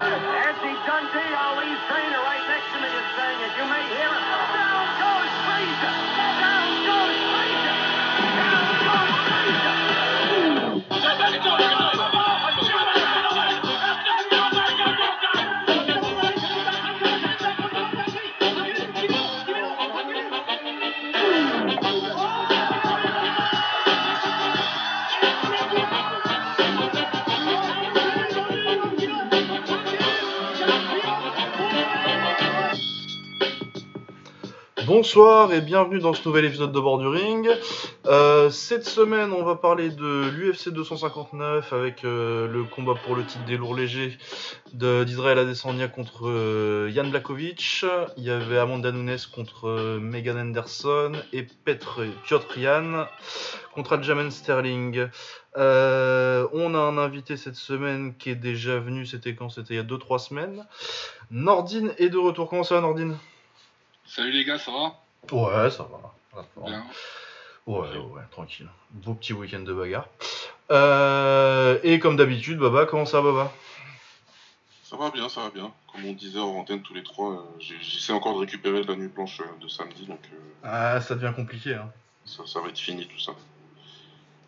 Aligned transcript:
Nancy 0.00 0.72
Dundee, 0.86 1.57
Bonsoir 34.88 35.52
et 35.52 35.60
bienvenue 35.60 35.98
dans 35.98 36.14
ce 36.14 36.26
nouvel 36.26 36.46
épisode 36.46 36.72
de 36.72 36.80
Borduring. 36.80 37.46
Euh, 38.06 38.48
cette 38.48 38.86
semaine, 38.86 39.34
on 39.34 39.42
va 39.42 39.54
parler 39.54 39.90
de 39.90 40.30
l'UFC 40.30 40.70
259 40.70 41.74
avec 41.74 42.06
euh, 42.06 42.48
le 42.48 42.64
combat 42.64 42.94
pour 43.04 43.14
le 43.14 43.22
titre 43.22 43.44
des 43.44 43.58
lourds 43.58 43.74
légers 43.74 44.16
d'Israël 44.72 45.38
Adesanya 45.40 45.88
contre 45.88 46.26
euh, 46.30 46.90
Jan 46.90 47.06
Blakovic. 47.06 47.84
Il 48.16 48.24
y 48.24 48.30
avait 48.30 48.56
Amanda 48.56 48.90
Nunes 48.90 49.18
contre 49.34 49.68
euh, 49.68 50.00
Megan 50.00 50.38
Anderson 50.38 51.12
et 51.34 51.42
Petr, 51.42 52.04
Piotr 52.24 52.46
contre 53.74 53.92
Aljamain 53.92 54.30
Sterling. 54.30 55.06
On 55.54 55.60
a 56.74 56.78
un 56.78 56.96
invité 56.96 57.36
cette 57.36 57.56
semaine 57.56 58.14
qui 58.16 58.30
est 58.30 58.36
déjà 58.36 58.78
venu, 58.78 59.04
c'était 59.04 59.34
quand? 59.34 59.50
C'était 59.50 59.74
il 59.74 59.76
y 59.76 59.80
a 59.80 59.82
2-3 59.82 60.18
semaines. 60.18 60.66
Nordine 61.30 61.92
est 61.98 62.08
de 62.08 62.16
retour. 62.16 62.48
Comment 62.48 62.64
ça 62.64 62.76
va 62.76 62.80
Nordine? 62.80 63.18
Salut 64.08 64.32
les 64.32 64.44
gars, 64.44 64.58
ça 64.58 64.72
va? 64.72 65.36
Ouais, 65.36 65.70
ça 65.70 65.84
va. 65.84 66.42
Bien. 66.64 66.82
Ouais, 67.66 67.78
ouais, 67.78 67.96
ouais, 67.98 68.22
tranquille. 68.30 68.68
Beau 68.90 69.12
petit 69.12 69.34
week-end 69.34 69.60
de 69.60 69.74
bagarre. 69.74 70.08
Euh, 70.70 71.78
et 71.82 71.98
comme 71.98 72.16
d'habitude, 72.16 72.58
Baba, 72.58 72.86
comment 72.86 73.04
ça 73.04 73.20
va, 73.20 73.32
Baba? 73.32 73.52
Ça 74.82 74.96
va 74.96 75.10
bien, 75.10 75.28
ça 75.28 75.42
va 75.42 75.50
bien. 75.50 75.70
Comme 75.92 76.06
on 76.06 76.12
disait 76.14 76.40
en 76.40 76.56
antenne 76.56 76.80
tous 76.80 76.94
les 76.94 77.02
trois, 77.02 77.32
euh, 77.32 77.42
j'essaie 77.60 78.14
encore 78.14 78.34
de 78.34 78.40
récupérer 78.40 78.80
de 78.80 78.86
la 78.86 78.96
nuit 78.96 79.08
blanche 79.08 79.40
euh, 79.40 79.62
de 79.62 79.68
samedi, 79.68 80.06
donc 80.06 80.20
Ah, 80.64 81.00
ça 81.02 81.14
devient 81.14 81.34
compliqué. 81.36 81.74
Hein. 81.74 81.92
ça, 82.24 82.46
ça 82.46 82.60
va 82.60 82.68
être 82.68 82.78
fini 82.78 83.06
tout 83.06 83.18
ça. 83.18 83.32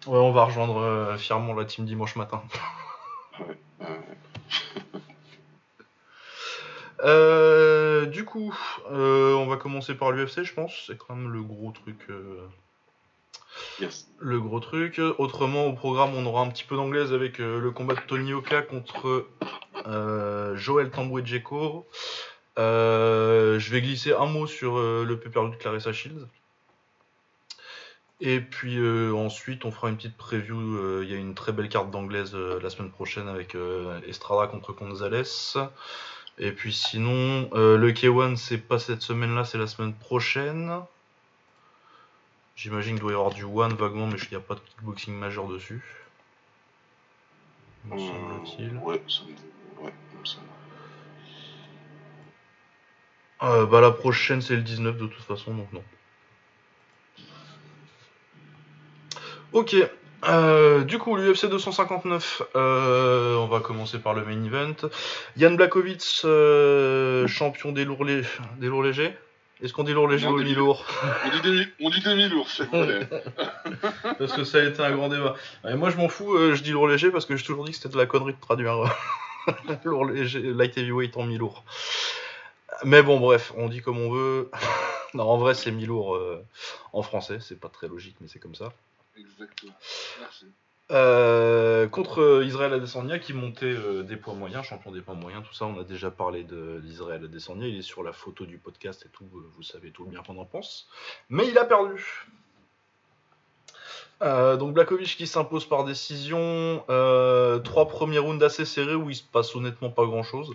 Ouais, 0.06 0.18
on 0.18 0.32
va 0.32 0.44
rejoindre 0.44 1.16
fièrement 1.18 1.52
la 1.52 1.66
team 1.66 1.84
dimanche 1.84 2.16
matin. 2.16 2.42
Euh, 3.40 3.84
Euh, 7.04 8.06
du 8.06 8.24
coup, 8.24 8.54
euh, 8.90 9.34
on 9.34 9.46
va 9.46 9.56
commencer 9.56 9.94
par 9.94 10.12
l'UFC, 10.12 10.42
je 10.42 10.54
pense. 10.54 10.84
C'est 10.86 10.98
quand 10.98 11.14
même 11.14 11.32
le 11.32 11.42
gros 11.42 11.72
truc. 11.72 11.98
euh, 12.10 12.46
yes. 13.80 14.08
le 14.18 14.40
gros 14.40 14.60
truc. 14.60 15.00
Autrement, 15.18 15.66
au 15.66 15.72
programme, 15.72 16.14
on 16.14 16.26
aura 16.26 16.42
un 16.42 16.48
petit 16.48 16.64
peu 16.64 16.76
d'anglaise 16.76 17.12
avec 17.12 17.38
le 17.38 17.70
combat 17.70 17.94
de 17.94 18.00
Tony 18.06 18.32
Oka 18.32 18.62
contre 18.62 19.26
Joël 20.54 20.90
Tamboué-Djeko. 20.90 21.86
Euh, 22.58 23.58
je 23.58 23.70
vais 23.70 23.80
glisser 23.80 24.12
un 24.12 24.26
mot 24.26 24.46
sur 24.46 24.78
le 24.78 25.16
pay 25.18 25.30
de 25.30 25.56
Clarissa 25.56 25.92
Shields. 25.92 26.26
Et 28.22 28.40
puis 28.40 28.78
ensuite, 29.14 29.64
on 29.64 29.70
fera 29.70 29.88
une 29.88 29.96
petite 29.96 30.18
preview. 30.18 31.02
Il 31.02 31.10
y 31.10 31.14
a 31.14 31.16
une 31.16 31.34
très 31.34 31.52
belle 31.52 31.70
carte 31.70 31.90
d'anglaise 31.90 32.34
la 32.34 32.68
semaine 32.68 32.90
prochaine 32.90 33.28
avec 33.28 33.56
Estrada 34.06 34.46
contre 34.46 34.74
Gonzalez. 34.74 35.24
Et 36.38 36.52
puis 36.52 36.72
sinon, 36.72 37.50
euh, 37.52 37.76
le 37.76 37.92
K1, 37.92 38.36
c'est 38.36 38.58
pas 38.58 38.78
cette 38.78 39.02
semaine-là, 39.02 39.44
c'est 39.44 39.58
la 39.58 39.66
semaine 39.66 39.92
prochaine. 39.92 40.80
J'imagine 42.56 42.94
qu'il 42.94 43.02
doit 43.02 43.12
y 43.12 43.14
avoir 43.14 43.32
du 43.32 43.44
one 43.44 43.74
vaguement, 43.74 44.06
mais 44.06 44.18
il 44.18 44.28
n'y 44.30 44.36
a 44.36 44.40
pas 44.40 44.54
de 44.54 44.60
kickboxing 44.60 45.14
majeur 45.14 45.48
dessus. 45.48 45.82
Me 47.86 47.98
semble-t-il. 47.98 48.76
ouais, 48.76 49.02
ça 49.08 49.22
me... 49.24 49.84
ouais, 49.84 49.92
me 50.18 50.24
semble. 50.24 50.46
Euh, 53.42 53.64
bah, 53.64 53.80
la 53.80 53.90
prochaine, 53.90 54.42
c'est 54.42 54.56
le 54.56 54.62
19 54.62 54.98
de 54.98 55.06
toute 55.06 55.24
façon, 55.24 55.54
donc 55.54 55.72
non. 55.72 55.82
Ok. 59.52 59.74
Euh, 60.28 60.84
du 60.84 60.98
coup, 60.98 61.16
l'UFC 61.16 61.46
259, 61.46 62.42
euh, 62.54 63.36
on 63.36 63.46
va 63.46 63.60
commencer 63.60 63.98
par 63.98 64.12
le 64.14 64.24
main 64.24 64.44
event. 64.44 64.74
Yann 65.36 65.56
Blakovic, 65.56 66.20
euh, 66.24 67.26
champion 67.26 67.72
des 67.72 67.84
lourds, 67.84 68.04
lé- 68.04 68.22
des 68.58 68.66
lourds 68.66 68.82
légers. 68.82 69.16
Est-ce 69.62 69.72
qu'on 69.72 69.82
dit 69.84 69.92
lourd 69.92 70.08
léger 70.08 70.26
Non, 70.26 70.32
ou 70.32 70.38
des- 70.38 70.44
mi-lourd 70.44 70.84
On 71.26 71.30
dit 71.30 71.40
demi, 71.42 71.66
on 71.82 71.90
dit 71.90 72.00
demi 72.02 72.28
lourd, 72.28 72.48
s'il 72.50 72.64
vous 72.66 72.70
plaît. 72.86 73.08
Parce 74.18 74.32
que 74.32 74.44
ça 74.44 74.58
a 74.58 74.62
été 74.64 74.82
un 74.82 74.90
grand 74.92 75.08
débat. 75.08 75.34
Et 75.68 75.74
moi, 75.74 75.90
je 75.90 75.96
m'en 75.96 76.08
fous, 76.08 76.36
je 76.54 76.62
dis 76.62 76.70
lourd 76.72 76.88
léger 76.88 77.10
parce 77.10 77.24
que 77.26 77.36
j'ai 77.36 77.44
toujours 77.44 77.64
dit 77.64 77.70
que 77.72 77.76
c'était 77.76 77.88
de 77.90 77.96
la 77.98 78.06
connerie 78.06 78.32
de 78.34 78.40
traduire 78.40 78.74
lourd 79.84 80.04
léger, 80.06 80.40
light 80.40 80.76
heavyweight 80.76 81.16
en 81.16 81.24
mi-lourd. 81.24 81.64
Mais 82.84 83.02
bon, 83.02 83.20
bref, 83.20 83.52
on 83.56 83.68
dit 83.68 83.80
comme 83.82 83.98
on 83.98 84.10
veut. 84.10 84.50
non, 85.14 85.24
en 85.24 85.36
vrai, 85.38 85.54
c'est 85.54 85.70
mi-lourd 85.70 86.18
en 86.92 87.02
français, 87.02 87.38
c'est 87.40 87.58
pas 87.60 87.68
très 87.68 87.88
logique, 87.88 88.16
mais 88.20 88.28
c'est 88.28 88.38
comme 88.38 88.54
ça. 88.54 88.72
Euh, 90.90 91.86
contre 91.86 92.42
Israël 92.44 92.72
Adesanya 92.72 93.20
qui 93.20 93.32
montait 93.32 93.66
euh, 93.66 94.02
des 94.02 94.16
poids 94.16 94.34
moyens, 94.34 94.64
champion 94.64 94.90
des 94.90 95.00
poids 95.00 95.14
moyens, 95.14 95.44
tout 95.46 95.54
ça, 95.54 95.66
on 95.66 95.78
a 95.78 95.84
déjà 95.84 96.10
parlé 96.10 96.44
d'Israël 96.82 97.24
Adesanya, 97.24 97.68
il 97.68 97.78
est 97.78 97.82
sur 97.82 98.02
la 98.02 98.12
photo 98.12 98.44
du 98.44 98.58
podcast 98.58 99.06
et 99.06 99.08
tout, 99.10 99.26
euh, 99.36 99.48
vous 99.54 99.62
savez 99.62 99.92
tout 99.92 100.04
le 100.04 100.10
bien 100.10 100.22
qu'on 100.22 100.36
en 100.38 100.44
pense. 100.44 100.88
Mais 101.28 101.46
il 101.46 101.56
a 101.58 101.64
perdu. 101.64 102.26
Donc 104.20 104.74
Blakovic 104.74 105.16
qui 105.16 105.26
s'impose 105.26 105.66
par 105.66 105.84
décision, 105.84 106.84
trois 107.64 107.88
premiers 107.88 108.18
rounds 108.18 108.44
assez 108.44 108.66
serrés 108.66 108.94
où 108.94 109.08
il 109.08 109.16
se 109.16 109.22
passe 109.22 109.56
honnêtement 109.56 109.90
pas 109.90 110.04
grand 110.04 110.22
chose. 110.24 110.54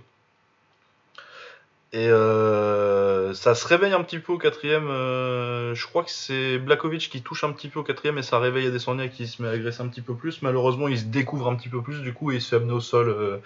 Et 1.95 2.09
euh, 2.09 3.14
ça 3.33 3.55
se 3.55 3.67
réveille 3.67 3.93
un 3.93 4.03
petit 4.03 4.19
peu 4.19 4.33
au 4.33 4.37
quatrième. 4.37 4.87
euh, 4.89 5.73
je 5.75 5.87
crois 5.87 6.03
que 6.03 6.11
c'est 6.11 6.57
Blakovic 6.59 7.09
qui 7.09 7.21
touche 7.21 7.43
un 7.43 7.51
petit 7.51 7.67
peu 7.69 7.79
au 7.79 7.83
quatrième 7.83 8.17
et 8.17 8.23
ça 8.23 8.39
réveille 8.39 8.67
Adesanya 8.67 9.07
qui 9.07 9.27
se 9.27 9.41
met 9.41 9.47
à 9.47 9.51
agresser 9.51 9.81
un 9.81 9.87
petit 9.87 10.01
peu 10.01 10.15
plus. 10.15 10.41
Malheureusement, 10.41 10.87
il 10.87 10.99
se 10.99 11.05
découvre 11.05 11.49
un 11.49 11.55
petit 11.55 11.69
peu 11.69 11.81
plus 11.81 12.01
du 12.01 12.13
coup 12.13 12.31
et 12.31 12.35
il 12.35 12.41
se 12.41 12.49
fait 12.49 12.55
amener 12.57 12.73
au 12.73 12.79
sol 12.81 13.09
euh, 13.09 13.37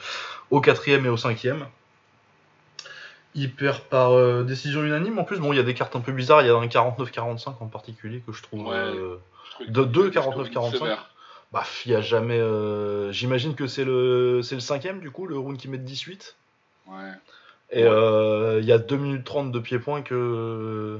au 0.51 0.61
quatrième 0.61 1.05
et 1.05 1.09
au 1.09 1.17
cinquième. 1.17 1.65
Il 3.35 3.53
perd 3.53 3.81
par 3.81 4.11
euh, 4.13 4.43
décision 4.43 4.83
unanime. 4.83 5.19
En 5.19 5.23
plus, 5.23 5.37
bon, 5.39 5.53
il 5.53 5.57
y 5.57 5.59
a 5.59 5.63
des 5.63 5.75
cartes 5.75 5.95
un 5.95 6.01
peu 6.01 6.11
bizarres. 6.11 6.41
Il 6.41 6.47
y 6.47 6.49
a 6.49 6.55
un 6.55 6.65
49-45 6.65 7.55
en 7.61 7.67
particulier 7.67 8.23
que 8.25 8.33
je 8.33 8.41
trouve. 8.41 8.65
Ouais. 8.67 8.75
euh, 8.75 9.17
De- 9.67 9.83
deux, 9.83 10.05
c'était 10.05 10.15
49, 10.19 10.49
45. 10.51 10.77
sévère. 10.79 11.09
bah, 11.51 11.63
il 11.85 11.91
y 11.91 11.95
a 11.95 12.01
jamais. 12.01 12.39
euh, 12.39 13.11
J'imagine 13.11 13.53
que 13.53 13.67
c'est 13.67 13.85
le, 13.85 14.41
c'est 14.43 14.55
le 14.55 14.61
cinquième 14.61 14.99
du 14.99 15.11
coup, 15.11 15.27
le 15.27 15.37
round 15.37 15.57
qui 15.57 15.67
met 15.67 15.77
de 15.77 15.83
18. 15.83 16.35
Ouais. 16.87 17.11
Et 17.71 17.83
euh, 17.83 18.59
il 18.61 18.65
y 18.65 18.71
a 18.71 18.79
2 18.79 18.97
minutes 18.97 19.23
30 19.25 19.51
de 19.51 19.59
pied-point 19.59 20.01
que, 20.01 20.99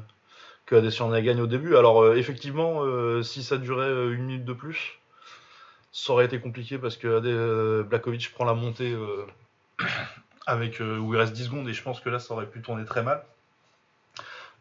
que 0.65 0.75
Adesanya 0.75 1.21
gagne 1.21 1.41
au 1.41 1.47
début. 1.47 1.75
Alors 1.77 2.03
euh, 2.03 2.15
effectivement, 2.15 2.83
euh, 2.83 3.23
si 3.23 3.43
ça 3.43 3.57
durait 3.57 3.91
une 4.13 4.23
minute 4.25 4.45
de 4.45 4.53
plus, 4.53 4.99
ça 5.91 6.13
aurait 6.13 6.25
été 6.25 6.39
compliqué 6.39 6.77
parce 6.79 6.97
que 6.97 7.19
Ade- 7.19 7.87
Blakovic 7.89 8.31
prend 8.33 8.45
la 8.45 8.53
montée 8.55 8.95
avec 10.45 10.79
où 10.81 11.13
il 11.13 11.17
reste 11.17 11.33
10 11.33 11.45
secondes 11.45 11.67
et 11.69 11.73
je 11.73 11.81
pense 11.83 11.99
que 12.01 12.09
là 12.09 12.19
ça 12.19 12.33
aurait 12.33 12.49
pu 12.49 12.61
tourner 12.61 12.83
très 12.85 13.03
mal. 13.03 13.23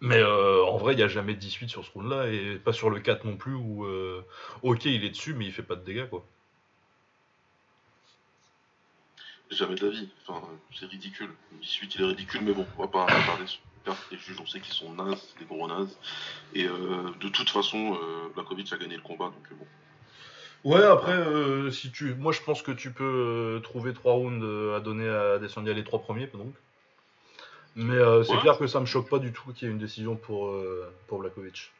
Mais 0.00 0.22
en 0.22 0.76
vrai, 0.76 0.94
il 0.94 0.96
n'y 0.96 1.02
a 1.02 1.08
jamais 1.08 1.34
de 1.34 1.38
18 1.40 1.68
sur 1.68 1.84
ce 1.84 1.90
round-là 1.92 2.28
et 2.28 2.58
pas 2.58 2.72
sur 2.72 2.90
le 2.90 3.00
4 3.00 3.24
non 3.24 3.36
plus 3.36 3.54
où 3.54 3.84
ok 4.62 4.84
il 4.86 5.04
est 5.04 5.10
dessus 5.10 5.34
mais 5.34 5.46
il 5.46 5.52
fait 5.52 5.62
pas 5.62 5.76
de 5.76 5.84
dégâts 5.84 6.08
quoi. 6.08 6.24
Jamais 9.50 9.74
de 9.76 9.86
la 9.86 9.92
vie. 9.92 10.08
Enfin, 10.26 10.46
c'est 10.78 10.86
ridicule. 10.86 11.30
18, 11.60 11.94
il 11.94 12.02
est 12.02 12.04
ridicule, 12.06 12.40
mais 12.42 12.52
bon, 12.52 12.66
on 12.76 12.82
va 12.82 12.88
pas 12.88 13.06
parler 13.06 13.44
les 14.10 14.18
juges, 14.18 14.36
on 14.40 14.46
sait 14.46 14.60
qu'ils 14.60 14.74
sont 14.74 14.92
nazes, 14.92 15.34
des 15.38 15.46
gros 15.46 15.66
nazes. 15.66 15.96
Et 16.54 16.66
euh, 16.66 17.10
de 17.20 17.28
toute 17.30 17.48
façon, 17.48 17.94
euh, 17.94 18.28
Blakovic 18.34 18.70
a 18.72 18.76
gagné 18.76 18.96
le 18.96 19.02
combat, 19.02 19.26
donc 19.26 19.46
euh, 19.50 19.54
bon. 19.54 19.66
Ouais, 20.70 20.82
après, 20.82 21.12
euh, 21.12 21.70
si 21.70 21.90
tu, 21.90 22.14
moi 22.14 22.32
je 22.32 22.42
pense 22.42 22.62
que 22.62 22.72
tu 22.72 22.92
peux 22.92 23.60
trouver 23.62 23.94
trois 23.94 24.12
rounds 24.14 24.44
à 24.76 24.80
donner 24.80 25.08
à 25.08 25.34
Adesanya 25.34 25.72
les 25.72 25.84
trois 25.84 26.00
premiers, 26.00 26.26
donc. 26.26 26.52
Mais 27.76 27.94
euh, 27.94 28.24
c'est 28.24 28.32
Ouais. 28.34 28.40
clair 28.40 28.58
que 28.58 28.66
ça 28.66 28.80
me 28.80 28.86
choque 28.86 29.08
pas 29.08 29.20
du 29.20 29.32
tout 29.32 29.52
qu'il 29.52 29.68
y 29.68 29.70
ait 29.70 29.72
une 29.72 29.78
décision 29.78 30.16
pour, 30.16 30.52
pour 31.06 31.20
Blakovic. 31.20 31.72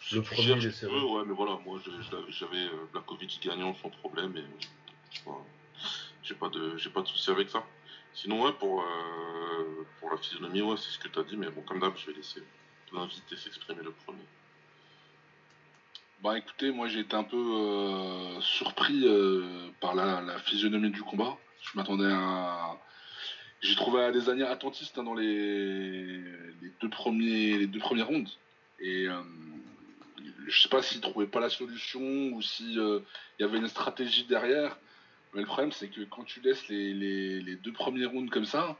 Si 0.00 0.16
Le 0.16 0.22
premier, 0.22 0.56
il 0.58 0.66
est 0.66 0.70
serré. 0.70 0.92
ouais, 0.92 1.22
mais 1.26 1.32
voilà, 1.32 1.58
moi 1.64 1.78
j'avais 2.28 2.68
Blakovic 2.92 3.40
gagnant 3.42 3.74
sans 3.76 3.88
problème 3.88 4.36
et 4.36 4.44
j'ai 6.24 6.34
pas 6.34 6.48
de 6.48 6.76
j'ai 6.76 6.90
pas 6.90 7.02
de 7.02 7.06
souci 7.06 7.30
avec 7.30 7.50
ça. 7.50 7.64
Sinon 8.12 8.42
ouais 8.44 8.52
pour 8.52 8.82
euh, 8.82 9.86
pour 10.00 10.10
la 10.10 10.16
physionomie 10.16 10.62
ouais 10.62 10.76
c'est 10.76 10.90
ce 10.90 10.98
que 10.98 11.08
tu 11.08 11.18
as 11.18 11.22
dit 11.22 11.36
mais 11.36 11.50
bon 11.50 11.62
comme 11.62 11.80
d'hab 11.80 11.96
je 11.96 12.06
vais 12.06 12.16
laisser 12.16 12.42
l'invité 12.92 13.36
s'exprimer 13.36 13.82
le 13.82 13.92
premier. 13.92 14.24
Bah 16.22 16.38
écoutez, 16.38 16.70
moi 16.70 16.88
j'ai 16.88 17.00
été 17.00 17.14
un 17.14 17.24
peu 17.24 17.36
euh, 17.36 18.40
surpris 18.40 19.02
euh, 19.04 19.68
par 19.80 19.94
la, 19.94 20.38
physionomie 20.38 20.90
du 20.90 21.02
combat. 21.02 21.36
Je 21.62 21.76
m'attendais 21.76 22.10
à. 22.10 22.78
j'ai 23.60 23.74
trouvé 23.76 24.02
Adesanya 24.02 24.50
attentiste 24.50 24.98
hein, 24.98 25.02
dans 25.02 25.14
les, 25.14 26.18
les 26.18 26.72
deux 26.80 26.88
premiers 26.88 27.58
les 27.58 27.66
deux 27.66 27.78
premières 27.78 28.06
rondes. 28.06 28.30
Et 28.80 29.08
je 30.46 30.62
sais 30.62 30.68
pas 30.68 30.82
s'il 30.82 31.00
trouvait 31.00 31.26
pas 31.26 31.40
la 31.40 31.50
solution 31.50 32.00
ou 32.00 32.42
si 32.42 32.78
euh, 32.78 33.00
il 33.38 33.42
y 33.42 33.44
avait 33.44 33.58
une 33.58 33.68
stratégie 33.68 34.24
derrière. 34.24 34.76
Le 35.34 35.44
problème 35.44 35.72
c'est 35.72 35.88
que 35.88 36.02
quand 36.02 36.22
tu 36.24 36.40
laisses 36.40 36.68
les, 36.68 36.94
les, 36.94 37.56
deux 37.56 37.72
premiers 37.72 38.06
rounds 38.06 38.30
comme 38.30 38.44
ça, 38.44 38.76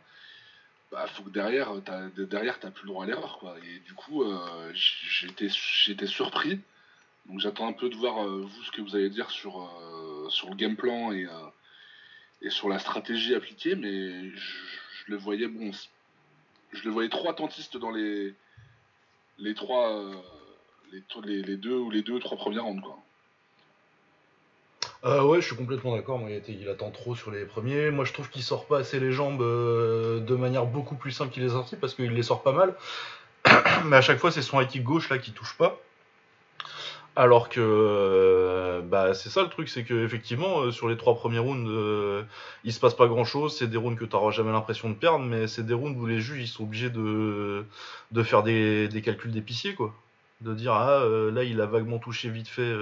bah 0.92 1.06
faut 1.08 1.24
que 1.24 1.30
derrière 1.30 1.72
t'as 1.84 2.08
derrière 2.10 2.60
t'as 2.60 2.70
plus 2.70 2.84
le 2.84 2.88
droit 2.88 3.04
à 3.04 3.06
l'erreur 3.08 3.38
quoi. 3.38 3.56
Et 3.58 3.80
du 3.80 3.92
coup 3.94 4.22
euh, 4.22 4.72
j'étais 4.72 5.48
j'étais 5.48 6.06
surpris. 6.06 6.60
Donc 7.26 7.40
j'attends 7.40 7.66
un 7.66 7.72
peu 7.72 7.88
de 7.88 7.96
voir 7.96 8.24
euh, 8.24 8.42
vous 8.42 8.62
ce 8.62 8.70
que 8.70 8.82
vous 8.82 8.94
allez 8.94 9.10
dire 9.10 9.30
sur 9.30 9.62
euh, 9.62 10.28
sur 10.30 10.48
le 10.48 10.54
game 10.54 10.76
plan 10.76 11.12
et 11.12 11.26
et 12.42 12.50
sur 12.50 12.68
la 12.68 12.78
stratégie 12.78 13.34
appliquée, 13.34 13.74
mais 13.74 14.30
je, 14.30 14.54
le 15.08 15.16
voyais 15.16 15.48
bon, 15.48 15.70
je 16.72 16.84
le 16.84 16.90
voyais 16.90 17.08
trop 17.08 17.28
attentiste 17.30 17.76
dans 17.78 17.90
les 17.90 18.34
les 19.38 19.54
trois 19.54 20.12
les 20.92 21.56
deux 21.56 21.76
ou 21.76 21.90
les 21.90 22.02
deux 22.02 22.20
trois 22.20 22.36
premières 22.36 22.64
rounds 22.64 22.82
quoi. 22.82 23.03
Euh, 25.04 25.22
ouais, 25.22 25.40
je 25.40 25.46
suis 25.46 25.56
complètement 25.56 25.94
d'accord. 25.94 26.20
Il, 26.48 26.68
attend 26.68 26.90
trop 26.90 27.14
sur 27.14 27.30
les 27.30 27.44
premiers. 27.44 27.90
Moi, 27.90 28.04
je 28.04 28.12
trouve 28.12 28.30
qu'il 28.30 28.42
sort 28.42 28.66
pas 28.66 28.78
assez 28.78 28.98
les 29.00 29.12
jambes 29.12 29.42
euh, 29.42 30.20
de 30.20 30.34
manière 30.34 30.64
beaucoup 30.64 30.94
plus 30.94 31.10
simple 31.10 31.32
qu'il 31.32 31.42
les 31.42 31.50
a 31.50 31.54
sortis 31.54 31.76
parce 31.76 31.94
qu'il 31.94 32.10
les 32.12 32.22
sort 32.22 32.42
pas 32.42 32.52
mal. 32.52 32.74
Mais 33.84 33.96
à 33.96 34.00
chaque 34.00 34.18
fois, 34.18 34.30
c'est 34.30 34.42
son 34.42 34.60
high 34.60 34.82
gauche 34.82 35.10
là 35.10 35.18
qui 35.18 35.32
touche 35.32 35.56
pas. 35.58 35.78
Alors 37.16 37.48
que 37.48 37.60
euh, 37.60 38.80
bah, 38.80 39.14
c'est 39.14 39.28
ça 39.28 39.42
le 39.42 39.48
truc, 39.48 39.68
c'est 39.68 39.84
que 39.84 40.04
effectivement 40.04 40.62
euh, 40.62 40.72
sur 40.72 40.88
les 40.88 40.96
trois 40.96 41.14
premiers 41.14 41.38
rounds, 41.38 41.70
il 42.64 42.72
se 42.72 42.80
passe 42.80 42.94
pas 42.94 43.06
grand 43.06 43.24
chose. 43.24 43.56
C'est 43.56 43.68
des 43.68 43.76
rounds 43.76 43.98
que 43.98 44.04
tu 44.04 44.16
n'auras 44.16 44.32
jamais 44.32 44.52
l'impression 44.52 44.88
de 44.88 44.94
perdre, 44.94 45.24
mais 45.24 45.46
c'est 45.46 45.64
des 45.64 45.74
rounds 45.74 46.00
où 46.00 46.06
les 46.06 46.20
juges 46.20 46.40
ils 46.40 46.48
sont 46.48 46.64
obligés 46.64 46.90
de, 46.90 47.64
faire 48.24 48.42
des, 48.42 49.02
calculs 49.04 49.30
d'épicier 49.30 49.74
quoi, 49.74 49.94
de 50.40 50.54
dire 50.54 50.72
ah 50.72 51.04
là 51.32 51.44
il 51.44 51.60
a 51.60 51.66
vaguement 51.66 51.98
touché 51.98 52.30
vite 52.30 52.48
fait. 52.48 52.72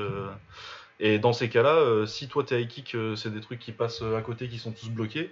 Et 1.05 1.19
dans 1.19 1.33
ces 1.35 1.49
cas-là, 1.51 1.75
euh, 1.75 2.07
si 2.07 2.29
toi 2.29 2.45
t'es 2.45 2.63
high 2.63 2.69
kick, 2.69 2.95
euh, 2.95 3.17
c'est 3.17 3.31
des 3.35 3.41
trucs 3.41 3.59
qui 3.59 3.73
passent 3.73 4.01
euh, 4.03 4.17
à 4.17 4.23
côté, 4.23 4.49
qui 4.49 4.59
sont 4.59 4.71
tous 4.73 4.89
bloqués, 4.89 5.31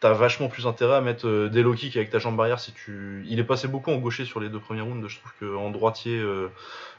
t'as 0.00 0.12
vachement 0.14 0.48
plus 0.48 0.66
intérêt 0.66 0.94
à 0.94 1.00
mettre 1.02 1.26
euh, 1.26 1.48
des 1.50 1.62
low 1.62 1.74
kicks 1.74 1.96
avec 1.96 2.08
ta 2.10 2.18
jambe 2.18 2.40
arrière 2.40 2.58
si 2.60 2.72
tu. 2.72 3.22
Il 3.28 3.38
est 3.38 3.44
passé 3.44 3.68
beaucoup 3.68 3.90
en 3.90 3.96
gaucher 3.98 4.24
sur 4.24 4.40
les 4.40 4.48
deux 4.48 4.60
premiers 4.60 4.80
rounds. 4.80 5.06
Je 5.08 5.18
trouve 5.18 5.32
qu'en 5.40 5.70
droitier, 5.70 6.16
euh, 6.18 6.48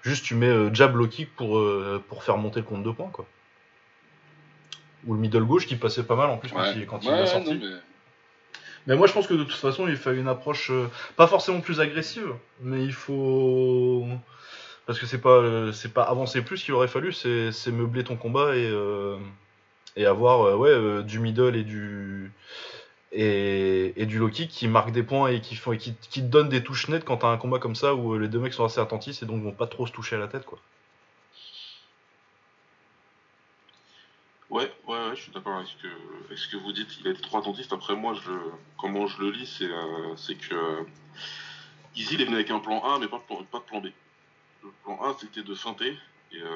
juste 0.04 0.24
tu 0.26 0.36
mets 0.36 0.46
euh, 0.50 0.72
jab 0.74 0.96
low 0.96 1.08
kick 1.08 1.36
pour, 1.36 1.58
euh, 1.58 2.04
pour 2.10 2.24
faire 2.24 2.38
monter 2.38 2.60
le 2.60 2.66
compte 2.66 2.84
de 2.84 2.92
points 2.92 3.10
quoi. 3.12 3.26
Ou 5.08 5.16
le 5.16 5.20
middle 5.20 5.44
gauche 5.46 5.66
qui 5.66 5.76
passait 5.78 6.04
pas 6.04 6.16
mal 6.16 6.30
en 6.30 6.38
plus 6.38 6.50
quand 6.52 6.60
il, 6.76 6.86
quand 6.86 7.00
il 7.04 7.10
non, 7.22 7.26
sorti. 7.26 7.54
mais- 7.56 7.68
Mais 8.88 8.96
moi 8.96 9.08
je 9.08 9.14
pense 9.14 9.26
que 9.26 9.34
de 9.34 9.44
toute 9.44 9.54
façon 9.56 9.88
il 9.88 9.96
fait 9.96 10.16
une 10.16 10.28
approche 10.28 10.70
euh, 10.70 10.88
pas 11.16 11.28
forcément 11.28 11.62
plus 11.62 11.80
agressive, 11.80 12.34
mais 12.62 12.84
il 12.84 12.94
faut 12.94 14.06
parce 14.92 15.00
que 15.00 15.06
c'est 15.06 15.22
pas 15.22 15.30
euh, 15.30 15.72
c'est 15.72 15.94
pas 15.94 16.04
avancer 16.04 16.42
plus 16.42 16.62
qu'il 16.62 16.74
aurait 16.74 16.90
fallu, 16.90 17.14
c'est 17.14 17.72
meubler 17.72 18.04
ton 18.04 18.18
combat 18.18 18.58
et 18.58 18.68
euh, 18.68 19.18
avoir 20.06 20.42
euh, 20.42 20.56
ouais 20.58 21.04
du 21.06 21.20
middle 21.20 21.56
et 21.56 21.64
du 21.64 22.34
et, 23.14 24.06
du 24.06 24.20
low 24.20 24.28
kick 24.28 24.50
qui 24.50 24.68
marque 24.68 24.92
des 24.92 25.04
points 25.04 25.30
et 25.30 25.40
qui 25.40 25.56
font 25.56 25.72
et 25.72 25.78
qui, 25.78 25.94
te 25.96 26.20
donne 26.20 26.50
des 26.50 26.62
touches 26.62 26.90
nettes 26.90 27.06
quand 27.06 27.16
t'as 27.18 27.30
un 27.30 27.38
combat 27.38 27.58
comme 27.58 27.76
ça 27.76 27.96
où 27.96 28.18
les 28.18 28.28
deux 28.28 28.40
mecs 28.40 28.52
sont 28.52 28.66
assez 28.66 28.82
attentifs 28.82 29.24
et 29.24 29.26
donc 29.26 29.42
vont 29.42 29.54
pas 29.54 29.66
trop 29.66 29.88
se 29.88 29.94
toucher 29.94 30.18
à 30.18 30.20
la 30.20 30.28
tête 30.28 30.46
quoi. 30.46 30.60
Ouais, 34.50 34.70
ouais, 34.88 34.98
ouais, 35.08 35.16
je 35.16 35.22
suis 35.22 35.32
d'accord 35.32 35.56
avec, 35.56 35.70
ce 35.70 36.48
que- 36.50 36.58
vous 36.58 36.74
dites. 36.74 37.00
Il 37.00 37.08
a 37.08 37.12
été 37.12 37.22
trop 37.22 37.38
attentiste. 37.38 37.72
Après, 37.72 37.96
moi, 37.96 38.14
je, 38.14 38.32
comment 38.78 39.08
je 39.08 39.22
le 39.22 39.32
lis, 39.32 39.64
c'est 40.18 40.36
que 40.36 40.86
Easy, 41.96 42.16
il 42.16 42.22
est 42.22 42.26
venu 42.26 42.36
avec 42.36 42.52
un 42.52 42.60
plan 42.60 42.84
A, 42.84 43.00
mais 43.00 43.08
pas 43.08 43.20
pas 43.20 43.60
de 43.60 43.64
plan 43.64 43.80
B. 43.80 43.88
Le 44.64 44.70
plan 44.84 45.02
A, 45.04 45.16
c'était 45.20 45.44
de 45.44 45.56
feinter 45.56 45.98
et 46.32 46.42
euh, 46.42 46.50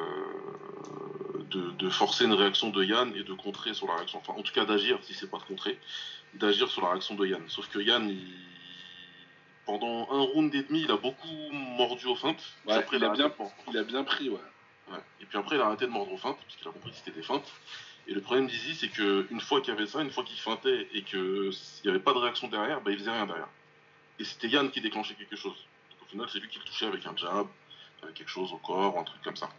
de, 1.50 1.72
de 1.72 1.90
forcer 1.90 2.26
une 2.26 2.34
réaction 2.34 2.70
de 2.70 2.84
Yann 2.84 3.14
et 3.16 3.24
de 3.24 3.34
contrer 3.34 3.74
sur 3.74 3.88
la 3.88 3.96
réaction. 3.96 4.20
Enfin, 4.20 4.34
en 4.34 4.44
tout 4.44 4.54
cas, 4.54 4.66
d'agir, 4.66 5.00
si 5.02 5.14
c'est 5.14 5.30
pas 5.30 5.38
de 5.38 5.44
contrer, 5.44 5.80
d'agir 6.36 6.70
sur 6.70 6.82
la 6.82 6.90
réaction 6.92 7.16
de 7.16 7.26
Yann. 7.26 7.44
Sauf 7.48 7.68
que 7.70 7.80
Yann, 7.80 8.10
il- 8.10 8.34
pendant 9.66 10.08
un 10.12 10.22
round 10.22 10.54
et 10.54 10.62
demi, 10.64 10.82
il 10.82 10.92
a 10.92 10.98
beaucoup 10.98 11.28
mordu 11.52 12.06
aux 12.06 12.16
feintes. 12.16 12.44
Ouais, 12.68 12.74
après, 12.74 12.98
il 12.98 13.04
a 13.04 13.10
bien-. 13.10 13.32
Il 13.72 13.78
a 13.78 13.84
bien 13.84 14.04
pris, 14.04 14.30
ouais. 14.30 14.40
Ouais. 14.92 15.00
Et 15.22 15.26
puis 15.26 15.38
après, 15.40 15.56
il 15.56 15.62
a 15.62 15.66
arrêté 15.66 15.86
de 15.86 15.92
mordre 15.92 16.14
aux 16.14 16.18
feintes, 16.18 16.38
parce 16.38 16.56
qu'il 16.56 16.68
a 16.68 16.72
compris 16.72 16.92
que 16.92 16.98
c'était 16.98 17.12
des 17.12 17.24
feintes. 17.24 17.52
Et 18.08 18.14
le 18.14 18.22
problème 18.22 18.46
d'Izzy, 18.46 18.76
c'est 18.76 18.90
que 18.90 19.26
une 19.32 19.42
fois 19.42 19.62
qu'il 19.62 19.74
y 19.74 19.78
avait 19.78 19.88
ça, 19.88 20.02
une 20.02 20.12
fois 20.12 20.24
qu'il 20.24 20.40
feintait 20.40 20.88
et 20.94 21.02
qu'il 21.02 21.50
n'y 21.84 21.90
avait 21.90 22.00
pas 22.00 22.14
de 22.14 22.20
réaction 22.20 22.48
derrière, 22.48 22.80
bah, 22.82 22.92
il 22.92 23.00
faisait 23.00 23.10
rien 23.10 23.26
derrière. 23.26 23.48
Et 24.20 24.24
c'était 24.24 24.48
Yann 24.48 24.70
qui 24.70 24.80
déclenchait 24.80 25.16
quelque 25.16 25.36
chose. 25.36 25.56
Donc 25.90 26.04
au 26.04 26.06
final, 26.06 26.28
c'est 26.32 26.38
lui 26.40 26.48
qui 26.48 26.60
le 26.60 26.66
touchait 26.66 26.86
avec 26.86 27.04
un 27.08 27.18
jab, 27.18 27.48
quelque 28.14 28.30
chose 28.30 28.52
au 28.54 28.58
corps, 28.58 28.98
un 28.98 29.04
truc 29.04 29.22
comme 29.24 29.36
ça. 29.36 29.50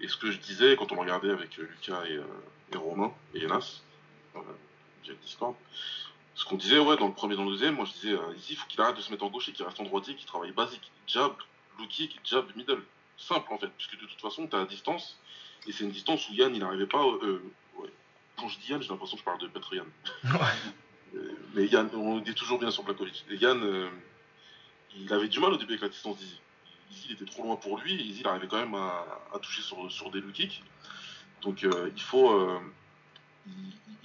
Et 0.00 0.08
ce 0.08 0.16
que 0.16 0.30
je 0.30 0.38
disais 0.38 0.76
quand 0.76 0.92
on 0.92 0.96
regardait 0.96 1.30
avec 1.30 1.58
euh, 1.58 1.62
Lucas 1.62 2.04
et, 2.06 2.12
euh, 2.16 2.24
et 2.72 2.76
Romain 2.76 3.12
et 3.34 3.42
Enas, 3.44 3.82
euh, 4.36 4.40
via 5.02 5.12
le 5.12 5.18
Discord, 5.18 5.54
ce 6.34 6.44
qu'on 6.44 6.56
disait, 6.56 6.78
ouais, 6.78 6.96
dans 6.96 7.08
le 7.08 7.14
premier 7.14 7.34
et 7.34 7.36
dans 7.36 7.44
le 7.44 7.50
deuxième, 7.50 7.74
moi 7.74 7.84
je 7.84 7.92
disais, 7.94 8.12
euh, 8.12 8.34
Izzy, 8.36 8.52
il 8.52 8.56
faut 8.56 8.66
qu'il 8.68 8.80
arrête 8.80 8.96
de 8.96 9.00
se 9.00 9.10
mettre 9.10 9.24
en 9.24 9.28
gauche 9.28 9.48
et 9.48 9.52
qu'il 9.52 9.64
reste 9.64 9.80
en 9.80 9.84
droitier, 9.84 10.14
qu'il 10.14 10.26
travaille 10.26 10.52
basique. 10.52 10.90
Jab, 11.08 11.32
low 11.78 11.86
kick, 11.88 12.20
jab, 12.24 12.44
middle. 12.54 12.82
Simple 13.16 13.52
en 13.52 13.58
fait, 13.58 13.68
puisque 13.76 13.98
de 14.00 14.06
toute 14.06 14.20
façon, 14.20 14.46
tu 14.46 14.54
à 14.54 14.64
distance, 14.64 15.18
et 15.66 15.72
c'est 15.72 15.82
une 15.82 15.90
distance 15.90 16.28
où 16.28 16.34
Yann, 16.34 16.54
il 16.54 16.60
n'arrivait 16.60 16.86
pas. 16.86 17.02
euh, 17.04 17.42
ouais. 17.78 17.90
Quand 18.36 18.46
je 18.46 18.58
dis 18.60 18.70
Yann, 18.70 18.80
j'ai 18.80 18.88
l'impression 18.88 19.16
que 19.16 19.20
je 19.20 19.24
parle 19.24 19.40
de 19.40 19.48
Petr 19.48 19.74
Yann. 19.74 19.86
Euh, 21.16 21.32
mais 21.54 21.64
Yann, 21.66 21.88
on 21.94 22.22
est 22.22 22.34
toujours 22.34 22.58
bien 22.58 22.70
sur 22.70 22.82
Blakovic. 22.82 23.24
Et 23.30 23.36
Yann, 23.36 23.58
euh, 23.64 23.88
il 24.94 25.10
avait 25.10 25.28
du 25.28 25.40
mal 25.40 25.54
au 25.54 25.56
début 25.56 25.72
avec 25.72 25.80
la 25.80 25.88
distance 25.88 26.18
d'Izzy. 26.18 26.38
Izzy, 26.90 27.06
il 27.08 27.12
était 27.14 27.24
trop 27.24 27.42
loin 27.42 27.56
pour 27.56 27.78
lui, 27.78 27.94
et 27.94 28.02
Izzy, 28.02 28.20
il 28.20 28.26
arrivait 28.26 28.48
quand 28.48 28.58
même 28.58 28.74
à, 28.74 29.38
toucher 29.40 29.62
sur, 29.62 30.10
des 30.10 30.20
low. 30.20 30.32
Donc 31.42 31.64
euh, 31.64 31.90
il 31.94 32.02
faut. 32.02 32.30
euh, 32.32 32.58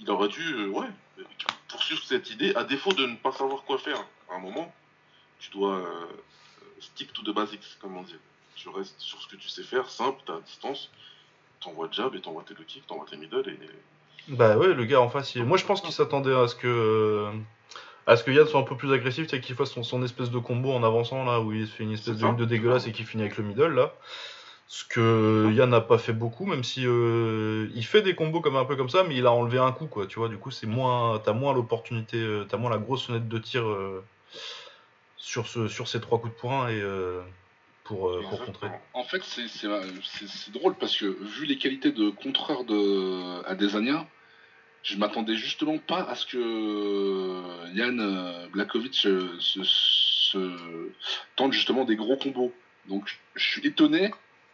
il, 0.00 0.10
aurait 0.10 0.28
dû, 0.28 0.54
euh, 0.54 0.82
poursuivre 1.68 2.02
cette 2.04 2.30
idée, 2.30 2.54
à 2.54 2.64
défaut 2.64 2.92
de 2.92 3.06
ne 3.06 3.16
pas 3.16 3.32
savoir 3.32 3.62
quoi 3.64 3.78
faire 3.78 4.04
à 4.30 4.36
un 4.36 4.38
moment. 4.38 4.72
Tu 5.38 5.50
dois 5.50 5.82
stick 6.80 7.12
to 7.12 7.22
the 7.22 7.34
basics, 7.34 7.78
comme 7.80 7.96
on 7.96 8.02
dit. 8.02 8.16
Tu 8.54 8.68
restes 8.68 9.00
sur 9.00 9.20
ce 9.20 9.28
que 9.28 9.36
tu 9.36 9.48
sais 9.48 9.62
faire, 9.62 9.90
simple, 9.90 10.22
t'as 10.24 10.40
distance, 10.40 10.90
t'envoies 11.60 11.88
jab 11.90 12.14
et 12.14 12.20
t'envoies 12.20 12.44
tes 12.44 12.54
low 12.54 12.64
t'envoies 12.86 13.06
tes 13.06 13.16
middle 13.16 13.48
et. 13.48 13.58
Bah 14.28 14.56
ouais, 14.56 14.72
le 14.72 14.84
gars 14.86 15.02
en 15.02 15.10
face, 15.10 15.36
moi 15.36 15.58
je 15.58 15.66
pense 15.66 15.82
qu'il 15.82 15.92
s'attendait 15.92 16.34
à 16.34 16.48
ce 16.48 16.54
que 16.54 17.30
à 18.06 18.16
ce 18.16 18.24
que 18.24 18.30
Yann 18.30 18.46
soit 18.46 18.60
un 18.60 18.64
peu 18.64 18.76
plus 18.76 18.92
agressif, 18.92 19.28
sais, 19.28 19.40
qu'il 19.40 19.54
fasse 19.54 19.70
son, 19.72 19.82
son 19.82 20.02
espèce 20.02 20.30
de 20.30 20.38
combo 20.38 20.72
en 20.72 20.82
avançant 20.82 21.24
là, 21.24 21.40
où 21.40 21.52
il 21.52 21.66
se 21.66 21.72
fait 21.72 21.84
une 21.84 21.92
espèce 21.92 22.06
C'est 22.08 22.14
de 22.14 22.20
ça. 22.20 22.26
ligne 22.26 22.36
de 22.36 22.44
dégueulasse 22.44 22.86
et 22.86 22.92
qu'il 22.92 23.06
finit 23.06 23.22
avec 23.22 23.36
le 23.36 23.44
middle 23.44 23.74
là. 23.74 23.94
Ce 24.66 24.84
que 24.84 25.50
Yann 25.52 25.68
n'a 25.70 25.80
pas 25.82 25.98
fait 25.98 26.14
beaucoup, 26.14 26.46
même 26.46 26.64
si 26.64 26.86
euh, 26.86 27.68
il 27.74 27.84
fait 27.84 28.00
des 28.02 28.14
combos 28.14 28.40
comme 28.40 28.56
un 28.56 28.64
peu 28.64 28.76
comme 28.76 28.88
ça, 28.88 29.04
mais 29.04 29.14
il 29.14 29.26
a 29.26 29.32
enlevé 29.32 29.58
un 29.58 29.72
coup 29.72 29.86
quoi, 29.86 30.06
tu 30.06 30.18
vois. 30.18 30.28
Du 30.28 30.38
coup, 30.38 30.50
c'est 30.50 30.66
moins, 30.66 31.18
t'as 31.22 31.34
moins 31.34 31.52
l'opportunité, 31.52 32.16
euh, 32.16 32.44
t'as 32.48 32.56
moins 32.56 32.70
la 32.70 32.78
grosse 32.78 33.06
fenêtre 33.06 33.28
de 33.28 33.38
tir 33.38 33.62
euh, 33.66 34.02
sur 35.16 35.46
ce, 35.46 35.68
sur 35.68 35.86
ces 35.86 36.00
trois 36.00 36.18
coups 36.18 36.34
de 36.34 36.38
poing 36.40 36.68
et 36.68 36.82
pour 37.84 38.10
pour 38.30 38.44
contrer. 38.44 38.68
En 38.94 39.04
fait, 39.04 39.22
c'est- 39.22 39.48
c'est 39.48 39.68
c'est- 40.02 40.26
c'est 40.28 40.50
drôle 40.50 40.74
parce 40.74 40.96
que 40.96 41.04
vu 41.04 41.44
les 41.44 41.58
qualités 41.58 41.92
de 41.92 42.10
contreur 42.10 42.64
de 42.64 43.46
Adesanya, 43.46 44.06
je 44.84 44.96
m'attendais 44.96 45.34
justement 45.36 45.78
pas 45.78 46.02
à 46.04 46.14
ce 46.14 46.26
que 46.26 47.74
Yann 47.74 47.98
euh, 48.00 48.46
Blakovic 48.48 49.06
euh, 49.06 49.34
se, 49.40 49.62
se 49.64 50.90
tente 51.36 51.52
justement 51.52 51.84
des 51.84 51.96
gros 51.96 52.16
combos. 52.16 52.52
Donc 52.88 53.08
je- 53.34 53.42
suis 53.42 53.66
étonné 53.66 54.12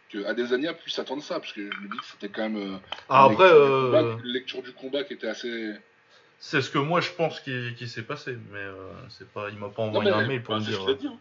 que 0.09 0.23
Adesanya 0.25 0.73
puisse 0.73 0.97
attendre 0.99 1.21
ça 1.21 1.39
parce 1.39 1.53
que 1.53 1.69
je 1.71 1.77
me 1.79 1.89
dis 1.89 1.97
que 1.97 2.05
c'était 2.05 2.29
quand 2.29 2.49
même 2.49 2.75
euh, 2.75 2.77
Ah, 3.09 3.27
une 3.27 3.33
après, 3.33 3.45
lecture, 3.45 3.61
du 3.67 3.81
combat, 3.91 4.01
une 4.23 4.31
lecture 4.31 4.61
du 4.63 4.71
combat 4.73 5.03
qui 5.03 5.13
était 5.13 5.27
assez. 5.27 5.73
c'est 6.39 6.61
ce 6.61 6.69
que 6.69 6.77
moi 6.79 7.01
je 7.01 7.11
pense 7.11 7.39
qui, 7.41 7.73
qui 7.77 7.87
s'est 7.87 8.03
passé, 8.03 8.37
mais 8.51 8.57
euh, 8.59 8.91
c'est 9.09 9.29
pas, 9.31 9.49
il 9.49 9.57
m'a 9.57 9.69
pas 9.69 9.83
Non, 9.83 9.89
envoyé 9.89 10.11
mais- 10.11 10.17
un 10.17 10.27
mail 10.27 10.43
pour 10.43 10.53
Bah, 10.55 10.59
me 10.61 10.65
c'est 10.65 10.71
dire. 10.71 10.79
ce 10.79 10.85
qu'il 10.85 10.91
a 10.91 10.97
dit. 10.97 11.07
hein. 11.07 11.19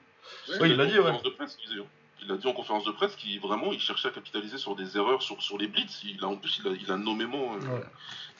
Ouais, 0.49 0.57
Oui, 0.61 0.71
il 0.71 0.77
l'a 0.77 0.85
en 0.85 0.87
dit, 0.87 0.93
ouais. 0.93 0.99
conférence 1.03 1.23
de 1.25 1.31
presse, 1.31 1.59
il 2.23 2.29
l'a 2.29 2.37
dit 2.37 2.47
en 2.47 2.53
conférence 2.53 2.85
de 2.85 2.93
presse 2.93 3.17
qu'il 3.17 3.41
vraiment 3.41 3.73
il 3.73 3.81
cherchait 3.81 4.09
à 4.09 4.11
capitaliser 4.13 4.59
sur 4.59 4.77
des 4.77 4.97
erreurs 4.97 5.23
sur, 5.23 5.43
sur 5.43 5.59
les 5.59 5.67
blitz. 5.67 6.03
Il 6.05 6.23
a, 6.23 6.29
en 6.29 6.37
plus, 6.37 6.61
il 6.65 6.69
a, 6.69 6.75
il 6.81 6.93
a 6.93 6.97
nommément 6.97 7.55
euh, 7.57 7.59
Ouais. 7.59 7.83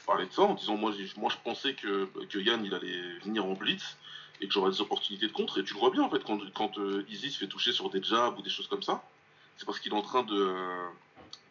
Parlé 0.05 0.25
de 0.25 0.31
ça 0.31 0.43
en 0.43 0.53
disant 0.53 0.77
moi, 0.77 0.91
moi 1.17 1.29
je 1.31 1.37
pensais 1.43 1.73
que, 1.73 2.05
que 2.25 2.37
Yann 2.39 2.63
il 2.65 2.73
allait 2.73 3.19
venir 3.23 3.45
en 3.45 3.53
blitz 3.53 3.97
et 4.41 4.47
que 4.47 4.53
j'aurais 4.53 4.71
des 4.71 4.81
opportunités 4.81 5.27
de 5.27 5.31
contre. 5.31 5.59
Et 5.59 5.63
tu 5.63 5.73
le 5.73 5.79
vois 5.79 5.91
bien 5.91 6.03
en 6.03 6.09
fait 6.09 6.23
quand, 6.23 6.39
quand 6.53 6.77
euh, 6.77 7.05
Izzy 7.09 7.31
se 7.31 7.37
fait 7.39 7.47
toucher 7.47 7.71
sur 7.71 7.89
des 7.89 8.01
jabs 8.01 8.37
ou 8.37 8.41
des 8.41 8.49
choses 8.49 8.67
comme 8.67 8.83
ça, 8.83 9.03
c'est 9.57 9.65
parce 9.65 9.79
qu'il 9.79 9.91
est 9.93 9.95
en 9.95 10.01
train 10.01 10.23
de, 10.23 10.35
euh, 10.35 10.87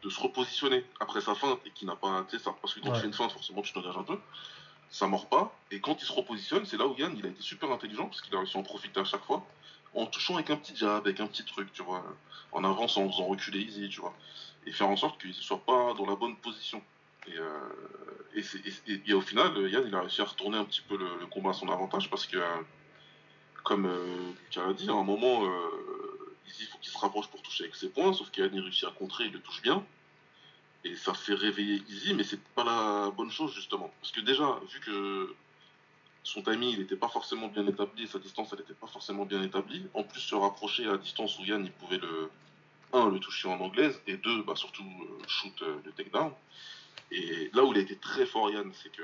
de 0.02 0.10
se 0.10 0.20
repositionner 0.20 0.84
après 0.98 1.20
sa 1.20 1.34
feinte 1.34 1.60
et 1.66 1.70
qu'il 1.70 1.86
n'a 1.86 1.96
pas. 1.96 2.24
Tu 2.28 2.36
sais, 2.38 2.44
ça, 2.44 2.54
parce 2.60 2.74
que 2.74 2.80
quand 2.80 2.88
Ouais. 2.88 2.94
tu 2.94 3.00
fais 3.02 3.06
une 3.06 3.14
feinte, 3.14 3.32
forcément 3.32 3.62
tu 3.62 3.72
t'engages 3.72 3.96
un 3.96 4.02
peu. 4.02 4.18
Ça 4.90 5.06
mord 5.06 5.28
pas. 5.28 5.56
Et 5.70 5.80
quand 5.80 6.02
il 6.02 6.04
se 6.04 6.12
repositionne, 6.12 6.66
c'est 6.66 6.76
là 6.76 6.86
où 6.86 6.96
Yann 6.96 7.14
il 7.16 7.24
a 7.24 7.28
été 7.28 7.42
super 7.42 7.70
intelligent 7.70 8.06
parce 8.06 8.20
qu'il 8.22 8.34
a 8.34 8.38
réussi 8.38 8.56
à 8.56 8.60
en 8.60 8.64
profiter 8.64 8.98
à 8.98 9.04
chaque 9.04 9.24
fois 9.24 9.46
en 9.94 10.06
touchant 10.06 10.34
avec 10.34 10.50
un 10.50 10.56
petit 10.56 10.76
jab, 10.76 11.04
avec 11.04 11.20
un 11.20 11.26
petit 11.26 11.44
truc, 11.44 11.72
tu 11.72 11.82
vois, 11.82 12.04
en 12.52 12.62
avançant, 12.64 13.04
en 13.04 13.10
faisant 13.10 13.26
reculer 13.26 13.60
Easy, 13.60 13.88
tu 13.88 14.00
vois, 14.00 14.14
et 14.66 14.72
faire 14.72 14.88
en 14.88 14.96
sorte 14.96 15.20
qu'il 15.20 15.30
ne 15.30 15.34
soit 15.34 15.64
pas 15.64 15.94
dans 15.94 16.06
la 16.06 16.14
bonne 16.14 16.36
position. 16.36 16.82
Et, 17.26 17.38
euh, 17.38 17.68
et, 18.34 18.42
et- 19.06 19.14
au 19.14 19.20
final, 19.20 19.56
Yann, 19.70 19.84
il 19.86 19.94
a 19.94 20.00
réussi 20.00 20.20
à 20.20 20.24
retourner 20.24 20.58
un 20.58 20.64
petit 20.64 20.80
peu 20.82 20.96
le, 20.96 21.26
combat 21.26 21.50
à 21.50 21.52
son 21.52 21.68
avantage 21.68 22.08
parce 22.10 22.26
que, 22.26 22.38
euh, 22.38 22.62
comme 23.64 23.86
euh, 23.86 24.32
Lucas 24.44 24.66
l'a 24.66 24.72
dit, 24.72 24.88
à 24.88 24.94
un 24.94 25.04
moment, 25.04 25.44
euh, 25.44 26.36
Izzy, 26.46 26.62
il 26.62 26.66
faut 26.66 26.78
qu'il 26.78 26.92
se 26.92 26.98
rapproche 26.98 27.28
pour 27.28 27.42
toucher 27.42 27.64
avec 27.64 27.76
ses 27.76 27.88
points, 27.90 28.12
sauf 28.12 28.30
qu'Yann, 28.30 28.50
il 28.54 28.60
réussit 28.60 28.88
à 28.88 28.92
contrer, 28.92 29.24
il 29.24 29.32
le 29.32 29.40
touche 29.40 29.62
bien. 29.62 29.84
Et 30.84 30.96
ça 30.96 31.12
fait 31.12 31.34
réveiller 31.34 31.82
Izzy, 31.88 32.14
mais 32.14 32.24
c'est 32.24 32.40
pas 32.54 32.64
la 32.64 33.10
bonne 33.10 33.30
chose, 33.30 33.54
justement. 33.54 33.92
Parce 34.00 34.12
que 34.12 34.20
déjà, 34.20 34.58
vu 34.72 34.80
que 34.80 35.34
son 36.22 36.42
timing, 36.42 36.70
il 36.70 36.78
n'était 36.80 36.96
pas 36.96 37.08
forcément 37.08 37.48
bien 37.48 37.66
établi, 37.66 38.06
sa 38.06 38.18
distance, 38.18 38.48
elle 38.52 38.60
n'était 38.60 38.74
pas 38.74 38.86
forcément 38.86 39.26
bien 39.26 39.42
établie, 39.42 39.86
en 39.94 40.02
plus 40.04 40.20
se 40.20 40.34
rapprocher 40.34 40.86
à 40.86 40.92
la 40.92 40.98
distance 40.98 41.38
où 41.38 41.44
Yann, 41.44 41.64
il 41.64 41.72
pouvait 41.72 41.98
le, 41.98 42.30
un, 42.92 43.08
le 43.10 43.18
toucher 43.18 43.48
en 43.48 43.60
anglaise, 43.60 44.00
et 44.06 44.16
deux, 44.16 44.42
bah, 44.42 44.54
surtout 44.56 44.84
euh, 44.84 45.22
shoot 45.28 45.62
euh, 45.62 45.76
le 45.84 45.92
takedown. 45.92 46.32
Et 47.12 47.50
là 47.54 47.64
où 47.64 47.72
il 47.72 47.78
a 47.78 47.80
été 47.80 47.96
très 47.96 48.24
fort, 48.24 48.50
Yann, 48.50 48.70
c'est 48.72 48.92
que 48.92 49.02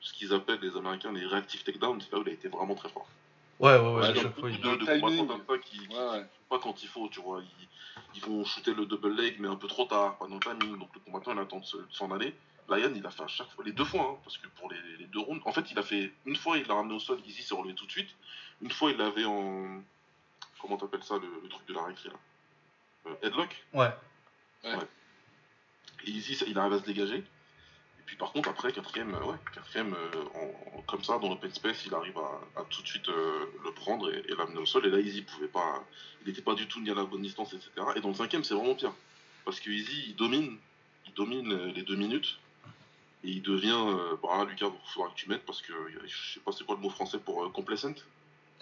ce 0.00 0.12
qu'ils 0.12 0.32
appellent 0.32 0.60
les 0.60 0.76
Américains 0.76 1.12
les 1.12 1.26
reactive 1.26 1.62
takedowns, 1.64 2.00
c'est 2.00 2.12
là 2.12 2.18
où 2.18 2.22
il 2.22 2.28
a 2.28 2.32
été 2.32 2.48
vraiment 2.48 2.74
très 2.76 2.88
fort. 2.88 3.08
Ouais, 3.58 3.72
ouais, 3.76 3.78
ouais, 3.78 3.92
Ouais, 3.94 4.04
à 4.06 4.12
donc, 4.12 4.22
chaque 4.22 4.38
fois, 4.38 4.50
il- 4.50 4.56
De, 4.60 4.62
de 4.62 4.68
comme 5.26 5.44
ça 5.48 5.58
qui, 5.58 5.78
qui- 5.80 5.88
Ouais, 5.88 6.08
ouais. 6.10 6.26
pas 6.48 6.58
quand 6.60 6.80
il 6.82 6.88
faut, 6.88 7.08
tu 7.08 7.20
vois. 7.20 7.42
Ils, 7.42 7.68
ils 8.14 8.22
vont 8.24 8.44
shooter 8.44 8.74
le 8.74 8.86
double 8.86 9.12
leg, 9.16 9.36
mais 9.40 9.48
un 9.48 9.56
peu 9.56 9.66
trop 9.66 9.86
tard, 9.86 10.16
pas 10.18 10.28
dans 10.28 10.36
le 10.36 10.40
timing. 10.40 10.78
Donc 10.78 10.90
le 10.94 11.00
combattant, 11.00 11.32
il 11.32 11.38
attend 11.40 11.58
de 11.58 11.64
se- 11.64 11.76
de 11.78 11.86
s'en 11.90 12.10
aller. 12.12 12.32
Là, 12.68 12.78
Yann, 12.78 12.94
il 12.94 13.04
a 13.04 13.10
fait 13.10 13.24
à 13.24 13.26
chaque 13.28 13.50
fois, 13.50 13.64
les 13.64 13.72
deux 13.72 13.84
fois, 13.84 14.12
hein, 14.12 14.20
parce 14.22 14.38
que 14.38 14.46
pour 14.48 14.70
les, 14.70 14.78
les 14.98 15.06
deux 15.06 15.18
rounds, 15.20 15.42
en 15.44 15.52
fait, 15.52 15.68
il 15.72 15.78
a 15.78 15.82
fait 15.82 16.12
une 16.26 16.36
fois, 16.36 16.58
il 16.58 16.66
l'a 16.68 16.74
ramené 16.74 16.94
au 16.94 17.00
sol, 17.00 17.18
Izzy 17.26 17.42
s'est 17.42 17.54
relevé 17.54 17.74
tout 17.74 17.86
de 17.86 17.90
suite. 17.90 18.10
Une 18.62 18.70
fois, 18.70 18.92
il 18.92 18.96
l'avait 18.98 19.24
en. 19.24 19.82
Comment 20.62 20.76
t'appelles 20.76 21.02
ça, 21.02 21.14
le, 21.18 21.28
le 21.42 21.48
truc 21.48 21.66
de 21.66 21.74
la 21.74 21.82
récré, 21.84 22.10
là? 22.10 22.16
Euh, 23.10 23.14
Headlock? 23.26 23.64
Ouais. 23.72 23.90
Et 26.04 26.10
Izzy, 26.10 26.34
ça- 26.36 26.44
il 26.46 26.56
arrive 26.58 26.74
à 26.74 26.78
se 26.78 26.84
dégager. 26.84 27.24
Puis 28.08 28.16
par 28.16 28.32
contre, 28.32 28.48
après, 28.48 28.72
quatrième, 28.72 29.14
euh, 29.14 29.24
ouais, 29.26 29.36
quatrième 29.54 29.92
euh, 29.92 30.24
en- 30.34 30.78
en- 30.78 30.82
comme 30.88 31.04
ça, 31.04 31.18
dans 31.18 31.28
l'open 31.28 31.52
space, 31.52 31.84
il 31.84 31.94
arrive 31.94 32.16
à, 32.16 32.60
à 32.60 32.64
tout 32.64 32.80
de 32.80 32.86
suite 32.86 33.06
euh, 33.10 33.44
le 33.62 33.70
prendre 33.72 34.10
et, 34.10 34.22
et 34.26 34.34
l'amener 34.34 34.58
au 34.60 34.64
sol. 34.64 34.86
Et 34.86 34.90
là, 34.90 34.98
Izzy 34.98 35.20
pouvait 35.22 35.46
pas. 35.46 35.84
Il 36.22 36.28
n'était 36.28 36.40
pas 36.40 36.54
du 36.54 36.66
tout 36.66 36.80
ni 36.80 36.90
à 36.90 36.94
la 36.94 37.04
bonne 37.04 37.20
distance, 37.20 37.52
etc. 37.52 37.70
Et 37.96 38.00
dans 38.00 38.08
le 38.08 38.14
cinquième, 38.14 38.44
c'est 38.44 38.54
vraiment 38.54 38.74
pire. 38.74 38.94
Parce 39.44 39.60
que 39.60 39.68
Izzy, 39.68 40.06
il 40.08 40.16
domine. 40.16 40.56
Il 41.06 41.12
domine 41.12 41.54
les 41.74 41.82
deux 41.82 41.96
minutes. 41.96 42.38
Et 43.24 43.28
il 43.28 43.42
devient. 43.42 43.76
Euh, 43.76 44.16
bah, 44.22 44.46
Lucas, 44.48 44.68
il 44.72 44.90
faudra 44.94 45.10
que 45.10 45.14
tu 45.14 45.28
mettes 45.28 45.44
parce 45.44 45.60
que 45.60 45.74
je 46.06 46.32
sais 46.32 46.40
pas 46.40 46.52
c'est 46.52 46.64
quoi 46.64 46.76
le 46.76 46.80
mot 46.80 46.88
français 46.88 47.18
pour 47.18 47.44
euh, 47.44 47.50
complacent? 47.50 47.94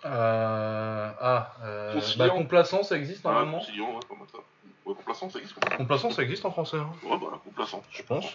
Euh, 0.04 1.12
ah, 1.20 1.54
euh, 1.62 2.00
bah, 2.18 2.30
complaçant, 2.30 2.82
ça 2.82 2.96
existe 2.96 3.24
Ah, 3.24 3.30
normalement? 3.30 3.58
ouais, 3.60 4.00
ça. 4.32 4.38
Ouais, 4.84 4.94
complacent, 4.94 5.30
ça 5.30 5.38
existe. 5.38 5.54
complacent. 5.76 6.10
Ça 6.10 6.22
existe 6.22 6.44
en 6.44 6.50
français, 6.50 6.78
hein, 6.78 6.92
Ouais, 7.04 7.16
bah, 7.18 7.40
complacent. 7.44 7.80
je 7.92 8.02
pense. 8.02 8.26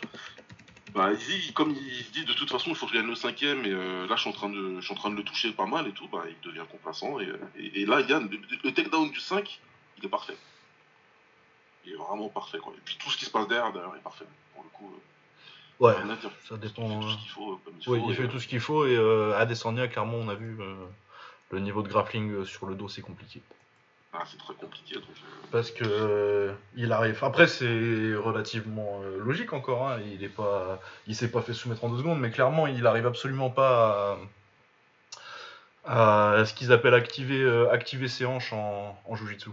Bah, 0.93 1.11
comme 1.53 1.71
il 1.71 2.03
se 2.03 2.11
dit 2.11 2.25
de 2.25 2.33
toute 2.33 2.49
façon, 2.49 2.69
il 2.71 2.75
faut 2.75 2.85
que 2.85 2.91
je 2.93 2.97
gagne 2.97 3.07
le 3.07 3.15
cinquième, 3.15 3.65
et 3.65 3.71
euh, 3.71 4.07
là 4.07 4.15
je 4.15 4.21
suis, 4.21 4.29
en 4.29 4.33
train 4.33 4.49
de, 4.49 4.75
je 4.79 4.85
suis 4.85 4.93
en 4.93 4.97
train 4.97 5.09
de 5.09 5.15
le 5.15 5.23
toucher 5.23 5.51
pas 5.51 5.65
mal 5.65 5.87
et 5.87 5.91
tout, 5.93 6.07
bah, 6.09 6.23
il 6.27 6.35
devient 6.47 6.65
complaçant. 6.69 7.19
Et, 7.19 7.27
euh, 7.27 7.37
et, 7.57 7.81
et 7.81 7.85
là, 7.85 8.01
Yann, 8.01 8.29
le, 8.29 8.39
le 8.63 8.73
takedown 8.73 9.09
du 9.09 9.19
5, 9.19 9.59
il 9.99 10.05
est 10.05 10.09
parfait. 10.09 10.35
Il 11.85 11.93
est 11.93 11.95
vraiment 11.95 12.29
parfait, 12.29 12.59
quoi. 12.59 12.73
Et 12.75 12.81
puis 12.83 12.97
tout 12.99 13.09
ce 13.09 13.17
qui 13.17 13.25
se 13.25 13.31
passe 13.31 13.47
derrière, 13.47 13.71
d'ailleurs, 13.71 13.95
est 13.95 14.03
parfait. 14.03 14.25
Pour 14.53 14.63
le 14.63 14.69
coup, 14.69 14.91
euh, 14.93 15.85
Ouais, 15.85 15.93
ça 15.93 16.01
Il 16.03 16.47
fait 16.47 16.57
dépend. 16.59 16.99
tout 16.99 17.09
ce 17.09 17.17
qu'il 17.17 17.29
faut, 17.29 17.59
comme 17.65 17.73
il 17.79 17.89
Oui, 17.89 17.99
faut. 17.99 18.09
il 18.09 18.15
fait 18.15 18.27
tout 18.27 18.39
ce 18.39 18.47
qu'il 18.47 18.59
faut 18.59 18.85
et 18.85 18.95
euh, 18.95 19.35
à 19.37 19.45
Descendia, 19.47 19.87
clairement, 19.87 20.17
on 20.17 20.29
a 20.29 20.35
vu 20.35 20.57
le 21.51 21.59
niveau 21.59 21.81
de 21.81 21.87
grappling 21.87 22.45
sur 22.45 22.67
le 22.67 22.75
dos, 22.75 22.87
c'est 22.87 23.01
compliqué. 23.01 23.41
Ah, 24.13 24.23
c'est 24.29 24.37
très 24.37 24.53
compliqué. 24.55 24.95
Donc, 24.95 25.03
euh, 25.03 25.47
Parce 25.51 25.71
que 25.71 25.85
euh, 25.85 26.53
il 26.75 26.91
arrive. 26.91 27.23
Après, 27.23 27.47
c'est 27.47 28.13
relativement 28.15 29.01
euh, 29.03 29.17
logique 29.19 29.53
encore. 29.53 29.87
hein, 29.87 29.99
Il 30.13 30.23
est 30.23 30.29
pas, 30.29 30.81
il 31.07 31.15
s'est 31.15 31.31
pas 31.31 31.41
fait 31.41 31.53
soumettre 31.53 31.83
en 31.85 31.89
deux 31.89 31.99
secondes, 31.99 32.19
mais 32.19 32.29
clairement, 32.29 32.67
il 32.67 32.85
arrive 32.87 33.07
absolument 33.07 33.49
pas 33.49 34.19
à, 35.85 36.43
ce 36.45 36.53
qu'ils 36.53 36.71
appellent 36.73 36.93
activer, 36.93 37.41
euh, 37.41 37.71
activer 37.71 38.07
ses 38.09 38.25
hanches 38.25 38.51
en, 38.53 38.99
en 39.05 39.15
jujitsu. 39.15 39.49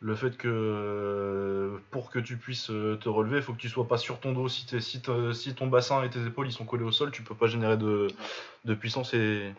Le 0.00 0.16
fait 0.16 0.36
que 0.36 1.80
pour 1.90 2.10
que 2.10 2.18
tu 2.18 2.36
puisses 2.36 2.66
te 2.66 3.08
relever, 3.08 3.38
il 3.38 3.42
faut 3.42 3.54
que 3.54 3.58
tu 3.58 3.70
sois 3.70 3.88
pas 3.88 3.96
sur 3.96 4.20
ton 4.20 4.32
dos. 4.32 4.48
Si, 4.48 5.00
ton 5.00 5.66
bassin 5.66 6.02
et 6.02 6.10
tes 6.10 6.26
épaules 6.26 6.50
sont 6.52 6.66
collés 6.66 6.84
au 6.84 6.92
sol, 6.92 7.10
tu 7.10 7.22
peux 7.22 7.34
pas 7.34 7.46
générer 7.46 7.78
de, 7.78 8.08
puissance 8.74 9.14
et, 9.14 9.54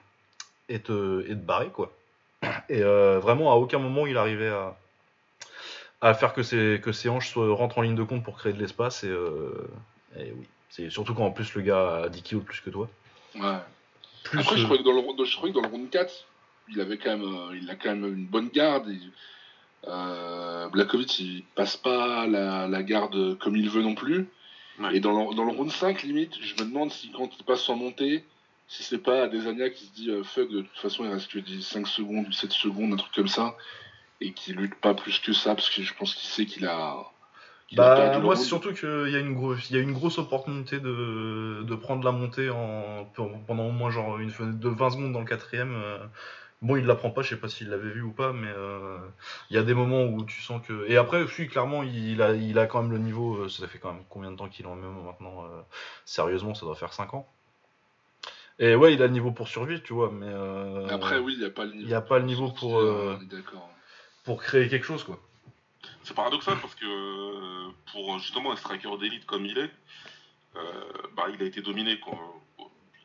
te, 0.67 1.21
et 1.21 1.29
te 1.29 1.33
barrer 1.33 1.69
quoi. 1.69 1.91
Et 2.69 2.81
euh, 2.83 3.19
vraiment, 3.19 3.51
à 3.51 3.55
aucun 3.55 3.79
moment 3.79 4.05
il 4.07 4.17
arrivait 4.17 4.49
à, 4.49 4.77
à 6.01 6.13
faire 6.13 6.33
que 6.33 6.43
ses, 6.43 6.79
que 6.83 6.91
ses 6.91 7.09
hanches 7.09 7.29
soient, 7.29 7.53
rentrent 7.53 7.77
en 7.77 7.81
ligne 7.81 7.95
de 7.95 8.03
compte 8.03 8.23
pour 8.23 8.37
créer 8.37 8.53
de 8.53 8.59
l'espace. 8.59 9.03
Et, 9.03 9.09
euh, 9.09 9.67
et 10.17 10.31
oui, 10.31 10.45
c'est 10.69 10.89
surtout 10.89 11.13
quand 11.13 11.25
en 11.25 11.31
plus 11.31 11.53
le 11.55 11.61
gars 11.61 12.03
a 12.03 12.09
10 12.09 12.21
kilos 12.21 12.43
de 12.43 12.47
plus 12.47 12.61
que 12.61 12.69
toi. 12.69 12.89
Ouais. 13.35 13.57
Plus, 14.23 14.39
Après, 14.39 14.55
je 14.57 14.61
euh, 14.61 14.65
croyais, 14.65 14.81
que 14.83 14.87
dans 14.87 14.93
le, 14.93 14.99
round- 14.99 15.23
je 15.25 15.35
croyais 15.35 15.53
que 15.53 15.59
dans 15.59 15.65
le 15.67 15.71
round 15.71 15.89
4, 15.89 16.13
il 16.69 16.81
avait 16.81 16.97
quand 16.97 17.17
même, 17.17 17.35
il 17.61 17.69
a 17.69 17.75
quand 17.75 17.89
même 17.95 18.05
une 18.05 18.25
bonne 18.25 18.49
garde. 18.49 18.87
Il, 18.87 19.11
euh, 19.87 20.67
Blakovic, 20.69 21.19
il 21.19 21.43
passe 21.55 21.77
pas 21.77 22.25
la, 22.27 22.67
la 22.67 22.83
garde 22.83 23.37
comme 23.37 23.55
il 23.55 23.69
veut 23.69 23.83
non 23.83 23.93
plus. 23.95 24.27
Ouais. 24.79 24.95
Et 24.95 24.99
dans 24.99 25.11
le, 25.29 25.35
dans 25.35 25.43
le 25.45 25.51
round 25.51 25.71
5, 25.71 26.03
limite, 26.03 26.33
je 26.41 26.53
me 26.63 26.67
demande 26.69 26.91
si 26.91 27.11
quand 27.11 27.29
il 27.37 27.43
passe 27.45 27.61
sans 27.61 27.75
montée, 27.75 28.25
si 28.67 28.83
c'est 28.83 28.99
pas 28.99 29.23
Adesanya 29.23 29.69
qui 29.69 29.85
se 29.85 29.93
dit 29.93 30.09
euh, 30.09 30.23
fuck, 30.23 30.49
de 30.49 30.61
toute 30.61 30.77
façon, 30.77 31.05
il 31.05 31.11
reste 31.11 31.31
que 31.31 31.39
10, 31.39 31.61
5 31.63 31.87
secondes 31.87 32.27
ou 32.27 32.31
7 32.31 32.51
secondes, 32.51 32.93
un 32.93 32.97
truc 32.97 33.13
comme 33.13 33.27
ça, 33.27 33.55
et 34.21 34.33
qui 34.33 34.53
lutte 34.53 34.75
pas 34.75 34.93
plus 34.93 35.19
que 35.19 35.33
ça, 35.33 35.55
parce 35.55 35.69
que 35.69 35.83
je 35.83 35.93
pense 35.93 36.15
qu'il 36.15 36.29
sait 36.29 36.45
qu'il 36.45 36.65
a. 36.65 36.97
a 36.97 37.05
Bah, 37.71 37.95
le 38.17 38.19
moi, 38.21 38.35
c'est 38.35 38.45
surtout 38.45 38.73
qu'il 38.73 39.09
y, 39.09 39.15
a 39.15 39.19
une 39.19 39.33
grosse- 39.35 39.69
y 39.71 39.77
a 39.77 39.79
une 39.81 39.93
grosse 39.93 40.17
opportunité 40.17 40.79
de, 40.79 41.63
de 41.63 41.75
prendre 41.75 42.03
la 42.05 42.11
montée 42.11 42.49
en, 42.49 43.05
pendant 43.47 43.67
au 43.67 43.71
moins 43.71 43.89
genre 43.91 44.19
une 44.19 44.29
fenêtre 44.31 44.59
de 44.59 44.69
20 44.69 44.89
secondes 44.91 45.13
dans 45.13 45.19
le 45.21 45.25
quatrième. 45.25 45.73
euh. 45.75 45.97
Bon, 46.61 46.77
il 46.77 46.85
la 46.85 46.95
prend 46.95 47.11
pas, 47.11 47.21
je 47.21 47.29
sais 47.29 47.37
pas 47.39 47.49
s'il 47.49 47.69
l'avait 47.69 47.89
vu 47.91 48.01
ou 48.01 48.11
pas, 48.13 48.33
mais 48.33 48.47
euh, 48.47 48.97
il 49.49 49.55
y 49.55 49.59
a 49.59 49.63
des 49.63 49.73
moments 49.75 50.05
où 50.05 50.23
tu 50.25 50.41
sens 50.41 50.61
que. 50.65 50.85
Et 50.89 50.97
après, 50.97 51.23
oui, 51.39 51.47
clairement, 51.47 51.83
il 51.83 52.21
a, 52.21 52.33
il 52.33 52.57
a 52.59 52.65
quand 52.67 52.81
même 52.81 52.91
le 52.91 52.97
niveau. 52.99 53.35
euh, 53.43 53.49
Ça 53.49 53.67
fait 53.67 53.79
quand 53.79 53.93
même 53.93 54.03
combien 54.09 54.31
de 54.31 54.37
temps 54.37 54.49
qu'il 54.49 54.65
est 54.65 54.69
en 54.69 54.75
MMA 54.75 55.03
maintenant 55.03 55.45
euh, 55.45 55.61
Sérieusement, 56.05 56.53
ça 56.55 56.65
doit 56.65 56.75
faire 56.75 56.93
5 56.93 57.13
ans. 57.13 57.34
Et 58.59 58.75
ouais, 58.75 58.93
il 58.93 59.01
a 59.01 59.07
le 59.07 59.13
niveau 59.13 59.31
pour 59.31 59.47
survivre, 59.47 59.83
tu 59.83 59.93
vois, 59.93 60.09
mais. 60.11 60.27
euh, 60.29 60.87
Après, 60.87 61.19
oui, 61.19 61.33
il 61.33 61.39
n'y 61.39 61.45
a 61.45 61.49
pas 61.49 61.65
le 61.65 61.73
niveau. 61.73 61.87
il 61.87 61.93
a 61.93 62.01
pas 62.01 62.19
le 62.19 62.25
niveau 62.25 62.51
pour, 62.51 62.79
euh, 62.79 63.17
pour 64.23 64.41
créer 64.41 64.69
quelque 64.69 64.85
chose, 64.85 65.03
quoi. 65.03 65.19
C'est 66.03 66.13
paradoxal 66.13 66.57
parce 66.61 66.75
que 66.75 66.85
euh, 66.85 67.71
pour 67.91 68.17
justement 68.19 68.51
un 68.51 68.55
striker 68.55 68.97
d'élite 68.99 69.25
comme 69.25 69.45
il 69.45 69.57
est, 69.57 69.71
euh, 70.55 70.59
bah, 71.15 71.25
il 71.33 71.41
a 71.41 71.45
été 71.45 71.61
dominé 71.61 71.99
quand, 71.99 72.17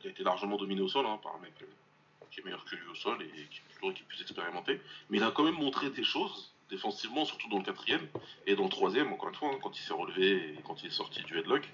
il 0.01 0.07
a 0.07 0.11
été 0.11 0.23
largement 0.23 0.55
dominé 0.57 0.81
au 0.81 0.87
sol 0.87 1.05
hein, 1.05 1.19
par 1.21 1.35
un 1.35 1.39
mec 1.39 1.53
qui 2.31 2.39
est 2.39 2.43
meilleur 2.43 2.63
que 2.63 2.75
lui 2.75 2.87
au 2.89 2.95
sol 2.95 3.17
et 3.21 3.27
qui, 3.27 3.59
qui 3.81 4.01
est 4.01 4.05
plus 4.07 4.21
expérimenté. 4.21 4.79
Mais 5.09 5.17
il 5.17 5.23
a 5.23 5.31
quand 5.31 5.43
même 5.43 5.55
montré 5.55 5.89
des 5.89 6.03
choses 6.03 6.50
défensivement, 6.71 7.25
surtout 7.25 7.47
dans 7.49 7.57
le 7.57 7.63
quatrième 7.63 8.07
et 8.47 8.55
dans 8.55 8.63
le 8.63 8.69
troisième, 8.69 9.11
encore 9.13 9.29
une 9.29 9.35
fois, 9.35 9.49
hein, 9.53 9.57
quand 9.61 9.77
il 9.77 9.81
s'est 9.83 9.93
relevé 9.93 10.31
et 10.57 10.61
quand 10.65 10.81
il 10.81 10.87
est 10.87 10.91
sorti 10.91 11.21
du 11.23 11.37
headlock, 11.37 11.69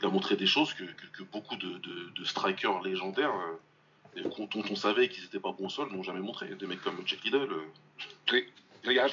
il 0.00 0.06
a 0.06 0.10
montré 0.10 0.34
des 0.36 0.46
choses 0.46 0.72
que, 0.74 0.82
que- 0.84 1.06
que 1.18 1.22
beaucoup 1.22 1.56
de, 1.56 1.68
de- 1.78 2.10
de 2.16 2.24
strikers 2.24 2.82
légendaires 2.82 3.32
euh, 3.34 4.22
dont 4.50 4.62
on 4.70 4.74
savait 4.74 5.08
qu'ils 5.08 5.22
n'étaient 5.24 5.38
pas 5.38 5.52
bons 5.52 5.66
au 5.66 5.68
sol 5.68 5.92
n'ont 5.92 6.02
jamais 6.02 6.20
montré. 6.20 6.48
Des 6.48 6.66
mecs 6.66 6.80
comme 6.82 6.96
Jack 7.06 7.22
Liddell. 7.24 7.42
euh, 7.52 8.40
Regarde. 8.86 9.12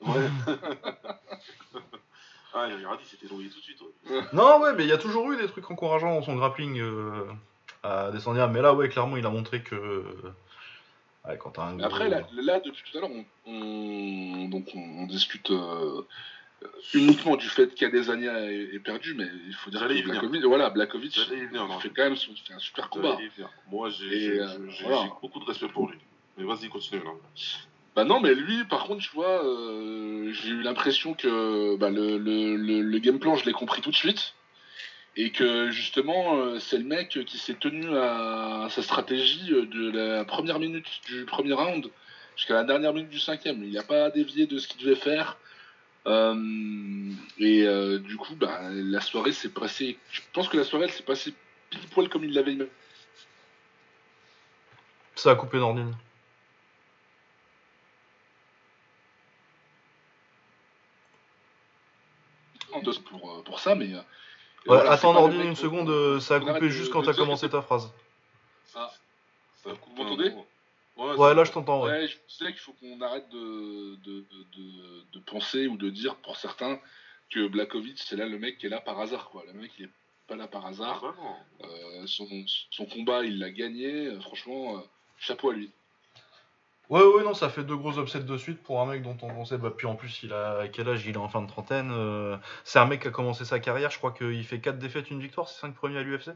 Ouais. 0.00 0.28
ah, 2.54 2.66
il 2.68 2.84
a 2.86 2.96
dit 2.96 3.04
c'était 3.04 3.32
noyé 3.32 3.48
tout 3.48 3.58
de 3.58 3.62
suite. 3.62 3.80
ouais. 3.80 4.20
Non, 4.32 4.60
ouais, 4.60 4.72
mais 4.74 4.84
il 4.84 4.88
y 4.88 4.92
a 4.92 4.98
toujours 4.98 5.30
eu 5.32 5.36
des 5.36 5.46
trucs 5.48 5.70
encourageants 5.70 6.14
dans 6.14 6.22
son 6.22 6.36
grappling 6.36 6.80
euh, 6.80 7.24
à 7.82 8.10
Descendia. 8.10 8.46
Mais 8.48 8.62
là, 8.62 8.74
ouais, 8.74 8.88
clairement, 8.88 9.16
il 9.16 9.26
a 9.26 9.30
montré 9.30 9.62
que. 9.62 10.04
Ouais, 11.26 11.36
quand 11.38 11.50
t'as 11.50 11.62
un 11.64 11.76
gros- 11.76 11.86
Après, 11.86 12.08
là, 12.08 12.26
là, 12.32 12.60
depuis 12.60 12.82
tout 12.90 12.96
à 12.98 13.00
l'heure, 13.00 13.10
on, 13.10 13.24
on- 13.46 14.48
donc 14.48 14.66
on, 14.74 14.80
on 14.80 15.06
discute 15.06 15.50
euh, 15.50 16.02
uniquement 16.94 17.36
du 17.36 17.46
fait 17.48 17.74
qu'Adesanya 17.74 18.50
est, 18.50 18.74
est 18.74 18.78
perdu, 18.80 19.14
mais 19.14 19.26
il 19.46 19.54
faut 19.54 19.70
dire 19.70 19.80
que. 19.86 20.02
Blakovic, 20.04 20.44
voilà, 20.44 20.70
Blakovic 20.70 21.18
non. 21.52 21.78
fait 21.80 21.90
quand 21.90 22.04
même 22.04 22.16
son- 22.16 22.34
fait 22.34 22.54
un 22.54 22.58
super 22.58 22.88
combat. 22.88 23.18
Moi, 23.70 23.90
j'ai 23.90 24.40
euh, 24.40 24.46
voilà. 24.82 25.10
beaucoup 25.20 25.40
de 25.40 25.44
respect 25.44 25.68
pour 25.68 25.88
lui. 25.90 25.98
Mais 26.36 26.44
vas-y, 26.44 26.68
continue 26.68 27.02
là. 27.02 27.10
Bah 27.96 28.04
non, 28.04 28.20
mais 28.20 28.32
lui, 28.34 28.64
par 28.64 28.84
contre, 28.84 29.02
tu 29.02 29.10
vois, 29.12 29.44
euh, 29.44 30.32
j'ai 30.32 30.50
eu 30.50 30.62
l'impression 30.62 31.14
que 31.14 31.76
bah, 31.76 31.90
le, 31.90 32.16
le, 32.16 32.54
le, 32.56 32.80
le 32.80 32.98
game 33.00 33.18
plan, 33.18 33.34
je 33.34 33.44
l'ai 33.44 33.52
compris 33.52 33.82
tout 33.82 33.90
de 33.90 33.96
suite. 33.96 34.34
Et 35.20 35.32
que 35.32 35.72
justement, 35.72 36.36
euh, 36.36 36.60
c'est 36.60 36.78
le 36.78 36.84
mec 36.84 37.08
qui 37.26 37.38
s'est 37.38 37.54
tenu 37.54 37.84
à 37.96 38.68
sa 38.70 38.82
stratégie 38.82 39.52
euh, 39.52 39.66
de 39.66 39.90
la 39.90 40.24
première 40.24 40.60
minute 40.60 40.86
du 41.06 41.24
premier 41.24 41.54
round 41.54 41.90
jusqu'à 42.36 42.54
la 42.54 42.62
dernière 42.62 42.94
minute 42.94 43.10
du 43.10 43.18
cinquième. 43.18 43.64
Il 43.64 43.72
n'a 43.72 43.82
pas 43.82 44.10
dévié 44.10 44.46
de 44.46 44.58
ce 44.58 44.68
qu'il 44.68 44.80
devait 44.80 44.94
faire. 44.94 45.36
Euh, 46.06 47.10
et 47.36 47.66
euh, 47.66 47.98
du 47.98 48.16
coup, 48.16 48.36
bah, 48.36 48.60
la 48.70 49.00
soirée 49.00 49.32
s'est 49.32 49.48
passée. 49.48 49.98
Je 50.12 50.20
pense 50.32 50.48
que 50.48 50.56
la 50.56 50.62
soirée 50.62 50.88
s'est 50.88 51.02
passée 51.02 51.34
pile 51.68 51.88
poil 51.90 52.08
comme 52.08 52.22
il 52.22 52.32
l'avait 52.32 52.52
imaginé. 52.52 52.72
Ça 55.16 55.32
a 55.32 55.34
coupé 55.34 55.58
Nordine. 55.58 55.96
pour, 63.10 63.42
pour 63.42 63.58
ça, 63.58 63.74
mais. 63.74 63.90
Ouais, 64.68 64.76
voilà, 64.76 64.90
c'est 64.90 65.06
attends, 65.06 65.14
Nordine, 65.14 65.40
une 65.40 65.56
seconde, 65.56 65.88
euh, 65.88 66.20
ça 66.20 66.36
a 66.36 66.40
coupé 66.40 66.68
juste 66.68 66.92
quand 66.92 67.02
t'as 67.02 67.14
commencé 67.14 67.48
ta 67.48 67.62
phrase. 67.62 67.90
Ah, 68.74 68.90
Ça 69.64 69.70
coupe 69.70 69.96
Vous 69.96 70.02
m'entendez. 70.02 70.32
Ouais, 70.98 71.34
là 71.34 71.44
je 71.44 71.52
t'entends, 71.52 71.84
ouais. 71.84 71.90
Ouais, 71.90 72.08
je 72.08 72.44
qu'il 72.44 72.56
faut 72.56 72.72
qu'on 72.72 73.00
arrête 73.00 73.28
de, 73.30 73.96
de, 74.04 74.24
de, 75.12 75.18
penser 75.20 75.68
ou 75.68 75.76
de 75.76 75.90
dire 75.90 76.16
pour 76.16 76.36
certains 76.36 76.78
que 77.30 77.46
Blakovic, 77.46 77.98
c'est 77.98 78.16
là 78.16 78.26
le 78.26 78.38
mec 78.38 78.58
qui 78.58 78.66
est 78.66 78.68
là 78.68 78.80
par 78.80 78.98
hasard. 79.00 79.30
Quoi. 79.30 79.44
Le 79.46 79.52
mec, 79.52 79.70
il 79.78 79.86
est 79.86 79.90
pas 80.26 80.36
là 80.36 80.48
par 80.48 80.66
hasard. 80.66 81.14
Euh, 81.62 82.06
son, 82.06 82.26
son 82.70 82.86
combat, 82.86 83.24
il 83.24 83.38
l'a 83.38 83.50
gagné. 83.50 84.06
Euh, 84.06 84.20
franchement, 84.20 84.78
euh, 84.78 84.80
chapeau 85.18 85.50
à 85.50 85.54
lui. 85.54 85.70
Ouais, 86.90 87.02
ouais, 87.02 87.22
non, 87.22 87.34
ça 87.34 87.50
fait 87.50 87.64
deux 87.64 87.76
gros 87.76 87.98
upsets 87.98 88.20
de 88.24 88.36
suite 88.38 88.62
pour 88.62 88.80
un 88.80 88.86
mec 88.86 89.02
dont 89.02 89.16
on 89.20 89.28
pensait. 89.28 89.58
Bah, 89.58 89.70
puis 89.76 89.86
en 89.86 89.94
plus, 89.94 90.22
il 90.22 90.32
a 90.32 90.68
quel 90.68 90.88
âge 90.88 91.04
Il 91.06 91.14
est 91.14 91.18
en 91.18 91.28
fin 91.28 91.42
de 91.42 91.46
trentaine. 91.46 91.90
euh, 91.92 92.38
C'est 92.64 92.78
un 92.78 92.86
mec 92.86 93.02
qui 93.02 93.08
a 93.08 93.10
commencé 93.10 93.44
sa 93.44 93.60
carrière. 93.60 93.90
Je 93.90 93.98
crois 93.98 94.12
qu'il 94.12 94.42
fait 94.44 94.60
4 94.60 94.78
défaites, 94.78 95.10
une 95.10 95.20
victoire, 95.20 95.48
c'est 95.48 95.60
5 95.60 95.74
premiers 95.74 95.98
à 95.98 96.02
l'UFC. 96.02 96.30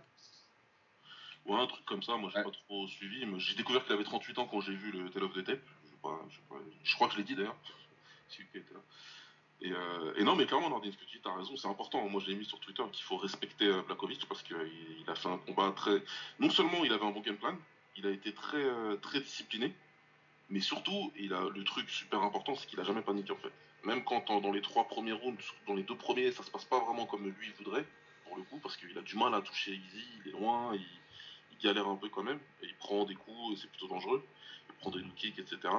Ouais, 1.47 1.59
un 1.59 1.67
truc 1.67 1.85
comme 1.87 2.03
ça, 2.03 2.17
moi 2.17 2.31
j'ai 2.31 2.39
Ouais. 2.39 2.45
pas 2.45 2.51
trop 2.51 2.87
suivi. 2.87 3.25
mais 3.27 3.39
J'ai 3.41 3.55
découvert 3.57 3.83
qu'il 3.85 3.93
avait 3.95 4.05
38 4.05 4.39
ans 4.39 4.47
quand 4.47 4.61
j'ai 4.61 4.75
vu 4.75 4.93
le 4.93 5.09
Tale 5.11 5.25
of 5.25 5.33
the 5.33 5.43
Tape. 5.43 5.59
Je, 5.85 5.89
sais 5.91 5.97
pas, 6.03 6.21
je, 6.29 6.35
sais 6.37 6.43
pas, 6.49 6.57
je 6.85 6.95
crois 6.95 7.09
que 7.09 7.15
je 7.15 7.19
l'ai 7.19 7.25
dit 7.25 7.35
d'ailleurs. 7.35 7.57
Et, 9.61 9.71
euh, 9.73 10.13
et 10.17 10.25
non, 10.25 10.35
mais 10.37 10.47
clairement, 10.47 10.69
Nordin, 10.71 10.91
ce 10.91 10.97
que 10.97 11.05
tu 11.05 11.17
dis, 11.17 11.23
t'as 11.23 11.35
raison, 11.37 11.57
c'est 11.57 11.69
important. 11.69 12.07
Moi 12.09 12.21
j'ai 12.25 12.35
mis 12.35 12.45
sur 12.45 12.59
Twitter 12.61 12.83
qu'il 12.93 13.05
faut 13.05 13.17
respecter 13.17 13.67
euh, 13.67 13.83
Blakovic 13.83 14.27
parce 14.29 14.43
qu'il 14.43 14.57
il 15.01 15.09
a 15.11 15.15
fait 15.15 15.29
un 15.29 15.39
combat 15.39 15.73
très. 15.75 16.03
Non 16.41 16.51
seulement 16.51 16.85
il 16.85 16.93
avait 16.93 17.05
un 17.05 17.11
bon 17.11 17.21
game 17.21 17.37
plan, 17.37 17.57
il 17.97 18.07
a 18.07 18.11
été 18.11 18.33
très, 18.35 18.57
euh, 18.63 18.97
très 18.97 19.21
discipliné, 19.21 19.73
mais 20.51 20.61
surtout, 20.61 21.13
il 21.17 21.33
a 21.33 21.49
le 21.49 21.65
truc 21.65 21.89
super 21.89 22.23
important, 22.23 22.55
c'est 22.55 22.67
qu'il 22.67 22.81
a 22.81 22.85
jamais 22.85 23.03
paniqué 23.03 23.33
en 23.33 23.37
fait. 23.37 23.53
Même 23.85 24.05
quand 24.05 24.31
en- 24.31 24.41
dans 24.41 24.53
les 24.53 24.63
trois 24.63 24.85
premiers 24.85 25.13
rounds, 25.13 25.43
dans 25.67 25.75
les 25.75 25.83
deux 25.83 25.97
premiers, 25.97 26.31
ça 26.33 26.43
se 26.43 26.51
passe 26.51 26.65
pas 26.65 26.79
vraiment 26.79 27.07
comme 27.07 27.25
lui 27.27 27.51
voudrait, 27.59 27.85
pour 28.25 28.37
le 28.37 28.43
coup, 28.45 28.59
parce 28.59 28.77
qu'il 28.77 28.97
a 28.97 29.03
du 29.03 29.17
mal 29.17 29.35
à 29.35 29.41
toucher 29.41 29.73
Easy, 29.73 30.07
il 30.25 30.29
est 30.29 30.33
loin, 30.33 30.75
il, 30.75 30.87
galère 31.63 31.87
un 31.87 31.95
peu 31.95 32.09
quand 32.09 32.25
même, 32.25 32.41
il 32.65 32.75
prend 32.75 33.05
des 33.05 33.15
coups, 33.15 33.61
c'est 33.61 33.71
plutôt 33.71 33.87
dangereux, 33.87 34.27
il 34.69 34.75
prend 34.81 34.91
des 34.91 34.99
low 34.99 35.13
kicks, 35.15 35.39
etc. 35.39 35.73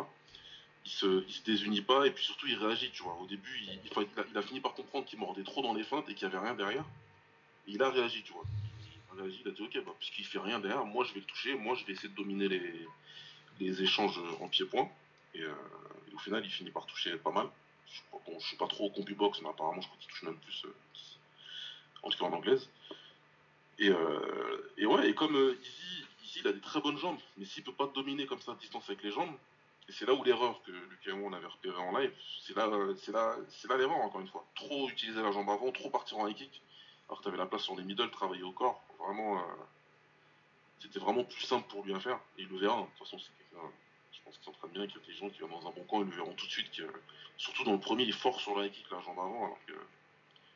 Il 0.86 0.92
se, 0.92 1.26
il 1.28 1.34
se 1.34 1.44
désunit 1.44 1.82
pas, 1.82 2.08
et 2.08 2.12
puis 2.12 2.24
surtout 2.24 2.48
il 2.48 2.56
réagit, 2.56 2.90
tu 2.92 3.04
vois. 3.04 3.16
Au 3.16 3.26
début, 3.26 3.52
il, 3.62 4.38
a, 4.38 4.42
fini 4.42 4.62
par 4.62 4.76
comprendre 4.76 5.06
qu'il 5.06 5.20
mordait 5.20 5.44
trop 5.44 5.62
dans 5.62 5.74
les 5.74 5.84
feintes 5.84 6.08
et 6.08 6.14
qu'il 6.14 6.24
y 6.24 6.32
avait 6.32 6.40
rien 6.40 6.56
derrière, 6.56 6.86
et 7.68 7.72
il 7.72 7.84
a 7.84 7.90
réagi, 7.90 8.24
tu 8.24 8.32
vois. 8.32 8.46
Il 9.14 9.20
a 9.20 9.24
réagi, 9.24 9.42
il 9.44 9.48
a 9.50 9.52
dit 9.52 9.62
ok, 9.62 9.86
bah, 9.86 9.94
puisqu'il 10.00 10.26
fait 10.26 10.40
rien 10.40 10.60
derrière, 10.60 10.86
moi 10.86 11.04
je 11.04 11.14
vais 11.14 11.20
le 11.20 11.26
toucher, 11.26 11.54
moi 11.56 11.76
je 11.76 11.86
vais 11.86 11.92
essayer 11.92 12.08
de 12.08 12.16
dominer 12.16 12.48
les, 12.48 12.88
les 13.60 13.82
échanges 13.82 14.20
en 14.42 14.48
pied-point, 14.48 14.90
et, 15.34 15.42
euh, 15.42 15.54
et 16.12 16.14
au 16.14 16.20
final 16.20 16.44
il 16.46 16.52
finit 16.52 16.72
par 16.72 16.86
toucher 16.86 17.16
pas 17.18 17.32
mal. 17.32 17.48
Je, 17.88 18.02
bon, 18.12 18.40
je 18.40 18.48
suis 18.48 18.58
pas 18.58 18.68
trop 18.68 18.86
au 18.86 18.90
compu-box, 18.90 19.42
mais 19.42 19.50
apparemment 19.50 19.82
je 19.82 19.88
crois 19.88 20.00
qu'il 20.00 20.10
touche 20.10 20.24
même 20.24 20.38
plus, 20.38 20.66
euh, 20.66 20.74
en 22.02 22.10
tout 22.10 22.18
cas 22.18 22.26
en 22.26 22.34
anglaise. 22.34 22.70
Et, 23.80 23.90
euh, 23.90 24.72
ouais, 24.78 25.10
et 25.10 25.16
comme 25.16 25.36
Izzy, 25.62 26.40
il 26.40 26.48
a 26.48 26.54
des 26.54 26.62
très 26.62 26.82
bonnes 26.82 26.98
jambes, 26.98 27.20
mais 27.38 27.46
s'il 27.46 27.64
peut 27.64 27.74
pas 27.74 27.88
dominer 27.88 28.26
comme 28.26 28.42
ça 28.42 28.54
à 28.54 28.56
distance 28.56 28.90
avec 28.90 29.04
les 29.04 29.12
jambes, 29.12 29.36
et 29.88 29.92
c'est 29.92 30.06
là 30.06 30.14
où 30.14 30.24
l'erreur 30.24 30.62
que 30.64 30.72
Lucas 30.72 31.12
et 31.12 31.14
moi 31.14 31.30
on 31.30 31.34
avait 31.34 31.48
repéré 31.48 31.78
en 31.78 31.98
live, 31.98 32.12
c'est 32.42 32.56
là, 32.56 32.70
c'est 32.98 33.12
là, 33.12 33.36
c'est 33.50 33.68
là 33.68 33.78
l'erreur 33.78 33.98
encore 33.98 34.22
une 34.22 34.28
fois. 34.28 34.46
Trop 34.56 34.90
utiliser 34.90 35.22
la 35.22 35.32
jambe 35.32 35.50
avant, 35.50 35.72
trop 35.72 35.90
partir 35.90 36.18
en 36.20 36.28
high 36.28 36.36
kick, 36.36 36.62
alors 37.08 37.20
que 37.20 37.24
tu 37.24 37.30
avais 37.30 37.38
la 37.38 37.46
place 37.46 37.64
sur 37.64 37.76
les 37.76 37.84
middle, 37.84 38.10
travailler 38.10 38.44
au 38.44 38.52
corps, 38.52 38.82
vraiment, 39.00 39.44
c'était 40.80 41.00
vraiment 41.00 41.24
plus 41.24 41.42
simple 41.44 41.68
pour 41.70 41.84
lui 41.84 41.94
à 41.94 42.00
faire. 42.00 42.20
Et 42.38 42.44
il 42.44 42.48
le 42.50 42.58
verra, 42.58 42.78
hein. 42.78 42.82
de 42.82 42.88
toute 42.98 43.00
façon, 43.00 43.18
c'est 43.20 43.32
quelqu'un, 43.38 43.68
je 44.12 44.22
pense 44.24 44.36
qu'il 44.38 44.46
s'entraîne 44.46 44.72
bien, 44.72 44.88
qu'il 44.88 45.00
y 45.00 45.04
a 45.04 45.08
des 45.08 45.14
gens 45.14 45.30
qui 45.30 45.40
vont 45.42 45.48
dans 45.50 45.68
un 45.68 45.72
bon 45.72 45.84
coin, 45.84 46.02
ils 46.02 46.10
le 46.10 46.16
verront 46.16 46.34
tout 46.34 46.46
de 46.46 46.52
suite, 46.52 46.72
que, 46.72 46.84
surtout 47.38 47.64
dans 47.64 47.74
le 47.74 47.80
premier, 47.80 48.04
il 48.04 48.10
est 48.10 48.14
fort 48.14 48.40
sur 48.40 48.58
la 48.60 48.68
kick, 48.70 48.86
la 48.92 49.00
jambe 49.02 49.20
avant, 49.20 49.46
alors 49.46 49.60
que, 49.66 49.74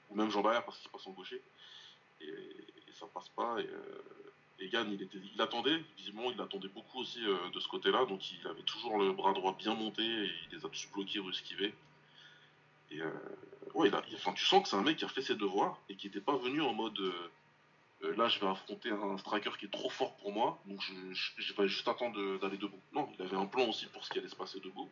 ou 0.10 0.16
même 0.16 0.30
jambe 0.30 0.48
arrière 0.48 0.64
parce 0.66 0.78
qu'il 0.80 0.90
passe 0.90 1.06
en 1.08 1.12
gaucher 1.12 1.42
et, 2.22 2.26
et 2.26 2.92
ça 2.94 3.06
passe 3.14 3.30
pas. 3.30 3.60
Et, 3.60 3.68
euh, 3.68 4.04
et 4.60 4.68
Yann, 4.68 4.92
il, 4.92 5.02
était, 5.02 5.20
il 5.34 5.42
attendait, 5.42 5.78
visiblement, 5.98 6.32
il 6.32 6.42
attendait 6.42 6.68
beaucoup 6.70 7.00
aussi 7.00 7.24
euh, 7.26 7.50
de 7.52 7.60
ce 7.60 7.68
côté-là, 7.68 8.06
donc 8.06 8.32
il 8.32 8.48
avait 8.48 8.64
toujours 8.64 8.98
le 8.98 9.12
bras 9.14 9.34
droit 9.34 9.54
bien 9.56 9.76
monté 9.76 10.04
et 10.04 10.32
il 10.50 10.58
les 10.58 10.66
a 10.66 10.70
tous 10.70 10.88
bloqués 10.94 11.20
ou 11.20 11.30
esquivés. 11.30 11.74
Et 12.90 13.02
euh, 13.02 13.12
ouais, 13.76 13.90
il 13.90 13.96
a- 13.96 14.02
enfin, 14.16 14.34
tu 14.34 14.46
sens 14.46 14.64
que 14.64 14.70
c'est 14.70 14.76
un 14.76 14.82
mec 14.82 14.98
qui 14.98 15.06
a 15.06 15.10
fait 15.10 15.22
ses 15.22 15.36
devoirs 15.36 15.78
et 15.90 15.96
qui 15.96 16.08
n'était 16.08 16.22
pas 16.22 16.36
venu 16.38 16.62
en 16.62 16.74
mode 16.74 17.00
euh, 18.04 18.16
là, 18.16 18.28
je 18.30 18.40
vais 18.40 18.48
affronter 18.48 18.92
un 18.92 19.18
striker 19.18 19.52
qui 19.60 19.66
est 19.66 19.72
trop 19.72 19.90
fort 19.90 20.16
pour 20.18 20.32
moi, 20.32 20.60
donc 20.66 20.82
je, 20.82 20.94
je- 21.14 21.32
je 21.42 21.54
vais 21.54 21.68
juste 21.68 21.88
attendre 21.88 22.38
d'aller 22.40 22.58
debout. 22.58 22.80
Non, 22.94 23.10
il 23.18 23.22
avait 23.26 23.38
un 23.38 23.46
plan 23.46 23.68
aussi 23.68 23.86
pour 23.88 24.04
ce 24.06 24.10
qui 24.12 24.20
allait 24.20 24.30
se 24.30 24.36
passer 24.36 24.60
debout 24.60 24.90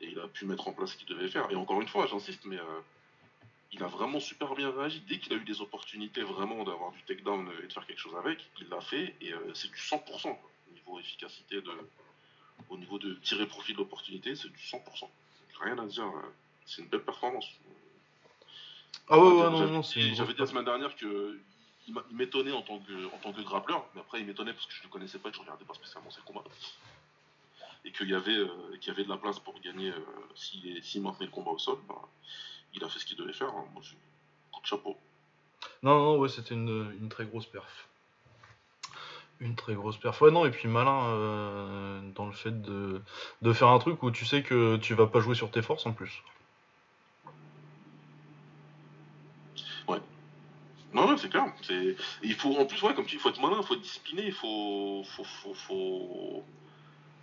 et 0.00 0.08
il 0.10 0.18
a 0.20 0.28
pu 0.28 0.44
mettre 0.46 0.68
en 0.68 0.72
place 0.72 0.92
ce 0.92 0.96
qu'il 0.96 1.06
devait 1.08 1.28
faire. 1.28 1.50
Et 1.50 1.56
encore 1.56 1.80
une 1.80 1.88
fois, 1.88 2.06
j'insiste, 2.06 2.44
mais. 2.44 2.58
euh, 2.58 2.80
il 3.70 3.82
a 3.82 3.86
vraiment 3.86 4.18
super 4.18 4.54
bien 4.54 4.70
réagi. 4.70 5.00
Dès 5.06 5.18
qu'il 5.18 5.30
a 5.34 5.36
eu 5.36 5.44
des 5.44 5.60
opportunités 5.60 6.22
vraiment 6.22 6.64
d'avoir 6.64 6.90
du 6.90 7.02
takedown 7.02 7.46
et 7.62 7.66
de 7.66 7.72
faire 7.72 7.86
quelque 7.86 7.98
chose 8.00 8.16
avec, 8.16 8.48
il 8.62 8.68
l'a 8.70 8.80
fait 8.80 9.14
et 9.20 9.34
euh, 9.34 9.52
c'est 9.52 9.68
du 9.70 9.76
100%. 9.76 10.22
quoi. 10.22 10.50
Au 10.70 10.72
niveau 10.72 10.98
efficacité, 10.98 11.60
de, 11.60 11.70
au 12.70 12.78
niveau 12.78 12.98
de 12.98 13.12
tirer 13.16 13.46
profit 13.46 13.74
de 13.74 13.78
l'opportunité, 13.78 14.34
c'est 14.36 14.48
du 14.48 14.56
100%. 14.58 15.00
Donc, 15.02 15.10
rien 15.60 15.76
à 15.78 15.84
dire. 15.84 16.10
c'est 16.64 16.80
une 16.80 16.88
belle 16.88 17.02
performance. 17.04 17.44
Ah 19.10 19.18
ouais, 19.18 19.24
ouais, 19.26 19.50
non, 19.50 19.66
non, 19.70 19.82
c'est. 19.82 20.00
J'avais 20.14 20.32
dit 20.32 20.40
la 20.40 20.46
semaine 20.46 20.64
dernière 20.64 20.96
que 20.96 21.38
il 21.88 22.16
m'étonnait 22.16 22.52
en 22.52 22.62
tant 22.62 22.78
que 22.78 23.06
en 23.14 23.18
tant 23.18 23.32
que 23.32 23.40
grappleur, 23.40 23.84
mais 23.94 24.00
après 24.00 24.20
il 24.20 24.26
m'étonnait 24.26 24.52
parce 24.52 24.66
que 24.66 24.72
je 24.72 24.80
ne 24.80 24.84
le 24.84 24.90
connaissais 24.90 25.18
pas 25.18 25.28
et 25.28 25.32
que 25.32 25.36
je 25.36 25.42
regardais 25.42 25.64
pas 25.64 25.74
spécialement 25.74 26.10
ses 26.10 26.20
combats. 26.22 26.44
Et 27.84 27.92
qu'il 27.92 28.08
y 28.10 28.14
avait 28.14 28.36
euh, 28.36 28.76
y 28.86 28.90
avait 28.90 29.04
de 29.04 29.08
la 29.08 29.16
place 29.16 29.38
pour 29.38 29.58
gagner 29.60 29.90
euh, 29.90 30.00
s'il 30.34 30.82
s'il 30.84 31.02
maintenait 31.02 31.26
le 31.26 31.32
combat 31.32 31.52
au 31.52 31.58
sol. 31.58 31.78
bah, 31.88 32.02
il 32.74 32.84
a 32.84 32.88
fait 32.88 32.98
ce 32.98 33.06
qu'il 33.06 33.16
devait 33.16 33.32
faire. 33.32 33.48
hein. 33.48 33.64
Moi, 33.72 33.82
je... 33.82 33.94
coup 34.52 34.60
de 34.60 34.66
chapeau. 34.66 34.96
Non, 35.82 35.98
non, 35.98 36.18
ouais, 36.18 36.28
c'était 36.28 36.54
une, 36.54 36.94
une 37.00 37.08
très 37.08 37.24
grosse 37.24 37.46
perf. 37.46 37.88
Une 39.40 39.56
très 39.56 39.74
grosse 39.74 39.96
perf. 39.96 40.20
Ouais, 40.20 40.30
non, 40.30 40.44
et 40.44 40.50
puis 40.50 40.68
malin 40.68 41.04
euh, 41.06 42.00
dans 42.14 42.26
le 42.26 42.32
fait 42.32 42.60
de, 42.60 43.00
de 43.40 43.52
faire 43.52 43.68
un 43.68 43.78
truc 43.78 44.02
où 44.02 44.10
tu 44.10 44.26
sais 44.26 44.42
que 44.42 44.76
tu 44.76 44.94
vas 44.94 45.06
pas 45.06 45.20
jouer 45.20 45.34
sur 45.34 45.50
tes 45.50 45.62
forces 45.62 45.86
en 45.86 45.92
plus. 45.92 46.22
Non, 50.94 51.06
ouais, 51.06 51.16
c'est 51.68 51.96
Il 52.22 52.34
faut, 52.34 52.56
en 52.56 52.66
plus, 52.66 52.82
ouais, 52.82 52.94
comme 52.94 53.04
tu 53.04 53.10
dis, 53.10 53.16
il 53.16 53.20
faut 53.20 53.28
être 53.28 53.40
malin, 53.40 53.58
il 53.60 53.66
faut 53.66 53.74
être 53.74 53.80
discipliné, 53.82 54.24
il 54.26 54.32
faut, 54.32 55.04
faut, 55.04 55.24
faut, 55.24 55.54
faut... 55.54 56.44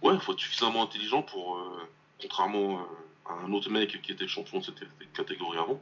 Ouais, 0.01 0.17
faut 0.19 0.33
être 0.33 0.39
suffisamment 0.39 0.83
intelligent 0.83 1.23
pour, 1.23 1.57
euh, 1.57 1.89
contrairement 2.21 2.79
euh, 2.79 3.31
à 3.31 3.33
un 3.45 3.51
autre 3.51 3.69
mec 3.69 4.01
qui 4.01 4.11
était 4.11 4.27
champion 4.27 4.59
de 4.59 4.63
cette 4.65 4.83
catégorie 5.13 5.57
avant, 5.57 5.81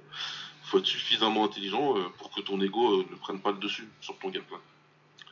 faut 0.64 0.80
être 0.80 0.86
suffisamment 0.86 1.44
intelligent 1.44 1.98
euh, 1.98 2.04
pour 2.18 2.32
que 2.32 2.42
ton 2.42 2.60
ego 2.62 3.04
ne 3.04 3.16
prenne 3.18 3.40
pas 3.42 3.52
le 3.52 3.58
dessus 3.58 3.88
sur 4.02 4.18
ton 4.20 4.30
game 4.30 4.44
plan. 4.44 4.60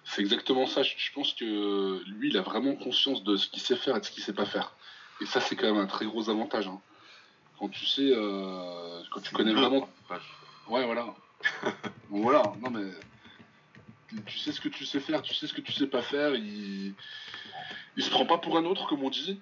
C'est 0.04 0.22
exactement 0.22 0.68
ça. 0.68 0.84
Je 0.84 1.12
pense 1.14 1.34
que 1.34 2.04
lui, 2.08 2.30
il 2.30 2.38
a 2.38 2.42
vraiment 2.42 2.76
conscience 2.76 3.24
de 3.24 3.38
ce 3.38 3.48
qu'il 3.48 3.62
sait 3.62 3.78
faire 3.78 3.96
et 3.96 4.00
de 4.02 4.06
ce 4.06 4.12
qu'il 4.12 4.24
sait 4.24 4.34
pas 4.34 4.46
faire. 4.46 4.74
Et 5.22 5.26
ça, 5.26 5.40
c'est 5.40 5.56
quand 5.56 5.68
même 5.68 5.82
un 5.82 5.88
très 5.88 6.06
gros 6.06 6.30
avantage. 6.30 6.68
hein. 6.68 6.82
Quand 7.60 7.70
tu 7.70 7.86
sais, 7.86 8.10
euh, 8.12 9.02
quand 9.12 9.22
tu 9.22 9.34
connais 9.34 9.54
vraiment 9.54 9.88
Ouais. 10.10 10.18
Ouais, 10.68 10.86
voilà. 10.86 11.14
Bon, 12.10 12.22
voilà, 12.22 12.42
non 12.62 12.72
mais. 12.72 12.90
Tu- 14.26 14.38
sais 14.40 14.52
ce 14.52 14.62
que 14.62 14.70
tu 14.70 14.86
sais 14.86 15.00
faire, 15.00 15.22
tu 15.22 15.34
sais 15.34 15.48
ce 15.48 15.54
que 15.54 15.62
tu 15.62 15.72
sais 15.72 15.88
pas 15.88 16.02
faire, 16.02 16.36
il. 16.36 16.94
Il 17.98 18.04
se 18.04 18.10
prend 18.10 18.26
pas 18.26 18.38
pour 18.38 18.58
un 18.58 18.66
autre, 18.66 18.88
comme 18.88 19.04
on 19.04 19.10
dit. 19.10 19.42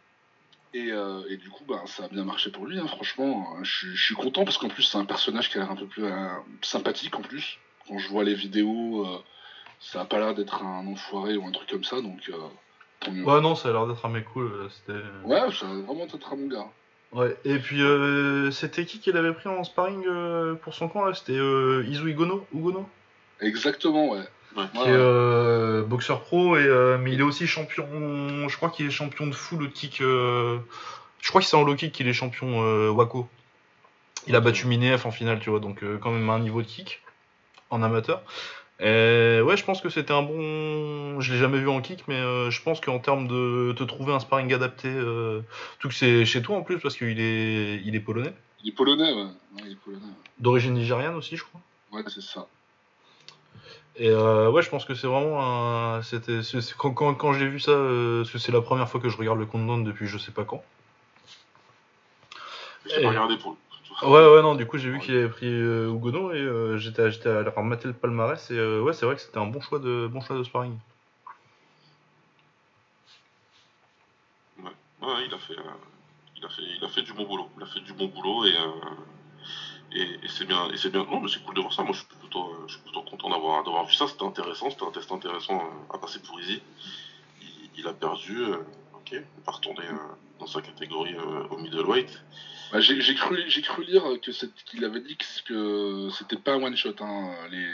Et, 0.73 0.91
euh, 0.91 1.23
et 1.29 1.37
du 1.37 1.49
coup, 1.49 1.63
bah, 1.67 1.81
ça 1.85 2.05
a 2.05 2.07
bien 2.09 2.23
marché 2.23 2.51
pour 2.51 2.65
lui, 2.65 2.79
hein, 2.79 2.87
franchement. 2.87 3.57
Je, 3.63 3.71
suis- 3.77 3.95
je 3.95 4.03
suis 4.05 4.15
content 4.15 4.43
parce 4.43 4.57
qu'en 4.57 4.69
plus, 4.69 4.83
c'est 4.83 4.97
un 4.97 5.05
personnage 5.05 5.49
qui 5.49 5.57
a 5.57 5.61
l'air 5.61 5.71
un 5.71 5.75
peu 5.75 5.85
plus 5.87 6.05
euh, 6.05 6.27
sympathique 6.61 7.15
en 7.15 7.21
plus. 7.21 7.57
Quand 7.87 7.97
je 7.97 8.07
vois 8.09 8.23
les 8.23 8.35
vidéos, 8.35 9.05
euh, 9.05 9.17
ça 9.79 10.01
a 10.01 10.05
pas 10.05 10.19
l'air 10.19 10.35
d'être 10.35 10.63
un 10.63 10.85
enfoiré 10.87 11.37
ou 11.37 11.45
un 11.47 11.51
truc 11.51 11.69
comme 11.69 11.83
ça, 11.83 12.01
donc 12.01 12.29
euh, 12.29 12.37
tant 12.99 13.11
mieux. 13.11 13.23
Ouais, 13.23 13.41
non, 13.41 13.55
ça 13.55 13.69
a 13.69 13.71
l'air 13.71 13.87
d'être 13.87 14.05
un 14.05 14.09
mec 14.09 14.25
cool. 14.33 14.69
C'était. 14.71 14.99
Ouais, 15.23 15.51
ça 15.51 15.67
a 15.67 15.73
vraiment 15.73 16.05
être 16.05 16.33
un 16.33 16.35
bon 16.37 16.47
gars. 16.47 16.67
Ouais, 17.11 17.35
et 17.45 17.57
puis 17.57 17.81
euh, 17.81 18.51
c'était 18.51 18.85
qui 18.85 18.99
qu'il 18.99 19.17
avait 19.17 19.33
pris 19.33 19.49
en 19.49 19.63
sparring 19.63 20.05
pour 20.57 20.75
son 20.75 20.87
camp 20.89 21.03
là? 21.05 21.15
C'était 21.15 21.33
euh, 21.37 21.83
Izu 21.87 22.11
Igono, 22.11 22.45
Ugono? 22.53 22.87
Exactement, 23.41 24.09
ouais. 24.09 24.19
Ouais. 24.57 24.63
qui 24.73 24.79
Ouais, 24.79 24.87
est 24.87 24.93
euh, 24.93 25.83
boxeur 25.83 26.21
pro, 26.21 26.57
et, 26.57 26.63
euh, 26.65 26.97
mais 26.97 27.11
il 27.13 27.19
est 27.19 27.23
aussi 27.23 27.45
champion. 27.47 28.47
Je 28.49 28.55
crois 28.57 28.69
qu'il 28.69 28.87
est 28.87 28.91
champion 28.91 29.27
de 29.27 29.31
full 29.33 29.59
low 29.59 29.67
kick. 29.69 30.01
euh, 30.01 30.57
je 31.21 31.29
crois 31.29 31.41
que 31.41 31.47
c'est 31.47 31.55
en 31.55 31.63
low 31.63 31.75
kick 31.75 31.91
qu'il 31.91 32.07
est 32.07 32.13
champion 32.13 32.61
euh, 32.63 32.89
Wako. 32.89 33.27
Il 34.27 34.35
a 34.35 34.39
battu 34.41 34.67
Mineef 34.67 35.05
en 35.05 35.11
finale, 35.11 35.39
tu 35.39 35.49
vois, 35.49 35.59
donc 35.59 35.83
euh, 35.83 35.97
quand 35.97 36.11
même 36.11 36.29
un 36.29 36.39
niveau 36.39 36.61
de 36.61 36.67
kick 36.67 37.01
en 37.69 37.83
amateur. 37.83 38.21
Et 38.81 39.39
ouais, 39.41 39.57
je 39.57 39.63
pense 39.65 39.81
que 39.81 39.89
c'était 39.89 40.13
un 40.13 40.21
bon. 40.23 41.19
Je 41.19 41.31
l'ai 41.33 41.37
jamais 41.39 41.59
vu 41.59 41.67
en 41.69 41.81
kick, 41.81 42.05
mais 42.07 42.15
euh, 42.15 42.49
je 42.49 42.61
pense 42.61 42.79
qu'en 42.81 42.99
termes 42.99 43.27
de 43.27 43.73
te 43.77 43.83
trouver 43.83 44.13
un 44.13 44.19
sparring 44.19 44.53
adapté, 44.53 44.87
euh, 44.87 45.41
tout 45.79 45.89
que 45.89 45.93
c'est 45.93 46.25
chez 46.25 46.41
toi 46.41 46.57
en 46.57 46.63
plus 46.63 46.79
parce 46.79 46.95
qu'il 46.95 47.19
est, 47.19 47.81
il 47.85 47.95
est 47.95 47.99
polonais, 47.99 48.33
Il 48.63 48.69
est 48.69 48.73
polonais, 48.75 49.11
ouais. 49.13 49.23
Ouais, 49.23 49.63
il 49.65 49.71
est 49.73 49.75
polonais. 49.83 50.01
ouais. 50.03 50.11
d'origine 50.39 50.73
nigériane 50.73 51.15
aussi, 51.15 51.35
je 51.37 51.43
crois. 51.43 51.61
Ouais, 51.91 52.03
c'est 52.07 52.21
ça. 52.21 52.47
Et 53.99 54.09
euh, 54.09 54.49
ouais, 54.49 54.61
je 54.61 54.69
pense 54.69 54.85
que 54.85 54.95
c'est 54.95 55.07
vraiment 55.07 55.41
un. 55.95 56.01
C'était 56.01 56.39
quand, 56.77 56.91
quand, 56.93 57.13
quand 57.15 57.33
j'ai 57.33 57.47
vu 57.47 57.59
ça, 57.59 57.71
euh, 57.71 58.21
parce 58.21 58.31
que 58.31 58.37
c'est 58.37 58.53
la 58.53 58.61
première 58.61 58.87
fois 58.89 59.01
que 59.01 59.09
je 59.09 59.17
regarde 59.17 59.37
le 59.37 59.45
countdown 59.45 59.83
depuis 59.83 60.07
je 60.07 60.17
sais 60.17 60.31
pas 60.31 60.45
quand. 60.45 60.63
J'ai 62.85 62.99
Et- 62.99 63.03
pas 63.03 63.09
regardé 63.09 63.37
pour 63.37 63.51
le 63.51 63.57
Ouais, 64.01 64.33
ouais, 64.33 64.41
non, 64.41 64.55
du 64.55 64.65
coup, 64.65 64.77
j'ai 64.77 64.89
vu 64.89 64.99
qu'il 64.99 65.13
avait 65.13 65.27
pris 65.27 65.47
euh, 65.51 65.89
Hugono 65.89 66.31
et 66.31 66.37
euh, 66.37 66.77
j'étais 66.77 67.11
j'étais 67.11 67.27
allé 67.27 67.49
remater 67.49 67.89
le 67.89 67.93
palmarès 67.93 68.49
et 68.49 68.79
ouais, 68.79 68.93
c'est 68.93 69.05
vrai 69.05 69.15
que 69.15 69.21
c'était 69.21 69.39
un 69.39 69.47
bon 69.47 69.59
choix 69.59 69.79
de 69.79 70.07
bon 70.09 70.21
choix 70.21 70.37
de 70.37 70.43
sparring. 70.43 70.77
Ouais, 74.57 74.71
ouais, 75.01 75.25
il 75.27 75.33
a 75.33 75.37
fait, 75.37 75.55
il 76.37 76.45
a 76.45 76.49
fait, 76.49 76.61
il 76.61 76.85
a 76.85 76.87
fait 76.87 77.01
du 77.01 77.11
bon 77.11 77.25
boulot. 77.25 77.49
Il 77.57 77.63
a 77.63 77.65
fait 77.65 77.81
du 77.81 77.91
bon 77.91 78.07
boulot 78.07 78.45
et 78.45 78.53
et, 79.91 80.01
et 80.23 80.27
c'est 80.29 80.45
bien, 80.45 80.69
et 80.69 80.77
c'est 80.77 80.91
bien. 80.91 81.03
Non, 81.03 81.19
mais 81.19 81.27
c'est 81.27 81.43
cool 81.43 81.55
de 81.55 81.61
voir 81.61 81.73
ça. 81.73 81.83
Moi, 81.83 81.91
je 81.93 81.99
suis 81.99 82.07
plutôt, 82.29 82.49
euh, 82.53 82.63
je 82.67 82.73
suis 82.73 82.81
plutôt 82.83 83.01
content 83.01 83.29
d'avoir 83.29 83.63
d'avoir 83.63 83.85
vu 83.85 83.93
ça. 83.93 84.07
C'était 84.07 84.23
intéressant, 84.23 84.69
c'était 84.69 84.83
un 84.85 84.91
test 84.91 85.11
intéressant 85.11 85.61
à 85.93 85.97
passer 85.97 86.19
pour 86.19 86.39
Easy. 86.39 86.61
Il, 87.41 87.69
il 87.77 87.87
a 87.87 87.93
perdu. 87.93 88.41
euh, 88.43 88.57
ok, 88.93 89.11
il 89.11 89.23
va 89.45 89.51
retourner 89.51 89.85
euh, 89.87 89.95
dans 90.39 90.47
sa 90.47 90.61
catégorie 90.61 91.15
au 91.49 91.57
middleweight. 91.57 92.23
Bah, 92.71 92.79
j'ai 92.79 93.01
j'ai 93.01 93.15
cru, 93.15 93.43
j'ai 93.47 93.61
cru 93.61 93.83
lire 93.83 94.03
que 94.21 94.31
c'est- 94.31 94.53
qu'il 94.65 94.85
avait 94.85 94.99
dit 95.01 95.17
que 95.45 96.09
c'était 96.11 96.35
pas 96.37 96.53
un 96.53 96.61
one 96.63 96.75
shot 96.77 96.93
hein, 96.99 97.33
les, 97.49 97.67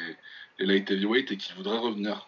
les 0.59 0.65
light 0.65 0.89
heavyweight 0.89 1.31
et 1.31 1.37
qu'il 1.37 1.53
voudrait 1.55 1.77
revenir. 1.77 2.25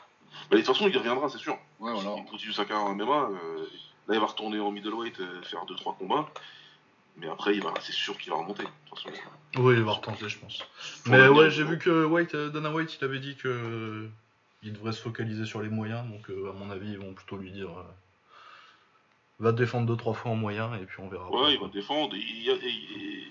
Bah, 0.49 0.57
de 0.57 0.57
toute 0.57 0.67
façon, 0.67 0.87
il 0.89 0.97
reviendra, 0.97 1.29
c'est 1.29 1.37
sûr. 1.37 1.57
Ouais, 1.79 1.93
voilà. 1.93 2.15
Il 2.17 2.25
continue 2.25 2.51
sa 2.53 2.65
carrière 2.65 2.85
en 2.87 2.93
MMA. 2.95 3.29
euh, 3.31 3.65
là, 4.07 4.15
il 4.15 4.19
va 4.19 4.25
retourner 4.25 4.59
en 4.59 4.71
middleweight, 4.71 5.19
euh, 5.21 5.41
faire 5.43 5.65
2-3 5.65 5.95
combats. 5.97 6.27
Mais 7.17 7.27
après, 7.27 7.55
il 7.55 7.63
va, 7.63 7.73
c'est 7.81 7.91
sûr 7.93 8.17
qu'il 8.17 8.31
va 8.31 8.37
remonter. 8.37 8.63
De 8.63 8.69
toute 8.89 8.99
façon. 8.99 9.09
Oui, 9.57 9.73
il 9.75 9.83
va 9.83 9.93
retenter, 9.93 10.29
je 10.29 10.37
pense. 10.37 10.59
Faut 10.79 11.11
Mais 11.11 11.27
ouais, 11.27 11.49
j'ai 11.49 11.63
vu 11.63 11.77
que 11.79 12.05
White, 12.05 12.35
euh, 12.35 12.49
Dana 12.49 12.71
White, 12.71 12.97
il 12.99 13.03
avait 13.05 13.19
dit 13.19 13.35
que 13.35 13.47
euh, 13.47 14.07
il 14.63 14.73
devrait 14.73 14.91
se 14.91 15.01
focaliser 15.01 15.45
sur 15.45 15.61
les 15.61 15.69
moyens, 15.69 16.07
donc 16.09 16.29
euh, 16.29 16.49
à 16.49 16.53
mon 16.53 16.69
avis, 16.69 16.91
ils 16.91 16.99
vont 16.99 17.13
plutôt 17.13 17.37
lui 17.37 17.51
dire 17.51 17.69
va 19.39 19.51
te 19.51 19.57
défendre 19.57 19.85
deux 19.87 19.95
trois 19.95 20.13
fois 20.13 20.31
en 20.31 20.35
moyen 20.35 20.73
et 20.75 20.85
puis 20.85 20.99
on 20.99 21.09
verra. 21.09 21.29
Ouais, 21.29 21.53
il 21.53 21.59
va 21.59 21.67
défendre. 21.67 22.15
et 22.15 22.19
Il, 22.19 22.41
y 22.43 22.49
a- 22.49 22.55
et- 22.55 22.67
et- 22.67 23.27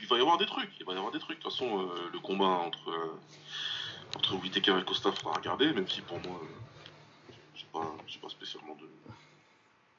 il 0.00 0.06
va 0.06 0.16
y 0.16 0.20
avoir 0.20 0.38
des 0.38 0.46
trucs. 0.46 0.70
Il 0.78 0.86
va 0.86 0.92
y 0.92 0.96
avoir 0.96 1.12
des 1.12 1.18
trucs. 1.18 1.38
De 1.38 1.42
toute 1.42 1.52
façon, 1.52 1.80
euh, 1.82 2.10
le 2.12 2.20
combat 2.20 2.46
entre, 2.46 2.90
euh, 2.90 4.16
entre 4.16 4.36
Whittaker 4.36 4.76
et 4.80 4.84
Costa, 4.84 5.10
faudra 5.12 5.32
regarder, 5.36 5.72
même 5.72 5.88
si 5.88 6.02
pour 6.02 6.20
moi, 6.20 6.40
euh, 6.42 7.32
j'ai 7.56 7.66
pas, 7.72 7.96
j'ai 8.06 8.18
pas 8.18 8.28
spécialement 8.28 8.76
de, 8.76 8.88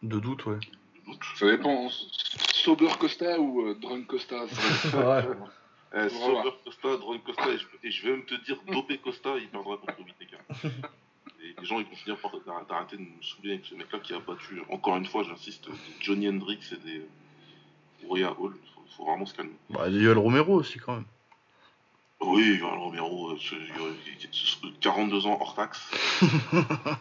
De 0.08 0.20
doute, 0.20 0.46
ouais. 0.46 0.60
Ça 1.36 1.50
dépend. 1.50 1.90
Sober 2.54 2.90
Costa 3.00 3.40
ou 3.40 3.66
euh, 3.68 3.76
Drunk 3.76 4.08
Costa 4.08 4.36
Ouais. 4.94 5.26
Euh. 5.96 6.10
Sober 6.10 6.52
Costa, 6.64 6.98
Drone 6.98 7.20
Costa, 7.22 7.48
et 7.50 7.58
je, 7.58 7.66
et 7.84 7.92
je 7.92 8.04
vais 8.06 8.12
même 8.12 8.26
te 8.26 8.36
dire, 8.46 8.58
dopé 8.68 8.98
Costa, 9.00 9.38
il 9.38 9.48
perdra 9.50 9.78
contre 9.78 10.00
Whittaker. 10.00 10.38
Et 11.42 11.56
les 11.60 11.66
gens, 11.66 11.80
ils 11.80 11.86
vont 11.86 11.96
finir 11.96 12.18
par 12.20 12.32
d'arrêter 12.68 12.98
de 12.98 13.02
me 13.02 13.22
saouler 13.22 13.54
avec 13.54 13.66
ce 13.66 13.74
mec-là 13.76 14.00
qui 14.00 14.14
a 14.14 14.20
battu, 14.20 14.62
encore 14.70 14.98
une 14.98 15.06
fois, 15.06 15.24
j'insiste, 15.24 15.68
des 15.70 15.76
Johnny 16.02 16.28
Hendrix 16.30 16.60
et 16.74 16.76
des 16.78 17.06
Uriah 18.06 18.34
Hall. 18.40 18.54
Faut, 18.76 18.82
faut 18.98 19.06
vraiment 19.06 19.26
se 19.26 19.34
calmer. 19.34 19.54
Bah, 19.70 19.86
il 19.88 19.96
y 20.04 20.08
a 20.08 20.14
le 20.14 20.20
Romero 20.20 20.54
aussi 20.56 20.78
quand 20.80 20.94
même. 20.96 21.06
Oui, 22.22 22.58
Yohan 22.60 22.78
Romero, 22.82 23.32
euh, 23.32 23.38
ce- 23.40 23.56
ce- 23.56 24.28
ce- 24.32 24.68
42 24.82 25.26
ans 25.26 25.38
hors 25.40 25.56
taxe. 25.56 25.82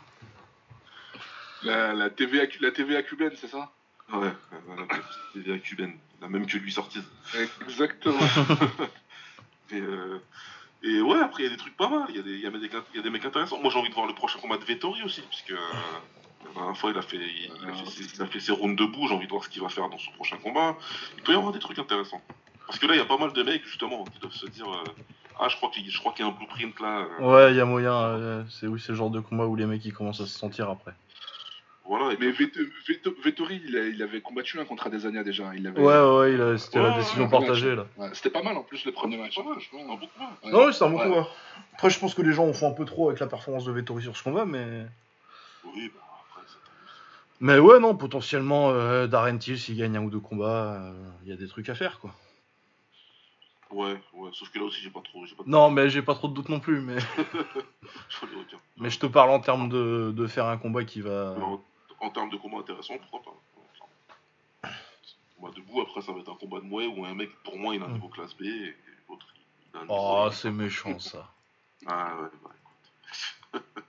La, 1.65 1.93
la 1.93 2.09
TVA, 2.11 2.47
cu- 2.47 2.63
la 2.63 2.71
TVA 2.71 3.03
cubaine, 3.03 3.33
c'est 3.37 3.49
ça? 3.49 3.73
Ouais, 4.13 4.33
voilà, 4.67 4.83
c'était 5.35 5.51
la 5.51 5.59
cubaine, 5.59 5.97
la 6.21 6.29
même 6.29 6.47
que 6.47 6.57
lui 6.59 6.73
sortie. 6.73 7.03
Exactement. 7.63 8.19
Et, 9.71 9.81
euh, 9.81 10.19
et 10.83 11.01
ouais, 11.03 11.19
après, 11.21 11.43
il 11.43 11.47
y 11.47 11.49
a 11.49 11.51
des 11.51 11.59
trucs 11.59 11.77
pas 11.77 11.91
mal, 11.91 12.07
il 12.09 12.17
y, 12.17 12.19
a 12.19 12.23
des- 12.23 12.31
il 12.37 12.41
y, 12.41 12.47
a 12.47 12.51
des- 12.51 12.57
il 12.93 12.97
y 12.97 12.99
a 12.99 13.03
des 13.03 13.11
mecs 13.11 13.25
intéressants. 13.27 13.61
Moi, 13.61 13.71
j'ai 13.71 13.79
envie 13.79 13.91
de 13.91 13.95
voir 13.95 14.07
le 14.07 14.15
prochain 14.15 14.39
combat 14.39 14.57
de 14.57 14.65
Vettori 14.65 15.03
aussi, 15.03 15.21
puisque 15.23 15.51
euh, 15.51 15.59
la 16.47 16.53
dernière 16.55 16.77
fois, 16.79 16.91
il 16.91 16.97
a, 16.97 17.03
fait, 17.03 17.17
il, 17.19 17.53
il 17.63 17.69
a 17.69 17.75
fait 17.75 17.91
ses, 17.91 18.15
il 18.15 18.23
a 18.23 18.27
fait 18.27 18.41
ses 18.41 18.53
rounds 18.53 18.77
debout, 18.77 19.09
j'ai 19.09 19.15
envie 19.15 19.27
de 19.27 19.31
voir 19.31 19.45
ce 19.45 19.51
qu'il 19.51 19.61
va 19.61 19.69
faire 19.69 19.91
dans 19.91 19.99
son 19.99 20.11
prochain 20.13 20.39
combat. 20.39 20.75
Il 21.19 21.23
peut 21.23 21.33
y 21.33 21.37
avoir 21.37 21.53
des 21.53 21.59
trucs 21.59 21.79
intéressants. 21.79 22.23
Parce 22.67 22.79
que 22.79 22.87
là, 22.87 22.95
il 22.95 22.99
y 22.99 23.03
a 23.03 23.05
pas 23.05 23.19
mal 23.19 23.33
de 23.35 23.43
mecs, 23.43 23.65
justement, 23.67 24.05
qui 24.05 24.19
doivent 24.21 24.33
se 24.33 24.47
dire 24.47 24.73
euh, 24.73 24.85
Ah, 25.39 25.49
je 25.51 25.57
crois 25.57 25.69
qu'il 25.71 25.91
je 25.91 25.99
crois 25.99 26.13
qu'il 26.13 26.25
y 26.25 26.29
a 26.29 26.33
un 26.33 26.35
blueprint 26.35 26.81
là. 26.81 27.01
euh, 27.21 27.27
Ouais, 27.31 27.53
il 27.53 27.57
y 27.57 27.61
a 27.61 27.67
moyen. 27.67 27.93
euh, 27.95 28.45
c'est 28.49 28.69
oui, 28.69 28.81
c'est 28.81 28.93
le 28.93 28.97
genre 28.99 29.11
de 29.11 29.21
combat 29.21 29.45
où 29.47 29.55
les 29.57 29.67
mecs 29.67 29.85
ils 29.85 29.93
commencent 29.93 30.21
à 30.23 30.27
se 30.27 30.39
sentir 30.39 30.71
après. 30.71 30.95
Voilà, 31.89 32.15
Mais 32.21 32.31
Vettori, 32.31 33.63
il, 33.65 34.03
avait 34.03 34.21
combattu 34.21 34.61
un 34.61 34.67
contre 34.67 34.89
Adesanya 34.89 35.25
déjà. 35.25 35.55
Il 35.55 35.67
avait... 35.67 35.81
Ouais, 35.81 35.87
ouais, 35.87 36.19
ouais, 36.19 36.33
il 36.35 36.41
a- 36.43 36.59
c'était 36.59 36.79
Ouais, 36.81 36.91
la 36.91 36.99
décision 36.99 37.25
ouais, 37.25 37.31
partagée 37.31 37.75
là. 37.75 37.87
Ouais, 37.97 38.11
C'était 38.13 38.29
pas 38.29 38.43
mal 38.43 38.59
en 38.59 38.63
plus 38.63 38.85
le 38.85 38.93
premier 38.93 39.17
match. 39.17 39.35
pas 39.35 39.43
mal, 39.43 39.59
je 39.59 39.71
pense, 39.71 39.81
un 39.81 39.87
bon 39.87 39.97
combat. 39.97 40.31
Ouais. 40.45 40.53
Non, 40.53 40.67
oui, 40.67 40.75
c'est 40.75 40.85
un 40.85 40.91
bon 40.91 40.99
combat. 40.99 41.27
Après, 41.73 41.89
je 41.89 41.99
pense 41.99 42.15
que 42.15 42.21
les 42.21 42.33
gens 42.35 42.47
en 42.47 42.53
font 42.53 42.69
un 42.71 42.75
peu 42.75 42.85
trop 42.85 43.09
avec 43.09 43.21
la 43.21 43.27
performance 43.27 43.65
de 43.65 43.73
Vettori 43.73 44.03
sur 44.03 44.15
ce 44.19 44.23
combat, 44.23 44.45
mais. 44.45 44.85
Oui, 45.65 45.91
bah 45.95 46.01
après, 46.29 46.43
c'est 46.47 46.59
Mais 47.41 47.59
ouais, 47.59 47.81
non, 47.81 47.97
potentiellement, 47.97 48.69
euh, 48.71 49.07
Darren 49.07 49.39
Till, 49.39 49.59
s'il 49.59 49.79
gagne 49.79 49.97
un 49.97 50.03
ou 50.03 50.11
deux 50.11 50.21
combats, 50.21 50.75
euh, 50.75 50.93
il 51.23 51.31
y 51.31 51.33
a 51.33 51.37
des 51.37 51.49
trucs 51.49 51.71
à 51.71 51.75
faire 51.75 52.01
quoi. 52.01 52.15
Ouais, 53.71 53.99
ouais, 54.15 54.31
sauf 54.33 54.51
que 54.51 54.59
là 54.59 54.65
aussi, 54.67 54.81
j'ai 54.83 54.91
pas 54.91 55.01
trop. 55.03 55.25
J'ai 55.25 55.35
pas 55.35 55.43
Non, 55.47 55.71
mais 55.71 55.89
j'ai 55.89 56.03
pas 56.03 56.15
trop 56.15 56.29
de 56.29 56.35
doutes 56.35 56.49
non 56.51 56.61
plus, 56.61 56.81
mais. 56.81 56.97
Je 58.11 58.27
mais 58.77 58.91
je 58.91 58.99
te 58.99 59.07
parle 59.07 59.31
en 59.31 59.41
termes 59.41 59.69
de, 59.69 60.13
de 60.15 60.27
faire 60.27 60.47
un 60.47 60.57
combat 60.59 60.85
qui 60.85 61.01
va. 61.01 61.35
En 62.01 62.11
termes 62.11 62.31
de 62.31 62.37
combat 62.37 62.59
intéressant, 62.59 62.95
pourquoi 62.99 63.23
pas 63.33 63.39
clairement. 63.75 64.77
Combat 65.37 65.51
debout, 65.55 65.81
après 65.83 66.01
ça 66.03 66.13
va 66.13 66.21
être 66.21 66.31
un 66.31 66.35
combat 66.37 66.59
de 66.61 66.65
mouet 66.65 66.87
où 66.87 67.05
un 67.05 67.15
mec, 67.15 67.31
pour 67.45 67.57
moi, 67.59 67.75
il 67.75 67.83
a 67.83 67.87
un 67.87 67.89
Mm. 67.89 67.93
niveau 67.95 68.09
classe 68.09 68.35
B 68.37 68.43
et 68.43 68.77
l'autre, 69.09 69.27
il 69.73 69.77
a 69.77 69.81
un 69.81 69.83
niveau. 69.85 69.95
Oh, 69.99 70.29
c'est 70.33 70.51
méchant 70.51 70.99
ça. 70.99 71.31
Ah 71.87 72.17
ouais, 72.21 72.29
bah 72.43 72.51
écoute. 73.53 73.63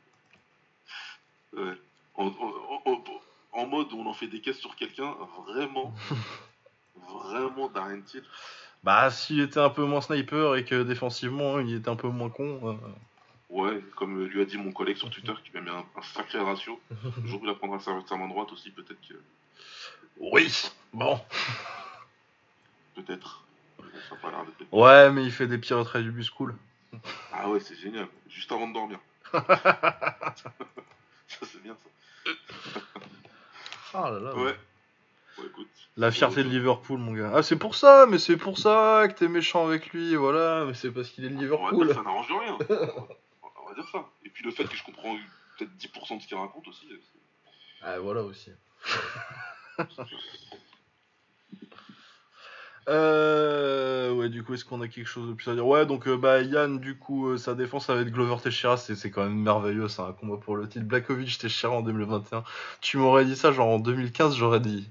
ouais. 1.53 1.77
En, 2.15 2.27
en- 2.27 2.81
en- 2.91 3.03
en 3.53 3.65
mode 3.67 3.91
où 3.93 3.99
on 3.99 4.05
en 4.07 4.13
fait 4.13 4.27
des 4.27 4.41
caisses 4.41 4.59
sur 4.59 4.75
quelqu'un, 4.75 5.15
vraiment, 5.45 5.93
vraiment 6.95 7.67
Darren 7.69 8.01
Till. 8.03 8.23
Bah, 8.83 9.09
s'il 9.11 9.41
était 9.41 9.59
un 9.59 9.69
peu 9.69 9.83
moins 9.85 10.01
sniper 10.01 10.55
et 10.55 10.63
que 10.63 10.83
défensivement 10.83 11.59
il 11.59 11.75
était 11.75 11.89
un 11.89 11.95
peu 11.97 12.07
moins 12.09 12.29
con. 12.29 12.59
euh, 12.63 12.73
Ouais, 13.49 13.81
comme 13.95 14.23
lui 14.25 14.41
a 14.41 14.45
dit 14.45 14.57
mon 14.57 14.71
collègue 14.71 14.97
sur 14.97 15.09
Twitter 15.09 15.33
qui 15.43 15.51
m'a 15.53 15.61
mis 15.61 15.69
un, 15.69 15.83
un 15.97 16.01
sacré 16.01 16.39
ratio. 16.39 16.79
Le 17.21 17.27
jour 17.27 17.41
où 17.41 17.45
il 17.45 17.49
apprendra 17.49 17.79
sa, 17.79 17.91
sa 18.07 18.15
main 18.15 18.27
droite 18.27 18.51
aussi, 18.51 18.69
peut-être 18.69 18.99
que. 19.07 19.15
Oui 20.19 20.51
Bon. 20.93 21.19
Peut-être. 22.95 23.43
Ça 24.09 24.15
a 24.15 24.17
pas 24.17 24.29
l'air 24.31 24.45
d'être- 24.45 24.71
Ouais, 24.71 25.11
mais 25.11 25.23
il 25.23 25.31
fait 25.31 25.47
des 25.47 25.57
petits 25.57 25.73
retraits 25.73 26.03
du 26.03 26.11
bus 26.11 26.29
cool. 26.29 26.55
Ah 27.33 27.49
ouais, 27.49 27.59
c'est 27.59 27.75
génial. 27.75 28.07
Juste 28.29 28.51
avant 28.51 28.67
de 28.67 28.73
dormir. 28.73 28.99
ça, 29.31 30.53
c'est 31.43 31.61
bien 31.63 31.75
ça. 31.75 31.89
Ah 33.93 34.11
là 34.11 34.19
là. 34.19 34.35
Ouais. 34.35 34.55
Bon, 35.37 35.43
écoute. 35.45 35.67
La 35.97 36.11
fierté 36.11 36.43
de 36.43 36.49
Liverpool, 36.49 36.99
mon 36.99 37.13
gars. 37.13 37.31
Ah, 37.33 37.43
c'est 37.43 37.55
pour 37.57 37.75
ça, 37.75 38.05
mais 38.07 38.19
c'est 38.19 38.37
pour 38.37 38.57
ça 38.59 39.05
que 39.07 39.13
t'es 39.13 39.27
méchant 39.27 39.65
avec 39.67 39.89
lui, 39.89 40.15
voilà. 40.15 40.65
Mais 40.65 40.73
c'est 40.75 40.91
parce 40.91 41.09
qu'il 41.09 41.25
est 41.25 41.29
de 41.29 41.39
Liverpool. 41.39 41.87
dire, 41.87 41.95
ça 41.95 42.03
n'arrange 42.03 42.27
rien. 42.31 42.57
Dire 43.79 43.87
ça. 43.91 44.05
Et 44.25 44.29
puis 44.29 44.43
le 44.43 44.51
fait 44.51 44.65
que 44.65 44.75
je 44.75 44.83
comprends 44.83 45.15
peut-être 45.57 45.73
10% 45.77 46.17
de 46.17 46.21
ce 46.21 46.27
qu'il 46.27 46.35
raconte 46.37 46.67
aussi. 46.67 46.85
c'est- 46.89 47.19
Ah, 47.81 47.97
voilà 47.99 48.21
aussi. 48.23 48.51
Euh, 52.87 54.11
ouais, 54.13 54.29
du 54.29 54.43
coup, 54.43 54.55
est-ce 54.55 54.65
qu'on 54.65 54.81
a 54.81 54.87
quelque 54.87 55.05
chose 55.05 55.29
de 55.29 55.33
plus 55.33 55.47
à 55.51 55.53
dire? 55.53 55.67
Ouais, 55.67 55.85
donc, 55.85 56.07
euh, 56.07 56.17
bah, 56.17 56.41
Yann, 56.41 56.79
du 56.79 56.97
coup, 56.97 57.27
euh, 57.27 57.37
sa 57.37 57.53
défense 57.53 57.89
avec 57.89 58.07
Glover 58.09 58.41
Teixeira, 58.41 58.77
c'est 58.77 59.11
quand 59.11 59.23
même 59.23 59.35
merveilleux, 59.39 59.87
c'est 59.87 60.01
un 60.01 60.11
combat 60.13 60.37
pour 60.37 60.55
le 60.55 60.67
titre. 60.67 60.85
Blakovic 60.85 61.37
Teixeira 61.37 61.75
en 61.75 61.81
2021. 61.81 62.43
Tu 62.81 62.97
m'aurais 62.97 63.25
dit 63.25 63.35
ça, 63.35 63.51
genre 63.51 63.67
en 63.67 63.79
2015, 63.79 64.35
j'aurais 64.35 64.59
dit. 64.59 64.89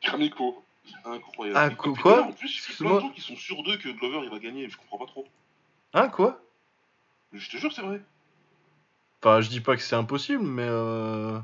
Carnico. 0.00 0.64
Incroyable. 1.04 1.76
Ah, 1.78 1.92
quoi- 2.02 2.22
En 2.24 2.32
plus, 2.32 2.66
il 2.68 2.72
y 2.72 2.74
a 2.74 2.76
plein 2.88 2.96
de 2.96 3.00
gens 3.02 3.10
qui 3.10 3.20
sont 3.20 3.36
sûrs 3.36 3.62
d'eux 3.62 3.76
que 3.76 3.88
Glover 3.90 4.20
il 4.24 4.30
va 4.30 4.38
gagner. 4.40 4.68
Je 4.68 4.76
comprends 4.76 4.98
pas 4.98 5.06
trop. 5.06 5.26
Hein, 5.94 6.08
quoi? 6.08 6.40
Je 7.32 7.48
te 7.50 7.56
jure, 7.58 7.72
c'est 7.72 7.82
vrai. 7.82 8.00
Enfin, 9.22 9.40
je 9.40 9.48
dis 9.48 9.60
pas 9.60 9.76
que 9.76 9.82
c'est 9.82 9.96
impossible, 9.96 10.44
mais. 10.44 10.66
Euh... 10.66 11.38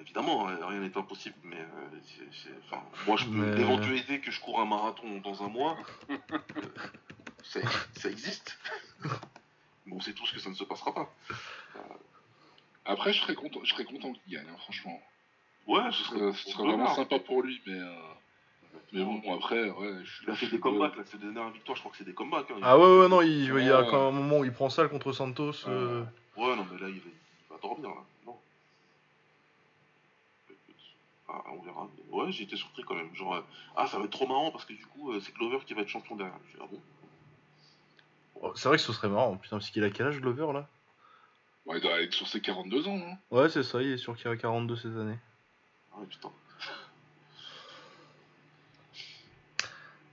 Évidemment, 0.00 0.48
hein, 0.48 0.56
rien 0.66 0.80
n'est 0.80 0.96
impossible, 0.96 1.36
mais 1.44 1.56
euh, 1.56 1.98
c'est- 2.04 2.28
c'est- 2.42 2.54
enfin, 2.66 2.82
moi, 3.06 3.16
je 3.16 3.24
peux 3.26 3.30
Mais- 3.32 3.56
l'éventualité 3.56 4.20
que 4.20 4.30
je 4.30 4.40
cours 4.40 4.60
un 4.60 4.64
marathon 4.64 5.20
dans 5.22 5.42
un 5.44 5.48
mois, 5.48 5.76
euh, 6.10 6.16
ça, 7.42 7.60
ça 7.96 8.08
existe. 8.08 8.58
Bon, 9.86 9.96
on 9.96 10.00
sait 10.00 10.12
tous 10.14 10.30
que 10.32 10.40
ça 10.40 10.50
ne 10.50 10.54
se 10.54 10.64
passera 10.64 10.94
pas. 10.94 11.12
Après, 12.84 13.12
je 13.12 13.20
serais 13.20 13.34
content, 13.34 13.60
je 13.62 13.70
serais 13.72 13.84
content 13.84 14.12
qu'il 14.12 14.32
gagne, 14.34 14.46
hein, 14.50 14.56
franchement. 14.62 15.00
Ouais, 15.66 15.82
ce 15.92 16.02
serait, 16.04 16.32
ce 16.32 16.56
vraiment 16.56 16.94
sympa 16.94 17.18
pour 17.18 17.42
lui, 17.42 17.60
mais. 17.66 17.74
euh, 17.78 17.94
Mais 18.92 19.04
bon, 19.04 19.20
après, 19.36 19.68
ouais. 19.70 19.94
Je, 20.04 20.24
Il 20.24 20.30
a 20.30 20.34
fait 20.34 20.46
je- 20.46 20.50
des 20.52 20.58
comebacks, 20.60 20.96
là, 20.96 21.04
ses 21.04 21.18
dernières 21.18 21.50
victoires, 21.50 21.76
je 21.76 21.82
crois 21.82 21.92
que 21.92 21.98
c'est 21.98 22.04
des 22.04 22.14
comebacks. 22.14 22.50
hein. 22.50 22.56
Ah, 22.62 22.76
ouais, 22.78 22.98
ouais, 23.00 23.08
non, 23.08 23.20
il, 23.20 23.28
il 23.44 23.64
y 23.64 23.70
a 23.70 23.82
quand 23.84 23.98
même 24.06 24.08
un 24.08 24.10
moment 24.10 24.38
où 24.38 24.44
il 24.44 24.52
prend 24.52 24.70
ça 24.70 24.88
contre 24.88 25.12
Santos. 25.12 25.52
euh, 25.68 26.04
Ouais, 26.40 26.56
non, 26.56 26.66
mais 26.72 26.78
là, 26.80 26.88
il 26.88 27.00
va, 27.00 27.10
il 27.10 27.52
va 27.54 27.58
dormir, 27.60 27.90
là. 27.90 28.02
Non. 28.24 28.38
Ah, 31.28 31.42
on 31.52 31.60
verra. 31.60 31.86
Mais 31.96 32.16
Ouais, 32.16 32.32
j'ai 32.32 32.44
été 32.44 32.56
surpris 32.56 32.82
quand 32.82 32.94
même. 32.94 33.14
Genre, 33.14 33.34
euh, 33.34 33.42
ah, 33.76 33.86
ça 33.86 33.98
va 33.98 34.04
être 34.04 34.10
trop 34.10 34.26
marrant 34.26 34.50
parce 34.50 34.64
que 34.64 34.72
du 34.72 34.86
coup, 34.86 35.12
euh, 35.12 35.20
c'est 35.20 35.34
Glover 35.34 35.58
qui 35.66 35.74
va 35.74 35.82
être 35.82 35.88
champion 35.88 36.16
derrière. 36.16 36.38
Je 36.50 36.56
ah 36.62 36.66
bon? 36.70 36.80
Oh, 38.40 38.52
C'est 38.56 38.68
vrai 38.68 38.78
que 38.78 38.82
ce 38.82 38.92
serait 38.94 39.10
marrant, 39.10 39.36
putain, 39.36 39.58
parce 39.58 39.68
qu'il 39.70 39.84
a 39.84 39.90
quel 39.90 40.06
âge, 40.06 40.18
Glover, 40.18 40.50
là? 40.54 40.66
Ouais, 41.66 41.76
il 41.76 41.82
doit 41.82 42.00
être 42.00 42.14
sur 42.14 42.26
ses 42.26 42.40
42 42.40 42.88
ans, 42.88 42.98
hein. 42.98 43.18
Ouais, 43.30 43.50
c'est 43.50 43.62
ça, 43.62 43.82
il 43.82 43.92
est 43.92 43.98
sûr 43.98 44.16
qu'il 44.16 44.28
a 44.28 44.36
42 44.36 44.76
ces 44.76 44.96
années. 44.96 45.18
Ah, 45.92 45.98
putain. 46.08 46.30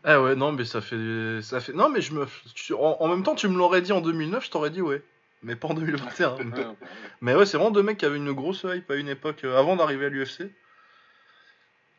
Ah 0.03 0.21
ouais, 0.21 0.35
non, 0.35 0.51
mais 0.51 0.65
ça 0.65 0.81
fait. 0.81 1.41
Ça 1.41 1.61
fait... 1.61 1.71
Non, 1.73 1.89
mais 1.89 2.01
je 2.01 2.13
me. 2.13 2.27
en 2.75 3.07
même 3.07 3.23
temps, 3.23 3.35
tu 3.35 3.47
me 3.47 3.57
l'aurais 3.57 3.81
dit 3.81 3.93
en 3.93 4.01
2009, 4.01 4.45
je 4.45 4.51
t'aurais 4.51 4.69
dit 4.69 4.81
ouais. 4.81 5.01
Mais 5.43 5.55
pas 5.55 5.67
en 5.67 5.73
2021. 5.75 6.35
Ouais, 6.37 6.43
ouais. 6.45 6.65
mais 7.21 7.35
ouais, 7.35 7.45
c'est 7.45 7.57
vraiment 7.57 7.71
deux 7.71 7.83
mecs 7.83 7.97
qui 7.97 8.05
avaient 8.05 8.17
une 8.17 8.31
grosse 8.33 8.63
hype 8.67 8.89
à 8.89 8.95
une 8.95 9.07
époque 9.09 9.43
euh, 9.43 9.57
avant 9.57 9.75
d'arriver 9.75 10.07
à 10.07 10.09
l'UFC. 10.09 10.51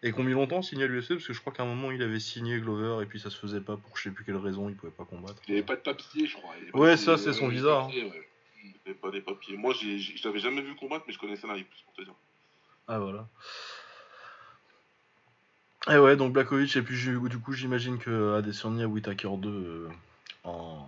Et 0.04 0.12
qui 0.12 0.20
ont 0.20 0.22
mis 0.22 0.32
longtemps 0.32 0.58
à 0.60 0.62
signer 0.62 0.84
à 0.84 0.86
l'UFC 0.86 1.08
parce 1.14 1.26
que 1.26 1.32
je 1.32 1.40
crois 1.40 1.52
qu'à 1.52 1.64
un 1.64 1.66
moment 1.66 1.90
il 1.90 2.00
avait 2.02 2.20
signé 2.20 2.60
Glover 2.60 3.02
et 3.02 3.06
puis 3.06 3.18
ça 3.18 3.30
se 3.30 3.36
faisait 3.36 3.60
pas 3.60 3.76
pour 3.76 3.96
je 3.96 4.04
sais 4.04 4.10
plus 4.10 4.24
quelle 4.24 4.36
raison, 4.36 4.68
il 4.68 4.76
pouvait 4.76 4.92
pas 4.92 5.04
combattre. 5.04 5.42
Il 5.48 5.54
n'y 5.54 5.58
avait 5.58 5.66
pas 5.66 5.74
de 5.74 5.80
papier, 5.80 6.26
je 6.26 6.36
crois. 6.36 6.54
Il 6.60 6.68
avait 6.68 6.78
Ouais, 6.78 6.96
ça, 6.96 7.16
c'est 7.18 7.32
son 7.32 7.46
ouais, 7.46 7.54
visa, 7.54 7.80
papier, 7.82 8.04
ouais. 8.04 8.28
Il 8.64 8.74
avait 8.86 8.94
pas 8.94 9.10
des 9.10 9.20
papiers. 9.20 9.56
Moi, 9.56 9.74
j'ai- 9.74 9.98
j'ai- 9.98 10.16
je 10.16 10.26
l'avais 10.28 10.38
jamais 10.40 10.62
vu 10.62 10.74
combattre, 10.76 11.04
mais 11.08 11.12
je 11.12 11.18
connaissais 11.18 11.46
la 11.48 11.56
hype, 11.56 11.68
pour 11.84 11.94
te 11.94 12.02
dire. 12.02 12.14
Ah 12.86 12.98
voilà. 13.00 13.26
Et 15.90 15.96
ouais, 15.98 16.16
donc 16.16 16.32
Blakovic, 16.32 16.76
et 16.76 16.82
puis 16.82 16.96
j'ai- 16.96 17.12
du 17.16 17.38
coup 17.38 17.52
j'imagine 17.52 17.98
que 17.98 18.34
Adesanya 18.36 18.86
Whitaker 18.86 19.30
2 19.38 19.48
euh, 19.48 19.88
en... 20.44 20.86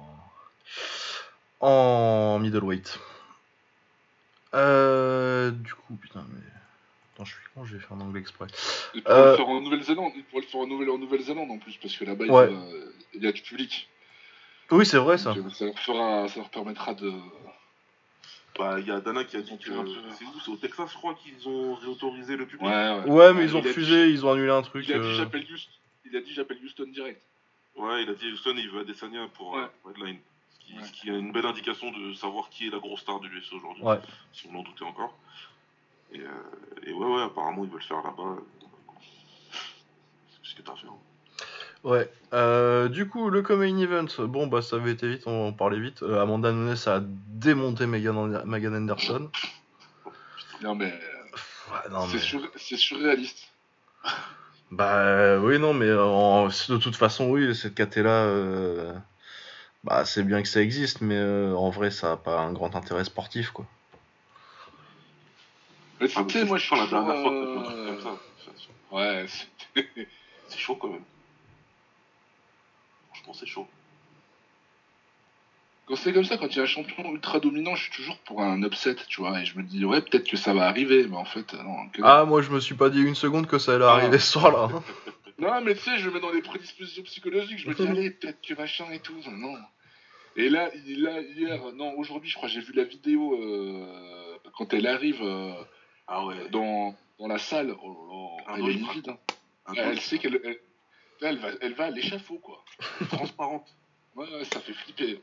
en 1.61 2.38
middleweight. 2.40 2.99
Euh, 4.55 5.51
du 5.51 5.75
coup, 5.75 5.94
putain, 5.96 6.25
mais. 6.33 6.40
Attends, 7.14 7.25
je 7.25 7.33
suis 7.35 7.42
con, 7.55 7.64
j'ai 7.64 7.79
fait 7.79 7.92
un 7.92 8.01
anglais 8.01 8.20
exprès. 8.20 8.46
Il 8.94 9.03
pourrait 9.03 9.14
Euh, 9.16 9.31
le 9.33 9.37
faire 9.37 9.49
en 9.49 9.61
Nouvelle-Zélande. 9.61 10.12
Il 10.16 10.25
pourrait 10.25 10.42
le 10.42 10.49
faire 10.49 10.61
en 10.61 10.66
Nouvelle- 10.66 10.90
en 10.90 10.99
Nouvelle-Zélande 10.99 11.51
en 11.51 11.59
plus, 11.59 11.77
parce 11.77 11.96
que 11.96 12.05
là-bas, 12.05 12.25
il, 12.25 12.31
Ouais. 12.31 12.46
va- 12.46 12.61
il 13.14 13.23
y 13.23 13.27
a 13.29 13.33
du 13.33 13.42
public. 13.42 13.88
Oui, 14.70 14.87
c'est 14.87 14.99
vrai 14.99 15.18
ça. 15.18 15.35
Donc, 15.35 15.46
euh, 15.46 15.51
ça, 15.51 15.64
leur 15.66 15.79
fera, 15.79 16.29
ça 16.29 16.40
leur 16.40 16.49
permettra 16.51 16.94
de. 16.94 17.12
Bah, 18.59 18.79
il 18.81 18.87
y 18.87 18.90
a 18.90 19.01
Dana 19.01 19.25
qui 19.25 19.37
a 19.37 19.40
dit 19.42 19.57
que. 19.59 19.70
euh, 19.70 19.85
C'est 20.18 20.25
où 20.25 20.40
C'est 20.44 20.51
au 20.51 20.57
Texas, 20.57 20.90
je 20.92 20.96
crois, 20.96 21.14
qu'ils 21.14 21.49
ont 21.49 21.75
réautorisé 21.75 22.37
le 22.37 22.46
public. 22.46 22.66
Ouais, 22.68 23.01
ouais. 23.05 23.11
Ouais, 23.11 23.33
mais 23.35 23.44
ils 23.44 23.55
ont 23.57 23.59
Il 23.61 23.62
dit- 23.62 23.68
refusé, 23.68 24.09
ils 24.11 24.25
ont 24.27 24.33
annulé 24.33 24.51
un 24.51 24.62
truc. 24.62 24.87
Il 24.88 24.94
a 24.94 24.99
dit 24.99 25.05
euh, 25.07 25.14
j'appelle 25.14 25.46
Houston. 25.53 25.70
Il 26.07 26.16
a 26.16 26.20
dit 26.20 26.33
j'appelle 26.35 26.59
Houston 26.64 26.87
direct. 26.92 27.23
Ouais, 27.77 28.03
il 28.03 28.11
a 28.11 28.14
dit 28.14 28.31
Houston, 28.33 28.55
il 28.57 28.68
veut 28.70 28.81
Adesanya 28.81 29.29
pour, 29.35 29.53
Ouais. 29.53 29.62
euh. 29.62 29.66
Ce 29.94 30.01
qui, 30.70 30.78
Ouais. 30.78 30.85
ce 30.85 30.92
qui 30.92 31.09
est 31.11 31.18
une 31.18 31.33
belle 31.33 31.46
indication 31.46 31.90
de 31.90 32.12
savoir 32.14 32.48
qui 32.50 32.66
est 32.68 32.70
la 32.70 32.78
grosse 32.78 33.00
star 33.00 33.20
de 33.20 33.26
l'UFC 33.28 33.52
aujourd'hui. 33.54 33.83
Ouais. 33.83 33.98
Si 34.33 34.48
on 34.52 34.59
en 34.59 34.62
doutait 34.62 34.85
encore. 34.85 35.14
Et, 36.12 36.20
euh, 36.20 36.26
et 36.87 36.92
ouais, 36.92 37.06
ouais, 37.06 37.22
apparemment, 37.22 37.64
ils 37.64 37.70
veulent 37.70 37.80
le 37.80 37.85
faire 37.87 38.02
là-bas. 38.02 38.37
C'est 40.42 40.50
ce 40.50 40.54
que 40.56 40.62
t'as 40.62 40.74
fait. 40.76 40.87
hein. 40.88 40.94
Ouais. 41.83 42.11
Euh, 42.35 42.88
du 42.88 43.09
coup, 43.09 43.30
le 43.30 43.42
Comain 43.42 43.76
Event, 43.78 44.06
bon, 44.26 44.46
bah 44.48 44.61
ça 44.61 44.76
avait 44.76 44.92
été 44.92 45.09
vite, 45.09 45.22
on 45.26 45.48
en 45.48 45.52
parlait 45.52 45.80
vite. 45.80 46.02
Euh, 46.02 46.20
Amanda 46.20 46.52
Nunes 46.52 46.76
a 46.87 47.00
démonté 47.00 47.87
Megan, 47.87 48.42
Megan 48.44 48.74
Anderson. 48.74 49.30
Non, 50.62 50.74
mais. 50.74 50.92
Ouais, 51.70 51.90
non, 51.90 52.06
c'est 52.06 52.14
mais- 52.14 52.20
sur- 52.20 52.50
c'est 52.56 52.76
surréaliste. 52.76 53.48
Bah 54.70 54.96
euh, 54.98 55.40
oui, 55.40 55.59
non, 55.59 55.72
mais 55.72 55.92
en- 55.92 56.48
de 56.48 56.76
toute 56.76 56.96
façon, 56.96 57.30
oui, 57.30 57.54
cette 57.54 57.74
euh, 58.26 58.92
bah 59.84 60.04
c'est 60.04 60.22
bien 60.22 60.42
que 60.42 60.48
ça 60.48 60.60
existe, 60.60 61.00
mais 61.00 61.16
euh, 61.16 61.54
en 61.56 61.70
vrai, 61.70 61.90
ça 61.90 62.12
a 62.12 62.16
pas 62.16 62.38
un 62.40 62.52
grand 62.52 62.74
intérêt 62.76 63.04
sportif, 63.04 63.50
quoi. 63.50 63.66
Mais 66.00 66.08
Ah, 66.16 66.24
tu 66.26 66.38
sais, 66.38 66.44
moi, 66.44 66.56
je 66.58 66.64
suis 66.66 66.76
la 66.76 66.86
dernière 66.86 67.20
fois 67.20 67.30
que 67.30 67.44
t'as 67.44 67.52
fait 67.52 67.58
un 67.58 67.62
truc 67.64 67.76
euh, 67.78 67.86
comme 67.94 68.02
ça. 68.02 68.20
c'est- 68.44 68.94
Ouais, 68.96 69.26
c'est- 69.28 70.08
C'est 70.48 70.58
chaud 70.58 70.74
quand 70.76 70.88
même. 70.88 71.04
Franchement, 73.12 73.34
c'est 73.34 73.46
chaud. 73.46 73.68
quand 75.86 75.96
c'est 75.96 76.12
comme 76.12 76.24
ça, 76.24 76.36
quand 76.38 76.46
il 76.48 76.56
y 76.56 76.60
a 76.60 76.62
un 76.62 76.66
champion 76.66 77.04
ultra 77.12 77.38
dominant, 77.40 77.74
je 77.76 77.82
suis 77.84 77.92
toujours 77.92 78.16
pour 78.18 78.40
un 78.42 78.62
upset, 78.62 78.96
tu 79.08 79.20
vois. 79.20 79.40
Et 79.40 79.44
je 79.44 79.56
me 79.58 79.62
dis, 79.62 79.84
ouais, 79.84 80.00
peut-être 80.00 80.28
que 80.28 80.36
ça 80.36 80.52
va 80.54 80.66
arriver, 80.68 81.06
mais 81.08 81.16
en 81.16 81.24
fait, 81.24 81.52
non. 81.54 81.88
que- 81.88 82.00
Ah, 82.04 82.24
moi, 82.24 82.42
je 82.42 82.50
me 82.50 82.60
suis 82.60 82.74
pas 82.74 82.90
dit 82.90 83.00
une 83.02 83.14
seconde 83.14 83.46
que 83.46 83.58
ça 83.58 83.74
allait 83.74 83.84
Ah. 83.84 83.92
arriver 83.94 84.18
ce 84.18 84.32
soir-là. 84.32 84.68
hein. 85.44 85.61
Non, 85.61 85.61
mais 85.64 85.74
tu 85.74 85.81
sais, 85.81 85.98
je 85.98 86.09
me 86.09 86.14
mets 86.14 86.20
dans 86.20 86.33
des 86.33 86.42
prédispositions 86.42 87.03
psychologiques. 87.05 87.59
Je 87.59 87.68
me 87.68 87.74
dis, 87.74 87.87
allez, 87.87 88.11
peut-être 88.11 88.40
que 88.40 88.55
machin 88.55 88.90
et 88.92 89.00
tout. 89.00 89.20
Non. 89.31 89.57
Et 90.37 90.48
là, 90.48 90.70
il- 90.87 91.03
là 91.03 91.20
hier, 91.20 91.61
non, 91.72 91.94
aujourd'hui, 91.98 92.31
je 92.31 92.37
crois, 92.37 92.48
j'ai 92.48 92.61
vu 92.61 92.72
la 92.72 92.85
vidéo 92.85 93.35
euh, 93.35 94.38
quand 94.57 94.72
elle 94.74 94.87
arrive 94.87 95.20
euh, 95.22 95.53
Ah 96.07 96.24
ouais. 96.26 96.48
dans, 96.50 96.94
dans 97.18 97.26
la 97.26 97.38
salle. 97.38 97.74
Oh 97.83 98.37
là 98.46 98.55
elle 98.59 98.68
est 98.68 98.72
livide. 98.74 99.09
hein. 99.09 99.18
Elle, 99.76 100.00
sait 100.00 100.18
qu'elle 100.18 100.40
elle, 100.44 100.59
là, 101.20 101.29
elle 101.31 101.38
va, 101.38 101.48
elle 101.61 101.74
va 101.74 101.85
à 101.87 101.90
l'échafaud, 101.90 102.38
quoi. 102.38 102.64
transparente. 103.11 103.66
Ouais, 104.16 104.26
ouais, 104.33 104.44
ça 104.44 104.61
fait 104.61 104.72
flipper. 104.72 105.20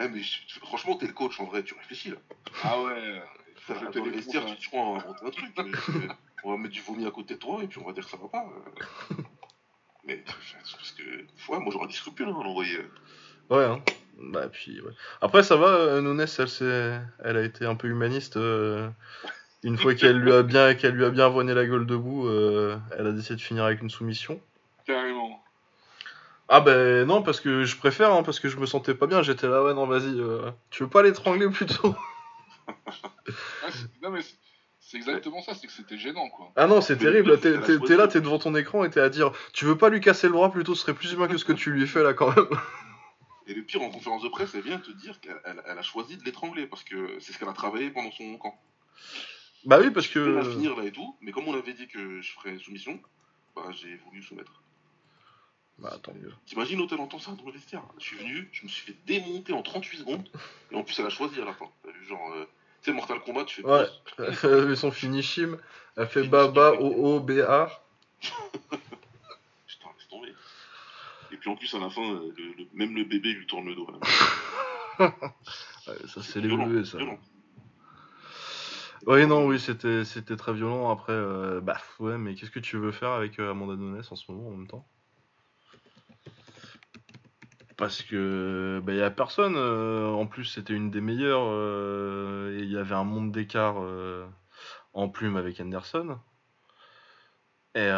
Eh, 0.00 0.08
mais 0.08 0.22
je- 0.22 0.58
franchement, 0.60 0.96
t'es 0.96 1.06
le 1.06 1.12
coach 1.12 1.38
en 1.40 1.44
vrai, 1.44 1.62
tu 1.62 1.74
réfléchis 1.74 2.10
là. 2.10 2.16
Ah 2.64 2.80
ouais. 2.82 3.22
Faire 3.66 3.76
Faut 3.78 3.84
jeter 3.86 3.98
le 4.00 4.04
les 4.06 4.16
vestiaire, 4.16 4.46
coups, 4.46 4.58
tu, 4.58 4.68
crois, 4.70 4.98
va 4.98 5.06
inventer 5.20 5.40
un 5.42 5.50
truc. 5.62 5.76
mais, 5.94 6.08
on 6.44 6.52
va 6.52 6.56
mettre 6.56 6.74
du 6.74 6.80
vomi 6.80 7.06
à 7.06 7.10
côté 7.10 7.34
de 7.34 7.38
toi 7.38 7.60
et 7.62 7.66
puis 7.66 7.78
on 7.82 7.86
va 7.86 7.92
dire 7.92 8.04
que 8.04 8.10
ça 8.10 8.16
va 8.16 8.28
pas. 8.28 8.44
Mais 10.04 10.22
c'est 10.26 10.76
parce 10.76 10.92
que, 10.92 11.02
ouais, 11.52 11.58
moi 11.58 11.68
j'aurais 11.72 11.86
des 11.86 11.92
scrupules 11.92 12.28
hein, 12.28 12.38
à 12.40 12.44
l'envoyer. 12.44 12.78
Ouais, 13.50 13.64
hein. 13.64 13.80
Bah, 14.18 14.48
puis, 14.50 14.80
ouais. 14.80 14.92
Après, 15.20 15.42
ça 15.42 15.56
va, 15.56 15.68
euh, 15.68 16.00
Nunes, 16.02 16.26
elle, 16.38 17.02
elle 17.24 17.36
a 17.36 17.42
été 17.42 17.64
un 17.64 17.74
peu 17.74 17.88
humaniste. 17.88 18.36
euh, 18.36 18.88
Une 19.62 19.76
fois 19.78 19.94
qu'elle 19.94 20.18
lui 20.18 20.32
a 20.32 20.42
bien, 20.42 20.74
qu'elle 20.74 20.94
lui 20.94 21.04
a 21.04 21.10
bien 21.10 21.28
voigné 21.28 21.54
la 21.54 21.66
gueule 21.66 21.86
debout, 21.86 22.26
euh, 22.26 22.78
elle 22.98 23.06
a 23.06 23.12
décidé 23.12 23.36
de 23.36 23.40
finir 23.40 23.64
avec 23.64 23.80
une 23.82 23.90
soumission. 23.90 24.40
Carrément. 24.86 25.42
Ah 26.48 26.60
ben 26.60 27.06
non, 27.06 27.22
parce 27.22 27.40
que 27.40 27.64
je 27.64 27.76
préfère, 27.76 28.12
hein, 28.12 28.22
parce 28.22 28.40
que 28.40 28.48
je 28.48 28.56
me 28.58 28.66
sentais 28.66 28.94
pas 28.94 29.06
bien. 29.06 29.22
J'étais 29.22 29.46
là, 29.48 29.62
ouais, 29.62 29.72
non, 29.72 29.86
vas-y, 29.86 30.18
euh, 30.18 30.50
tu 30.70 30.82
veux 30.82 30.88
pas 30.90 31.02
l'étrangler 31.02 31.48
plutôt? 31.48 31.94
Ah, 32.66 33.68
non, 34.02 34.10
mais 34.10 34.20
c'est- 34.90 34.96
exactement 34.96 35.42
ça, 35.42 35.54
c'est 35.54 35.66
que 35.66 35.72
c'était 35.72 35.98
gênant, 35.98 36.28
quoi. 36.30 36.52
Ah 36.56 36.66
non, 36.66 36.80
c'est 36.80 36.96
terrible. 36.96 37.30
le 37.30 37.38
T'es, 37.38 37.96
là, 37.96 38.08
t'es 38.08 38.20
devant 38.20 38.38
ton 38.38 38.54
écran 38.54 38.84
et 38.84 38.90
t'es 38.90 39.00
à 39.00 39.08
dire, 39.08 39.32
tu 39.52 39.64
veux 39.64 39.76
pas 39.76 39.88
lui 39.88 40.00
casser 40.00 40.26
le 40.26 40.32
bras 40.34 40.50
plutôt, 40.50 40.74
ce 40.74 40.82
serait 40.82 40.94
plus 40.94 41.12
humain 41.12 41.28
que 41.28 41.36
ce 41.36 41.44
que 41.44 41.52
tu 41.52 41.70
lui 41.70 41.86
fais 41.86 42.02
là 42.02 42.14
quand 42.14 42.34
même. 42.34 42.46
Et 43.46 43.54
le 43.54 43.62
pire, 43.62 43.82
en 43.82 43.90
conférence 43.90 44.22
de 44.22 44.28
presse, 44.28 44.54
elle 44.54 44.60
vient 44.62 44.78
te 44.78 44.92
dire 44.92 45.20
qu'elle 45.20 45.40
elle- 45.44 45.62
elle 45.66 45.78
a 45.78 45.82
choisi 45.82 46.16
de 46.16 46.24
l'étrangler 46.24 46.66
parce 46.68 46.84
que 46.84 47.18
c'est 47.18 47.32
ce 47.32 47.38
qu'elle 47.38 47.48
a 47.48 47.52
travaillé 47.52 47.90
pendant 47.90 48.12
son 48.12 48.36
camp. 48.38 48.54
Bah 49.64 49.78
oui, 49.80 49.90
parce 49.90 50.06
que. 50.06 50.40
finir 50.52 50.76
là 50.76 50.84
et 50.84 50.92
tout, 50.92 51.16
mais 51.20 51.32
comme 51.32 51.48
on 51.48 51.54
avait 51.54 51.72
dit 51.72 51.88
que 51.88 52.20
je 52.20 52.32
ferais 52.32 52.56
soumission, 52.58 53.00
bah 53.56 53.64
j'ai 53.72 53.96
voulu 54.06 54.22
soumettre. 54.22 54.62
Bah 55.78 55.96
tant 56.02 56.12
mieux. 56.14 56.32
T'imagines, 56.46 56.78
l'hôtel 56.78 57.00
entend 57.00 57.18
ça 57.18 57.32
dans 57.32 57.44
le 57.46 57.52
vestiaire. 57.52 57.82
Je 57.98 58.04
suis 58.04 58.16
venu, 58.18 58.48
je 58.52 58.64
me 58.64 58.68
suis 58.68 58.82
fait 58.92 58.96
démonter 59.06 59.52
en 59.52 59.62
38 59.62 59.98
secondes, 59.98 60.28
et 60.70 60.76
en 60.76 60.84
plus 60.84 60.98
elle 61.00 61.06
a 61.06 61.10
choisi 61.10 61.40
à 61.40 61.44
la 61.44 61.52
fin. 61.54 61.66
T'as 61.82 61.90
vu, 61.90 62.06
genre, 62.06 62.32
euh, 62.34 62.44
tu 62.82 62.90
sais, 62.90 62.92
Mortal 62.92 63.20
Kombat, 63.20 63.44
tu 63.44 63.62
fais 63.62 63.68
Ouais. 63.68 63.86
Elle 64.18 64.34
fait 64.34 64.76
son 64.76 64.90
finishim, 64.90 65.56
elle 65.96 66.06
fait 66.08 66.24
Baba, 66.24 66.72
O, 66.72 67.16
O, 67.16 67.20
B, 67.20 67.40
A. 67.46 67.68
Putain, 68.70 69.88
laisse 69.96 70.08
tomber. 70.08 70.34
Et 71.32 71.36
puis 71.36 71.48
en 71.50 71.56
plus, 71.56 71.72
à 71.74 71.78
la 71.78 71.90
fin, 71.90 72.02
euh, 72.02 72.32
le- 72.36 72.52
le- 72.58 72.68
même 72.74 72.94
le 72.96 73.04
bébé 73.04 73.32
lui 73.32 73.46
tourne 73.46 73.66
le 73.66 73.74
dos. 73.74 73.86
Ouais, 75.86 75.94
ça 76.06 76.20
violent, 76.40 76.66
bleus, 76.66 76.84
ça. 76.84 76.98
violent. 76.98 77.18
Oui, 79.06 79.26
non, 79.26 79.46
oui, 79.46 79.58
c'était, 79.58 80.04
c'était 80.04 80.36
très 80.36 80.52
violent. 80.52 80.90
Après, 80.90 81.14
euh, 81.14 81.60
bah 81.62 81.78
ouais, 82.00 82.18
mais 82.18 82.34
qu'est-ce 82.34 82.50
que 82.50 82.60
tu 82.60 82.76
veux 82.76 82.92
faire 82.92 83.12
avec 83.12 83.38
euh, 83.38 83.50
Amanda 83.50 83.74
Nunes 83.76 84.02
en 84.10 84.14
ce 84.16 84.30
moment 84.30 84.48
en 84.48 84.50
même 84.52 84.66
temps? 84.66 84.86
Parce 87.80 88.02
que 88.02 88.80
bah, 88.84 88.92
y 88.92 89.02
a 89.02 89.10
personne. 89.10 89.56
euh, 89.56 90.10
en 90.10 90.26
plus, 90.26 90.44
c'était 90.44 90.74
une 90.74 90.90
des 90.90 91.00
meilleures. 91.00 91.46
euh, 91.46 92.58
et 92.58 92.62
il 92.62 92.70
y 92.70 92.76
avait 92.76 92.94
un 92.94 93.04
monde 93.04 93.32
d'écart 93.32 93.76
euh, 93.82 94.26
en 94.94 95.08
plume 95.08 95.36
avec 95.36 95.60
Anderson. 95.60 96.18
Et 97.74 97.88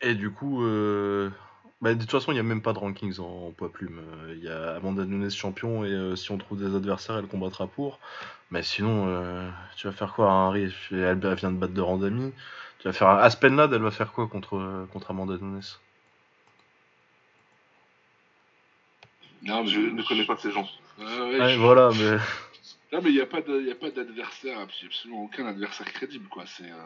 et 0.00 0.14
du 0.14 0.30
coup, 0.30 0.60
bah, 1.80 1.94
de 1.94 2.00
toute 2.00 2.10
façon, 2.10 2.32
il 2.32 2.34
n'y 2.34 2.40
a 2.40 2.42
même 2.42 2.62
pas 2.62 2.72
de 2.72 2.78
rankings 2.78 3.20
en, 3.20 3.50
poids 3.52 3.70
plume. 3.72 4.00
Il 4.30 4.42
y 4.42 4.48
a 4.48 4.76
Amanda 4.76 5.04
Nunes 5.04 5.30
champion 5.30 5.84
et 5.84 6.16
si 6.16 6.30
on 6.30 6.38
trouve 6.38 6.58
des 6.58 6.74
adversaires, 6.76 7.18
elle 7.18 7.26
combattra 7.26 7.66
pour. 7.66 7.98
Mais 8.50 8.62
sinon, 8.62 9.06
tu 9.76 9.86
vas 9.88 9.92
faire 9.92 10.14
quoi 10.14 10.30
Harry 10.32 10.72
elle, 10.90 11.18
vient 11.18 11.52
de 11.52 11.58
battre 11.58 11.74
de 11.74 11.80
Randami. 11.82 12.32
Tu 12.78 12.88
vas 12.88 12.92
faire 12.92 13.08
Aspen 13.08 13.56
Ladd, 13.56 13.72
elle 13.74 13.82
va 13.82 13.90
faire 13.90 14.12
quoi 14.12 14.26
contre, 14.28 14.86
contre 14.92 15.10
Amanda 15.10 15.36
Nunes? 15.38 15.62
Non, 19.44 19.62
mais 19.62 19.68
Je 19.70 19.80
ne 19.80 20.02
connais 20.02 20.24
pas 20.24 20.34
de 20.34 20.40
ces 20.40 20.50
gens. 20.52 20.68
Ouais, 20.98 21.04
ouais, 21.04 21.38
Ouais, 21.40 21.48
je- 21.54 21.58
Voilà, 21.60 21.90
mais. 21.90 22.16
Non, 22.92 23.00
mais 23.02 23.10
il 23.10 23.14
n'y 23.16 23.20
a 23.20 23.26
pas 23.26 23.40
de- 23.42 23.60
y 23.62 23.70
a 23.70 23.74
pas 23.74 23.90
d'adversaire, 23.90 24.58
absolument 24.60 25.24
aucun 25.24 25.46
adversaire 25.46 25.86
crédible, 25.92 26.28
quoi. 26.28 26.44
C'est. 26.46 26.70
euh, 26.70 26.76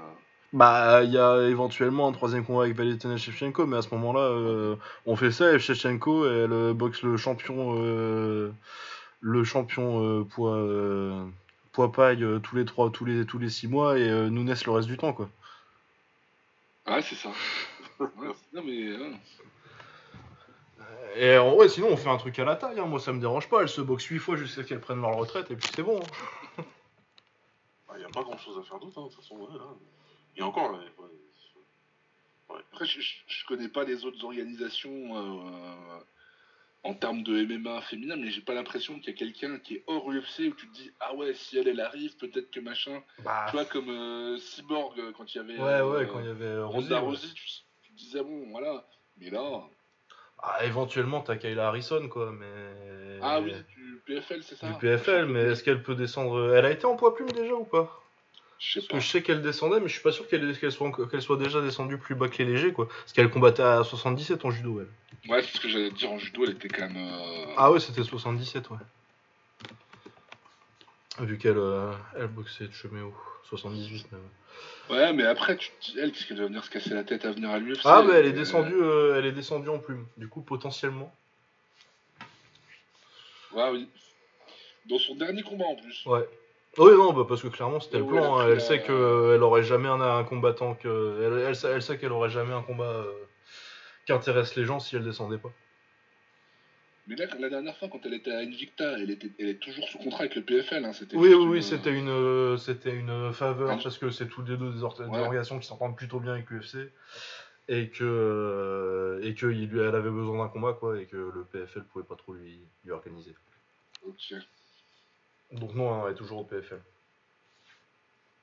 Bah, 0.55 1.03
il 1.05 1.11
y 1.13 1.19
a 1.19 1.43
éventuellement 1.49 2.09
un 2.09 2.13
troisième 2.13 2.43
combat 2.45 2.63
avec 2.65 2.75
Valentina 2.75 3.19
Shevchenko, 3.19 3.67
mais 3.67 3.77
à 3.77 3.83
ce 3.83 3.91
moment-là, 3.95 4.21
euh, 4.21 4.77
on 5.05 5.15
fait 5.15 5.31
ça 5.31 5.53
et 5.53 5.59
Shevchenko, 5.59 6.27
elle 6.27 6.73
boxe 6.73 7.03
le 7.03 7.19
champion, 7.19 7.77
euh, 7.83 8.51
le 9.21 9.45
champion 9.45 10.03
euh, 10.03 10.25
poids, 10.25 10.57
euh, 10.57 11.23
poids 11.73 11.93
paille 11.93 12.25
euh, 12.25 12.39
tous 12.39 12.57
les 12.57 12.65
trois, 12.65 12.91
tous 12.91 13.05
les 13.05 13.27
tous 13.27 13.39
les 13.39 13.51
six 13.51 13.69
mois 13.69 13.99
et 13.99 14.09
euh, 14.09 14.31
Nunes 14.31 14.55
le 14.65 14.73
reste 14.73 14.89
du 14.89 14.97
temps, 14.97 15.13
quoi. 15.13 15.29
Ouais, 16.87 17.03
c'est 17.03 17.17
ça. 17.17 17.29
Non, 18.01 18.63
mais. 18.65 18.97
Hein. 21.09 21.17
Et 21.17 21.37
en 21.39 21.55
vrai, 21.55 21.69
sinon, 21.69 21.89
on 21.91 21.97
fait 21.97 22.09
un 22.11 22.17
truc 22.19 22.39
à 22.39 22.45
la 22.45 22.57
taille. 22.57 22.79
hein. 22.79 22.87
Moi, 22.87 23.01
ça 23.01 23.13
me 23.13 23.21
dérange 23.21 23.49
pas. 23.49 23.63
Elle 23.63 23.69
se 23.69 23.81
boxe 23.81 24.05
huit 24.07 24.19
fois 24.19 24.37
jusqu'à 24.37 24.63
ce 24.63 24.69
qu'elle 24.69 24.81
prenne 24.81 25.01
leur 25.01 25.17
retraite 25.17 25.51
et 25.51 25.57
puis 25.57 25.69
c'est 25.75 25.83
bon. 25.83 26.01
hein. 26.59 26.63
Il 27.95 27.99
n'y 28.01 28.05
a 28.05 28.09
pas 28.11 28.23
grand 28.23 28.39
chose 28.39 28.57
à 28.59 28.63
faire 28.63 28.79
d'autre, 28.79 28.99
hein, 29.01 29.05
de 29.07 29.09
toute 29.09 29.17
façon. 29.23 29.37
ouais. 29.37 29.47
Et 30.37 30.43
encore, 30.43 30.71
ouais, 30.73 30.79
ouais, 32.51 32.61
Après, 32.73 32.87
je, 32.87 33.01
je 33.01 33.47
connais 33.47 33.69
pas 33.69 33.83
les 33.85 34.05
autres 34.05 34.25
organisations 34.25 35.17
euh, 35.17 35.99
en 36.85 36.95
termes 36.95 37.25
de 37.25 37.45
MMA 37.45 37.81
féminin, 37.83 38.15
mais 38.17 38.31
j'ai 38.31 38.41
pas 38.43 38.55
l'impression 38.55 39.01
qu'il 39.01 39.09
y 39.11 39.17
a 39.17 39.19
quelqu'un 39.19 39.59
qui 39.59 39.77
est 39.77 39.85
hors 39.89 40.09
UFC 40.09 40.49
où 40.49 40.55
tu 40.55 40.69
te 40.69 40.75
dis 40.75 40.93
ah 41.01 41.13
ouais 41.15 41.35
si 41.35 41.59
elle 41.59 41.67
elle 41.67 41.81
arrive 41.81 42.17
peut-être 42.19 42.51
que 42.53 42.61
machin. 42.61 43.03
Bah, 43.25 43.47
Tu 43.51 43.57
vois 43.57 43.65
comme 43.65 43.89
euh, 43.91 44.39
Cyborg 44.39 45.01
euh, 45.01 45.13
quand 45.17 45.35
il 45.35 45.39
y 45.39 45.41
avait 45.41 45.59
ouais, 45.59 45.65
euh, 45.65 45.91
ouais, 45.99 46.07
quand 46.09 46.21
il 46.21 46.27
y 46.27 46.31
avait 46.31 46.45
euh, 46.45 46.67
Rosie, 46.67 46.89
Ronda. 46.89 47.01
Rousey, 47.01 47.29
tu, 47.35 47.47
tu 47.83 47.93
disais 47.95 48.23
bon 48.23 48.49
voilà. 48.51 48.87
Mais 49.17 49.31
là, 49.31 49.65
Ah, 50.41 50.65
éventuellement, 50.65 51.21
t'as 51.21 51.37
Kayla 51.37 51.69
Harrison, 51.69 52.09
quoi, 52.09 52.33
mais. 52.33 53.19
ah 53.23 53.41
oui 53.41 53.53
du 53.77 54.01
PFL 54.07 54.43
c'est 54.43 54.57
ça. 54.57 54.67
Du 54.69 54.75
PFL, 54.75 55.27
mais 55.27 55.41
est-ce 55.41 55.63
qu'elle 55.63 55.83
peut 55.83 55.95
descendre 55.95 56.55
Elle 56.55 56.65
a 56.65 56.71
été 56.71 56.87
en 56.87 56.97
poids 56.97 57.15
plume 57.15 57.31
déjà 57.33 57.55
ou 57.55 57.65
pas? 57.65 58.01
Je 58.59 58.73
sais 58.73 58.81
Parce 58.81 58.89
pas. 58.89 58.95
que 58.97 59.01
je 59.01 59.09
sais 59.09 59.23
qu'elle 59.23 59.43
descendait, 59.43 59.81
mais 59.81 59.89
je 59.89 59.93
suis 59.93 60.03
pas 60.03 60.13
sûr 60.13 60.27
qu'elle 60.29 60.43
soit, 61.23 61.37
déjà 61.37 61.61
descendue 61.61 61.99
plus 61.99 62.15
bas 62.15 62.29
que 62.29 62.39
les 62.39 62.45
légers, 62.53 62.73
quoi. 62.73 62.89
Parce 62.89 63.13
qu'elle 63.13 63.31
combattait 63.31 63.63
à 63.63 63.85
77 63.85 64.45
en 64.45 64.51
judo, 64.51 64.81
elle. 64.81 65.31
Ouais 65.31 65.43
c'est 65.43 65.57
ce 65.57 65.61
que 65.61 65.69
j'allais 65.69 65.91
te 65.91 65.95
dire 65.97 66.11
en 66.11 66.19
judo 66.19 66.45
elle 66.45 66.53
était 66.53 66.69
quand 66.69 66.89
même. 66.89 66.97
euh, 66.97 67.55
Ah 67.57 67.71
ouais, 67.71 67.81
c'était 67.81 68.03
77, 68.05 68.71
ouais. 68.71 68.77
Vu 71.21 71.37
qu'elle 71.39 71.59
euh, 71.59 71.93
elle 72.17 72.29
boxait 72.29 72.69
de 72.69 72.73
chemin 72.73 73.03
haut. 73.03 73.15
78 73.49 74.13
même. 74.13 74.21
Ouais 74.91 75.13
mais 75.13 75.25
après 75.25 75.57
tu 75.57 75.71
te 75.71 75.85
dis 75.93 75.99
elle 75.99 76.13
qu'est-ce 76.13 76.27
qu'elle 76.27 76.39
va 76.39 76.47
venir 76.47 76.65
se 76.65 76.71
casser 76.71 76.91
la 76.95 77.05
tête 77.05 77.25
à 77.25 77.33
venir 77.33 77.51
à 77.51 77.59
l'UFC. 77.59 77.81
Ah, 77.85 78.03
mais 78.07 78.15
elle 78.15 78.27
est 78.27 78.31
euh, 78.31 78.33
descendue, 78.33 78.75
euh, 78.81 79.17
elle 79.19 79.27
est 79.27 79.33
descendue 79.33 79.69
en 79.69 79.79
plume. 79.79 80.07
Du 80.17 80.29
coup, 80.29 80.41
potentiellement. 80.43 81.13
Ouais 83.53 83.71
oui. 83.73 83.89
Dans 84.87 84.99
son 84.99 85.15
dernier 85.15 85.43
combat 85.43 85.65
en 85.67 85.77
plus. 85.77 86.05
Ouais. 86.07 86.27
Oui, 86.77 86.93
non, 86.93 87.13
bah 87.13 87.25
parce 87.29 87.43
que 87.43 87.49
clairement 87.49 87.81
c'était 87.81 87.99
le 87.99 88.07
plan. 88.07 88.41
elle 88.41 88.47
hein. 88.47 88.49
Elle 88.51 88.55
la- 88.55 88.61
sait 88.61 88.83
qu'elle 88.83 89.43
aurait 89.43 89.63
jamais 89.65 89.89
un, 89.89 90.01
un 90.01 90.25
combattant 90.25 90.75
que. 90.75 91.21
Elle, 91.23 91.47
elle, 91.49 91.57
sait- 91.57 91.69
elle 91.69 91.83
sait 91.83 91.99
qu'elle 91.99 92.13
aurait 92.13 92.31
jamais 92.31 92.53
un 92.55 92.63
combat 92.63 92.85
euh, 92.85 93.13
qui 94.07 94.13
intéresse 94.13 94.55
les 94.55 94.65
gens 94.65 94.79
si 94.79 94.95
elle 94.97 95.05
descendait 95.05 95.39
pas. 95.39 95.51
Mais 97.09 97.17
là, 97.17 97.25
la 97.39 97.49
dernière 97.49 97.75
fois, 97.79 97.89
quand 97.89 98.01
elle 98.05 98.13
était 98.13 98.33
à 98.33 98.39
Invicta, 98.41 98.99
elle, 98.99 99.11
était, 99.11 99.31
elle 99.39 99.49
est 99.49 99.59
toujours 99.59 99.89
sous 99.89 99.97
contrat 99.97 100.21
avec 100.25 100.37
le 100.37 100.43
PFL. 100.43 100.85
Hein, 100.85 100.93
c'était 100.93 101.17
Oui, 101.17 101.31
oui, 101.33 101.47
oui, 101.47 101.57
une- 101.57 101.63
c'était 101.63 101.99
une, 101.99 102.11
euh, 102.11 102.59
c'était 102.59 102.95
une 102.95 103.33
faveur 103.33 103.71
Ouais. 103.77 103.83
parce 103.83 103.97
que 103.97 104.11
c'est 104.11 104.29
tous 104.29 104.43
les 104.43 104.59
deux 104.59 104.71
des, 104.73 104.83
or- 104.83 104.95
des 104.99 105.05
Ouais. 105.05 105.19
organisations 105.19 105.59
qui 105.59 105.67
s'entendent 105.67 105.97
plutôt 105.97 106.21
bien 106.21 106.35
avec 106.35 106.51
l'UFC 106.51 106.93
et 107.69 107.89
que 107.89 108.05
euh, 108.05 109.21
et 109.23 109.35
que 109.35 109.47
il 109.47 109.69
lui, 109.69 109.81
elle 109.81 109.95
avait 109.95 110.11
besoin 110.11 110.45
d'un 110.45 110.51
combat 110.51 110.75
quoi 110.75 111.01
et 111.01 111.07
que 111.07 111.17
le 111.17 111.45
PFL 111.51 111.85
pouvait 111.85 112.05
pas 112.05 112.15
trop 112.17 112.35
lui, 112.35 112.61
lui 112.85 112.93
organiser. 112.93 113.35
Ok. 114.07 114.35
Donc 115.53 115.75
non, 115.75 115.91
hein, 115.95 116.03
elle 116.07 116.13
est 116.13 116.17
toujours 116.17 116.41
au 116.41 116.45
PFL. 116.45 116.81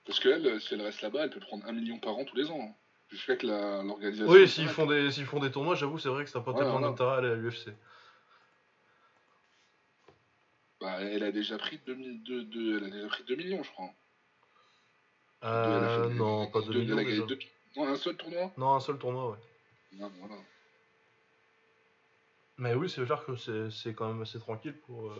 Parce 0.08 0.20
qu'elle, 0.20 0.60
si 0.60 0.74
elle 0.74 0.82
reste 0.82 1.02
là-bas, 1.04 1.26
elle 1.26 1.30
peut 1.30 1.40
prendre 1.40 1.66
un 1.68 1.72
million 1.72 2.00
par 2.00 2.18
an 2.18 2.26
tous 2.26 2.36
les 2.36 2.50
ans. 2.50 2.60
hein. 2.62 2.74
Jusqu'à 3.12 3.36
que 3.36 3.46
la- 3.46 3.84
l'organisation. 3.84 4.32
Oui, 4.34 4.48
s'ils 4.48 4.68
font 4.68 4.88
des 4.88 5.12
s'ils 5.12 5.26
font 5.26 5.40
des 5.40 5.52
tournois, 5.52 5.76
j'avoue 5.76 6.00
c'est 6.00 6.10
vrai 6.10 6.24
que 6.24 6.30
ça 6.32 6.40
n'a 6.40 6.46
pas 6.46 6.52
Ouais, 6.54 6.58
tellement 6.60 6.80
d'intérêt 6.80 7.12
à 7.12 7.18
aller 7.18 7.30
à 7.30 7.36
l'UFC. 7.36 7.70
Bah, 10.86 11.02
elle 11.02 11.24
a 11.24 11.32
déjà 11.32 11.58
pris 11.58 11.80
2, 11.88 11.98
elle 12.78 12.84
a 12.84 12.90
déjà 12.92 13.08
pris 13.08 13.24
2 13.24 13.36
millions, 13.36 13.64
je 13.64 13.72
crois. 13.72 13.90
Euh, 15.44 16.10
non, 16.10 16.46
pas 16.46 16.62
deux- 16.62 16.74
2 16.74 16.80
millions 16.82 17.00
elle 17.00 17.22
a 17.24 17.26
Non, 17.76 17.88
un 17.88 17.96
seul 17.96 18.16
tournoi? 18.16 18.52
Non, 18.56 18.76
un 18.76 18.80
seul 18.80 19.00
tournoi, 19.00 19.32
ouais. 19.32 19.38
Non, 19.94 20.12
voilà. 20.20 20.36
Mais 22.58 22.76
oui, 22.76 22.88
c'est 22.88 23.04
clair 23.04 23.26
que 23.26 23.36
c'est 23.72 23.96
quand 23.96 24.14
même 24.14 24.22
assez 24.22 24.38
tranquille 24.38 24.76
pour, 24.86 25.10
euh, 25.10 25.16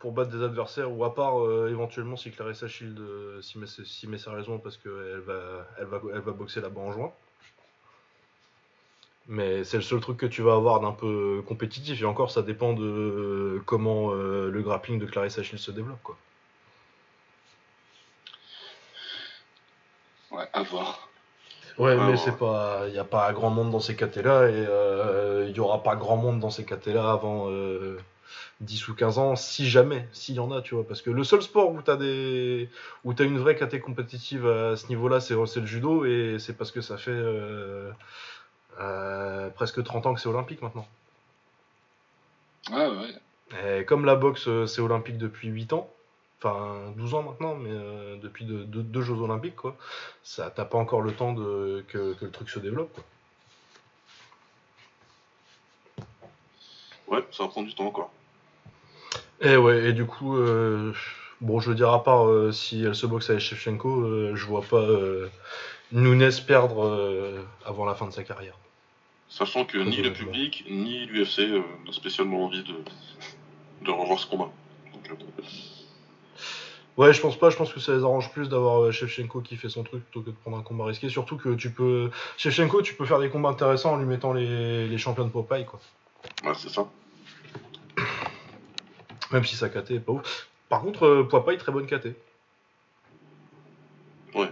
pour 0.00 0.12
battre 0.12 0.32
des 0.32 0.42
adversaires, 0.44 0.92
ou 0.92 1.02
à 1.02 1.14
part 1.14 1.40
euh, 1.42 1.70
éventuellement 1.70 2.16
si 2.16 2.30
Clarissa 2.30 2.68
Shield 2.68 3.00
s'y 3.40 3.56
met, 3.58 3.66
met 4.06 4.18
sérieusement 4.18 4.58
parce 4.58 4.76
qu'elle 4.76 5.20
va, 5.20 5.66
elle 5.78 5.86
va, 5.86 6.02
elle 6.12 6.20
va 6.20 6.32
boxer 6.32 6.60
là-bas 6.60 6.80
en 6.82 6.92
juin. 6.92 7.10
Mais 9.30 9.62
c'est 9.62 9.76
le 9.76 9.82
seul 9.82 10.00
truc 10.00 10.16
que 10.16 10.26
tu 10.26 10.42
vas 10.42 10.54
avoir 10.54 10.80
d'un 10.80 10.90
peu 10.90 11.42
compétitif, 11.46 12.02
et 12.02 12.04
encore 12.04 12.32
ça 12.32 12.42
dépend 12.42 12.72
de 12.72 12.82
euh, 12.82 13.62
comment 13.64 14.10
euh, 14.10 14.50
le 14.50 14.60
grappling 14.60 14.98
de 14.98 15.06
Clarissa 15.06 15.42
Shield 15.42 15.60
se 15.60 15.70
développe. 15.70 16.02
Quoi. 16.02 16.16
Ouais, 20.32 20.48
à 20.52 20.62
voir. 20.62 21.08
Ouais, 21.78 21.96
mais 21.96 22.16
c'est 22.16 22.36
pas, 22.36 22.82
il 22.88 22.92
n'y 22.92 22.98
a 22.98 23.04
pas 23.04 23.32
grand 23.32 23.50
monde 23.50 23.70
dans 23.70 23.80
ces 23.80 23.94
KT-là, 23.94 24.48
et 24.48 24.66
euh, 24.68 25.46
il 25.48 25.56
y 25.56 25.60
aura 25.60 25.82
pas 25.82 25.94
grand 25.94 26.16
monde 26.16 26.40
dans 26.40 26.50
ces 26.50 26.64
KT-là 26.64 27.10
avant 27.10 27.46
euh, 27.50 27.98
10 28.60 28.88
ou 28.88 28.94
15 28.94 29.18
ans, 29.18 29.36
si 29.36 29.70
jamais, 29.70 30.08
s'il 30.12 30.34
y 30.34 30.40
en 30.40 30.50
a, 30.52 30.60
tu 30.60 30.74
vois. 30.74 30.86
Parce 30.86 31.02
que 31.02 31.10
le 31.10 31.24
seul 31.24 31.40
sport 31.40 31.70
où 31.70 31.80
tu 31.82 31.90
as, 31.90 31.96
des... 31.96 32.68
où 33.04 33.12
as 33.16 33.22
une 33.22 33.38
vraie 33.38 33.56
KT 33.56 33.80
compétitive 33.80 34.46
à 34.46 34.76
ce 34.76 34.88
niveau-là, 34.88 35.20
c'est 35.20 35.34
le 35.34 35.66
judo, 35.66 36.04
et 36.04 36.36
c'est 36.38 36.56
parce 36.56 36.70
que 36.70 36.80
ça 36.80 36.98
fait 36.98 37.10
euh, 37.12 37.90
euh, 37.90 37.90
presque 39.54 39.82
30 39.84 40.06
ans 40.06 40.14
que 40.14 40.20
c'est 40.20 40.28
olympique 40.28 40.62
maintenant. 40.62 40.86
Ah, 42.72 42.88
ouais. 42.90 43.14
Et 43.80 43.84
comme 43.84 44.04
la 44.04 44.14
boxe, 44.14 44.46
euh, 44.48 44.66
c'est 44.66 44.80
olympique 44.80 45.18
depuis 45.18 45.48
8 45.48 45.72
ans, 45.72 45.90
enfin 46.38 46.92
12 46.96 47.14
ans 47.14 47.22
maintenant, 47.22 47.56
mais 47.56 47.70
euh, 47.72 48.16
depuis 48.22 48.44
deux, 48.44 48.64
deux- 48.64 48.82
deux 48.82 49.02
Jeux 49.02 49.14
olympiques, 49.20 49.56
quoi, 49.56 49.76
ça 50.22 50.50
t'as 50.54 50.64
pas 50.64 50.78
encore 50.78 51.00
le 51.02 51.12
temps 51.12 51.32
de, 51.32 51.84
que, 51.88 52.12
que 52.14 52.24
le 52.26 52.30
truc 52.30 52.48
se 52.48 52.60
développe. 52.60 52.92
Quoi. 52.94 53.04
Ouais, 57.08 57.24
ça 57.32 57.42
va 57.42 57.48
prendre 57.48 57.66
du 57.66 57.74
temps 57.74 57.86
encore. 57.86 58.12
Et 59.40 59.56
ouais, 59.56 59.86
et 59.86 59.92
du 59.92 60.04
coup, 60.06 60.36
euh, 60.36 60.92
bon, 61.40 61.58
je 61.58 61.70
veux 61.70 61.74
dire, 61.74 61.90
à 61.92 62.04
part 62.04 62.28
euh, 62.28 62.52
si 62.52 62.84
elle 62.84 62.94
se 62.94 63.06
boxe 63.06 63.30
avec 63.30 63.40
Shevchenko, 63.42 64.02
euh, 64.02 64.36
je 64.36 64.46
vois 64.46 64.62
pas 64.62 64.76
euh, 64.76 65.28
Nunes 65.92 66.30
perdre 66.46 66.84
euh, 66.86 67.42
avant 67.64 67.84
la 67.84 67.94
fin 67.94 68.06
de 68.06 68.12
sa 68.12 68.22
carrière. 68.22 68.54
Sachant 69.28 69.64
que 69.64 69.78
ni 69.78 69.96
le 70.02 70.12
public, 70.12 70.64
ni 70.68 71.06
l'UFC 71.06 71.40
euh, 71.40 71.62
n'a 71.86 71.92
spécialement 71.92 72.44
envie 72.44 72.62
de, 72.64 72.74
de 73.84 73.90
revoir 73.90 74.18
ce 74.18 74.26
combat. 74.26 74.50
Donc, 74.92 75.10
euh, 75.10 75.42
Ouais, 76.96 77.12
je 77.14 77.20
pense 77.20 77.38
pas, 77.38 77.48
je 77.50 77.56
pense 77.56 77.72
que 77.72 77.80
ça 77.80 77.94
les 77.94 78.02
arrange 78.02 78.30
plus 78.32 78.48
d'avoir 78.48 78.82
euh, 78.82 78.90
Shevchenko 78.90 79.40
qui 79.40 79.56
fait 79.56 79.68
son 79.68 79.84
truc 79.84 80.02
plutôt 80.04 80.20
que 80.20 80.30
de 80.30 80.34
prendre 80.34 80.58
un 80.58 80.62
combat 80.62 80.84
risqué. 80.84 81.08
Surtout 81.08 81.36
que 81.36 81.54
tu 81.54 81.70
peux. 81.70 82.10
Shevchenko, 82.36 82.82
tu 82.82 82.94
peux 82.94 83.06
faire 83.06 83.20
des 83.20 83.30
combats 83.30 83.48
intéressants 83.50 83.94
en 83.94 83.96
lui 83.96 84.04
mettant 84.06 84.32
les, 84.32 84.86
les 84.86 84.98
champions 84.98 85.24
de 85.24 85.30
Popeye, 85.30 85.64
quoi. 85.64 85.80
ouais, 86.44 86.52
c'est 86.56 86.68
ça. 86.68 86.86
Même 89.30 89.44
si 89.44 89.54
sa 89.56 89.68
KT 89.68 89.92
est 89.92 90.00
pas 90.00 90.12
ouf. 90.12 90.48
Par 90.68 90.82
contre, 90.82 91.22
Popeye, 91.22 91.56
très 91.56 91.72
bonne 91.72 91.86
KT. 91.86 92.08
Ouais. 94.34 94.50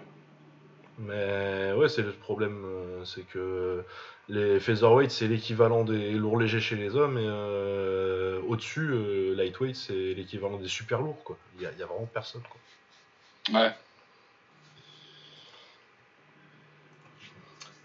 Mais 0.98 1.72
ouais, 1.76 1.88
c'est 1.88 2.02
le 2.02 2.10
problème, 2.12 2.64
euh, 2.64 3.04
c'est 3.04 3.22
que 3.22 3.84
les 4.28 4.58
featherweight 4.58 5.10
c'est 5.10 5.28
l'équivalent 5.28 5.84
des 5.84 6.10
lourds 6.12 6.38
légers 6.38 6.60
chez 6.60 6.74
les 6.76 6.96
hommes 6.96 7.18
et 7.18 7.24
euh, 7.26 8.40
au-dessus, 8.48 8.90
euh, 8.90 9.34
lightweight 9.36 9.76
c'est 9.76 10.14
l'équivalent 10.14 10.58
des 10.58 10.68
super 10.68 11.00
lourds 11.00 11.22
quoi. 11.22 11.36
Il 11.56 11.62
y 11.62 11.66
a, 11.66 11.70
il 11.72 11.78
y 11.78 11.82
a 11.82 11.86
vraiment 11.86 12.06
personne 12.12 12.42
quoi. 12.42 13.60
Ouais. 13.60 13.72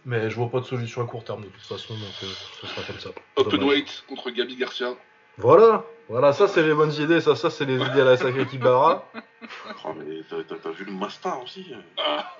Mais 0.05 0.29
je 0.29 0.35
vois 0.35 0.49
pas 0.49 0.59
de 0.59 0.65
solution 0.65 1.01
à 1.03 1.05
court 1.05 1.23
terme 1.23 1.43
de 1.43 1.47
toute 1.49 1.61
façon, 1.61 1.93
donc 1.93 2.13
euh, 2.23 2.27
ce 2.61 2.67
sera 2.67 2.81
comme 2.81 2.99
ça. 2.99 3.09
Open 3.35 3.63
weight 3.63 4.03
contre 4.09 4.31
Gabi 4.31 4.55
Garcia. 4.57 4.95
Voilà, 5.37 5.85
voilà, 6.09 6.33
ça 6.33 6.47
c'est 6.47 6.63
les 6.63 6.73
bonnes 6.73 6.93
idées, 6.93 7.21
ça, 7.21 7.35
ça 7.35 7.49
c'est 7.49 7.65
les 7.65 7.75
idées 7.75 8.01
à 8.01 8.05
la 8.05 8.17
Sakaki 8.17 8.57
Bara. 8.57 9.09
Ah, 9.13 9.93
mais 9.97 10.21
t'as- 10.27 10.71
vu 10.71 10.85
le 10.85 10.91
Mastar 10.91 11.41
aussi 11.43 11.73
Ah 11.97 12.35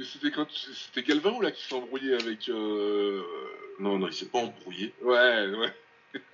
Et 0.00 0.04
c'était 0.04 0.30
quand 0.30 0.46
C'était 0.50 1.02
Galvao 1.02 1.42
là 1.42 1.50
qui 1.50 1.62
s'est 1.62 1.74
embrouillé 1.74 2.14
avec. 2.14 2.48
Euh... 2.48 3.22
Non, 3.78 3.98
non, 3.98 4.06
il 4.06 4.14
s'est 4.14 4.26
pas 4.26 4.38
embrouillé. 4.38 4.94
Ouais, 5.02 5.46
ouais. 5.48 5.74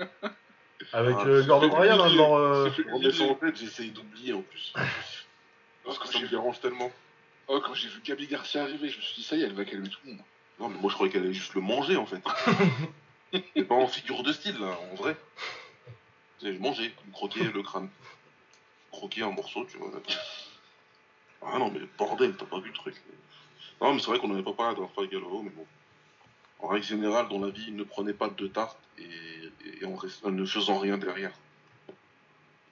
Avec 0.93 1.17
Ah, 1.19 1.27
euh, 1.27 1.45
Gordon 1.45 1.71
Ryan, 1.75 2.01
hein, 2.05 2.15
dans, 2.17 2.39
euh, 2.39 2.69
En 2.93 3.01
humilier. 3.01 3.23
en 3.23 3.35
tête, 3.35 3.57
j'essaye 3.57 3.91
d'oublier 3.91 4.35
en 4.35 4.43
plus. 4.43 4.73
Oh, 4.77 4.81
Parce 5.85 5.99
que 5.99 6.07
ça 6.07 6.21
me 6.21 6.29
dérange 6.29 6.61
tellement. 6.61 6.93
oh, 7.49 7.61
quand 7.65 7.75
j'ai 7.75 7.89
vu 7.89 8.01
Gabi 8.05 8.27
Garcia 8.27 8.63
arriver, 8.63 8.89
je 8.89 8.97
me 8.99 9.03
suis 9.03 9.17
dit, 9.17 9.23
ça 9.25 9.37
y 9.37 9.43
est, 9.43 9.47
elle 9.47 9.55
va 9.55 9.65
calmer 9.65 9.89
tout 9.89 9.99
le 10.05 10.13
monde. 10.13 10.21
Non, 10.61 10.69
mais 10.69 10.79
moi 10.79 10.91
je 10.91 10.95
croyais 10.95 11.13
qu'elle 11.13 11.23
allait 11.25 11.35
juste 11.35 11.55
le 11.55 11.61
manger 11.61 11.97
en 11.97 12.07
fait. 12.07 12.23
Et 13.57 13.65
pas 13.65 13.75
en 13.75 13.89
figure 13.89 14.23
de 14.23 14.33
style 14.33 14.59
là, 14.61 14.79
en 14.93 14.95
vrai. 14.95 15.17
C'est 16.41 16.53
manger, 16.61 16.95
croquer 17.13 17.45
le 17.45 17.63
crâne. 17.63 17.89
Croquer 18.93 19.23
un 19.23 19.33
morceau, 19.33 19.67
tu 19.71 19.79
vois. 19.79 19.91
Ah 21.43 21.59
non, 21.59 21.71
mais 21.71 21.81
bordel, 21.99 22.37
t'as 22.37 22.47
pas 22.47 22.61
vu 22.61 22.69
le 22.69 22.75
truc. 22.75 22.95
Non, 23.81 23.93
mais 23.93 24.01
c'est 24.01 24.07
vrai 24.07 24.19
qu'on 24.19 24.29
n'avait 24.29 24.43
pas 24.43 24.53
parlé 24.53 24.77
d'un 24.77 24.89
fois 24.89 25.07
Gallo, 25.07 25.43
mais 25.43 25.51
bon. 25.51 25.67
En 26.61 26.69
règle 26.69 26.87
générale, 26.87 27.29
dans 27.29 27.39
la 27.39 27.51
vie, 27.51 27.71
ne 27.73 27.85
prenez 27.85 28.13
pas 28.15 28.29
de 28.29 28.47
tarte 28.47 28.79
et, 28.99 29.83
et 29.83 29.85
en, 29.85 29.95
rest- 29.95 30.25
en 30.25 30.31
ne 30.31 30.47
faisant 30.47 30.79
rien 30.79 30.97
derrière. 30.97 31.33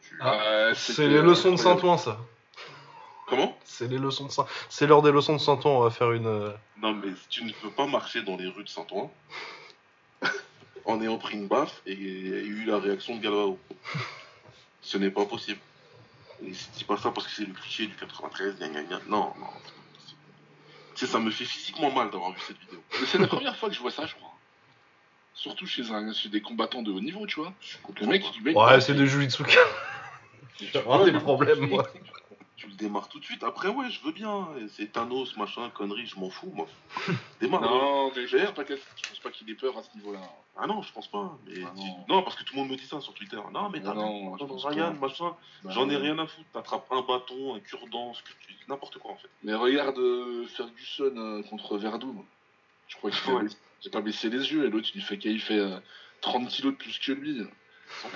Tu- 0.02 0.16
Ah, 0.20 0.68
Ouais, 0.68 0.72
c'est 0.74 1.08
les 1.08 1.20
leçons 1.20 1.52
de. 1.52 1.56
Saint-Ouen 1.56 1.98
ça. 1.98 2.18
Comment? 3.26 3.56
C'est 3.64 3.88
les 3.88 3.98
leçons 3.98 4.26
de 4.26 4.30
Saint. 4.32 4.46
C'est 4.68 4.86
l'heure 4.86 5.02
des 5.02 5.12
leçons 5.12 5.34
de 5.34 5.40
Saint-Ouen, 5.40 5.70
on 5.78 5.80
va 5.80 5.90
faire 5.90 6.12
une. 6.12 6.26
euh, 6.26 6.52
Non, 6.78 6.92
mais 6.94 7.08
tu 7.28 7.44
ne 7.44 7.52
peux 7.52 7.70
pas 7.70 7.86
marcher 7.86 8.22
dans 8.22 8.36
les 8.36 8.46
rues 8.48 8.64
de 8.64 8.68
Saint-Ouen 8.68 9.10
en 10.86 11.00
ayant 11.02 11.18
pris 11.18 11.34
une 11.34 11.48
baffe 11.48 11.80
et, 11.86 11.92
et 11.92 12.44
eu 12.46 12.64
la 12.64 12.78
réaction 12.78 13.16
de 13.16 13.22
Galvao. 13.22 13.58
Ce 14.82 14.96
n'est 14.98 15.10
pas 15.10 15.24
possible. 15.26 15.60
Et 16.42 16.52
je 16.52 16.64
dis 16.76 16.84
pas 16.84 16.96
ça 16.98 17.10
parce 17.10 17.26
que 17.26 17.32
c'est 17.32 17.46
le 17.46 17.54
cliché 17.54 17.86
du 17.86 17.94
93, 17.96 18.56
gna 18.58 18.68
gna 18.68 18.82
gna. 18.82 19.00
Non, 19.08 19.32
non, 19.38 19.46
c'est 19.64 19.72
pas 19.72 19.80
possible. 19.80 19.83
Tu 20.94 21.06
sais, 21.06 21.12
ça 21.12 21.18
me 21.18 21.30
fait 21.30 21.44
physiquement 21.44 21.90
mal 21.90 22.10
d'avoir 22.10 22.30
vu 22.32 22.40
cette 22.46 22.58
vidéo. 22.58 22.82
C'est 23.06 23.18
la 23.18 23.26
première 23.26 23.56
fois 23.56 23.68
que 23.68 23.74
je 23.74 23.80
vois 23.80 23.90
ça, 23.90 24.06
je 24.06 24.14
crois. 24.14 24.30
Surtout 25.34 25.66
chez, 25.66 25.90
un, 25.90 26.12
chez 26.12 26.28
des 26.28 26.40
combattants 26.40 26.82
de 26.82 26.90
haut 26.92 27.00
niveau, 27.00 27.26
tu 27.26 27.40
vois. 27.40 27.52
Le 28.00 28.06
mec, 28.06 28.24
il 28.36 28.42
met. 28.42 28.54
Ouais, 28.54 28.80
c'est 28.80 28.94
de 28.94 29.04
Jujitsuka. 29.04 29.58
J'ai 30.60 30.78
vraiment 30.80 31.04
des 31.04 31.12
problèmes, 31.12 31.68
moi. 31.68 31.86
Tu 32.56 32.68
le 32.70 32.76
démarres 32.76 33.08
tout 33.08 33.18
de 33.18 33.24
suite. 33.24 33.42
Après, 33.42 33.68
ouais, 33.68 33.90
je 33.90 34.00
veux 34.04 34.12
bien. 34.12 34.48
C'est 34.74 34.90
Thanos, 34.92 35.36
machin, 35.36 35.68
connerie, 35.74 36.06
je 36.06 36.18
m'en 36.18 36.30
fous, 36.30 36.50
moi. 36.54 36.66
Démarre. 37.40 37.60
Non, 37.62 38.12
mais 38.14 38.26
je 38.28 38.36
pense 38.38 38.52
pas 38.54 38.64
qu'elle- 38.64 38.78
je 39.02 39.08
pense 39.10 39.18
pas 39.18 39.30
qu'il 39.32 39.50
ait 39.50 39.54
peur 39.54 39.76
à 39.76 39.82
ce 39.82 39.88
niveau-là. 39.96 40.20
Ah 40.56 40.66
non, 40.68 40.80
je 40.80 40.90
pense 40.92 41.08
pas. 41.08 41.36
Mais 41.46 41.56
Ah 41.66 41.72
tu- 41.76 41.82
non. 42.12 42.22
parce 42.22 42.36
que 42.36 42.44
tout 42.44 42.54
le 42.54 42.60
monde 42.62 42.70
me 42.70 42.76
dit 42.76 42.86
ça 42.86 43.00
sur 43.00 43.12
Twitter. 43.12 43.36
Non, 43.52 43.68
mais 43.70 43.80
Ah 43.84 43.92
t'as 43.92 44.68
Ryan, 44.70 44.94
machin. 44.94 45.34
Bah, 45.64 45.70
J'en 45.74 45.90
ai 45.90 45.96
rien 45.96 46.16
à 46.18 46.26
foutre. 46.28 46.46
T'attrapes 46.54 46.86
un 46.92 47.02
bâton, 47.02 47.56
un 47.56 47.60
cure-dent, 47.60 48.14
ce 48.14 48.22
que 48.22 48.30
tu 48.46 48.53
n'importe 48.68 48.98
quoi 48.98 49.12
en 49.12 49.16
fait. 49.16 49.28
Mais 49.42 49.54
regarde 49.54 49.98
euh, 49.98 50.46
Ferguson 50.46 51.12
euh, 51.16 51.42
contre 51.44 51.76
Verdum. 51.78 52.24
Je 52.88 52.96
crois 52.96 53.10
qu'il 53.10 53.32
Ouais. 53.32 53.44
j'ai 53.82 53.90
pas 53.90 54.00
baissé 54.00 54.28
les 54.28 54.52
yeux 54.52 54.66
et 54.66 54.70
l'autre 54.70 54.88
il 54.94 55.02
fait 55.02 55.18
qu'il 55.18 55.40
fait 55.40 55.58
euh, 55.58 55.78
30 56.20 56.48
kilos 56.48 56.72
de 56.72 56.78
plus 56.78 56.98
que 56.98 57.12
lui. 57.12 57.42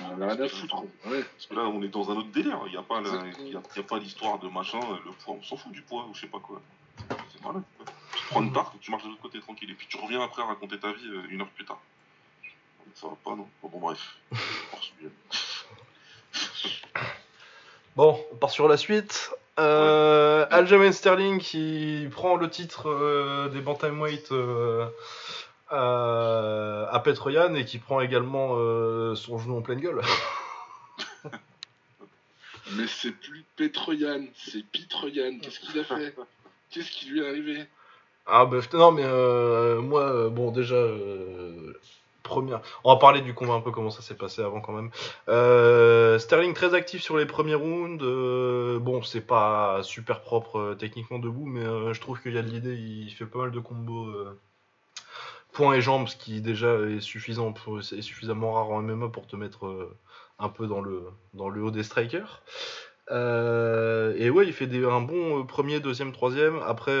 On 0.01 0.21
a 0.21 0.25
rien 0.33 0.41
à 0.41 0.47
foutre. 0.49 0.83
Ouais. 1.05 1.23
Parce 1.23 1.45
que 1.47 1.53
là, 1.55 1.61
on 1.61 1.81
est 1.83 1.87
dans 1.89 2.09
un 2.11 2.15
autre 2.17 2.31
délire. 2.31 2.59
Il 2.65 2.71
n'y 2.71 2.77
a 2.77 2.81
pas, 2.81 3.01
la- 3.01 3.09
Exactement. 3.09 3.45
il 3.47 3.53
y 3.53 3.55
a, 3.55 3.61
il 3.75 3.77
y 3.77 3.79
a 3.79 3.83
pas 3.83 3.99
l'histoire 3.99 4.39
de 4.39 4.49
machin, 4.49 4.79
le 5.05 5.11
poids. 5.11 5.35
On 5.39 5.43
s'en 5.43 5.57
fout 5.57 5.71
du 5.71 5.81
poids 5.83 6.05
ou 6.09 6.13
je 6.15 6.21
sais 6.21 6.27
pas 6.27 6.39
quoi. 6.39 6.61
C'est 7.31 7.41
malade. 7.43 7.63
quoi. 7.77 7.85
Tu 8.17 8.25
prends 8.25 8.41
une 8.43 8.51
tarte, 8.51 8.75
tu 8.81 8.91
marches 8.91 9.03
de 9.03 9.09
l'autre 9.09 9.21
côté 9.21 9.39
tranquille. 9.39 9.69
Et 9.69 9.75
puis 9.75 9.87
tu 9.87 9.97
reviens 9.97 10.21
après 10.23 10.41
raconter 10.43 10.79
ta 10.79 10.91
vie 10.91 11.07
euh, 11.07 11.23
une 11.29 11.41
heure 11.41 11.49
plus 11.49 11.65
tard. 11.65 11.79
Ça 12.95 13.07
va 13.07 13.15
pas, 13.23 13.35
non 13.35 13.47
Bon, 13.61 13.69
bon 13.69 13.79
bref. 13.79 14.17
Bon, 17.95 18.19
on 18.31 18.35
part 18.37 18.49
sur 18.51 18.67
la 18.67 18.77
suite. 18.77 19.31
Euh, 19.59 20.45
Aljamain 20.51 20.91
Sterling 20.93 21.39
qui 21.39 22.07
prend 22.11 22.37
le 22.37 22.49
titre 22.49 22.89
euh, 22.89 23.49
des 23.49 23.59
Bantamweight 23.59 24.31
euh, 24.31 24.85
à 25.69 27.01
Petroyan 27.03 27.53
et 27.55 27.65
qui 27.65 27.77
prend 27.77 27.99
également 27.99 28.55
euh, 28.55 29.15
son 29.15 29.37
genou 29.37 29.57
en 29.57 29.61
pleine 29.61 29.81
gueule. 29.81 30.01
Mais 32.73 32.87
c'est 32.87 33.11
plus 33.11 33.43
Petroyan, 33.57 34.25
c'est 34.35 34.63
Pitroyan. 34.63 35.39
Qu'est-ce 35.41 35.59
qu'il 35.59 35.77
a 35.79 35.83
fait? 35.83 36.15
Qu'est-ce 36.69 36.91
qui 36.91 37.09
lui 37.09 37.19
est 37.21 37.27
arrivé? 37.27 37.65
Ah 38.27 38.45
bah 38.45 38.59
non 38.73 38.91
mais 38.91 39.03
euh, 39.03 39.81
moi 39.81 40.29
bon 40.29 40.51
déjà 40.51 40.75
on 42.37 42.93
va 42.93 42.99
parler 42.99 43.21
du 43.21 43.33
combat 43.33 43.53
un 43.53 43.61
peu 43.61 43.71
comment 43.71 43.89
ça 43.89 44.01
s'est 44.01 44.15
passé 44.15 44.41
avant 44.41 44.61
quand 44.61 44.73
même 44.73 44.91
Euh, 45.27 46.19
Sterling 46.19 46.53
très 46.53 46.73
actif 46.73 47.01
sur 47.01 47.17
les 47.17 47.25
premiers 47.25 47.55
rounds 47.55 48.03
euh, 48.03 48.79
bon 48.79 49.01
c'est 49.01 49.21
pas 49.21 49.81
super 49.83 50.21
propre 50.21 50.59
euh, 50.59 50.75
techniquement 50.75 51.19
debout 51.19 51.45
mais 51.45 51.93
je 51.93 52.01
trouve 52.01 52.21
qu'il 52.21 52.33
y 52.33 52.37
a 52.37 52.41
de 52.41 52.49
l'idée 52.49 52.75
il 52.75 53.11
fait 53.11 53.25
pas 53.25 53.39
mal 53.39 53.51
de 53.51 53.59
combos 53.59 54.13
poings 55.51 55.73
et 55.73 55.81
jambes 55.81 56.07
ce 56.07 56.15
qui 56.15 56.41
déjà 56.41 56.75
est 56.75 57.01
suffisant 57.01 57.53
pour, 57.53 57.79
est 57.79 58.01
suffisamment 58.01 58.53
rare 58.53 58.69
en 58.69 58.81
MMA 58.81 59.09
pour 59.09 59.27
te 59.27 59.35
mettre 59.35 59.89
un 60.39 60.49
peu 60.49 60.67
dans 60.67 60.81
le 60.81 61.63
haut 61.63 61.71
des 61.71 61.83
strikers 61.83 62.43
et 63.11 64.29
ouais, 64.29 64.45
il 64.45 64.53
fait 64.53 64.67
des, 64.67 64.85
un 64.85 65.01
bon 65.01 65.43
premier, 65.43 65.79
deuxième, 65.79 66.11
troisième. 66.11 66.59
Après, 66.67 66.93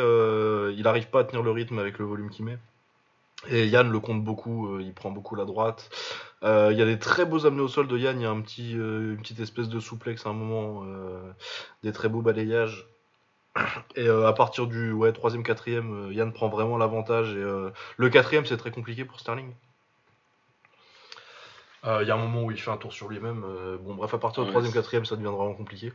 il 0.75 0.87
arrive 0.87 1.09
pas 1.09 1.19
à 1.19 1.23
tenir 1.23 1.43
le 1.43 1.51
rythme 1.51 1.77
avec 1.77 1.99
le 1.99 2.05
volume 2.05 2.31
qu'il 2.31 2.45
met. 2.45 2.57
Et 3.47 3.67
Yann 3.67 3.89
le 3.89 3.99
compte 3.99 4.23
beaucoup, 4.23 4.67
euh, 4.75 4.81
il 4.81 4.93
prend 4.93 5.11
beaucoup 5.11 5.35
la 5.35 5.45
droite. 5.45 5.89
Euh, 6.43 6.69
Il 6.73 6.77
y 6.77 6.81
a 6.81 6.85
des 6.85 6.99
très 6.99 7.25
beaux 7.25 7.45
amenés 7.45 7.61
au 7.61 7.67
sol 7.69 7.87
de 7.87 7.97
Yann, 7.97 8.19
il 8.19 8.23
y 8.23 8.25
a 8.25 8.29
un 8.29 8.41
petit, 8.41 8.75
euh, 8.77 9.13
une 9.13 9.21
petite 9.21 9.39
espèce 9.39 9.69
de 9.69 9.79
souplex 9.79 10.25
à 10.25 10.29
un 10.29 10.33
moment, 10.33 10.83
des 11.83 11.91
très 11.93 12.09
beaux 12.09 12.21
balayages. 12.21 12.85
Et 13.95 14.07
à 14.09 14.33
partir 14.33 14.67
du 14.67 14.91
ouais, 14.91 15.11
troisième, 15.13 15.43
quatrième, 15.43 16.09
euh, 16.09 16.13
Yann 16.13 16.31
prend 16.33 16.49
vraiment 16.49 16.77
l'avantage. 16.77 17.33
Et 17.33 17.71
le 17.97 18.09
quatrième, 18.09 18.45
c'est 18.45 18.57
très 18.57 18.71
compliqué 18.71 19.05
pour 19.05 19.19
Sterling. 19.19 19.51
Il 21.85 22.05
y 22.07 22.11
a 22.11 22.13
un 22.13 22.17
moment 22.17 22.43
où 22.43 22.51
il 22.51 22.59
fait 22.59 22.71
un 22.71 22.77
tour 22.77 22.91
sur 22.91 23.07
lui-même. 23.07 23.41
bon, 23.81 23.95
bref, 23.95 24.13
à 24.13 24.17
partir 24.17 24.43
du 24.43 24.47
Ouais, 24.49 24.53
troisième, 24.53 24.73
c'est- 24.73 24.79
quatrième, 24.79 25.05
ça 25.05 25.15
devient 25.15 25.27
vraiment 25.35 25.53
compliqué. 25.53 25.93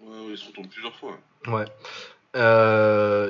Ouais, 0.00 0.08
ouais, 0.10 0.26
il 0.32 0.36
se 0.38 0.46
retourne 0.48 0.68
plusieurs 0.68 0.94
fois. 0.94 1.16
Ouais. 1.46 1.64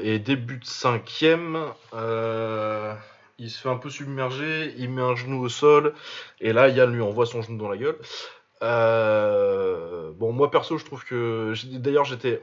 Et 0.02 0.18
début 0.18 0.56
de 0.58 0.64
cinquième, 0.64 1.56
euh, 1.94 2.94
il 3.38 3.50
se 3.50 3.60
fait 3.60 3.68
un 3.68 3.76
peu 3.76 3.90
submerger, 3.90 4.74
il 4.78 4.90
met 4.90 5.02
un 5.02 5.16
genou 5.16 5.42
au 5.42 5.48
sol, 5.48 5.94
et 6.40 6.52
là 6.52 6.68
Yann 6.68 6.92
lui 6.92 7.02
envoie 7.02 7.26
son 7.26 7.42
genou 7.42 7.58
dans 7.58 7.68
la 7.68 7.76
gueule. 7.76 7.98
Euh, 8.62 10.12
bon, 10.12 10.32
moi 10.32 10.50
perso, 10.50 10.78
je 10.78 10.84
trouve 10.84 11.04
que. 11.04 11.52
D'ailleurs, 11.78 12.04
j'étais 12.04 12.42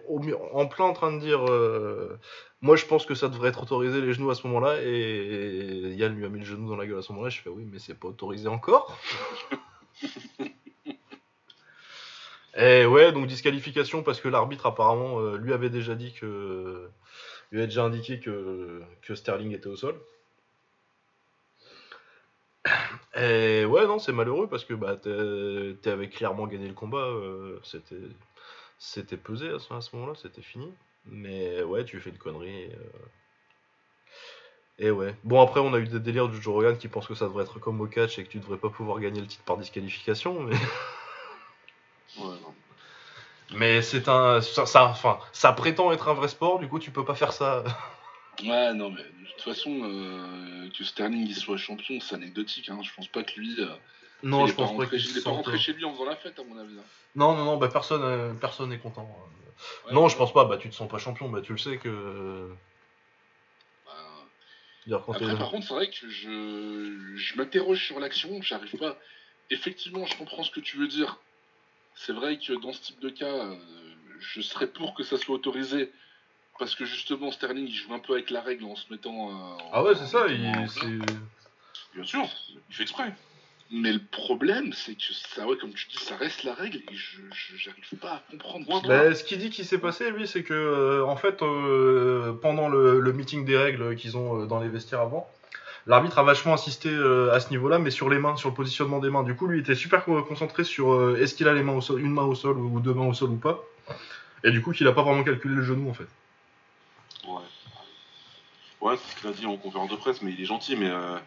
en 0.53 0.67
plein 0.67 0.85
en 0.85 0.93
train 0.93 1.11
de 1.13 1.19
dire. 1.19 1.43
euh, 1.49 2.19
moi, 2.61 2.75
je 2.75 2.85
pense 2.85 3.05
que 3.07 3.15
ça 3.15 3.27
devrait 3.27 3.49
être 3.49 3.63
autorisé 3.63 4.01
les 4.01 4.13
genoux 4.13 4.29
à 4.29 4.35
ce 4.35 4.45
moment-là, 4.47 4.81
et 4.83 5.93
Yann 5.95 6.13
lui 6.15 6.25
a 6.25 6.29
mis 6.29 6.39
le 6.39 6.45
genou 6.45 6.69
dans 6.69 6.75
la 6.75 6.85
gueule 6.85 6.99
à 6.99 7.01
ce 7.01 7.11
moment-là. 7.13 7.29
Je 7.29 7.41
fais 7.41 7.49
oui, 7.49 7.65
mais 7.71 7.79
c'est 7.79 7.95
pas 7.99 8.07
autorisé 8.09 8.47
encore. 8.47 8.97
Et 12.57 12.85
ouais, 12.85 13.11
donc 13.13 13.27
disqualification 13.27 14.03
parce 14.03 14.19
que 14.19 14.27
l'arbitre 14.27 14.65
apparemment 14.65 15.19
euh, 15.19 15.37
lui 15.37 15.53
avait 15.53 15.69
déjà 15.69 15.95
dit 15.95 16.11
que 16.11 16.89
lui 17.51 17.59
avait 17.59 17.67
déjà 17.67 17.83
indiqué 17.83 18.19
que, 18.19 18.81
que 19.01 19.15
Sterling 19.15 19.53
était 19.53 19.67
au 19.67 19.77
sol. 19.77 19.95
Et 23.15 23.65
ouais, 23.65 23.85
non, 23.87 23.99
c'est 23.99 24.13
malheureux 24.13 24.47
parce 24.47 24.65
que 24.65 24.73
bah 24.73 24.95
t'avais 24.95 26.09
clairement 26.09 26.47
gagné 26.47 26.67
le 26.67 26.73
combat, 26.73 26.99
euh, 26.99 27.59
c'était 27.63 27.95
c'était 28.77 29.17
pesé 29.17 29.49
à 29.49 29.59
ce, 29.59 29.95
moment-là, 29.95 30.13
c'était 30.15 30.41
fini. 30.41 30.71
Mais 31.05 31.63
ouais, 31.63 31.83
tu 31.85 31.99
fais 31.99 32.11
une 32.11 32.17
connerie. 32.17 32.63
Et, 32.63 32.75
euh, 32.75 33.07
et 34.87 34.91
ouais. 34.91 35.15
Bon 35.23 35.41
après, 35.41 35.59
on 35.59 35.73
a 35.73 35.79
eu 35.79 35.87
des 35.87 35.99
délires 35.99 36.29
du 36.29 36.41
Joe 36.41 36.53
Rogan 36.53 36.77
qui 36.77 36.87
pense 36.87 37.07
que 37.07 37.15
ça 37.15 37.25
devrait 37.25 37.43
être 37.43 37.59
comme 37.59 37.81
au 37.81 37.87
catch 37.87 38.19
et 38.19 38.23
que 38.23 38.29
tu 38.29 38.39
devrais 38.39 38.57
pas 38.57 38.69
pouvoir 38.69 38.99
gagner 38.99 39.21
le 39.21 39.27
titre 39.27 39.43
par 39.43 39.57
disqualification. 39.57 40.39
Mais 40.41 40.55
Ouais, 42.17 42.35
non. 42.41 42.53
Mais 43.53 43.81
c'est 43.81 44.07
un. 44.07 44.41
Ça, 44.41 44.65
ça- 44.65 44.85
enfin, 44.85 45.19
ça 45.33 45.51
prétend 45.53 45.91
être 45.91 46.07
un 46.09 46.13
vrai 46.13 46.27
sport, 46.27 46.59
du 46.59 46.67
coup, 46.67 46.79
tu 46.79 46.91
peux 46.91 47.05
pas 47.05 47.15
faire 47.15 47.33
ça. 47.33 47.63
Ouais, 48.43 48.73
non, 48.73 48.89
mais 48.89 49.03
de 49.03 49.27
toute 49.31 49.41
façon, 49.41 49.81
euh, 49.83 50.69
que 50.77 50.83
Sterling 50.83 51.27
il 51.27 51.35
soit 51.35 51.57
champion, 51.57 51.99
c'est 51.99 52.15
anecdotique. 52.15 52.69
Hein. 52.69 52.79
Je 52.83 52.91
pense 52.95 53.07
pas 53.07 53.23
que 53.23 53.39
lui. 53.39 53.55
euh, 53.59 53.67
Non, 54.23 54.47
je 54.47 54.53
pense 54.53 54.75
pas 54.77 54.85
qu'il 54.87 54.99
Il 54.99 55.17
est 55.17 55.23
pas 55.23 55.29
rentré 55.31 55.57
chez 55.59 55.73
lui 55.73 55.85
en 55.85 55.93
faisant 55.93 56.05
la 56.05 56.15
fête, 56.15 56.39
à 56.39 56.43
mon 56.43 56.57
avis. 56.57 56.77
hein. 56.77 56.83
Non, 57.15 57.35
non, 57.35 57.43
non, 57.45 57.57
bah 57.57 57.67
personne, 57.71 58.01
euh, 58.03 58.33
personne 58.33 58.69
n'est 58.69 58.79
content. 58.79 59.03
Ouais, 59.85 59.93
non, 59.93 60.03
ouais. 60.03 60.09
je 60.09 60.15
pense 60.15 60.33
pas. 60.33 60.45
Bah, 60.45 60.57
tu 60.57 60.69
te 60.69 60.75
sens 60.75 60.89
pas 60.89 60.97
champion, 60.97 61.29
bah 61.29 61.41
tu 61.41 61.51
le 61.51 61.57
sais 61.57 61.77
que. 61.77 62.49
Bah, 64.87 65.03
Après, 65.09 65.37
par 65.37 65.51
contre, 65.51 65.67
c'est 65.67 65.73
vrai 65.73 65.89
que 65.89 66.09
je, 66.09 67.15
je 67.15 67.35
m'interroge 67.37 67.85
sur 67.85 67.99
l'action, 67.99 68.41
j'arrive 68.41 68.77
pas. 68.77 68.97
Effectivement, 69.51 70.05
je 70.05 70.17
comprends 70.17 70.43
ce 70.43 70.49
que 70.51 70.59
tu 70.59 70.77
veux 70.77 70.87
dire. 70.87 71.19
C'est 71.93 72.13
vrai 72.13 72.39
que 72.39 72.53
dans 72.53 72.73
ce 72.73 72.81
type 72.81 72.99
de 72.99 73.09
cas, 73.09 73.25
euh, 73.25 73.55
je 74.19 74.41
serais 74.41 74.67
pour 74.67 74.95
que 74.95 75.03
ça 75.03 75.17
soit 75.17 75.35
autorisé. 75.35 75.91
Parce 76.59 76.75
que 76.75 76.85
justement, 76.85 77.31
Sterling, 77.31 77.67
il 77.67 77.73
joue 77.75 77.93
un 77.93 77.99
peu 77.99 78.13
avec 78.13 78.29
la 78.29 78.41
règle 78.41 78.65
en 78.65 78.75
se 78.75 78.85
mettant. 78.91 79.29
euh, 79.29 79.63
Ah 79.73 79.83
ouais, 79.83 79.95
c'est 79.95 80.05
ça. 80.05 80.27
il- 80.27 80.69
c'est- 80.69 81.95
Bien 81.95 82.03
sûr, 82.05 82.23
il 82.69 82.75
fait 82.75 82.83
exprès. 82.83 83.13
Mais 83.73 83.91
le 83.93 83.99
problème, 83.99 84.73
c'est 84.73 84.95
que 84.95 85.13
ça, 85.13 85.47
ouais, 85.47 85.55
comme 85.57 85.73
tu 85.73 85.87
dis, 85.87 85.97
ça 85.97 86.15
reste 86.17 86.43
la 86.43 86.53
règle 86.53 86.77
et 86.79 86.93
je 86.95 87.21
j'arrive 87.55 87.99
pas 88.01 88.11
à 88.15 88.23
comprendre. 88.29 88.65
Bah, 88.87 89.15
ce 89.15 89.23
qu'il 89.23 89.39
dit 89.39 89.49
qui 89.49 89.63
s'est 89.63 89.77
passé, 89.77 90.11
lui, 90.11 90.27
c'est 90.27 90.43
que 90.43 90.53
euh, 90.53 91.05
en 91.05 91.15
fait, 91.15 91.41
euh, 91.41 92.33
pendant 92.33 92.67
le, 92.69 92.99
le 92.99 93.13
meeting 93.13 93.45
des 93.45 93.57
règles 93.57 93.95
qu'ils 93.95 94.17
ont 94.17 94.41
euh, 94.41 94.45
dans 94.45 94.59
les 94.59 94.67
vestiaires 94.67 94.99
avant, 95.01 95.29
l'arbitre 95.87 96.19
a 96.19 96.23
vachement 96.23 96.53
insisté 96.53 96.89
euh, 96.89 97.31
à 97.33 97.39
ce 97.39 97.49
niveau-là, 97.49 97.79
mais 97.79 97.91
sur 97.91 98.09
les 98.09 98.19
mains, 98.19 98.35
sur 98.35 98.49
le 98.49 98.55
positionnement 98.55 98.99
des 98.99 99.09
mains. 99.09 99.23
Du 99.23 99.35
coup, 99.35 99.47
lui 99.47 99.57
il 99.59 99.61
était 99.61 99.75
super 99.75 100.03
co- 100.03 100.21
concentré 100.23 100.65
sur 100.65 100.91
euh, 100.93 101.17
est-ce 101.21 101.33
qu'il 101.33 101.47
a 101.47 101.53
les 101.53 101.63
mains 101.63 101.73
au 101.75 101.81
sol, 101.81 102.01
une 102.01 102.11
main 102.11 102.23
au 102.23 102.35
sol 102.35 102.57
ou 102.57 102.79
deux 102.81 102.93
mains 102.93 103.07
au 103.07 103.13
sol 103.13 103.29
ou 103.29 103.37
pas. 103.37 103.63
Et 104.43 104.51
du 104.51 104.61
coup, 104.61 104.73
qu'il 104.73 104.87
a 104.87 104.91
pas 104.91 105.03
vraiment 105.03 105.23
calculé 105.23 105.55
le 105.55 105.63
genou 105.63 105.89
en 105.89 105.93
fait. 105.93 106.07
Ouais. 107.27 107.41
Ouais, 108.81 108.97
c'est 108.97 109.11
ce 109.11 109.19
qu'il 109.19 109.29
a 109.29 109.33
dit 109.33 109.45
en 109.45 109.57
conférence 109.57 109.91
de 109.91 109.95
presse, 109.95 110.21
mais 110.21 110.31
il 110.31 110.41
est 110.41 110.45
gentil, 110.45 110.75
mais 110.75 110.89
euh, 110.89 111.19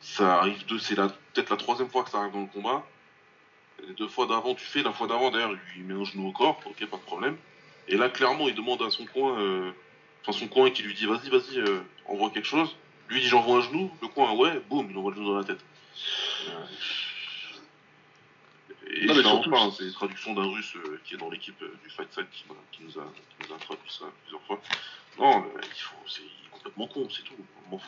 ça 0.00 0.38
arrive 0.38 0.66
deux, 0.66 0.78
c'est 0.78 0.96
peut-être 0.96 1.50
la 1.50 1.56
troisième 1.56 1.88
fois 1.88 2.02
que 2.02 2.10
ça 2.10 2.18
arrive 2.18 2.32
dans 2.32 2.40
le 2.40 2.46
combat. 2.46 2.84
Les 3.86 3.94
deux 3.94 4.08
fois 4.08 4.26
d'avant, 4.26 4.54
tu 4.54 4.64
fais, 4.64 4.82
la 4.82 4.92
fois 4.92 5.06
d'avant, 5.06 5.30
d'ailleurs, 5.30 5.54
il 5.76 5.84
met 5.84 5.94
un 5.94 6.04
genou 6.04 6.28
au 6.28 6.32
corps, 6.32 6.60
ok, 6.66 6.84
pas 6.86 6.96
de 6.96 7.02
problème. 7.02 7.36
Et 7.88 7.96
là, 7.96 8.08
clairement, 8.08 8.48
il 8.48 8.54
demande 8.54 8.82
à 8.82 8.90
son 8.90 9.06
coin, 9.06 9.38
euh, 9.38 9.72
enfin 10.22 10.32
son 10.32 10.48
coin 10.48 10.70
qui 10.70 10.82
lui 10.82 10.94
dit 10.94 11.06
vas-y, 11.06 11.30
vas-y, 11.30 11.58
euh, 11.58 11.80
envoie 12.06 12.30
quelque 12.30 12.46
chose. 12.46 12.76
Lui 13.08 13.20
dit 13.20 13.28
j'envoie 13.28 13.58
un 13.58 13.62
genou, 13.62 13.90
le 14.02 14.08
coin, 14.08 14.32
ouais, 14.32 14.60
boum, 14.68 14.88
il 14.90 14.96
envoie 14.96 15.12
le 15.12 15.16
genou 15.16 15.28
dans 15.28 15.38
la 15.38 15.44
tête. 15.44 15.60
Euh, 18.90 18.94
Et 19.02 19.06
Non, 19.06 19.14
je 19.14 19.18
mais 19.18 19.22
l'invente 19.24 19.42
surtout, 19.44 19.50
pas, 19.50 19.60
hein, 19.62 19.70
c'est- 19.76 19.84
une 19.84 19.92
traduction 19.92 20.34
d'un 20.34 20.46
russe 20.52 20.74
euh, 20.76 21.00
qui 21.04 21.14
est 21.14 21.18
dans 21.18 21.30
l'équipe 21.30 21.60
euh, 21.62 21.72
du 21.84 21.90
Fight 21.90 22.12
Side 22.12 22.26
qui, 22.32 22.44
nous 22.48 22.98
a, 22.98 23.04
qui 23.12 23.48
nous 23.48 23.54
a 23.54 23.58
traduit 23.58 23.90
ça 23.90 24.06
plusieurs 24.24 24.42
fois. 24.42 24.60
Non, 25.18 25.40
le- 25.40 25.60
il 25.62 25.80
faut, 25.80 25.96
c'est 26.06 26.22
il 26.22 26.46
est 26.46 26.50
complètement 26.50 26.86
con, 26.86 27.08
c'est 27.10 27.22
tout. 27.22 27.34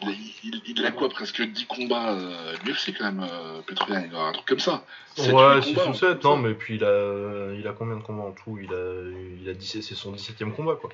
Il, 0.03 0.31
il- 0.45 0.63
il 0.79 0.87
a 0.87 0.93
quoi 0.93 1.09
Presque 1.09 1.43
10 1.43 1.67
combats 1.67 2.13
euh, 2.13 2.55
l'UFC 2.65 2.95
quand 2.97 3.05
même, 3.05 3.27
euh, 3.29 3.63
il 3.69 3.79
avoir 4.15 4.29
un 4.29 4.33
truc 4.33 4.47
comme 4.47 4.61
ça. 4.61 4.85
Sept, 5.17 5.33
ouais, 5.35 5.57
huit 5.57 5.63
6 5.65 5.75
combats, 5.75 5.87
ou 5.87 5.91
un 5.91 5.95
7, 5.95 6.01
truc 6.11 6.23
comme 6.23 6.31
non, 6.31 6.37
mais 6.37 6.55
puis 6.55 6.77
il 6.77 6.85
a, 6.85 7.53
il 7.59 7.67
a 7.67 7.73
combien 7.73 7.97
de 7.97 8.03
combats 8.03 8.23
en 8.25 8.33
tout? 8.33 8.59
Il 8.63 8.73
a, 8.73 9.11
il 9.41 9.49
a 9.49 9.55
17, 9.55 9.83
c'est 9.83 9.95
son 9.97 10.13
17ème 10.13 10.53
combat 10.53 10.77
quoi. 10.77 10.91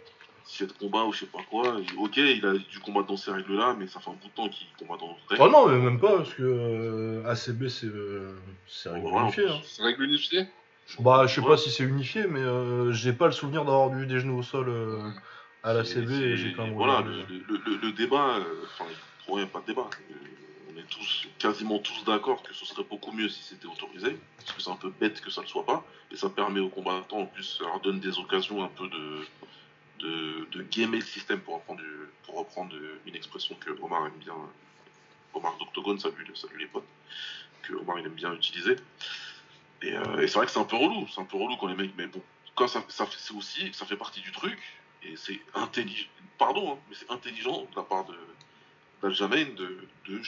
17 0.49 0.79
combats 0.79 1.05
ou 1.05 1.13
je 1.13 1.21
sais 1.21 1.27
pas 1.27 1.43
quoi. 1.51 1.77
Ok, 1.99 2.17
il 2.17 2.45
a 2.47 2.55
dû 2.55 2.81
combattre 2.81 3.07
dans 3.09 3.17
ces 3.17 3.31
règles-là, 3.31 3.77
mais 3.79 3.87
ça 3.87 4.01
fait 4.01 4.11
un 4.11 4.15
bout 4.15 4.29
de 4.29 4.33
temps 4.33 4.49
qu'il 4.49 4.67
combat 4.79 4.97
dans 4.99 5.09
d'autres 5.09 5.21
règles. 5.29 5.43
Oh 5.45 5.49
non, 5.51 5.69
mais 5.69 5.79
même 5.79 6.01
pas, 6.01 6.17
parce 6.19 6.33
que 6.35 6.43
euh, 6.43 7.23
ACB, 7.31 7.69
c'est 7.69 7.87
euh, 7.87 8.35
c'est 8.67 8.89
règle 8.89 9.07
Voilà, 9.09 9.25
unifiée. 9.25 9.49
hein. 9.49 9.61
C'est 9.65 9.83
règle 9.83 10.05
unifiée 10.05 10.47
Bah, 11.01 11.27
je 11.27 11.35
sais 11.35 11.41
Ouais. 11.43 11.49
pas 11.49 11.57
si 11.59 11.71
c'est 11.71 11.85
unifié, 11.85 12.27
mais 12.27 12.41
euh, 12.41 12.93
j'ai 12.93 13.13
pas 13.13 13.27
le 13.27 13.33
souvenir 13.33 13.65
d'avoir 13.67 13.91
vu 13.91 14.07
des 14.07 14.21
genoux 14.21 14.39
au 14.39 14.43
sol 14.43 14.69
euh, 14.71 15.11
à 15.63 15.75
la 15.75 15.85
C'est- 15.85 16.01
CB 16.07 16.13
et 16.15 16.37
j'ai 16.37 16.53
quand 16.55 16.65
même 16.65 16.75
Voilà, 16.75 17.03
le, 17.03 17.25
le- 17.29 17.61
le- 17.67 17.77
le 17.77 17.93
débat, 17.93 18.37
euh, 18.39 18.65
enfin, 18.65 18.85
pour 19.27 19.37
moi, 19.37 19.41
il 19.41 19.45
n'y 19.45 19.51
a 19.51 19.53
pas 19.53 19.61
de 19.61 19.67
débat. 19.67 19.91
On 20.75 20.79
est 20.81 20.89
tous, 20.89 21.27
quasiment 21.39 21.79
tous 21.79 22.05
d'accord 22.07 22.43
que 22.43 22.55
ce 22.55 22.65
serait 22.65 22.85
beaucoup 22.89 23.13
mieux 23.13 23.29
si 23.29 23.43
c'était 23.43 23.67
autorisé, 23.67 24.17
parce 24.39 24.53
que 24.53 24.63
c'est 24.63 24.71
un 24.71 24.77
peu 24.77 24.91
bête 24.99 25.21
que 25.21 25.31
ça 25.31 25.43
ne 25.43 25.47
le 25.47 25.51
soit 25.51 25.67
pas, 25.67 25.85
et 26.11 26.17
ça 26.17 26.31
permet 26.31 26.61
aux 26.61 26.69
combattants, 26.71 27.19
en 27.19 27.27
plus, 27.27 27.59
ça 27.59 27.65
leur 27.65 27.81
donne 27.81 28.01
des 28.01 28.19
occasions 28.19 28.65
un 28.65 28.69
peu 28.69 28.89
de, 28.89 29.19
de, 29.99 30.47
de 30.53 30.63
gamer 30.63 31.01
le 31.01 31.05
système, 31.07 31.41
pour 31.41 31.55
reprendre, 31.55 31.81
du- 31.81 32.09
pour 32.25 32.37
reprendre 32.39 32.75
une 33.07 33.15
expression 33.15 33.55
que 33.61 33.71
Omar 33.83 34.07
aime 34.07 34.13
bien, 34.21 34.35
Omar 35.35 35.57
d'Octogone, 35.59 35.99
salut, 35.99 36.15
salut 36.35 36.59
les 36.59 36.67
potes, 36.67 36.87
que 37.63 37.75
Omar 37.75 37.99
il 37.99 38.07
aime 38.07 38.13
bien 38.13 38.33
utiliser. 38.33 38.77
Et, 39.83 39.97
euh, 39.97 40.21
et 40.21 40.27
c'est 40.29 40.35
vrai 40.39 40.47
que 40.47 40.53
c'est 40.53 40.59
un 40.59 40.65
peu 40.65 40.77
relou, 40.77 41.07
c'est 41.13 41.21
un 41.21 41.25
peu 41.25 41.37
relou 41.37 41.57
quand 41.57 41.67
les 41.69 41.77
mecs, 41.77 41.93
mais 41.97 42.07
bon, 42.07 42.23
quand 42.55 42.67
ça, 42.69 42.83
ça 42.89 43.07
fait- 43.07 43.17
c'est 43.19 43.35
aussi, 43.35 43.73
ça 43.73 43.87
fait 43.87 43.97
partie 43.97 44.21
du 44.21 44.33
truc, 44.33 44.59
et 45.05 45.15
c'est 45.17 45.41
intelligent, 45.55 46.09
pardon, 46.39 46.73
hein, 46.73 46.79
mais 46.89 46.97
c'est 46.99 47.11
intelligent 47.11 47.63
de 47.71 47.77
la 47.77 47.83
part 47.83 48.05
de 48.07 48.15
d'Aljamain 49.01 49.45
de, 49.57 49.89
de 50.09 50.21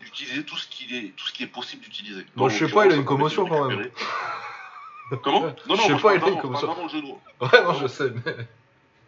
d'utiliser 0.00 0.44
tout 0.44 0.56
ce 0.56 0.66
qui 0.68 0.94
est 0.94 1.16
tout 1.16 1.26
ce 1.26 1.32
qui 1.32 1.42
est 1.42 1.46
possible 1.46 1.82
d'utiliser. 1.82 2.26
Dans 2.36 2.48
je 2.50 2.66
sais 2.66 2.72
pas, 2.72 2.84
il 2.86 2.92
a 2.92 2.96
une 2.96 3.04
commotion 3.06 3.46
quand 3.46 3.66
même. 3.68 3.90
Comment? 5.22 5.40
Non, 5.40 5.54
non, 5.68 5.76
Je 5.76 5.82
sais 5.82 5.88
moi, 5.92 6.00
pas, 6.00 6.14
il 6.16 6.24
a 6.24 6.28
une 6.28 6.40
commotion. 6.40 6.82
le 6.82 6.88
genou. 6.88 7.18
Ouais, 7.40 7.62
non, 7.64 7.74
je 7.74 7.86
sais, 7.86 8.10
mais. 8.10 8.36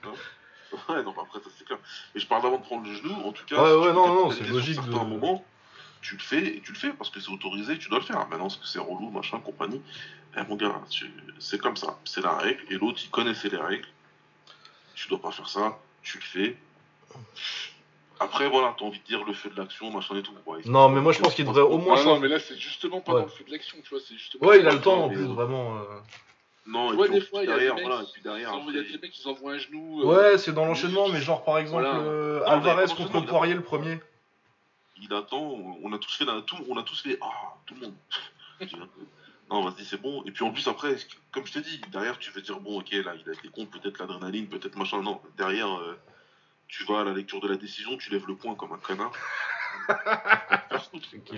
Ouais, 0.88 1.02
non, 1.02 1.12
bah 1.12 1.22
après, 1.24 1.38
ça 1.40 1.50
c'est 1.56 1.64
clair. 1.66 1.78
Mais 2.14 2.20
je 2.20 2.26
parle 2.26 2.42
d'avant 2.42 2.56
de 2.56 2.62
prendre 2.62 2.86
le 2.88 2.94
genou, 2.94 3.12
en 3.26 3.32
tout 3.32 3.44
cas. 3.44 3.62
Ouais, 3.62 3.68
si 3.70 3.76
ouais, 3.88 3.92
non, 3.92 4.14
non, 4.14 4.30
c'est 4.30 4.44
logique 4.44 4.76
certains 4.76 4.90
de- 4.90 5.10
moments, 5.10 5.44
tu 6.00 6.14
le 6.14 6.20
fais 6.22 6.46
et 6.56 6.60
tu 6.62 6.72
le 6.72 6.78
fais 6.78 6.92
parce 6.94 7.10
que 7.10 7.20
c'est 7.20 7.30
autorisé, 7.30 7.76
tu 7.78 7.90
dois 7.90 7.98
le 7.98 8.04
faire. 8.06 8.16
Maintenant, 8.28 8.44
parce 8.44 8.56
que 8.56 8.66
c'est 8.66 8.78
relou, 8.78 9.10
machin, 9.10 9.38
compagnie? 9.40 9.82
Eh, 10.36 10.42
mon 10.48 10.56
gars, 10.56 10.80
tu- 10.88 11.12
c'est 11.40 11.58
comme 11.60 11.76
ça, 11.76 11.98
c'est 12.06 12.22
la 12.22 12.34
règle. 12.38 12.64
Et 12.70 12.76
l'autre, 12.76 13.00
il 13.04 13.10
connaissait 13.10 13.50
les 13.50 13.58
règles. 13.58 13.86
Tu 14.94 15.08
dois 15.08 15.20
pas 15.20 15.30
faire 15.30 15.48
ça, 15.48 15.78
tu 16.02 16.16
le 16.16 16.22
fais. 16.24 16.56
Après, 18.18 18.48
voilà, 18.48 18.74
t'as 18.78 18.84
envie 18.86 19.00
de 19.00 19.04
dire 19.04 19.24
le 19.24 19.34
feu 19.34 19.50
de 19.50 19.56
l'action, 19.60 19.90
machin 19.90 20.16
et 20.16 20.22
tout. 20.22 20.32
Ouais, 20.46 20.60
Non, 20.64 20.88
mais 20.88 21.00
moi 21.02 21.12
je 21.12 21.18
pense 21.20 21.34
qu'il 21.34 21.44
devrait 21.44 21.60
au 21.62 21.76
moins 21.78 21.98
Ah 22.00 22.04
non, 22.04 22.18
mais 22.20 22.28
là, 22.28 22.38
c'est 22.38 22.56
justement 22.56 23.00
pas 23.02 23.12
Ouais. 23.12 23.20
dans 23.20 23.26
le 23.26 23.30
feu 23.32 23.44
de 23.44 23.50
l'action, 23.50 23.76
tu 23.82 23.90
vois. 23.90 23.98
c'est 24.00 24.14
justement 24.16 24.46
Ouais, 24.46 24.60
il 24.60 24.66
a 24.66 24.72
le 24.72 24.80
temps 24.80 25.04
en 25.04 25.08
plus, 25.10 25.26
vraiment. 25.26 25.76
euh. 25.78 25.84
Non, 26.66 26.88
Tu 26.88 26.92
et 26.92 26.96
vois, 26.96 27.06
puis, 27.06 27.14
des 27.14 27.20
fois, 27.22 27.42
il 27.42 27.48
y 27.48 27.52
a 27.52 27.54
derrière, 27.56 27.74
des 27.74 27.80
mecs, 27.80 27.90
voilà, 27.90 28.02
et 28.02 28.12
puis 28.12 28.22
derrière, 28.22 28.50
ils 28.50 28.54
envoient- 28.54 28.72
il 28.72 28.76
y 28.76 28.78
a 28.78 28.82
des 28.96 28.98
mecs 28.98 29.10
qui 29.10 29.26
envoient 29.26 29.52
un 29.52 29.58
genou. 29.58 30.02
euh, 30.02 30.04
Ouais, 30.04 30.38
c'est 30.38 30.52
dans 30.52 30.64
l'enchaînement, 30.64 31.08
mais 31.08 31.20
genre 31.20 31.44
par 31.44 31.58
exemple 31.58 31.82
Voilà. 31.82 31.98
euh, 31.98 32.40
Non, 32.40 32.46
Alvarez 32.46 32.86
contre 32.96 33.20
Poirier 33.26 33.52
il 33.52 33.56
le 33.56 33.62
premier. 33.62 34.00
il 35.00 35.12
attend, 35.12 35.42
on 35.82 35.92
a 35.92 35.98
tous 35.98 36.14
fait 36.16 36.24
la, 36.24 36.40
tout, 36.42 36.56
on 36.68 36.76
a 36.76 36.84
tous 36.84 37.02
fait, 37.02 37.18
ah, 37.20 37.54
tout 37.66 37.74
le 37.74 37.80
monde. 37.80 37.94
non, 39.50 39.62
vas-y, 39.64 39.84
c'est 39.84 40.00
bon. 40.00 40.22
Et 40.24 40.30
puis 40.30 40.44
en 40.44 40.52
plus, 40.52 40.68
après, 40.68 40.96
comme 41.32 41.44
je 41.46 41.52
t'ai 41.52 41.60
dit, 41.62 41.80
derrière, 41.88 42.16
tu 42.18 42.30
veux 42.30 42.40
dire, 42.40 42.60
bon, 42.60 42.78
ok, 42.78 42.92
là, 42.92 43.14
il 43.16 43.28
a 43.28 43.32
été 43.32 43.48
con, 43.48 43.66
peut-être 43.66 43.98
l'adrénaline, 43.98 44.48
peut-être 44.48 44.76
machin. 44.76 45.02
Non, 45.02 45.20
derrière, 45.36 45.76
euh, 45.76 45.98
tu 46.68 46.84
vas 46.84 47.00
à 47.00 47.04
la 47.04 47.12
lecture 47.12 47.40
de 47.40 47.48
la 47.48 47.56
décision, 47.56 47.96
tu 47.96 48.10
lèves 48.10 48.26
le 48.28 48.36
poing 48.36 48.54
comme 48.54 48.72
un 48.72 48.78
connard. 48.78 49.12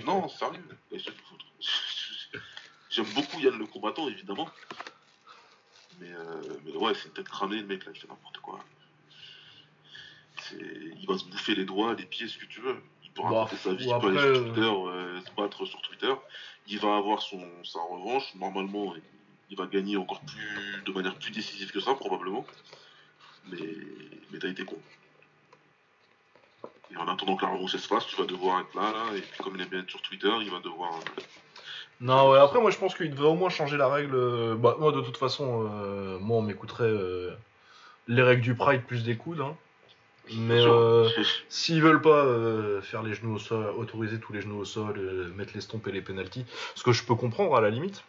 Non, 0.05 0.27
sérieux. 0.29 0.61
J'aime 2.89 3.05
beaucoup 3.15 3.39
Yann 3.39 3.57
le 3.57 3.65
combattant, 3.65 4.07
évidemment. 4.07 4.47
Mais, 5.99 6.11
euh, 6.11 6.41
mais 6.65 6.71
ouais, 6.75 6.93
c'est 6.93 7.05
une 7.07 7.13
tête 7.13 7.29
cramée, 7.29 7.59
le 7.61 7.67
mec, 7.67 7.85
là, 7.85 7.91
il 7.93 7.99
fait 7.99 8.07
n'importe 8.07 8.37
quoi. 8.39 8.59
Il 10.51 11.05
va 11.07 11.17
se 11.17 11.25
bouffer 11.25 11.55
les 11.55 11.65
doigts, 11.65 11.95
les 11.95 12.05
pieds, 12.05 12.27
ce 12.27 12.37
que 12.37 12.45
tu 12.45 12.59
veux. 12.61 12.77
Il 13.03 13.11
peut 13.11 13.21
Bah, 13.23 13.29
raconter 13.29 13.55
sa 13.57 13.73
vie, 13.73 13.87
il 13.87 13.99
peut 13.99 14.07
aller 14.09 14.19
sur 14.19 14.27
euh, 14.27 14.43
Twitter, 14.43 14.61
euh, 14.61 15.21
se 15.21 15.31
battre 15.31 15.65
sur 15.65 15.81
Twitter. 15.81 16.13
Il 16.67 16.79
va 16.79 16.97
avoir 16.97 17.21
son, 17.21 17.41
sa 17.63 17.79
revanche. 17.79 18.35
Normalement, 18.35 18.93
il, 19.49 19.57
va 19.57 19.65
gagner 19.67 19.95
encore 19.97 20.21
plus, 20.21 20.81
de 20.85 20.91
manière 20.91 21.15
plus 21.17 21.31
décisive 21.31 21.71
que 21.71 21.79
ça, 21.79 21.93
probablement. 21.95 22.45
Mais, 23.47 23.59
mais 24.31 24.39
t'as 24.39 24.49
été 24.49 24.65
con. 24.65 24.77
Et 26.91 26.97
en 26.97 27.07
attendant 27.07 27.35
que 27.35 27.45
la 27.45 27.51
revanche 27.51 27.71
se 27.71 27.77
fasse, 27.77 28.05
tu 28.07 28.15
vas 28.17 28.25
devoir 28.25 28.59
être 28.61 28.75
là, 28.75 28.91
là. 28.91 29.15
Et 29.17 29.21
puis 29.21 29.43
comme 29.43 29.55
il 29.55 29.61
aime 29.61 29.69
bien 29.69 29.79
être 29.79 29.89
sur 29.89 30.01
Twitter, 30.01 30.31
il 30.41 30.51
va 30.51 30.59
devoir. 30.59 30.93
euh, 30.95 31.21
Non, 32.01 32.29
ouais, 32.31 32.39
après 32.39 32.59
moi 32.59 32.71
je 32.71 32.77
pense 32.77 32.93
qu'il 32.95 33.09
devrait 33.11 33.29
au 33.29 33.35
moins 33.35 33.49
changer 33.49 33.77
la 33.77 33.87
règle. 33.87 34.15
euh, 34.15 34.55
Bah, 34.55 34.75
moi 34.79 34.91
de 34.91 35.01
toute 35.01 35.17
façon, 35.17 35.69
euh, 35.71 36.19
moi 36.19 36.37
on 36.37 36.41
m'écouterait 36.41 36.83
euh, 36.85 37.31
les 38.07 38.21
règles 38.21 38.41
du 38.41 38.55
Pride 38.55 38.83
plus 38.83 39.03
des 39.03 39.15
coudes. 39.15 39.41
hein. 39.41 39.55
Mais 40.37 40.59
euh, 40.59 41.07
s'ils 41.49 41.81
veulent 41.83 42.01
pas 42.01 42.25
euh, 42.25 42.81
faire 42.81 43.03
les 43.03 43.13
genoux 43.13 43.35
au 43.35 43.39
sol, 43.39 43.69
autoriser 43.77 44.19
tous 44.19 44.33
les 44.33 44.41
genoux 44.41 44.57
au 44.57 44.65
sol, 44.65 45.31
mettre 45.35 45.51
les 45.53 45.61
stompes 45.61 45.87
et 45.87 45.91
les 45.91 46.01
penalties, 46.01 46.45
ce 46.73 46.83
que 46.83 46.91
je 46.91 47.03
peux 47.03 47.15
comprendre 47.15 47.55
à 47.55 47.61
la 47.61 47.69
limite. 47.69 48.03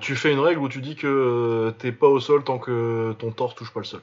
tu 0.00 0.16
fais 0.16 0.32
une 0.32 0.40
règle 0.40 0.60
où 0.60 0.68
tu 0.68 0.80
dis 0.80 0.94
que 0.96 1.74
t'es 1.78 1.92
pas 1.92 2.06
au 2.06 2.20
sol 2.20 2.44
tant 2.44 2.58
que 2.58 3.12
ton 3.18 3.32
torse 3.32 3.54
touche 3.56 3.72
pas 3.72 3.80
le 3.80 3.86
sol. 3.86 4.00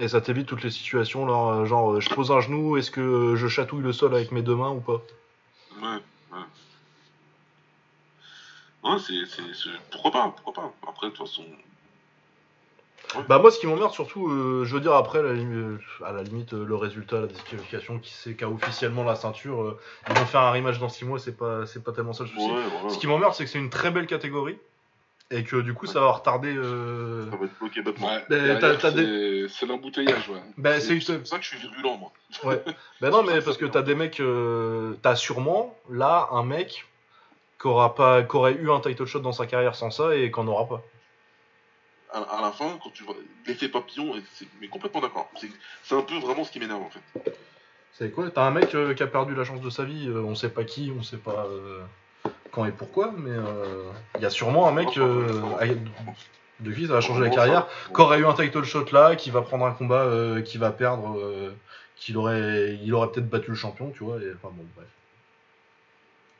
Et 0.00 0.06
ça 0.08 0.20
t'évite 0.20 0.46
toutes 0.46 0.62
les 0.62 0.70
situations, 0.70 1.26
là, 1.26 1.60
euh, 1.60 1.64
genre 1.64 1.94
euh, 1.94 2.00
je 2.00 2.08
pose 2.10 2.30
un 2.30 2.40
genou, 2.40 2.76
est-ce 2.76 2.90
que 2.90 3.00
euh, 3.00 3.36
je 3.36 3.48
chatouille 3.48 3.82
le 3.82 3.92
sol 3.92 4.14
avec 4.14 4.30
mes 4.30 4.42
deux 4.42 4.54
mains 4.54 4.70
ou 4.70 4.80
pas? 4.80 5.02
Ouais, 5.82 5.98
ouais. 6.32 6.38
Ouais, 8.84 8.98
c'est, 9.00 9.26
c'est, 9.26 9.42
c'est- 9.54 9.70
Pourquoi 9.90 10.10
pas, 10.12 10.34
pourquoi 10.42 10.62
pas. 10.62 10.72
Après, 10.88 11.08
de 11.08 11.12
toute 11.14 11.26
façon. 11.26 11.44
Bah 13.26 13.38
moi 13.38 13.50
ce 13.50 13.58
qui 13.58 13.66
m'emmerde 13.66 13.90
surtout, 13.90 14.28
euh, 14.28 14.64
je 14.66 14.74
veux 14.74 14.80
dire 14.82 14.92
après 14.92 15.22
la 15.22 15.30
euh, 15.30 15.78
à 16.04 16.12
la 16.12 16.22
limite 16.22 16.52
euh, 16.52 16.62
le 16.64 16.76
résultat, 16.76 17.20
la 17.22 17.26
disqualification 17.26 17.98
qui 17.98 18.12
sait 18.12 18.34
qu'a 18.34 18.48
officiellement 18.50 19.02
la 19.02 19.14
ceinture, 19.14 19.78
ils 20.08 20.14
vont 20.14 20.26
faire 20.26 20.42
un 20.42 20.52
rematch 20.52 20.78
dans 20.78 20.90
6 20.90 21.06
mois, 21.06 21.18
c'est 21.18 21.36
pas 21.36 21.64
c'est 21.64 21.82
pas 21.82 21.92
tellement 21.92 22.12
ça 22.12 22.24
le 22.24 22.30
Ouais, 22.30 22.36
souci. 22.36 22.94
Ce 22.94 22.98
qui 22.98 23.06
m'emmerde 23.06 23.32
c'est 23.32 23.44
que 23.44 23.50
c'est 23.50 23.58
une 23.58 23.70
très 23.70 23.90
belle 23.90 24.06
catégorie 24.06 24.58
et 25.30 25.44
que 25.44 25.56
du 25.56 25.74
coup 25.74 25.86
ça 25.86 26.00
va 26.00 26.10
retarder. 26.12 26.54
euh, 26.56 27.30
Ça 27.30 27.36
va 27.36 27.44
être 27.44 27.58
bloqué 27.58 27.82
bêtement. 27.82 28.08
Ouais, 28.08 28.24
t'as 28.28 28.78
c'est 29.48 29.66
l'embouteillage, 29.66 30.28
ouais. 30.28 30.40
Bah 30.56 30.80
c'est 30.80 31.00
C'est 31.00 31.18
pour 31.18 31.26
ça 31.26 31.38
que 31.38 31.44
je 31.44 31.48
suis 31.48 31.58
virulent, 31.58 31.96
moi. 31.96 32.12
Bah 33.00 33.10
non 33.10 33.22
mais 33.22 33.40
parce 33.44 33.56
que 33.56 33.66
t'as 33.66 33.82
des 33.82 33.94
mecs, 33.94 34.20
euh, 34.20 34.94
t'as 35.02 35.16
sûrement 35.16 35.76
là 35.90 36.28
un 36.32 36.44
mec 36.44 36.86
qui 37.60 37.66
aura 37.66 37.94
pas, 37.94 38.22
qui 38.22 38.36
aurait 38.36 38.54
eu 38.54 38.70
un 38.70 38.80
title 38.80 39.04
shot 39.06 39.20
dans 39.20 39.32
sa 39.32 39.46
carrière 39.46 39.74
sans 39.74 39.90
ça 39.90 40.14
et 40.16 40.30
qu'en 40.30 40.46
aura 40.46 40.66
pas. 40.68 40.82
À, 42.12 42.20
à 42.38 42.40
la 42.40 42.52
fin, 42.52 42.78
quand 42.82 42.90
tu 42.94 43.02
vois 43.02 43.16
l'effet 43.46 43.68
papillon, 43.68 44.14
c'est, 44.32 44.46
mais 44.60 44.68
complètement 44.68 45.00
d'accord. 45.00 45.28
C'est, 45.36 45.50
c'est 45.82 45.94
un 45.94 46.02
peu 46.02 46.16
vraiment 46.18 46.42
ce 46.44 46.50
qui 46.50 46.58
m'énerve, 46.60 46.80
en 46.82 46.88
fait. 46.90 47.36
C'est 47.92 48.10
quoi? 48.12 48.30
T'as 48.30 48.44
un 48.46 48.50
mec 48.50 48.74
euh, 48.74 48.94
qui 48.94 49.02
a 49.02 49.06
perdu 49.08 49.34
la 49.34 49.44
chance 49.44 49.60
de 49.60 49.68
sa 49.70 49.84
vie, 49.84 50.08
euh, 50.08 50.22
on 50.22 50.34
sait 50.34 50.48
pas 50.48 50.64
qui, 50.64 50.90
on 50.96 51.02
sait 51.02 51.16
pas 51.18 51.46
euh, 51.50 51.82
quand 52.58 52.64
et 52.64 52.72
pourquoi, 52.72 53.14
mais 53.16 53.36
il 54.16 54.22
y 54.22 54.26
a 54.26 54.30
sûrement 54.30 54.66
un 54.66 54.72
mec 54.72 54.96
euh, 54.96 55.42
de 56.60 56.72
qui 56.72 56.86
ça 56.86 56.94
va 56.94 57.00
changer 57.00 57.22
la 57.22 57.30
carrière, 57.30 57.68
qui 57.94 58.00
aurait 58.00 58.18
eu 58.18 58.26
un 58.26 58.34
title 58.34 58.64
shot 58.64 58.86
là, 58.90 59.14
qui 59.14 59.30
va 59.30 59.42
prendre 59.42 59.64
un 59.64 59.72
combat, 59.72 60.02
euh, 60.02 60.42
qui 60.42 60.58
va 60.58 60.72
perdre, 60.72 61.16
euh, 61.18 61.54
qu'il 61.96 62.16
aurait, 62.16 62.78
il 62.82 62.92
aurait 62.94 63.12
peut-être 63.12 63.28
battu 63.28 63.50
le 63.50 63.56
champion, 63.56 63.90
tu 63.90 64.02
vois. 64.02 64.16
Et, 64.16 64.32
enfin 64.34 64.52
bon, 64.52 64.64
bref. 64.74 64.88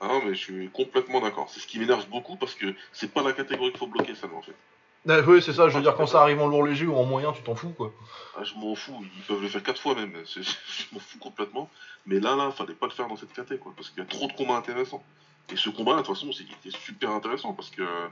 Ah 0.01 0.19
mais 0.25 0.35
je 0.35 0.41
suis 0.41 0.71
complètement 0.71 1.21
d'accord. 1.21 1.49
C'est 1.51 1.61
ce 1.61 1.66
qui 1.66 1.79
m'énerve 1.79 2.09
beaucoup 2.09 2.37
parce 2.37 2.55
que 2.55 2.66
c'est 2.93 3.12
pas 3.12 3.23
la 3.23 3.33
catégorie 3.33 3.71
qu'il 3.71 3.79
faut 3.79 3.87
bloquer 3.87 4.14
seulement, 4.14 4.39
en 4.39 4.43
fait. 4.43 4.55
Ah, 5.09 5.21
oui, 5.27 5.41
c'est 5.41 5.53
ça. 5.53 5.69
Je 5.69 5.77
veux 5.77 5.83
dire, 5.83 5.95
quand 5.95 6.07
ça 6.07 6.21
arrive 6.21 6.41
en 6.41 6.49
lourd 6.49 6.64
léger 6.64 6.87
ou 6.87 6.97
en 6.97 7.05
moyen, 7.05 7.33
tu 7.33 7.43
t'en 7.43 7.55
fous, 7.55 7.71
quoi. 7.71 7.93
Ah, 8.37 8.43
je 8.43 8.55
m'en 8.55 8.75
fous, 8.75 9.05
ils 9.16 9.23
peuvent 9.23 9.41
le 9.41 9.49
faire 9.49 9.62
quatre 9.62 9.81
fois 9.81 9.95
même, 9.95 10.12
je 10.27 10.41
m'en 10.93 11.01
fous 11.01 11.19
complètement. 11.19 11.71
Mais 12.07 12.19
là, 12.19 12.35
là, 12.35 12.51
fallait 12.51 12.75
pas 12.75 12.87
le 12.87 12.93
faire 12.93 13.07
dans 13.07 13.16
cette 13.16 13.33
caté, 13.33 13.59
quoi, 13.59 13.73
parce 13.77 13.91
qu'il 13.91 13.99
y 13.99 14.03
a 14.03 14.09
trop 14.09 14.27
de 14.27 14.33
combats 14.33 14.57
intéressants. 14.57 15.03
Et 15.51 15.57
ce 15.57 15.70
combat, 15.70 15.94
de 15.94 16.03
toute 16.03 16.14
façon, 16.14 16.30
c'est 16.32 16.70
super 16.76 17.11
intéressant, 17.11 17.53
parce 17.55 17.70
que, 17.70 18.09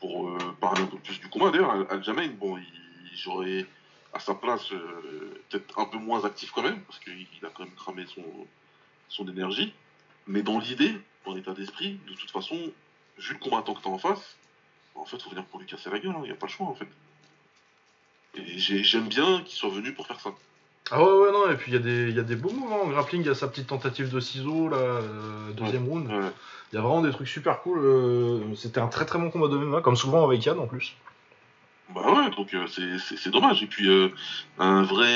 pour 0.00 0.28
euh, 0.28 0.38
parler 0.60 0.82
un 0.82 0.86
peu 0.86 0.98
plus 0.98 1.20
du 1.20 1.28
combat, 1.28 1.50
d'ailleurs, 1.50 1.70
Al- 1.70 1.86
Aljamain, 1.90 2.28
bon, 2.28 2.56
il, 2.56 3.16
j'aurais 3.16 3.66
à 4.12 4.18
sa 4.18 4.34
place 4.34 4.72
euh, 4.72 5.34
peut-être 5.50 5.78
un 5.78 5.84
peu 5.86 5.98
moins 5.98 6.24
actif 6.24 6.50
quand 6.52 6.62
même, 6.62 6.80
parce 6.84 6.98
qu'il 7.00 7.26
il 7.36 7.46
a 7.46 7.50
quand 7.50 7.64
même 7.64 7.74
cramé 7.74 8.06
son, 8.14 8.24
son 9.08 9.28
énergie. 9.28 9.72
Mais 10.26 10.42
dans 10.42 10.58
l'idée, 10.58 10.94
dans 11.26 11.34
l'état 11.34 11.52
d'esprit, 11.54 11.98
de 12.08 12.14
toute 12.14 12.30
façon, 12.30 12.56
vu 13.18 13.32
le 13.34 13.38
combattant 13.38 13.74
que 13.74 13.82
t'as 13.82 13.90
en 13.90 13.98
face, 13.98 14.36
en 14.94 15.04
fait, 15.04 15.20
faut 15.22 15.30
venir 15.30 15.44
pour 15.46 15.60
lui 15.60 15.66
casser 15.66 15.90
la 15.90 15.98
gueule, 15.98 16.14
il 16.18 16.22
n'y 16.22 16.30
a 16.30 16.34
pas 16.34 16.46
le 16.46 16.52
choix, 16.52 16.66
en 16.66 16.74
fait. 16.74 16.88
Et 18.34 18.58
j'ai- 18.58 18.82
j'aime 18.84 19.08
bien 19.08 19.42
qu'il 19.42 19.56
soit 19.56 19.70
venu 19.70 19.92
pour 19.92 20.06
faire 20.06 20.20
ça. 20.20 20.30
Ah 20.92 21.02
ouais, 21.02 21.10
ouais, 21.12 21.32
non, 21.32 21.50
et 21.50 21.56
puis 21.56 21.70
il 21.70 21.74
y, 21.74 21.76
a 21.76 21.80
des- 21.80 22.08
il 22.10 22.16
y 22.16 22.20
a 22.20 22.22
des 22.24 22.36
beaux 22.36 22.50
mouvements 22.50 22.82
en 22.82 22.88
grappling, 22.88 23.20
il 23.22 23.26
y 23.26 23.30
a 23.30 23.34
sa 23.34 23.46
petite 23.48 23.68
tentative 23.68 24.10
de 24.12 24.18
ciseaux, 24.20 24.68
là, 24.68 24.76
euh, 24.76 25.52
deuxième 25.52 25.86
round. 25.88 26.08
Ouais. 26.10 26.30
Il 26.72 26.76
y 26.76 26.78
a 26.78 26.82
vraiment 26.82 27.02
des 27.02 27.10
trucs 27.10 27.28
super 27.28 27.60
cool. 27.62 27.78
euh, 27.84 28.54
C'était 28.56 28.80
un 28.80 28.88
très 28.88 29.04
très 29.06 29.18
bon 29.18 29.30
combat 29.30 29.48
de 29.48 29.56
MMA, 29.56 29.80
comme 29.82 29.96
souvent 29.96 30.24
avec 30.24 30.44
Yann 30.44 30.58
en 30.58 30.66
plus. 30.66 30.94
Bah 31.94 32.02
ouais, 32.12 32.30
donc 32.36 32.54
euh, 32.54 32.66
c'est- 32.68 33.30
dommage. 33.30 33.62
Et 33.64 33.66
puis 33.66 33.88
euh, 33.88 34.08
un 34.58 34.82
vrai, 34.82 35.12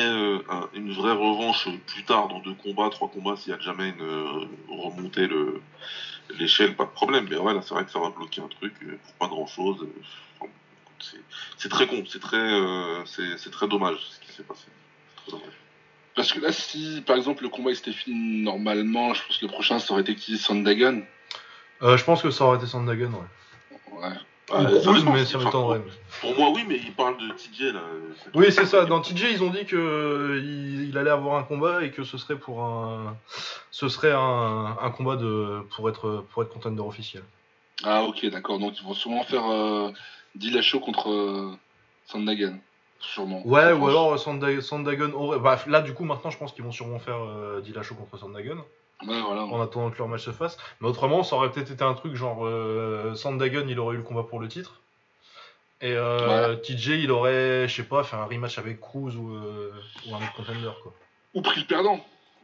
un- 0.49 0.69
une 0.75 0.93
vraie 0.93 1.13
revanche 1.13 1.69
plus 1.87 2.03
tard 2.05 2.27
dans 2.29 2.41
deux 2.41 2.55
combats, 2.55 2.89
trois 2.91 3.09
combats, 3.09 3.37
s'il 3.37 3.53
y 3.53 3.55
a 3.55 3.61
jamais 3.61 3.91
une 3.91 4.49
remonter 4.69 5.27
le 5.29 5.61
l'échelle, 6.39 6.75
pas 6.75 6.85
de 6.85 6.91
problème. 6.91 7.27
Mais 7.31 7.37
ouais, 7.37 7.55
là 7.55 7.61
c'est 7.63 7.75
vrai 7.75 7.85
que 7.85 7.93
ça 7.93 8.01
va 8.01 8.11
bloquer 8.11 8.41
un 8.41 8.49
truc 8.49 8.73
pour 8.79 9.15
pas 9.15 9.29
grand 9.29 9.47
chose. 9.47 9.87
c'est- 11.01 11.21
c'est 11.59 11.69
très 11.69 11.87
con, 11.87 12.03
c'est 12.09 12.21
très, 12.21 12.61
c'est 13.07 13.51
très 13.51 13.69
dommage 13.69 13.99
ce 14.01 14.19
qui 14.27 14.33
s'est 14.33 14.43
passé. 14.43 14.65
C'est 14.67 15.31
très 15.31 15.39
dommage. 15.39 15.55
Parce 16.17 16.33
que 16.33 16.41
là, 16.41 16.53
si 16.53 17.03
par 17.07 17.17
exemple 17.17 17.43
le 17.43 17.49
combat 17.49 17.71
il 17.71 17.77
s'était 17.77 17.93
fini 17.93 18.43
normalement, 18.43 19.15
je 19.15 19.23
pense 19.27 19.39
que 19.39 19.47
le 19.47 19.51
prochain 19.53 19.79
ça 19.79 19.93
aurait 19.93 20.03
été 20.03 20.15
qui 20.15 20.39
Sandagon. 20.39 21.03
Euh, 21.83 21.97
je 21.97 22.05
pense 22.05 22.23
que 22.23 22.31
ça 22.31 22.45
aurait 22.45 22.59
été 22.59 22.67
Sandagon, 22.67 23.11
ouais. 23.11 24.01
Ouais. 24.01 24.09
Ou 24.51 24.55
Ouais, 24.57 24.73
ça 24.75 24.81
Cruz, 24.83 24.99
dépend, 25.01 25.13
mais 25.13 25.25
c'est- 25.25 25.33
ça 25.33 25.39
enfin, 25.39 25.47
m'étonnerait. 25.47 25.83
Pour 26.21 26.37
moi, 26.39 26.51
oui, 26.55 26.65
mais 26.69 26.77
il 26.77 26.93
parle 26.93 27.17
de 27.17 27.33
TJ 27.33 27.73
là. 27.73 27.81
Oui, 28.35 28.47
c'est 28.53 28.67
ça. 28.67 28.85
Dans 28.85 29.01
TJ, 29.01 29.33
ils 29.33 29.43
ont 29.43 29.49
dit 29.51 29.65
que 29.65 30.39
il, 30.43 30.89
il 30.91 30.99
allait 30.99 31.11
avoir 31.11 31.37
un 31.39 31.45
combat 31.45 31.83
et 31.83 31.91
que 31.91 32.05
ce 32.05 32.19
serait 32.19 32.37
pour 32.39 32.63
un, 32.63 33.17
ce 33.71 33.89
serait 33.89 34.13
un, 34.13 34.77
un 34.81 34.91
combat 34.91 35.17
de 35.17 35.61
pour 35.75 35.89
être 35.89 36.25
pour 36.31 36.43
être 36.43 36.51
contender 36.51 36.83
officiel. 36.83 37.23
Ah 37.83 38.03
ok, 38.05 38.27
d'accord. 38.27 38.59
Donc 38.59 38.79
ils 38.79 38.85
vont 38.85 38.93
sûrement 38.95 39.25
faire 39.25 39.47
euh, 39.51 39.91
Dillashaw 40.37 40.79
contre 40.81 41.11
euh, 41.11 41.57
Sandagon. 42.07 42.59
Sûrement. 43.13 43.43
Ouais, 43.47 43.73
ou 43.73 43.87
alors 43.89 44.17
Sanda- 44.19 44.61
Sandagon 44.61 45.13
aurait. 45.13 45.39
Bah, 45.39 45.59
là, 45.67 45.81
du 45.83 45.93
coup, 45.95 46.05
maintenant, 46.05 46.31
je 46.31 46.39
pense 46.39 46.53
qu'ils 46.53 46.65
vont 46.65 46.73
sûrement 46.73 46.99
faire 46.99 47.19
euh, 47.23 47.61
Dillashaw 47.61 47.95
contre 47.95 48.17
Sandagon 48.19 48.65
Ouais, 49.07 49.21
voilà. 49.21 49.43
en 49.43 49.61
attendant 49.61 49.91
que 49.91 49.99
leur 49.99 50.09
match 50.09 50.23
se 50.25 50.31
fasse. 50.31 50.57
Mais 50.81 50.89
autrement, 50.89 51.23
ça 51.23 51.37
aurait 51.37 51.51
peut-être 51.51 51.71
été 51.71 51.83
un 51.85 51.95
truc 51.95 52.15
genre 52.15 52.47
euh, 52.47 53.15
Sandagon, 53.15 53.67
il 53.69 53.79
aurait 53.79 53.95
eu 53.95 53.99
le 53.99 54.03
combat 54.05 54.23
pour 54.23 54.41
le 54.41 54.49
titre. 54.49 54.81
Et 55.81 55.93
euh, 55.93 56.57
TJ, 56.57 56.89
il 57.03 57.11
aurait, 57.11 57.69
je 57.69 57.75
sais 57.75 57.83
pas, 57.85 58.05
fait 58.05 58.17
un 58.17 58.25
rematch 58.25 58.57
avec 58.59 58.81
Cruz 58.81 59.17
ou, 59.17 59.35
euh, 59.35 59.71
ou 60.09 60.15
un 60.15 60.19
autre 60.19 60.33
contender, 60.35 60.71
quoi. 60.83 60.95
Ou 61.35 61.43
pris 61.43 61.61
le 61.61 61.67
perdant. 61.67 62.03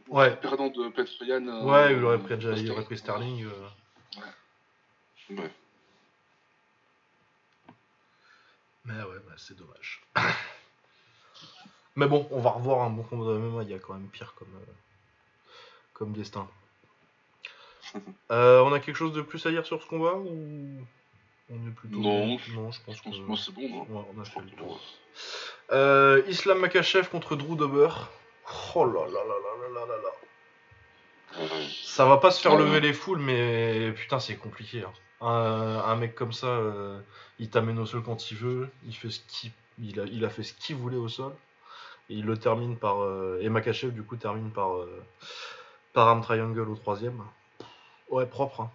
Ouais. 0.09 0.29
Le 0.31 0.35
perdant 0.35 0.67
de 0.67 0.89
Petroyan. 0.89 1.47
euh, 1.47 1.63
Ouais, 1.63 1.93
il 1.95 2.03
aurait 2.03 2.19
pris, 2.19 2.33
euh, 2.45 2.53
il 2.57 2.69
aurait 2.71 2.83
pris 2.83 2.97
Sterling. 2.97 3.45
euh. 3.45 4.19
Ouais. 5.37 5.49
Mais 8.85 8.93
ouais, 8.93 9.19
bah 9.27 9.33
c'est 9.37 9.57
dommage. 9.57 10.01
Mais 11.95 12.07
bon, 12.07 12.27
on 12.31 12.39
va 12.39 12.51
revoir 12.51 12.81
un 12.81 12.89
bon 12.89 13.03
combat 13.03 13.33
de 13.33 13.37
MMA, 13.37 13.63
il 13.63 13.69
y 13.69 13.73
a 13.73 13.79
quand 13.79 13.93
même 13.93 14.07
pire 14.07 14.33
comme, 14.35 14.53
euh, 14.55 14.71
comme 15.93 16.13
destin. 16.13 16.47
Euh, 18.31 18.61
on 18.61 18.71
a 18.71 18.79
quelque 18.79 18.95
chose 18.95 19.11
de 19.11 19.21
plus 19.21 19.45
à 19.45 19.51
dire 19.51 19.65
sur 19.65 19.83
ce 19.83 19.87
combat 19.87 20.13
ou 20.13 20.77
on 21.49 21.67
est 21.67 21.71
plutôt 21.75 21.99
non, 21.99 22.25
non 22.25 22.71
je 22.71 22.79
pense 22.85 23.01
que 23.01 23.09
c'est 23.11 23.53
bon 23.53 23.85
on 23.89 24.21
a 24.21 24.23
fait 24.23 24.39
le 24.39 24.49
tour. 24.51 24.79
Euh, 25.73 26.23
Islam 26.29 26.59
Makachev 26.59 27.09
contre 27.09 27.35
Drew 27.35 27.57
Dober. 27.57 27.89
Oh 28.75 28.85
là 28.85 29.05
là 29.07 29.19
là 29.25 29.35
là 29.59 29.67
là 29.73 29.85
là 29.85 29.97
là. 29.97 31.47
Ça 31.83 32.05
va 32.05 32.15
pas 32.15 32.31
se 32.31 32.41
faire 32.41 32.55
lever 32.55 32.79
les 32.79 32.93
foules 32.93 33.19
mais 33.19 33.91
putain 33.91 34.21
c'est 34.21 34.37
compliqué. 34.37 34.83
Hein. 34.83 34.93
Un, 35.21 35.83
un 35.85 35.95
mec 35.95 36.15
comme 36.15 36.33
ça, 36.33 36.47
euh, 36.47 36.99
il 37.39 37.49
t'amène 37.49 37.77
au 37.79 37.85
sol 37.85 38.01
quand 38.03 38.31
il 38.31 38.37
veut, 38.37 38.69
il 38.87 38.95
fait 38.95 39.09
ce 39.11 39.19
qu'il 39.27 39.51
il 39.79 39.99
a, 39.99 40.03
il 40.05 40.25
a 40.25 40.29
fait 40.29 40.43
ce 40.43 40.53
qu'il 40.53 40.75
voulait 40.75 40.97
au 40.97 41.07
sol, 41.07 41.33
et 42.09 42.15
il 42.15 42.25
le 42.25 42.37
termine 42.37 42.75
par. 42.77 43.01
euh, 43.01 43.39
et 43.41 43.49
Makachev, 43.49 43.91
du 43.91 44.03
coup, 44.03 44.15
termine 44.17 44.51
par. 44.51 44.75
euh, 44.77 45.03
par 45.93 46.07
arm 46.07 46.21
triangle 46.21 46.61
au 46.69 46.75
troisième. 46.75 47.21
Ouais, 48.09 48.25
propre. 48.25 48.61
hein. 48.61 48.71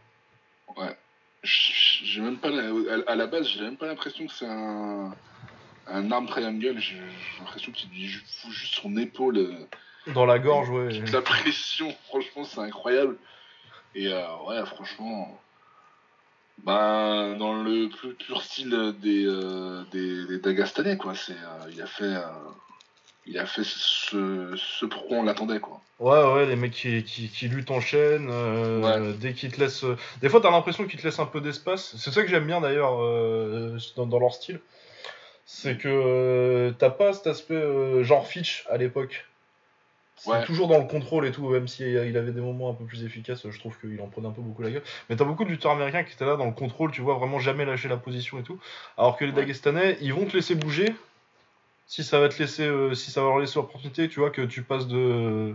J'ai 1.42 2.20
même 2.20 2.38
pas 2.38 2.50
la- 2.50 2.94
à, 3.06 3.12
à 3.12 3.14
la 3.14 3.26
base, 3.26 3.46
j'ai 3.48 3.60
même 3.60 3.76
pas 3.76 3.86
l'impression 3.86 4.26
que 4.26 4.32
c'est 4.32 4.46
un 4.48 5.14
un 5.86 6.10
arm 6.10 6.26
triangle. 6.26 6.78
J'ai 6.78 6.96
j'ai 6.96 7.38
l'impression 7.38 7.72
qu'il 7.72 7.90
lui 7.90 8.08
fout 8.08 8.50
juste 8.50 8.74
son 8.74 8.96
épaule. 8.96 9.38
euh, 9.38 10.12
Dans 10.12 10.26
la 10.26 10.38
gorge, 10.38 10.68
ouais. 10.70 10.88
toute 10.88 11.12
la 11.12 11.22
pression. 11.22 11.94
Franchement, 12.08 12.44
c'est 12.44 12.60
incroyable. 12.60 13.16
Et 13.94 14.08
euh, 14.08 14.36
ouais, 14.46 14.64
franchement, 14.66 15.40
bah 16.64 17.34
dans 17.38 17.62
le 17.62 17.88
plus 17.88 18.14
pur 18.14 18.42
style 18.42 18.94
des 19.00 19.24
euh, 19.26 19.82
des, 19.92 20.38
des 20.38 20.96
quoi. 20.96 21.14
C'est 21.14 21.32
euh, 21.32 21.70
il 21.72 21.80
a 21.82 21.86
fait 21.86 22.04
euh, 22.04 22.22
il 23.26 23.38
a 23.38 23.46
fait 23.46 23.64
ce, 23.64 24.54
ce 24.56 24.86
pourquoi 24.86 25.18
on 25.18 25.22
l'attendait, 25.24 25.60
quoi. 25.60 25.80
Ouais, 25.98 26.32
ouais, 26.32 26.46
les 26.46 26.56
mecs 26.56 26.72
qui, 26.72 27.02
qui, 27.02 27.28
qui 27.28 27.48
luttent 27.48 27.70
en 27.70 27.80
chaîne, 27.80 28.28
euh, 28.30 29.12
dès 29.14 29.32
qu'ils 29.32 29.50
te 29.50 29.58
laissent. 29.58 29.84
euh, 29.84 29.96
Des 30.20 30.28
fois, 30.28 30.40
t'as 30.40 30.50
l'impression 30.50 30.86
qu'ils 30.86 31.00
te 31.00 31.06
laissent 31.06 31.18
un 31.18 31.26
peu 31.26 31.40
d'espace. 31.40 31.96
C'est 31.96 32.12
ça 32.12 32.22
que 32.22 32.28
j'aime 32.28 32.46
bien 32.46 32.60
d'ailleurs 32.60 33.02
euh, 33.02 33.78
dans, 33.96 34.06
dans 34.06 34.18
leur 34.20 34.32
style. 34.32 34.60
C'est 35.44 35.76
que 35.78 35.88
euh, 35.88 36.72
t'as 36.78 36.90
pas 36.90 37.12
cet 37.12 37.26
aspect 37.28 37.54
euh, 37.54 38.04
genre 38.04 38.26
Fitch 38.26 38.64
à 38.70 38.76
l'époque. 38.76 39.26
Ouais. 40.30 40.44
toujours 40.44 40.68
dans 40.68 40.78
le 40.78 40.86
contrôle 40.86 41.26
et 41.26 41.30
tout, 41.32 41.48
même 41.48 41.68
si 41.68 41.84
euh, 41.84 42.06
il 42.06 42.16
avait 42.16 42.32
des 42.32 42.40
moments 42.40 42.70
un 42.70 42.74
peu 42.74 42.84
plus 42.84 43.04
efficaces, 43.04 43.48
je 43.48 43.58
trouve 43.58 43.78
qu'il 43.78 44.00
en 44.00 44.08
prenait 44.08 44.28
un 44.28 44.32
peu 44.32 44.42
beaucoup 44.42 44.62
la 44.62 44.70
gueule. 44.70 44.82
Mais 45.08 45.16
t'as 45.16 45.24
beaucoup 45.24 45.44
de 45.44 45.50
lutteurs 45.50 45.72
américains 45.72 46.04
qui 46.04 46.12
étaient 46.14 46.24
là 46.26 46.36
dans 46.36 46.46
le 46.46 46.52
contrôle, 46.52 46.90
tu 46.92 47.00
vois, 47.00 47.14
vraiment 47.14 47.38
jamais 47.38 47.64
lâcher 47.64 47.88
la 47.88 47.96
position 47.96 48.38
et 48.38 48.42
tout. 48.42 48.58
Alors 48.96 49.16
que 49.16 49.24
les 49.24 49.32
Ouais. 49.32 49.42
Dagestanais, 49.42 49.98
ils 50.00 50.12
vont 50.14 50.24
te 50.26 50.34
laisser 50.36 50.54
bouger. 50.54 50.94
Si 51.86 52.02
ça 52.02 52.18
va 52.18 52.28
te 52.28 52.38
laisser, 52.38 52.64
euh, 52.64 52.94
si 52.94 53.10
ça 53.10 53.20
va 53.20 53.28
leur 53.28 53.38
laisser 53.38 53.56
l'opportunité, 53.56 54.08
tu 54.08 54.18
vois, 54.20 54.30
que 54.30 54.42
tu 54.42 54.62
passes 54.62 54.88
de 54.88 55.54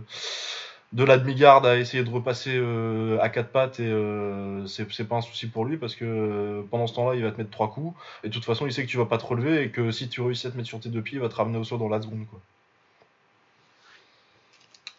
de 0.92 1.04
la 1.04 1.16
demi-garde 1.16 1.64
à 1.66 1.78
essayer 1.78 2.04
de 2.04 2.10
repasser 2.10 2.52
euh, 2.54 3.18
à 3.20 3.30
quatre 3.30 3.50
pattes 3.50 3.80
et 3.80 3.86
euh, 3.86 4.66
c'est 4.66 4.90
c'est 4.92 5.08
pas 5.08 5.16
un 5.16 5.20
souci 5.22 5.46
pour 5.46 5.64
lui 5.64 5.78
parce 5.78 5.94
que 5.94 6.04
euh, 6.04 6.62
pendant 6.70 6.86
ce 6.86 6.94
temps-là 6.94 7.14
il 7.16 7.22
va 7.22 7.30
te 7.32 7.38
mettre 7.38 7.50
trois 7.50 7.70
coups 7.70 7.96
et 8.24 8.28
de 8.28 8.32
toute 8.32 8.44
façon 8.44 8.66
il 8.66 8.72
sait 8.74 8.84
que 8.84 8.90
tu 8.90 8.98
vas 8.98 9.06
pas 9.06 9.16
te 9.16 9.24
relever 9.24 9.62
et 9.62 9.70
que 9.70 9.90
si 9.90 10.08
tu 10.08 10.20
réussis 10.20 10.46
à 10.46 10.50
te 10.50 10.56
mettre 10.56 10.68
sur 10.68 10.80
tes 10.80 10.90
deux 10.90 11.00
pieds 11.00 11.16
il 11.16 11.22
va 11.22 11.30
te 11.30 11.34
ramener 11.34 11.56
au 11.56 11.64
sol 11.64 11.78
dans 11.78 11.88
la 11.88 12.02
seconde 12.02 12.26
quoi. 12.30 12.40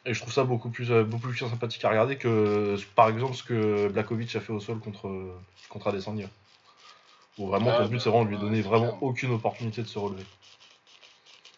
Et 0.05 0.13
je 0.13 0.19
trouve 0.19 0.33
ça 0.33 0.43
beaucoup 0.43 0.69
plus, 0.69 0.91
euh, 0.91 1.03
beaucoup 1.03 1.27
plus 1.27 1.37
sympathique 1.37 1.83
à 1.85 1.89
regarder 1.89 2.17
que 2.17 2.27
euh, 2.27 2.77
par 2.95 3.09
exemple 3.09 3.35
ce 3.35 3.43
que 3.43 3.87
Blakovic 3.89 4.35
a 4.35 4.41
fait 4.41 4.51
au 4.51 4.59
sol 4.59 4.79
contre, 4.79 5.09
contre 5.69 5.87
Adesanya. 5.87 6.27
Où 7.37 7.47
vraiment 7.47 7.71
Ah, 7.71 7.83
ton 7.83 7.87
but 7.87 7.95
bah, 7.95 8.01
c'est 8.03 8.09
vraiment 8.09 8.25
de 8.25 8.29
lui 8.29 8.37
donner 8.37 8.61
vraiment 8.61 8.97
aucune 9.01 9.31
opportunité 9.31 9.81
de 9.81 9.87
se 9.87 9.97
relever. 9.97 10.25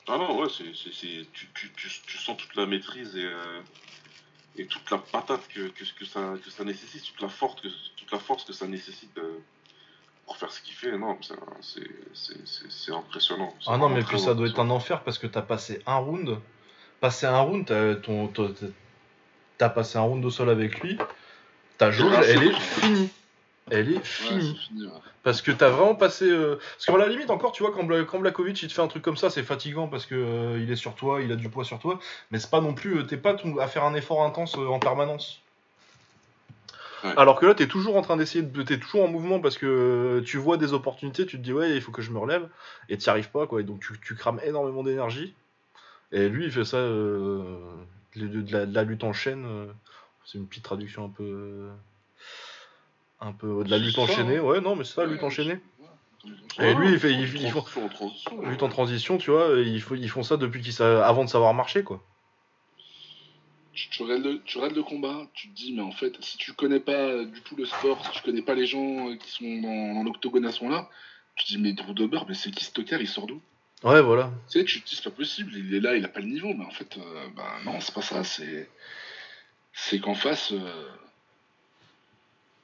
Ah 0.07 0.17
non, 0.17 0.39
ouais, 0.39 0.47
c'est, 0.49 0.73
c'est, 0.75 0.93
c'est- 0.93 1.25
tu, 1.33 1.47
tu, 1.55 1.71
tu, 1.75 1.89
tu 2.05 2.17
sens 2.17 2.37
toute 2.37 2.55
la 2.55 2.67
maîtrise 2.67 3.15
et, 3.15 3.25
euh, 3.25 3.61
et 4.55 4.67
toute 4.67 4.89
la 4.91 4.99
patate 4.99 5.47
que, 5.47 5.67
que, 5.69 5.83
que, 5.97 6.05
ça, 6.05 6.35
que 6.43 6.49
ça 6.51 6.63
nécessite, 6.63 7.03
toute 7.05 7.21
la, 7.21 7.29
force 7.29 7.59
que, 7.59 7.67
toute 7.97 8.11
la 8.11 8.19
force 8.19 8.45
que 8.45 8.53
ça 8.53 8.67
nécessite 8.67 9.17
euh, 9.17 9.39
pour 10.25 10.37
faire 10.37 10.51
ce 10.51 10.61
qu'il 10.61 10.75
fait. 10.75 10.95
Non, 10.97 11.17
c'est, 11.61 11.81
c'est, 12.69 12.91
impressionnant. 12.93 13.53
Ah 13.65 13.77
non, 13.77 13.89
mais 13.89 14.03
puis 14.03 14.19
ça 14.19 14.35
doit 14.35 14.47
être 14.47 14.59
un 14.59 14.69
enfer 14.69 15.03
parce 15.03 15.17
que 15.17 15.27
t'as 15.27 15.41
passé 15.41 15.81
un 15.87 15.95
round. 15.95 16.39
Passé 17.01 17.25
un 17.25 17.39
round, 17.39 17.65
t'as, 19.57 19.69
passé 19.69 19.97
un 19.97 20.01
round 20.01 20.23
au 20.25 20.29
sol 20.29 20.49
avec 20.49 20.79
lui. 20.81 20.97
Ta 21.77 21.91
jauge, 21.91 22.13
Ah, 22.15 22.21
elle 22.25 22.43
est 22.43 22.53
finie. 22.59 23.09
Elle 23.69 23.93
est 23.93 24.05
finie. 24.05 24.55
c'est 24.55 24.67
fini. 24.67 24.85
ouais. 24.85 24.91
parce 25.23 25.41
que 25.41 25.51
t'as 25.51 25.69
vraiment 25.69 25.95
passé. 25.95 26.25
euh, 26.29 26.57
Parce 26.57 26.85
qu'à 26.85 26.97
la 26.97 27.07
limite, 27.07 27.29
encore, 27.31 27.51
tu 27.51 27.63
vois, 27.63 27.71
quand, 27.73 27.83
Bla- 27.83 28.03
quand 28.05 28.19
Blakovic 28.19 28.61
il 28.61 28.67
te 28.69 28.73
fait 28.73 28.81
un 28.81 28.87
truc 28.87 29.03
comme 29.03 29.17
ça, 29.17 29.29
c'est 29.29 29.43
fatigant 29.43 29.87
parce 29.87 30.05
que 30.05 30.15
euh, 30.15 30.59
il 30.61 30.71
est 30.71 30.75
sur 30.75 30.95
toi, 30.95 31.21
il 31.21 31.31
a 31.31 31.35
du 31.35 31.49
poids 31.49 31.63
sur 31.65 31.79
toi. 31.79 31.99
Mais 32.31 32.39
c'est 32.39 32.49
pas 32.51 32.61
non 32.61 32.73
plus. 32.73 32.99
euh, 32.99 33.03
T'es 33.03 33.17
pas 33.17 33.33
ton- 33.33 33.57
à 33.57 33.67
faire 33.67 33.83
un 33.83 33.93
effort 33.95 34.23
intense 34.23 34.55
en 34.55 34.79
permanence. 34.79 35.41
Ouais. 37.03 37.13
Alors 37.17 37.39
que 37.39 37.45
là, 37.45 37.53
t'es 37.53 37.67
toujours 37.67 37.97
en 37.97 38.01
train 38.01 38.17
d'essayer 38.17 38.43
de. 38.43 38.63
T'es 38.63 38.79
toujours 38.79 39.03
en 39.03 39.07
mouvement 39.07 39.39
parce 39.39 39.57
que 39.57 40.23
tu 40.25 40.37
vois 40.37 40.57
des 40.57 40.73
opportunités, 40.73 41.25
tu 41.25 41.37
te 41.37 41.41
dis 41.43 41.53
ouais, 41.53 41.71
il 41.75 41.81
faut 41.81 41.91
que 41.91 42.01
je 42.01 42.09
me 42.11 42.17
relève, 42.19 42.47
et 42.89 42.97
t'y 42.97 43.09
arrives 43.09 43.29
pas, 43.29 43.45
quoi. 43.47 43.61
Et 43.61 43.63
donc 43.63 43.79
tu, 43.81 43.99
tu 43.99 44.15
crames 44.15 44.39
énormément 44.43 44.81
d'énergie. 44.83 45.35
Et 46.11 46.29
lui, 46.29 46.45
il 46.45 46.51
fait 46.51 46.65
ça. 46.65 46.77
euh, 46.77 47.49
de, 48.15 48.27
de 48.27 48.51
la, 48.53 48.65
de 48.65 48.73
la 48.73 48.83
lutte 48.83 49.03
en 49.03 49.13
chaîne. 49.13 49.45
euh, 49.45 49.67
c'est 50.25 50.37
une 50.37 50.47
petite 50.47 50.63
traduction 50.63 51.05
un 51.05 51.09
peu. 51.09 51.23
euh, 51.23 51.73
Un 53.19 53.33
peu 53.33 53.63
de 53.63 53.69
la 53.69 53.77
lutte 53.77 53.97
enchaînée, 53.97 54.37
hein. 54.37 54.41
ouais, 54.41 54.61
non, 54.61 54.75
mais 54.75 54.83
c'est 54.83 54.93
ça, 54.95 55.05
lutte 55.05 55.23
enchaînée. 55.23 55.59
Et 56.59 56.73
lui, 56.73 56.93
il 56.93 56.99
fait- 56.99 57.13
en 57.13 57.19
il- 57.19 57.41
il 57.41 57.51
faut- 57.51 57.61
transition, 57.61 57.85
en 57.85 57.89
transition, 57.89 58.41
Lutte 58.49 58.63
en 58.63 58.69
transition, 58.69 59.17
tu 59.17 59.31
vois, 59.31 59.59
ils, 59.59 59.81
font- 59.81 59.95
ils 59.95 60.09
font 60.09 60.23
ça 60.23 60.37
depuis 60.37 60.61
qu'ils 60.61 60.81
avant 60.81 61.23
de 61.25 61.29
savoir 61.29 61.53
marcher, 61.53 61.83
quoi. 61.83 62.01
tu, 63.73 63.89
tu 63.89 64.03
regardes 64.03 64.23
le, 64.23 64.41
tu 64.43 64.57
regardes 64.57 64.75
le 64.75 64.83
combat, 64.83 65.27
tu 65.33 65.49
te 65.49 65.53
dis, 65.55 65.73
mais 65.73 65.81
en 65.81 65.91
fait, 65.91 66.15
si 66.21 66.37
tu 66.37 66.53
connais 66.53 66.79
pas 66.79 67.25
du 67.25 67.41
tout 67.41 67.55
le 67.57 67.65
sport, 67.65 68.03
si 68.05 68.11
tu 68.11 68.21
connais 68.23 68.41
pas 68.41 68.53
les 68.55 68.65
gens 68.65 69.09
euh, 69.09 69.15
qui 69.17 69.29
sont 69.31 69.61
dans, 69.61 69.95
dans 69.95 70.03
l'octogone 70.03 70.45
à 70.45 70.51
ce 70.53 70.63
moment-là, 70.63 70.89
tu 71.35 71.43
te 71.45 71.49
dis, 71.51 71.57
mais 71.57 71.73
Drew 71.73 71.93
Dober, 71.93 72.19
mais 72.27 72.33
c'est 72.35 72.51
qui 72.51 72.63
ce 72.63 72.71
tocard, 72.71 73.01
il 73.01 73.07
sort 73.07 73.27
d'où? 73.27 73.41
Ouais, 73.85 74.01
voilà. 74.01 74.31
Tu 74.49 74.59
sais, 74.59 74.65
tu 74.65 74.81
te 74.81 74.89
dis, 74.89 74.95
c'est 74.95 75.03
pas 75.03 75.11
possible, 75.15 75.51
il 75.55 75.73
est 75.75 75.79
là, 75.79 75.95
il 75.95 76.03
a 76.03 76.09
pas 76.09 76.19
le 76.19 76.25
niveau, 76.27 76.53
mais 76.53 76.65
en 76.65 76.71
fait, 76.71 76.97
euh, 76.97 77.27
bah 77.35 77.53
non, 77.63 77.79
c'est 77.79 77.93
pas 77.93 78.01
ça, 78.01 78.23
c'est. 78.23 78.67
C'est 79.73 79.99
qu'en 79.99 80.15
face, 80.15 80.51
euh, 80.53 80.89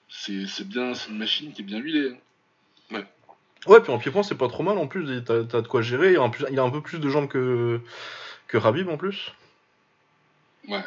c'est 0.10 0.48
c'est 0.48 0.68
bien, 0.68 0.94
c'est 0.96 1.10
une 1.12 1.18
machine 1.18 1.54
qui 1.54 1.62
est 1.62 1.66
bien 1.66 1.80
huilée. 1.80 2.18
hein. 2.92 3.02
Ouais, 3.68 3.80
puis 3.80 3.92
en 3.92 4.00
pied-point, 4.00 4.24
c'est 4.24 4.36
pas 4.38 4.48
trop 4.48 4.64
mal 4.64 4.78
en 4.80 4.88
plus, 4.88 5.24
t'as 5.24 5.44
t'as 5.44 5.62
de 5.62 5.68
quoi 5.68 5.84
gérer. 5.84 6.18
En 6.18 6.32
plus, 6.32 6.46
il 6.50 6.60
a 6.60 6.64
un 6.64 6.72
peu 6.72 6.82
plus 6.82 6.98
de 7.00 7.08
jambes 7.10 7.28
que, 7.28 7.80
que 8.48 8.58
Rabib 8.58 8.90
en 8.90 8.98
plus. 8.98 9.32
Ouais. 10.68 10.84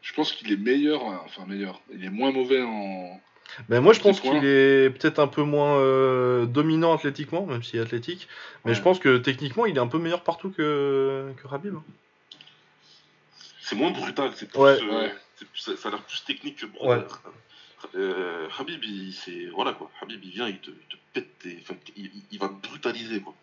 Je 0.00 0.14
pense 0.14 0.32
qu'il 0.32 0.50
est 0.50 0.56
meilleur, 0.56 1.02
euh, 1.02 1.16
enfin 1.24 1.44
meilleur, 1.46 1.82
il 1.92 2.04
est 2.04 2.10
moins 2.10 2.32
mauvais 2.32 2.62
en. 2.62 3.20
Mais 3.68 3.80
moi, 3.80 3.92
je 3.92 4.00
pense 4.00 4.20
qu'il 4.20 4.44
est 4.44 4.90
peut-être 4.90 5.18
un 5.18 5.26
peu 5.28 5.42
moins 5.42 5.76
euh, 5.78 6.46
dominant 6.46 6.94
athlétiquement, 6.94 7.46
même 7.46 7.62
s'il 7.62 7.78
est 7.78 7.82
athlétique. 7.82 8.28
Mais 8.64 8.70
Ouais. 8.72 8.76
je 8.76 8.82
pense 8.82 8.98
que 8.98 9.16
techniquement, 9.18 9.66
il 9.66 9.76
est 9.76 9.80
un 9.80 9.86
peu 9.86 9.98
meilleur 9.98 10.22
partout 10.22 10.50
que, 10.50 11.32
que 11.40 11.46
Rabib. 11.46 11.74
C'est 13.60 13.76
moins 13.76 13.90
brutal, 13.90 14.30
c'est 14.36 14.48
plus, 14.48 14.58
Ouais. 14.60 14.78
euh, 14.82 15.00
Ouais. 15.02 15.14
c'est 15.36 15.48
plus- 15.48 15.60
ça, 15.60 15.76
ça 15.76 15.88
a 15.88 15.92
l'air 15.92 16.02
plus 16.02 16.24
technique 16.24 16.56
que 16.56 16.66
Ouais. 16.66 16.96
brutal. 16.98 17.06
Euh, 17.94 18.48
Habib, 18.58 18.82
il, 18.84 19.12
c'est 19.12 19.46
voilà 19.54 19.72
quoi. 19.72 19.90
Habib, 20.00 20.20
il 20.24 20.30
vient, 20.30 20.48
il 20.48 20.58
te, 20.58 20.70
il 20.70 20.76
te 20.88 20.96
pète, 21.12 21.38
tes- 21.38 21.62
il, 21.96 22.38
va 22.38 22.48
te 22.48 22.66
brutaliser 22.66 23.20
quoi. 23.20 23.34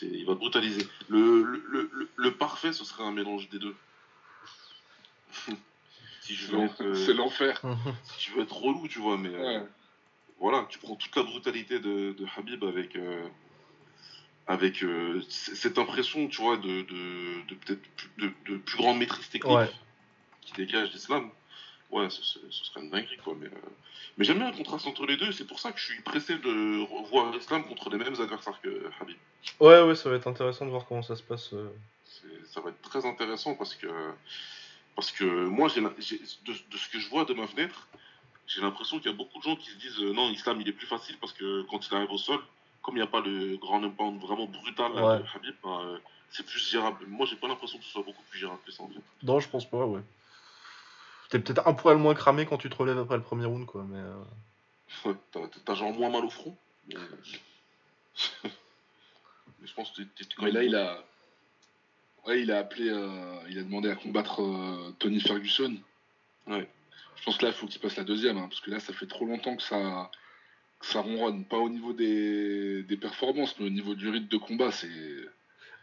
Il 0.00 0.24
va 0.26 0.34
te 0.34 0.38
brutaliser. 0.38 0.86
Le, 1.08 1.42
le- 1.70 1.90
le 2.16 2.30
parfait, 2.32 2.72
ce 2.72 2.84
serait 2.84 3.04
un 3.04 3.12
mélange 3.12 3.48
des 3.50 3.58
deux. 3.58 3.74
si 6.32 6.38
je 6.42 6.46
C'est 6.46 6.52
veux 6.52 6.58
l'en- 6.58 6.64
être, 6.66 6.94
c'est 6.96 7.14
l'enfer. 7.14 7.62
si 8.04 8.18
tu 8.18 8.32
veux 8.32 8.42
être 8.42 8.56
relou, 8.56 8.88
tu 8.88 8.98
vois, 8.98 9.16
mais 9.18 9.30
euh, 9.32 9.60
voilà, 10.38 10.66
tu 10.68 10.78
prends 10.78 10.96
toute 10.96 11.14
la 11.16 11.22
brutalité 11.22 11.78
de, 11.78 12.12
de 12.12 12.26
Habib 12.36 12.64
avec, 12.64 12.96
euh, 12.96 13.26
avec 14.46 14.82
euh, 14.82 15.20
cette 15.28 15.78
impression, 15.78 16.28
tu 16.28 16.40
vois, 16.42 16.56
de, 16.56 16.82
de, 16.82 17.46
de 17.48 17.54
peut-être 17.54 17.80
plus, 17.96 18.10
de, 18.18 18.32
de 18.52 18.56
plus 18.58 18.76
grande 18.76 18.98
maîtrise 18.98 19.28
technique 19.28 19.56
Ouais. 19.56 19.70
qui 20.40 20.52
dégage 20.54 20.92
l'islam. 20.92 21.30
Ouais, 21.90 22.08
ce, 22.10 22.22
ce- 22.22 22.38
ce 22.50 22.64
serait 22.64 22.80
une 22.80 22.90
dinguerie, 22.90 23.18
quoi. 23.18 23.34
Mais, 23.38 23.46
euh, 23.46 23.50
mais 24.16 24.24
j'aime 24.24 24.38
bien 24.38 24.50
le 24.50 24.56
contraste 24.56 24.86
entre 24.86 25.04
les 25.06 25.16
deux, 25.18 25.30
c'est 25.30 25.46
pour 25.46 25.60
ça 25.60 25.72
que 25.72 25.78
je 25.78 25.84
suis 25.84 26.00
pressé 26.00 26.36
de 26.38 26.80
revoir 26.90 27.30
l'islam 27.32 27.64
contre 27.64 27.90
les 27.90 27.98
mêmes 27.98 28.18
adversaires 28.20 28.58
que 28.62 28.90
Habib. 29.00 29.16
Ouais, 29.60 29.82
ouais, 29.82 29.94
ça 29.94 30.08
va 30.08 30.16
être 30.16 30.26
intéressant 30.26 30.64
de 30.64 30.70
voir 30.70 30.86
comment 30.86 31.02
ça 31.02 31.16
se 31.16 31.22
passe. 31.22 31.50
ça 32.46 32.60
va 32.62 32.70
être 32.70 32.80
très 32.82 33.04
intéressant 33.06 33.54
parce 33.54 33.74
que 33.74 33.86
parce 34.94 35.10
que 35.12 35.24
moi 35.24 35.68
j'ai 35.68 35.80
de, 35.80 36.52
de 36.52 36.76
ce 36.76 36.88
que 36.88 36.98
je 36.98 37.08
vois 37.08 37.24
de 37.24 37.34
ma 37.34 37.46
fenêtre 37.46 37.88
j'ai 38.46 38.60
l'impression 38.60 38.98
qu'il 38.98 39.10
y 39.10 39.14
a 39.14 39.16
beaucoup 39.16 39.38
de 39.38 39.42
gens 39.44 39.56
qui 39.56 39.70
se 39.70 39.76
disent 39.76 39.98
euh, 40.00 40.12
non 40.12 40.28
l'islam 40.28 40.60
il 40.60 40.68
est 40.68 40.72
plus 40.72 40.86
facile 40.86 41.16
parce 41.18 41.32
que 41.32 41.62
quand 41.70 41.86
il 41.88 41.94
arrive 41.94 42.10
au 42.10 42.18
sol 42.18 42.40
comme 42.82 42.96
il 42.96 42.98
n'y 43.00 43.04
a 43.04 43.06
pas 43.06 43.20
le 43.20 43.56
grand 43.56 43.82
impact 43.82 44.20
vraiment 44.20 44.46
brutal 44.46 44.92
là, 44.94 45.02
Ouais. 45.06 45.18
de 45.18 45.24
Habib 45.34 45.54
ben, 45.62 45.80
euh, 45.86 45.98
c'est 46.30 46.44
plus 46.44 46.58
gérable 46.68 47.06
moi 47.06 47.26
j'ai 47.26 47.36
pas 47.36 47.48
l'impression 47.48 47.78
que 47.78 47.84
ce 47.84 47.90
soit 47.90 48.02
beaucoup 48.02 48.22
plus 48.30 48.38
gérable 48.38 48.60
que 48.66 48.72
ça 48.72 48.82
en 48.82 48.88
fait 48.88 49.00
Non, 49.22 49.40
je 49.40 49.48
pense 49.48 49.68
pas, 49.68 49.84
ouais. 49.86 50.02
T'es 51.30 51.38
peut-être 51.38 51.66
un 51.66 51.72
poil 51.72 51.96
moins 51.96 52.14
cramé 52.14 52.44
quand 52.44 52.58
tu 52.58 52.68
te 52.68 52.74
relèves 52.76 52.98
après 52.98 53.16
le 53.16 53.22
premier 53.22 53.46
round, 53.46 53.64
quoi. 53.64 53.84
Mais 53.88 53.98
euh, 53.98 54.22
Ouais, 55.06 55.14
t'as- 55.32 55.48
t'as 55.64 55.74
genre 55.74 55.92
moins 55.92 56.10
mal 56.10 56.24
au 56.26 56.30
front 56.30 56.54
mais, 56.88 56.96
mais 58.44 59.66
je 59.66 59.72
pense 59.74 59.90
que 59.92 60.02
t'es- 60.02 60.08
t'es 60.16 60.24
quand 60.36 60.42
Mais 60.44 60.52
même 60.52 60.62
là, 60.62 60.64
il 60.64 60.74
a. 60.76 61.04
Ouais, 62.26 62.42
il 62.42 62.52
a 62.52 62.58
appelé. 62.58 62.88
euh, 62.88 63.36
il 63.48 63.58
a 63.58 63.62
demandé 63.62 63.90
à 63.90 63.96
combattre 63.96 64.42
euh, 64.42 64.94
Tony 64.98 65.20
Ferguson. 65.20 65.74
Ouais. 66.46 66.68
Je 67.16 67.24
pense 67.24 67.36
que 67.36 67.44
là, 67.44 67.50
il 67.50 67.54
faut 67.54 67.66
qu'il 67.66 67.80
passe 67.80 67.96
la 67.96 68.04
deuxième, 68.04 68.36
hein, 68.38 68.46
parce 68.48 68.60
que 68.60 68.70
là, 68.70 68.80
ça 68.80 68.92
fait 68.92 69.06
trop 69.06 69.24
longtemps 69.24 69.56
que 69.56 69.62
ça, 69.62 70.10
que 70.80 70.86
ça 70.86 71.00
ronronne. 71.00 71.44
Pas 71.44 71.58
au 71.58 71.68
niveau 71.68 71.92
des, 71.92 72.82
des 72.84 72.96
performances, 72.96 73.54
mais 73.58 73.66
au 73.66 73.70
niveau 73.70 73.94
du 73.94 74.08
rythme 74.08 74.28
de 74.28 74.36
combat. 74.36 74.70
C'est. 74.72 74.88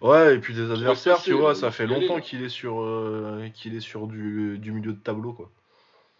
Ouais, 0.01 0.35
et 0.35 0.39
puis 0.39 0.53
des 0.53 0.71
adversaires, 0.71 1.17
passer, 1.17 1.31
tu 1.31 1.37
vois, 1.37 1.51
euh, 1.51 1.55
ça 1.55 1.71
fait 1.71 1.85
longtemps 1.87 2.15
là. 2.15 2.21
qu'il 2.21 2.41
est 2.41 2.49
sur, 2.49 2.79
euh, 2.79 3.49
qu'il 3.53 3.75
est 3.75 3.81
sur 3.81 4.07
du, 4.07 4.57
du 4.57 4.71
milieu 4.71 4.93
de 4.93 4.99
tableau, 4.99 5.33
quoi. 5.33 5.51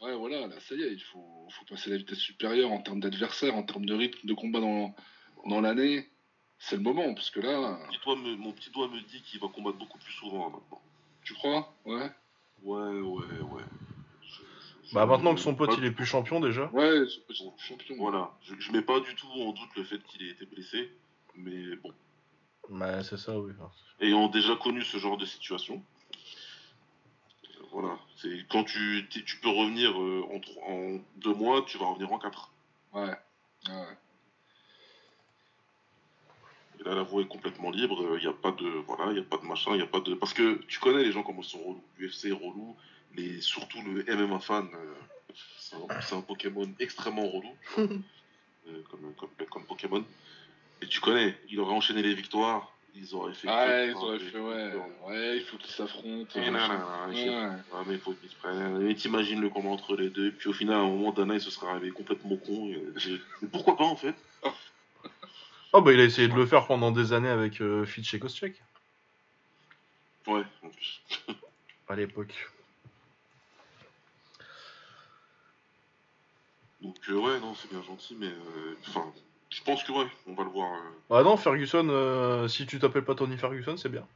Ouais, 0.01 0.15
voilà, 0.15 0.47
là, 0.47 0.55
ça 0.59 0.76
y 0.76 0.82
est, 0.82 0.93
il 0.93 0.99
faut, 1.01 1.47
faut 1.49 1.65
passer 1.65 1.89
la 1.89 1.97
vitesse 1.97 2.20
supérieure 2.20 2.72
en 2.72 2.82
termes 2.82 2.99
d'adversaire, 2.99 3.55
en 3.55 3.63
termes 3.63 3.86
de 3.86 3.93
rythme 3.93 4.28
de 4.28 4.34
combat 4.34 4.59
dans, 4.59 4.93
dans 5.45 5.61
l'année. 5.61 6.07
C'est 6.60 6.76
le 6.76 6.82
moment, 6.82 7.14
parce 7.14 7.30
que 7.32 7.39
là, 7.39 7.57
Mon 7.57 7.88
petit 7.88 7.99
doigt 8.03 8.16
me- 8.16 8.36
mon 8.36 8.51
petit 8.51 8.70
doigt 8.72 8.88
me 8.89 8.99
dit 9.01 9.22
qu'il 9.24 9.39
va 9.39 9.47
combattre 9.47 9.78
beaucoup 9.78 9.97
plus 9.97 10.14
souvent 10.14 10.47
hein, 10.47 10.51
maintenant 10.51 10.82
tu 11.24 11.34
crois? 11.36 11.74
Ouais. 11.86 12.10
ouais 12.64 12.99
ouais 13.01 13.39
ouais 13.41 13.64
Je- 14.22 14.28
je- 14.89 14.95
Bah 14.95 15.01
je- 15.03 15.07
maintenant 15.10 15.36
que 15.36 15.41
son 15.41 15.53
pote 15.53 15.76
il 15.78 15.86
est 15.86 15.91
plus 15.91 16.05
champion 16.05 16.39
déjà. 16.39 16.66
Ouais, 16.74 17.05
petit 17.28 17.43
champion. 17.60 17.95
Voilà, 17.97 18.32
je, 18.41 18.55
je 18.57 18.72
mets 18.72 18.82
pas 18.82 18.99
du 18.99 19.14
tout 19.16 19.28
en 19.28 19.51
doute 19.51 19.70
le 19.76 19.84
fait 19.84 20.01
qu'il 20.05 20.24
ait 20.26 20.32
été 20.32 20.45
blessé, 20.47 20.91
mais 21.36 21.76
bon, 21.78 21.93
Bah 22.70 23.03
c'est 23.03 23.18
ça, 23.18 23.38
oui. 23.39 23.53
ayant 24.01 24.28
déjà 24.28 24.55
connu 24.55 24.84
ce 24.84 24.97
genre 24.97 25.18
de 25.18 25.26
situation, 25.26 25.84
euh, 27.45 27.64
voilà, 27.72 27.99
c'est 28.18 28.45
quand 28.49 28.64
tu, 28.64 29.07
tu 29.10 29.39
peux 29.39 29.49
revenir 29.49 29.91
euh, 30.01 30.26
en, 30.32 30.72
en 30.72 30.99
deux 31.18 31.34
mois, 31.36 31.62
tu 31.68 31.78
vas 31.78 31.86
revenir 31.88 32.12
en 32.12 32.18
quatre. 32.18 32.51
Ouais. 32.93 33.16
ouais. 33.68 33.97
Et 36.80 36.84
là, 36.84 36.95
la 36.95 37.03
voie 37.03 37.21
est 37.21 37.27
complètement 37.27 37.71
libre, 37.71 38.17
il 38.17 38.21
n'y 38.21 38.27
a 38.27 38.34
pas 38.34 38.51
de, 38.51 38.67
voilà, 38.88 39.11
y 39.11 39.19
a 39.19 39.23
pas 39.23 39.38
de 39.38 39.45
machin, 39.45 39.71
il 39.73 39.80
y 39.80 39.84
a 39.84 39.88
pas 39.88 39.99
de, 39.99 40.13
parce 40.13 40.34
que 40.34 40.61
tu 40.67 40.80
connais 40.80 41.03
les 41.03 41.11
gens 41.11 41.23
comment 41.23 41.41
ils 41.41 41.49
sont 41.49 41.59
relous, 41.59 41.84
l'UFC 41.97 42.25
est 42.25 42.32
relou, 42.32 42.75
mais 43.11 43.41
surtout 43.41 43.82
le 43.82 44.03
MMA 44.15 44.39
fan, 44.39 44.69
euh, 44.73 44.93
c'est 45.99 46.15
un, 46.15 46.21
Pokémon 46.21 46.67
extrêmement 46.80 47.27
relou, 47.27 47.53
vois, 47.75 47.84
euh, 48.67 48.82
comme, 48.89 49.13
comme, 49.15 49.47
comme 49.49 49.65
Pokémon. 49.65 50.03
Et 50.82 50.88
tu 50.88 51.01
connais, 51.01 51.36
il 51.49 51.59
aurait 51.59 51.73
enchaîné 51.73 52.01
les 52.01 52.13
victoires, 52.13 52.73
ils 52.95 53.13
auraient 53.13 53.34
fait. 53.34 53.49
Ouais, 53.49 53.89
ils 53.89 53.95
auraient 53.95 54.19
fait, 54.19 54.39
ouais. 54.39 54.73
Ouais, 55.05 55.38
il 55.38 55.43
faut 55.43 55.57
qu'ils 55.57 55.73
s'affrontent. 55.73 56.39
Et 56.39 56.45
sais 57.15 57.30
Ouais. 57.30 57.57
pas, 57.69 57.84
mais 57.86 57.95
il 57.95 57.99
faut 57.99 58.13
qu'ils 58.13 58.30
se 58.30 58.36
prennent. 58.36 58.77
Mais 58.80 58.95
t'imagines 58.95 59.41
le 59.41 59.49
combat 59.49 59.69
entre 59.69 59.97
les 59.97 60.09
deux, 60.09 60.27
et 60.27 60.32
puis 60.32 60.47
au 60.47 60.53
final, 60.53 60.75
à 60.75 60.80
un 60.80 60.88
moment, 60.89 61.11
Dana, 61.11 61.34
il 61.36 61.41
se 61.41 61.51
serait 61.51 61.67
arrivé 61.67 61.91
complètement 61.91 62.38
con. 62.38 62.69
et 62.69 63.47
pourquoi 63.51 63.75
pas 63.75 63.84
en 63.84 63.97
fait? 63.97 64.15
Oh 65.74 65.82
bah 65.82 65.93
il 65.93 65.99
a 65.99 66.03
essayé 66.03 66.28
de 66.28 66.34
le 66.34 66.45
faire 66.45 66.65
pendant 66.65 66.91
des 66.91 67.13
années 67.13 67.30
avec 67.30 67.61
euh, 67.61 67.86
Fitch 67.86 68.13
et 68.13 68.20
Koscheck 68.20 68.61
Ouais, 70.28 70.43
en 70.63 70.70
plus. 70.70 71.01
à 71.88 71.95
l'époque. 71.95 72.34
Donc, 76.82 76.95
euh, 77.09 77.13
ouais, 77.15 77.39
non, 77.39 77.55
c'est 77.55 77.70
bien 77.70 77.82
gentil, 77.84 78.15
mais. 78.20 78.28
euh, 78.28 78.76
Enfin, 78.88 79.11
je 79.49 79.61
pense 79.63 79.84
que 79.84 79.91
ouais, 79.91 80.07
on 80.28 80.34
va 80.34 80.43
le 80.43 80.49
voir. 80.49 80.72
euh, 80.74 81.15
Ah 81.20 81.24
non, 81.24 81.36
Ferguson, 81.38 82.47
si 82.47 82.65
tu 82.65 82.80
t'appelles 82.80 83.03
pas 83.05 83.15
Tony 83.15 83.38
Ferguson, 83.38 83.76
c'est 83.78 83.89
bien. 83.89 84.07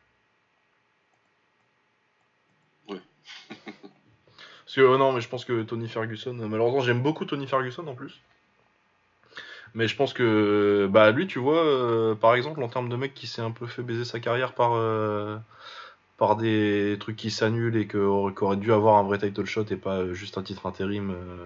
Ouais. 2.88 3.02
Parce 3.50 4.76
que 4.76 4.98
non, 4.98 5.12
mais 5.14 5.22
je 5.22 5.30
pense 5.30 5.46
que 5.46 5.64
Tony 5.64 5.88
Ferguson, 5.90 6.34
malheureusement, 6.34 6.82
j'aime 6.82 7.02
beaucoup 7.02 7.26
Tony 7.26 7.48
Ferguson 7.48 7.86
en 7.88 7.96
plus. 7.96 8.20
Mais 9.76 9.88
je 9.88 9.96
pense 9.96 10.14
que 10.14 10.88
bah 10.92 11.12
lui, 11.12 11.26
tu 11.28 11.40
vois, 11.40 11.64
euh, 11.66 12.14
par 12.16 12.36
exemple, 12.36 12.62
en 12.62 12.68
termes 12.68 12.90
de 12.90 12.96
mec 12.96 13.14
qui 13.14 13.26
s'est 13.28 13.42
un 13.42 13.52
peu 13.52 13.66
fait 13.66 13.82
baiser 13.82 14.06
sa 14.06 14.20
carrière 14.20 14.54
par 14.54 14.74
euh, 14.76 15.38
par 16.18 16.36
des 16.36 16.98
trucs 17.00 17.16
qui 17.16 17.32
s'annulent 17.32 17.76
et 17.78 17.88
que- 17.88 18.32
qui 18.38 18.44
aurait 18.44 18.58
dû 18.58 18.72
avoir 18.72 18.98
un 18.98 19.04
vrai 19.04 19.18
title 19.18 19.46
shot 19.46 19.66
et 19.72 19.76
pas 19.76 20.14
juste 20.14 20.38
un 20.38 20.44
titre 20.44 20.68
intérim 20.68 21.12
euh, 21.12 21.46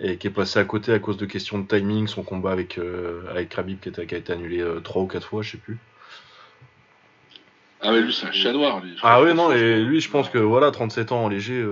et 0.00 0.16
qui 0.16 0.26
est 0.26 0.30
passé 0.30 0.58
à 0.58 0.64
côté 0.64 0.92
à 0.92 0.98
cause 0.98 1.18
de 1.18 1.26
questions 1.26 1.58
de 1.58 1.66
timing, 1.68 2.06
son 2.06 2.22
combat 2.22 2.52
avec 2.52 2.78
avec 3.30 3.50
Khabib 3.50 3.78
qui, 3.80 3.90
était- 3.90 4.06
qui 4.06 4.14
a 4.14 4.18
été 4.18 4.32
annulé 4.32 4.64
trois 4.82 5.02
ou 5.02 5.06
quatre 5.06 5.26
fois, 5.28 5.42
je 5.42 5.52
sais 5.52 5.58
plus. 5.58 5.78
Ah, 7.80 7.92
mais 7.92 8.00
lui, 8.00 8.12
c'est 8.14 8.26
un 8.26 8.32
chat 8.32 8.52
noir, 8.52 8.80
lui. 8.82 8.96
Ah 9.02 9.20
ouais 9.22 9.34
non 9.34 9.52
et 9.52 9.82
lui 9.84 10.00
je 10.00 10.10
pense 10.10 10.30
que 10.30 10.38
voilà 10.38 10.70
37 10.70 11.12
ans 11.12 11.24
en 11.24 11.28
léger 11.28 11.62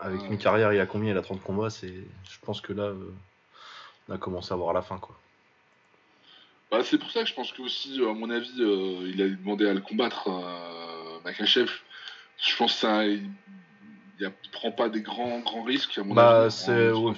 avec 0.00 0.26
une 0.30 0.38
carrière 0.38 0.72
il 0.72 0.76
y 0.76 0.80
a 0.80 0.86
combien 0.86 1.10
il 1.12 1.18
a 1.18 1.22
30 1.22 1.42
combats 1.42 1.68
c'est 1.68 1.88
je 1.92 2.38
pense 2.42 2.62
que 2.62 2.72
là 2.72 2.92
on 4.08 4.14
a 4.14 4.18
commencé 4.18 4.52
à 4.52 4.56
voir 4.56 4.72
la 4.72 4.82
fin 4.82 4.98
quoi. 4.98 5.16
Bah, 6.70 6.82
c'est 6.82 6.98
pour 6.98 7.10
ça 7.10 7.22
que 7.22 7.28
je 7.28 7.34
pense 7.34 7.52
que 7.52 7.62
aussi, 7.62 8.00
euh, 8.00 8.10
à 8.10 8.14
mon 8.14 8.30
avis, 8.30 8.50
euh, 8.60 9.08
il 9.14 9.22
a 9.22 9.28
demandé 9.28 9.68
à 9.68 9.74
le 9.74 9.80
combattre, 9.80 10.28
euh, 10.28 11.20
Makachev. 11.24 11.70
Je 12.42 12.56
pense 12.56 12.72
que 12.72 12.78
ça, 12.80 13.06
il, 13.06 13.30
il 14.18 14.26
a- 14.26 14.30
il 14.42 14.50
prend 14.50 14.72
pas 14.72 14.88
des 14.88 15.00
grands 15.02 15.38
grands 15.40 15.62
risques, 15.62 15.98
à 15.98 16.02
mon 16.02 16.14
Bah, 16.14 16.44
avis. 16.44 16.50
c'est- 16.50 16.90
ouais. 16.92 17.12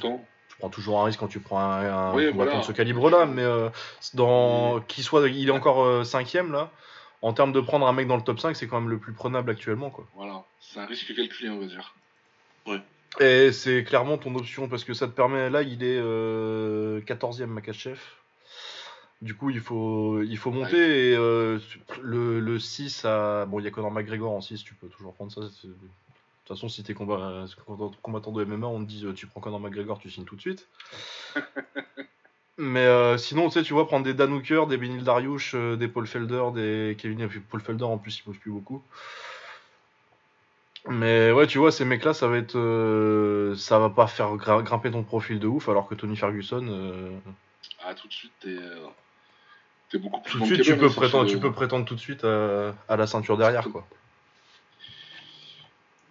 Tu 0.49 0.57
prends 0.59 0.69
toujours 0.69 1.01
un 1.01 1.05
risque 1.05 1.21
quand 1.21 1.29
tu 1.29 1.41
prends 1.41 1.59
un, 1.61 1.85
un 1.87 2.15
Oui, 2.15 2.25
combattant 2.31 2.35
voilà. 2.51 2.61
de 2.61 2.65
ce 2.67 2.73
calibre 2.73 3.09
là 3.11 3.27
mais 3.27 3.43
euh, 3.43 3.69
dans 4.15 4.81
qu'il 4.81 5.05
soit 5.05 5.29
il 5.29 5.49
est 5.49 5.53
encore 5.53 5.83
euh, 5.85 6.03
cinquième 6.05 6.51
là 6.51 6.71
en 7.21 7.35
termes 7.35 7.53
de 7.53 7.61
prendre 7.61 7.87
un 7.87 7.93
mec 7.93 8.07
dans 8.09 8.17
le 8.17 8.23
top 8.23 8.41
5 8.41 8.57
c'est 8.57 8.67
quand 8.67 8.81
même 8.81 8.89
le 8.89 8.99
plus 8.99 9.13
prenable 9.13 9.51
actuellement 9.51 9.91
quoi. 9.91 10.07
Voilà, 10.15 10.45
c'est 10.61 10.81
un 10.81 10.87
risque 10.87 11.15
calculé, 11.15 11.51
on 11.51 11.59
va 11.61 11.67
dire. 11.67 11.95
Et 13.21 13.53
c'est 13.53 13.85
clairement 13.85 14.19
ton 14.19 14.35
option 14.35 14.69
parce 14.69 14.85
que 14.85 14.93
ça 14.93 15.07
te 15.07 15.13
permet 15.13 15.49
là 15.49 15.63
il 15.63 15.83
est 15.83 15.99
euh, 15.99 17.01
14e 17.03 17.47
Makachev. 17.47 17.99
Du 19.23 19.35
coup 19.35 19.49
il 19.49 19.61
faut 19.61 20.21
il 20.23 20.37
faut 20.37 20.51
monter 20.51 21.13
et 21.13 21.17
euh, 21.17 21.59
le, 22.03 22.39
le 22.41 22.59
6 22.59 23.07
à 23.07 23.47
bon 23.47 23.59
il 23.59 23.65
y 23.65 23.69
a 23.69 23.71
Conor 23.71 23.91
McGregor 23.91 24.33
en 24.33 24.43
6 24.43 24.63
tu 24.63 24.75
peux 24.75 24.89
toujours 24.89 25.15
prendre 25.15 25.33
ça. 25.33 25.41
De 25.41 25.49
toute 25.49 25.79
façon 26.47 26.69
si 26.69 26.85
t'es 26.85 26.93
combat, 26.93 27.47
combattant 28.03 28.33
de 28.33 28.45
MMA 28.45 28.67
on 28.67 28.85
te 28.85 28.89
dit 28.89 29.07
euh, 29.07 29.15
tu 29.15 29.27
prends 29.27 29.41
Conor 29.41 29.61
McGregor 29.61 29.99
tu 29.99 30.11
signes 30.11 30.25
tout 30.25 30.37
de 30.37 30.43
suite. 30.43 30.69
Mais 32.59 32.87
euh, 32.87 33.17
sinon 33.17 33.49
tu 33.49 33.55
sais 33.55 33.63
tu 33.63 33.73
vois 33.73 33.87
prendre 33.87 34.05
des 34.05 34.15
Dan 34.15 34.33
Hooker, 34.33 34.67
des 34.67 34.77
Benil 34.77 35.05
Dariush, 35.05 35.55
euh, 35.55 35.77
des 35.77 35.89
Paul 35.89 36.07
Felder, 36.07 36.45
des 36.55 36.97
Kevin 36.99 37.21
et 37.21 37.27
puis 37.27 37.41
Paul 37.41 37.61
Felder 37.61 37.85
en 37.85 37.99
plus 37.99 38.19
il 38.19 38.23
pose 38.23 38.37
plus 38.37 38.51
beaucoup. 38.51 38.83
Mais 40.89 41.33
ouais, 41.33 41.47
tu 41.47 41.59
vois, 41.59 41.73
ces 41.73 41.85
mecs-là, 41.85 42.15
ça 42.15 42.29
va 42.29 42.37
être, 42.39 42.57
euh, 42.57 43.55
ça 43.57 43.79
va 43.79 43.91
pas 43.91 44.07
faire 44.07 44.37
grimper 44.37 44.91
ton 44.91 45.03
profil 45.03 45.39
de 45.41 45.47
ouf, 45.47 45.69
alors 45.69 45.89
que 45.89 45.95
Tony 45.95 46.17
Ferguson, 46.17 46.65
euh, 46.69 47.11
Ah, 47.85 47.95
tout 47.95 48.07
de 48.09 48.13
suite, 48.13 48.33
t'es 48.41 48.51
euh, 48.51 48.87
t'es 49.91 49.99
beaucoup 49.99 50.21
plus 50.21 50.33
tout 50.33 50.41
de 50.41 50.45
suite, 50.47 50.63
tu 50.63 50.77
peux 50.77 50.87
hein, 50.87 50.93
prétendre, 50.95 51.29
tu 51.31 51.39
peux 51.39 51.53
prétendre 51.53 51.85
tout 51.85 51.95
de 51.97 52.01
suite 52.01 52.25
à, 52.25 52.75
à 52.89 52.97
la 52.97 53.07
ceinture 53.07 53.37
derrière, 53.37 53.69
quoi. 53.69 53.87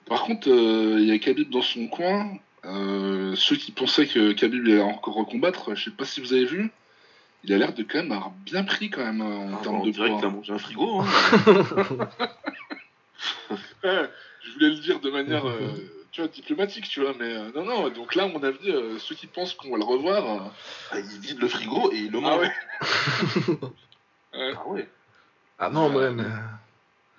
Par 0.08 0.24
contre, 0.24 0.50
euh, 0.50 0.98
il 1.00 1.06
y 1.08 1.12
a 1.12 1.20
Khabib 1.20 1.50
dans 1.50 1.62
son 1.62 1.88
coin. 1.88 2.32
Euh, 2.66 3.34
ceux 3.36 3.56
qui 3.56 3.72
pensaient 3.72 4.08
que 4.08 4.34
Khabib 4.34 4.66
allait 4.66 4.82
encore 4.82 5.16
recombattre, 5.16 5.76
je 5.76 5.86
sais 5.86 5.92
pas 5.96 6.06
si 6.06 6.20
vous 6.20 6.34
avez 6.34 6.46
vu, 6.46 6.72
il 7.44 7.54
a 7.54 7.58
l'air 7.58 7.74
de 7.74 7.84
quand 7.84 8.00
même 8.00 8.12
avoir 8.12 8.32
bien 8.32 8.64
pris 8.64 8.90
quand 8.90 9.04
même 9.06 9.22
en 9.22 9.56
Ah, 9.56 9.64
termes 9.64 9.84
de 9.84 9.92
poids. 9.92 10.24
a 10.24 10.30
mangé 10.30 10.52
un 10.54 10.58
frigo. 10.58 11.02
Hein. 11.02 11.06
Ouais, 13.84 14.10
je 14.46 14.54
voulais 14.54 14.70
le 14.70 14.76
dire 14.80 15.00
de 15.00 15.10
manière 15.10 15.46
euh, 15.48 15.68
tu 16.12 16.22
vois, 16.22 16.30
diplomatique, 16.30 16.88
tu 16.88 17.02
vois, 17.02 17.14
mais 17.20 17.36
euh, 17.36 17.52
non, 17.56 17.66
non, 17.66 17.90
donc 17.90 18.16
là, 18.16 18.24
à 18.24 18.28
mon 18.28 18.42
avis, 18.44 18.70
euh, 18.72 18.98
ceux 19.00 19.16
qui 19.16 19.28
pensent 19.28 19.54
qu'on 19.54 19.72
va 19.72 19.78
le 19.78 19.84
revoir. 19.84 20.26
euh, 20.46 20.50
Ah, 20.92 21.00
il 21.00 21.20
vide 21.20 21.40
le 21.40 21.48
frigo 21.48 21.92
et 21.92 21.98
il 21.98 22.12
le 22.12 22.20
mange. 22.22 22.32
Ah 22.34 22.40
ouais 22.40 23.60
Ouais. 24.34 24.54
Ah 24.56 24.68
ouais. 24.68 24.90
Ah 25.60 25.70
non, 25.70 25.94
ouais, 25.94 26.12
mais. 26.12 26.24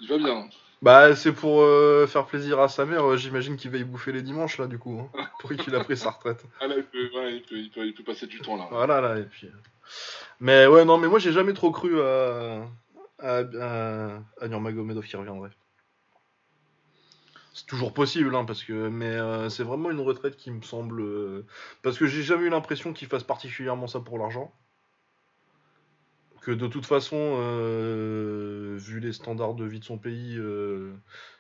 Il 0.01 0.09
va 0.09 0.19
bien. 0.19 0.49
Bah, 0.83 1.17
c'est 1.17 1.33
pour 1.33 1.63
euh, 1.63 2.07
faire 2.07 2.27
plaisir 2.27 2.61
à 2.61 2.69
sa 2.69 2.85
mère, 2.85 3.03
euh, 3.09 3.17
j'imagine 3.17 3.57
qu'il 3.57 3.71
va 3.71 3.79
y 3.79 3.85
bouffer 3.85 4.13
les 4.13 4.21
dimanches, 4.23 4.59
là, 4.59 4.67
du 4.67 4.79
coup. 4.79 5.01
Hein, 5.01 5.27
pour 5.41 5.51
qu'il 5.51 5.75
a 5.75 5.83
pris 5.83 5.97
sa 5.97 6.11
retraite. 6.11 6.45
Ah 6.61 6.67
là, 6.67 6.75
il 6.77 6.85
peut, 6.85 7.11
ouais, 7.15 7.37
il 7.37 7.43
peut, 7.43 7.57
il 7.57 7.71
peut, 7.71 7.87
il 7.87 7.95
peut 7.95 8.05
passer 8.05 8.27
du 8.27 8.41
temps 8.41 8.57
là. 8.57 8.67
Voilà, 8.71 9.01
là, 9.01 9.19
et 9.19 9.23
puis. 9.25 9.49
Mais 10.41 10.67
ouais, 10.67 10.85
non, 10.85 10.99
mais 10.99 11.09
moi, 11.09 11.19
j'ai 11.19 11.33
jamais 11.33 11.55
trop 11.55 11.71
cru 11.71 12.01
à. 12.03 12.67
à, 13.19 13.39
à, 13.39 14.19
à 14.41 14.49
Nurmagomedov 14.49 15.07
qui 15.07 15.17
reviendrait. 15.17 15.51
C'est 17.59 17.65
toujours 17.65 17.95
possible, 17.95 18.35
hein, 18.37 18.45
parce 18.45 18.63
que. 18.63 18.89
Mais 18.89 19.07
euh, 19.07 19.49
c'est 19.49 19.63
vraiment 19.65 19.91
une 19.91 20.01
retraite 20.01 20.37
qui 20.37 20.51
me 20.51 20.61
semble. 20.61 21.01
euh, 21.01 21.47
Parce 21.83 21.97
que 21.99 22.07
j'ai 22.07 22.23
jamais 22.23 22.45
eu 22.45 22.51
l'impression 22.51 22.93
qu'il 22.93 23.09
fasse 23.09 23.25
particulièrement 23.25 23.87
ça 23.87 23.99
pour 24.01 24.19
l'argent. 24.19 24.53
Que 26.43 26.51
de 26.53 26.67
toute 26.67 26.85
façon, 26.85 27.17
euh, 27.41 28.77
vu 28.79 29.01
les 29.01 29.13
standards 29.15 29.55
de 29.55 29.65
vie 29.65 29.81
de 29.81 29.85
son 29.87 29.97
pays, 29.97 30.37
euh, 30.37 30.93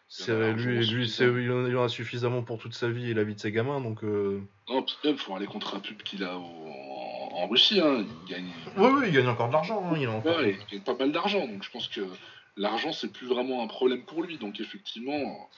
c'est- 0.09 0.33
Il 0.33 0.35
en 0.35 0.41
a 0.41 0.53
lui, 0.53 0.75
largement 0.77 0.97
lui 0.97 1.09
c'est- 1.09 1.13
suffisamment. 1.27 1.39
il 1.39 1.53
en 1.53 1.67
il 1.67 1.77
en 1.77 1.85
a 1.85 1.89
suffisamment 1.91 2.43
pour 2.43 2.59
toute 2.59 2.73
sa 2.73 2.89
vie 2.89 3.11
et 3.11 3.15
la 3.15 3.23
vie 3.23 3.35
de 3.35 3.41
ses 3.41 3.53
gamins, 3.53 3.83
donc. 3.83 4.03
euh, 4.03 4.41
Non, 4.71 4.83
puis 4.83 4.97
même, 5.05 5.19
faut 5.19 5.37
aller 5.37 5.47
contre 5.47 5.77
un 5.77 5.81
pub 5.81 5.99
qu'il 6.03 6.25
a 6.25 6.39
au- 6.39 6.41
en, 6.41 7.43
en 7.43 7.47
Russie. 7.47 7.79
Hein. 7.79 8.07
Il 8.25 8.33
gagne. 8.33 8.51
Oui, 8.79 8.89
oui, 8.95 9.05
il 9.09 9.13
gagne 9.13 9.29
encore 9.29 9.49
de 9.49 9.53
l'argent. 9.53 9.85
hein, 9.85 9.97
il. 10.01 10.09
Ouais, 10.09 10.57
il 10.59 10.67
gagne 10.79 10.83
pas 10.85 10.97
mal 10.97 11.13
d'argent. 11.13 11.47
Donc 11.47 11.63
je 11.63 11.71
pense 11.71 11.89
que 11.89 12.01
l'argent, 12.57 12.93
c'est 12.93 13.13
plus 13.13 13.27
vraiment 13.27 13.63
un 13.63 13.67
problème 13.67 14.03
pour 14.03 14.23
lui. 14.23 14.39
Donc 14.39 14.61
effectivement, 14.61 15.51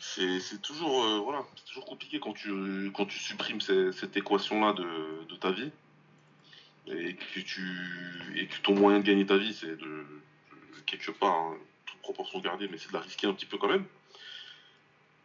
C'est 0.00 0.62
toujours, 0.62 1.04
euh, 1.04 1.42
toujours 1.66 1.84
compliqué 1.84 2.20
quand 2.20 2.32
tu, 2.32 2.92
quand 2.94 3.06
tu 3.06 3.18
supprimes 3.18 3.60
cette 3.60 4.16
équation-là 4.16 4.72
de, 4.72 5.24
de 5.28 5.36
ta 5.36 5.50
vie 5.50 5.70
et 6.86 7.14
que, 7.14 7.40
tu, 7.40 7.66
et 8.36 8.46
que 8.46 8.60
ton 8.62 8.74
moyen 8.74 9.00
de 9.00 9.04
gagner 9.04 9.26
ta 9.26 9.36
vie, 9.36 9.52
c'est 9.52 9.76
de, 9.76 10.06
quelque 10.86 11.10
part, 11.10 11.34
hein, 11.34 11.56
toute 11.84 11.98
proportion 12.00 12.38
gardée, 12.38 12.68
mais 12.68 12.78
c'est 12.78 12.88
de 12.88 12.94
la 12.94 13.00
risquer 13.00 13.26
un 13.26 13.34
petit 13.34 13.46
peu 13.46 13.58
quand 13.58 13.68
même. 13.68 13.84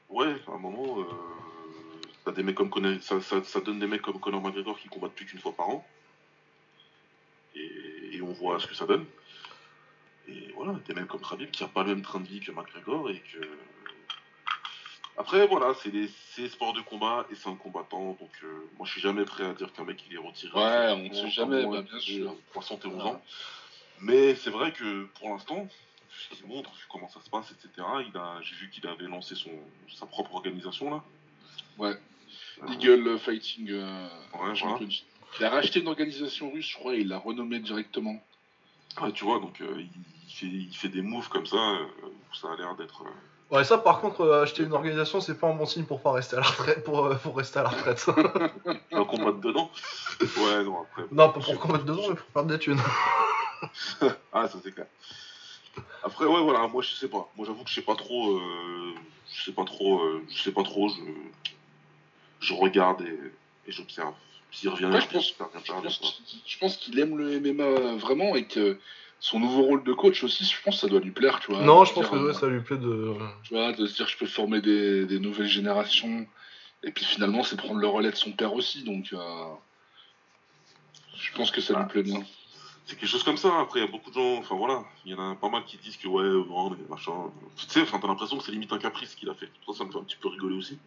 Ouais, 0.09 0.35
à 0.47 0.51
un 0.51 0.57
moment, 0.57 0.99
euh, 0.99 2.31
des 2.31 2.43
mecs 2.43 2.55
comme 2.55 2.71
ça, 3.01 3.21
ça, 3.21 3.59
donne 3.61 3.79
des 3.79 3.87
mecs 3.87 4.01
comme 4.01 4.19
Conor 4.19 4.41
McGregor 4.41 4.79
qui 4.79 4.87
combattent 4.89 5.13
plus 5.13 5.25
qu'une 5.25 5.39
fois 5.39 5.55
par 5.55 5.69
an. 5.69 5.87
Et, 7.55 8.15
et 8.17 8.21
on 8.21 8.33
voit 8.33 8.59
ce 8.59 8.67
que 8.67 8.75
ça 8.75 8.85
donne. 8.85 9.05
Et 10.27 10.51
voilà, 10.55 10.73
des 10.87 10.93
mecs 10.93 11.07
comme 11.07 11.21
Khabib 11.21 11.51
qui 11.51 11.63
a 11.63 11.67
pas 11.67 11.83
le 11.83 11.89
même 11.89 12.01
train 12.01 12.19
de 12.19 12.27
vie 12.27 12.39
que 12.39 12.51
McGregor 12.51 13.09
et 13.09 13.19
que. 13.19 13.39
Après, 15.17 15.45
voilà, 15.47 15.73
c'est 15.81 15.91
des 15.91 16.09
c'est 16.31 16.49
sport 16.49 16.73
de 16.73 16.81
combat 16.81 17.25
et 17.31 17.35
c'est 17.35 17.47
un 17.49 17.55
combattant, 17.55 18.17
donc 18.19 18.31
euh, 18.43 18.47
moi 18.77 18.87
je 18.87 18.91
suis 18.91 19.01
jamais 19.01 19.25
prêt 19.25 19.45
à 19.45 19.53
dire 19.53 19.71
qu'un 19.71 19.83
mec 19.83 20.03
il 20.09 20.15
est 20.15 20.19
retiré. 20.19 20.57
Ouais, 20.57 20.91
on 20.91 21.09
ne 21.09 21.13
sait 21.13 21.29
jamais, 21.29 21.65
bah, 21.65 21.83
bien 21.83 21.99
sûr. 21.99 22.35
71 22.53 23.01
ans. 23.03 23.21
Mais 24.01 24.35
c'est 24.35 24.49
vrai 24.49 24.71
que 24.71 25.05
pour 25.19 25.29
l'instant, 25.29 25.67
ce 26.09 26.35
qu'il 26.35 26.47
montre, 26.47 26.71
comment 26.91 27.07
ça 27.09 27.21
se 27.21 27.29
passe, 27.29 27.51
etc., 27.51 27.87
il 28.07 28.17
a, 28.17 28.41
j'ai 28.41 28.55
vu 28.55 28.69
qu'il 28.71 28.87
avait 28.87 29.05
lancé 29.05 29.35
son, 29.35 29.51
sa 29.93 30.05
propre 30.07 30.33
organisation 30.33 30.89
là. 30.89 31.03
Ouais. 31.77 31.95
Euh, 32.63 32.73
Eagle 32.73 33.17
Fighting 33.19 33.69
euh, 33.69 34.07
Ouais, 34.39 34.55
Championship. 34.55 35.05
Il 35.39 35.45
a 35.45 35.49
racheté 35.49 35.79
une 35.79 35.87
organisation 35.87 36.51
russe, 36.51 36.69
je 36.69 36.77
crois, 36.77 36.95
et 36.95 36.99
il 36.99 37.07
l'a 37.07 37.17
renommée 37.17 37.59
directement. 37.59 38.21
Ouais, 39.01 39.11
tu 39.11 39.23
vois, 39.23 39.39
donc 39.39 39.61
euh, 39.61 39.81
il, 39.81 40.33
fait, 40.33 40.45
il 40.45 40.75
fait 40.75 40.89
des 40.89 41.01
moves 41.01 41.29
comme 41.29 41.47
ça, 41.47 41.57
euh, 41.57 41.85
où 42.05 42.35
ça 42.35 42.51
a 42.51 42.55
l'air 42.55 42.75
d'être. 42.75 43.03
Ouais, 43.53 43.63
ça 43.63 43.77
par 43.77 44.01
contre, 44.01 44.21
euh, 44.21 44.43
acheter 44.43 44.63
une 44.63 44.73
organisation, 44.73 45.21
c'est 45.21 45.39
pas 45.39 45.47
un 45.47 45.53
bon 45.53 45.65
signe 45.67 45.83
pour 45.85 46.01
pas 46.01 46.11
rester 46.11 46.35
à 46.35 46.39
la 46.39 46.45
retraite. 46.47 46.83
Pour, 46.83 47.05
euh, 47.05 47.15
pour 47.15 47.37
rester 47.37 47.59
à 47.59 47.63
la 47.63 47.69
retraite. 47.69 48.03
dedans. 49.41 49.69
Ouais, 50.21 50.63
non, 50.63 50.81
après. 50.81 51.03
non, 51.11 51.29
pas 51.31 51.39
pour 51.39 51.59
combattre 51.59 51.85
dedans, 51.85 52.01
mais 52.09 52.15
pour 52.15 52.27
faire 52.33 52.43
des 52.45 52.59
thunes. 52.59 52.79
Ah, 54.33 54.47
ça 54.49 54.57
c'est 54.61 54.73
clair. 54.73 54.87
Après, 56.03 56.25
ouais, 56.25 56.41
voilà, 56.41 56.67
moi 56.67 56.81
je 56.81 56.93
sais 56.95 57.07
pas. 57.07 57.31
Moi 57.37 57.45
j'avoue 57.47 57.63
que 57.63 57.69
je 57.69 57.75
sais 57.75 57.81
pas 57.81 57.95
trop. 57.95 58.35
euh, 58.37 58.93
je 59.33 59.43
sais 59.45 59.53
pas 59.53 59.63
trop. 59.63 60.01
euh, 60.01 60.21
je 60.29 60.41
sais 60.43 60.51
pas 60.51 60.63
trop. 60.63 60.89
Je, 60.89 60.95
je 62.41 62.53
regarde 62.53 63.01
et, 63.03 63.19
et 63.67 63.71
j'observe. 63.71 64.13
S'il 64.51 64.67
revient, 64.69 64.85
Ouais, 64.85 64.99
je 64.99 65.07
pense- 65.07 65.27
Je 65.27 65.33
pense 65.81 66.21
je 66.45 66.57
pense 66.59 66.77
qu'il 66.77 66.99
aime 66.99 67.17
le 67.17 67.39
MMA 67.39 67.95
vraiment 67.95 68.35
et 68.35 68.45
que 68.45 68.77
son 69.25 69.39
nouveau 69.39 69.61
rôle 69.61 69.83
de 69.85 69.93
coach 69.93 70.21
aussi, 70.25 70.43
je 70.43 70.61
pense 70.63 70.75
que 70.75 70.81
ça 70.81 70.87
doit 70.87 70.99
lui 70.99 71.11
plaire, 71.11 71.39
tu 71.39 71.49
vois. 71.53 71.63
non, 71.63 71.85
je 71.85 71.93
pense 71.93 72.03
dire, 72.03 72.11
que 72.11 72.17
ouais, 72.17 72.29
euh, 72.31 72.33
ça 72.33 72.47
lui 72.47 72.59
plaît 72.59 72.75
de. 72.77 73.15
Tu 73.43 73.53
vois, 73.53 73.71
de 73.71 73.85
se 73.85 73.95
dire 73.95 74.05
je 74.05 74.17
peux 74.17 74.25
former 74.25 74.59
des, 74.59 75.05
des 75.05 75.17
nouvelles 75.17 75.47
générations. 75.47 76.27
Et 76.83 76.91
puis 76.91 77.05
finalement, 77.05 77.41
c'est 77.43 77.55
prendre 77.55 77.79
le 77.79 77.87
relais 77.87 78.11
de 78.11 78.17
son 78.17 78.33
père 78.33 78.53
aussi, 78.53 78.83
donc 78.83 79.13
euh, 79.13 79.45
je 81.15 81.31
pense 81.35 81.51
que 81.51 81.61
ça 81.61 81.73
lui 81.73 81.83
Ah. 81.85 81.89
plaît 81.89 82.03
bien. 82.03 82.21
C'est 82.85 82.97
quelque 82.99 83.07
chose 83.09 83.23
comme 83.23 83.37
ça. 83.37 83.61
Après, 83.61 83.79
il 83.79 83.83
y 83.85 83.87
a 83.87 83.89
beaucoup 83.89 84.09
de 84.09 84.15
gens. 84.15 84.35
Enfin 84.39 84.55
voilà, 84.55 84.83
il 85.05 85.13
y 85.13 85.15
en 85.15 85.31
a 85.31 85.35
pas 85.35 85.47
mal 85.47 85.63
qui 85.63 85.77
disent 85.77 85.95
que 85.95 86.09
ouais, 86.09 86.23
non, 86.23 86.71
mais 86.71 86.75
machin. 86.89 87.13
Tu 87.55 87.65
sais, 87.69 87.81
enfin, 87.81 87.99
t'as 88.01 88.07
l'impression 88.09 88.37
que 88.37 88.43
c'est 88.43 88.51
limite 88.51 88.73
un 88.73 88.77
caprice 88.77 89.15
qu'il 89.15 89.29
a 89.29 89.33
fait. 89.33 89.49
Ça, 89.65 89.71
ça 89.71 89.85
me 89.85 89.91
fait 89.93 89.99
un 89.99 90.03
petit 90.03 90.17
peu 90.17 90.27
rigoler 90.27 90.57
aussi. 90.57 90.77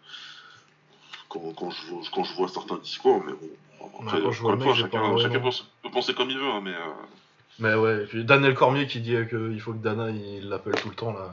Quand, 1.31 1.41
quand, 1.57 1.71
je, 1.71 1.87
vois- 1.87 2.03
quand 2.13 2.23
je 2.25 2.35
vois 2.35 2.49
certains 2.49 2.77
discours, 2.77 3.23
mais 3.25 3.33
bon. 3.33 3.49
Après, 4.03 4.21
quand 4.21 4.31
je 4.31 4.43
vois 4.43 4.57
mec, 4.57 4.69
pas- 4.69 4.75
chacun, 4.75 5.13
ouais, 5.15 5.23
chacun 5.23 5.41
peut 5.41 5.91
penser 5.91 6.13
comme 6.13 6.29
il 6.29 6.37
veut, 6.39 6.45
hein, 6.51 6.61
mais. 6.63 6.75
euh, 6.75 6.93
Mais 7.59 7.75
ouais, 7.75 8.03
et 8.03 8.07
puis 8.07 8.25
Daniel 8.25 8.55
Cormier 8.55 8.87
qui 8.87 9.01
dit 9.01 9.17
qu'il 9.31 9.61
faut 9.61 9.73
que 9.73 9.83
Dana 9.83 10.11
il 10.11 10.49
l'appelle 10.49 10.75
tout 10.75 10.89
le 10.91 10.95
temps 10.95 11.13
là. 11.13 11.33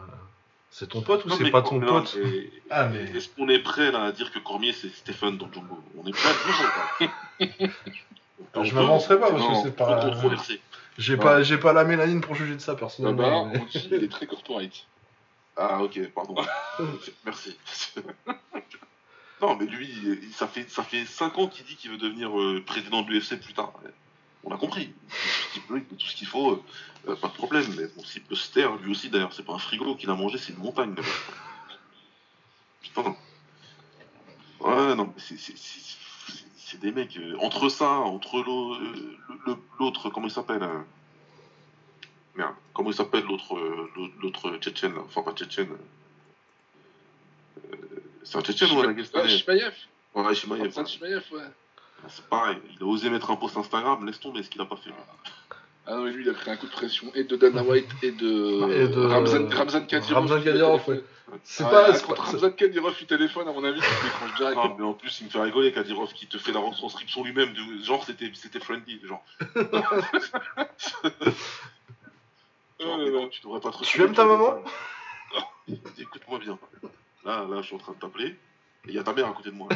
C'est 0.71 0.89
ton 0.89 1.01
pote 1.01 1.23
ou 1.25 1.29
c'est 1.29 1.51
pas 1.51 1.61
ton 1.61 1.79
pote 1.79 2.17
Ah, 2.71 2.87
mais- 2.87 3.03
Est-ce 3.15 3.29
qu'on 3.29 3.47
est 3.49 3.59
prêt 3.59 3.91
là, 3.91 4.05
à 4.05 4.11
dire 4.11 4.31
que 4.31 4.39
Cormier 4.39 4.73
c'est 4.73 4.89
Stephen 4.89 5.37
dans 5.37 5.51
Django? 5.51 5.77
On 5.97 6.07
est 6.07 6.11
prêt 6.13 6.29
à 6.29 7.47
dire 7.47 7.69
ou 8.57 8.63
Je 8.63 8.73
m'avancerai 8.73 9.19
pas 9.19 9.31
parce 9.31 9.47
que 9.47 9.63
c'est 9.69 9.75
pas. 9.75 10.01
controversé. 10.09 10.61
J'ai 10.97 11.13
Ouais. 11.15 11.19
pas, 11.19 11.43
j'ai 11.43 11.57
pas 11.57 11.73
la 11.73 11.83
mélanine 11.83 12.21
pour 12.21 12.35
juger 12.35 12.53
de 12.55 12.59
ça 12.61 12.75
personnellement. 12.75 13.45
mais- 13.47 13.59
on 13.59 13.65
dit 13.65 13.87
il 13.91 14.03
est 14.03 14.11
très 14.11 14.25
corporate. 14.27 14.85
Ah 15.57 15.83
ok, 15.83 15.99
pardon. 16.15 16.35
Merci. 17.25 17.55
non 19.41 19.55
mais 19.55 19.65
lui, 19.65 19.87
il- 20.03 20.33
ça 20.33 20.47
fait 20.47 20.69
ça 20.69 20.83
fait 20.83 21.05
5 21.05 21.37
ans 21.37 21.47
qu'il 21.47 21.65
dit 21.65 21.75
qu'il 21.75 21.91
veut 21.91 21.97
devenir 21.97 22.39
euh, 22.39 22.63
président 22.65 23.01
de 23.01 23.09
l'UFC 23.11 23.35
plus 23.39 23.53
tard. 23.53 23.73
On 24.43 24.51
a 24.53 24.57
compris. 24.57 24.93
Tout 25.67 25.79
ce 25.99 26.15
qu'il 26.15 26.27
faut, 26.27 26.51
euh, 26.51 26.63
euh, 27.09 27.15
pas 27.15 27.27
de 27.29 27.33
problème. 27.33 27.65
Mais 27.77 27.85
bon, 27.95 28.03
s'il 28.03 28.23
peut 28.23 28.35
se 28.35 28.51
taire, 28.51 28.75
lui 28.77 28.91
aussi 28.91 29.09
d'ailleurs, 29.09 29.33
c'est 29.33 29.43
pas 29.45 29.53
un 29.53 29.57
frigo 29.59 29.95
qu'il 29.95 30.09
a 30.09 30.15
mangé, 30.15 30.37
c'est 30.37 30.51
une 30.53 30.59
montagne. 30.59 30.95
Putain. 32.81 33.15
Ouais, 34.59 34.95
non, 34.95 35.13
mais 35.15 35.37
c'est- 35.37 36.77
des 36.81 36.91
mecs. 36.91 37.15
euh, 37.17 37.37
entre 37.39 37.69
ça, 37.69 37.87
entre 37.87 38.41
l'autre, 39.79 40.09
comment 40.09 40.25
il 40.27 40.31
s'appelle 40.33 40.63
euh, 40.63 40.79
Merde, 42.35 42.55
comment 42.73 42.89
il 42.89 42.95
s'appelle 42.95 43.23
l'autre 43.25 43.55
l'autre- 44.19 44.57
Tchétchène 44.57 44.97
Enfin, 44.97 45.21
pas 45.21 45.33
Tchétchène. 45.33 45.69
C'est 48.23 48.37
un 48.37 48.41
Tchétchène 48.41 48.71
ou 48.71 48.79
un 48.79 48.87
Ouais, 48.87 48.93
Dagestanais. 48.95 49.43
Ouais, 50.15 50.33
Shimaev. 50.35 50.61
Ramzan 50.61 50.85
Shimaev, 50.87 51.23
ouais. 51.31 51.41
C'est 52.09 52.25
pareil, 52.27 52.57
il 52.75 52.83
a 52.83 52.85
osé 52.85 53.09
mettre 53.09 53.31
un 53.31 53.35
post 53.35 53.55
Instagram, 53.57 54.05
laisse 54.05 54.19
tomber 54.19 54.43
ce 54.43 54.49
qu'il 54.49 54.61
a 54.61 54.65
pas 54.65 54.75
fait. 54.75 54.91
Ah 55.85 55.95
non, 55.95 56.03
mais 56.05 56.11
lui, 56.11 56.23
il 56.23 56.29
a 56.29 56.33
pris 56.33 56.49
un 56.49 56.55
coup 56.55 56.65
de 56.67 56.71
pression 56.71 57.11
et 57.13 57.23
de 57.25 57.35
Dana 57.35 57.61
White 57.63 57.89
et 58.03 58.11
de, 58.11 58.71
Et 58.71 58.87
de- 58.87 59.05
Ramzan, 59.05 59.49
Ramzan 59.49 59.85
Kadyrov. 59.85 60.13
Ramzan 60.27 60.41
Kadyrov. 60.43 60.81
C'est 61.43 61.63
Ouais, 61.63 61.71
pas. 61.71 61.85
ah, 61.89 61.93
c'est 61.93 62.05
contre 62.05 62.23
pas- 62.23 62.31
Ramzan 62.31 62.51
Kadyrov, 62.51 62.95
il 63.01 63.07
téléphone, 63.07 63.47
à 63.47 63.51
mon 63.51 63.63
avis, 63.65 63.79
il 63.79 64.03
décroche 64.05 64.35
direct. 64.37 64.59
Ah, 64.63 64.73
mais 64.77 64.85
en 64.85 64.93
plus, 64.93 65.19
il 65.21 65.25
me 65.25 65.29
fait 65.29 65.41
rigoler, 65.41 65.71
Kadyrov, 65.73 66.13
qui 66.13 66.27
te 66.27 66.37
fait 66.37 66.51
la 66.53 66.59
retranscription 66.59 67.23
lui-même, 67.23 67.53
de 67.53 67.83
genre 67.83 68.03
c'était 68.05 68.31
c'était 68.33 68.59
friendly, 68.59 68.99
genre. 69.05 69.23
Genre, 72.79 72.97
mais 72.97 73.05
là 73.05 73.11
non, 73.11 73.23
là. 73.23 73.27
tu 73.31 73.41
devrais 73.41 73.59
pas 73.61 73.71
te 73.71 73.83
Tu 73.83 74.01
aimes 74.01 74.13
ta 74.13 74.25
maman 74.25 74.61
Non. 75.67 75.77
Écoute-moi 75.97 76.39
bien. 76.39 76.57
Là, 77.23 77.45
là, 77.49 77.61
je 77.61 77.67
suis 77.67 77.75
en 77.75 77.79
train 77.79 77.93
de 77.93 77.97
t'appeler, 77.99 78.27
et 78.27 78.37
il 78.89 78.93
y 78.93 78.99
a 78.99 79.03
ta 79.03 79.13
mère 79.13 79.27
à 79.27 79.31
côté 79.33 79.49
de 79.51 79.55
moi. 79.55 79.69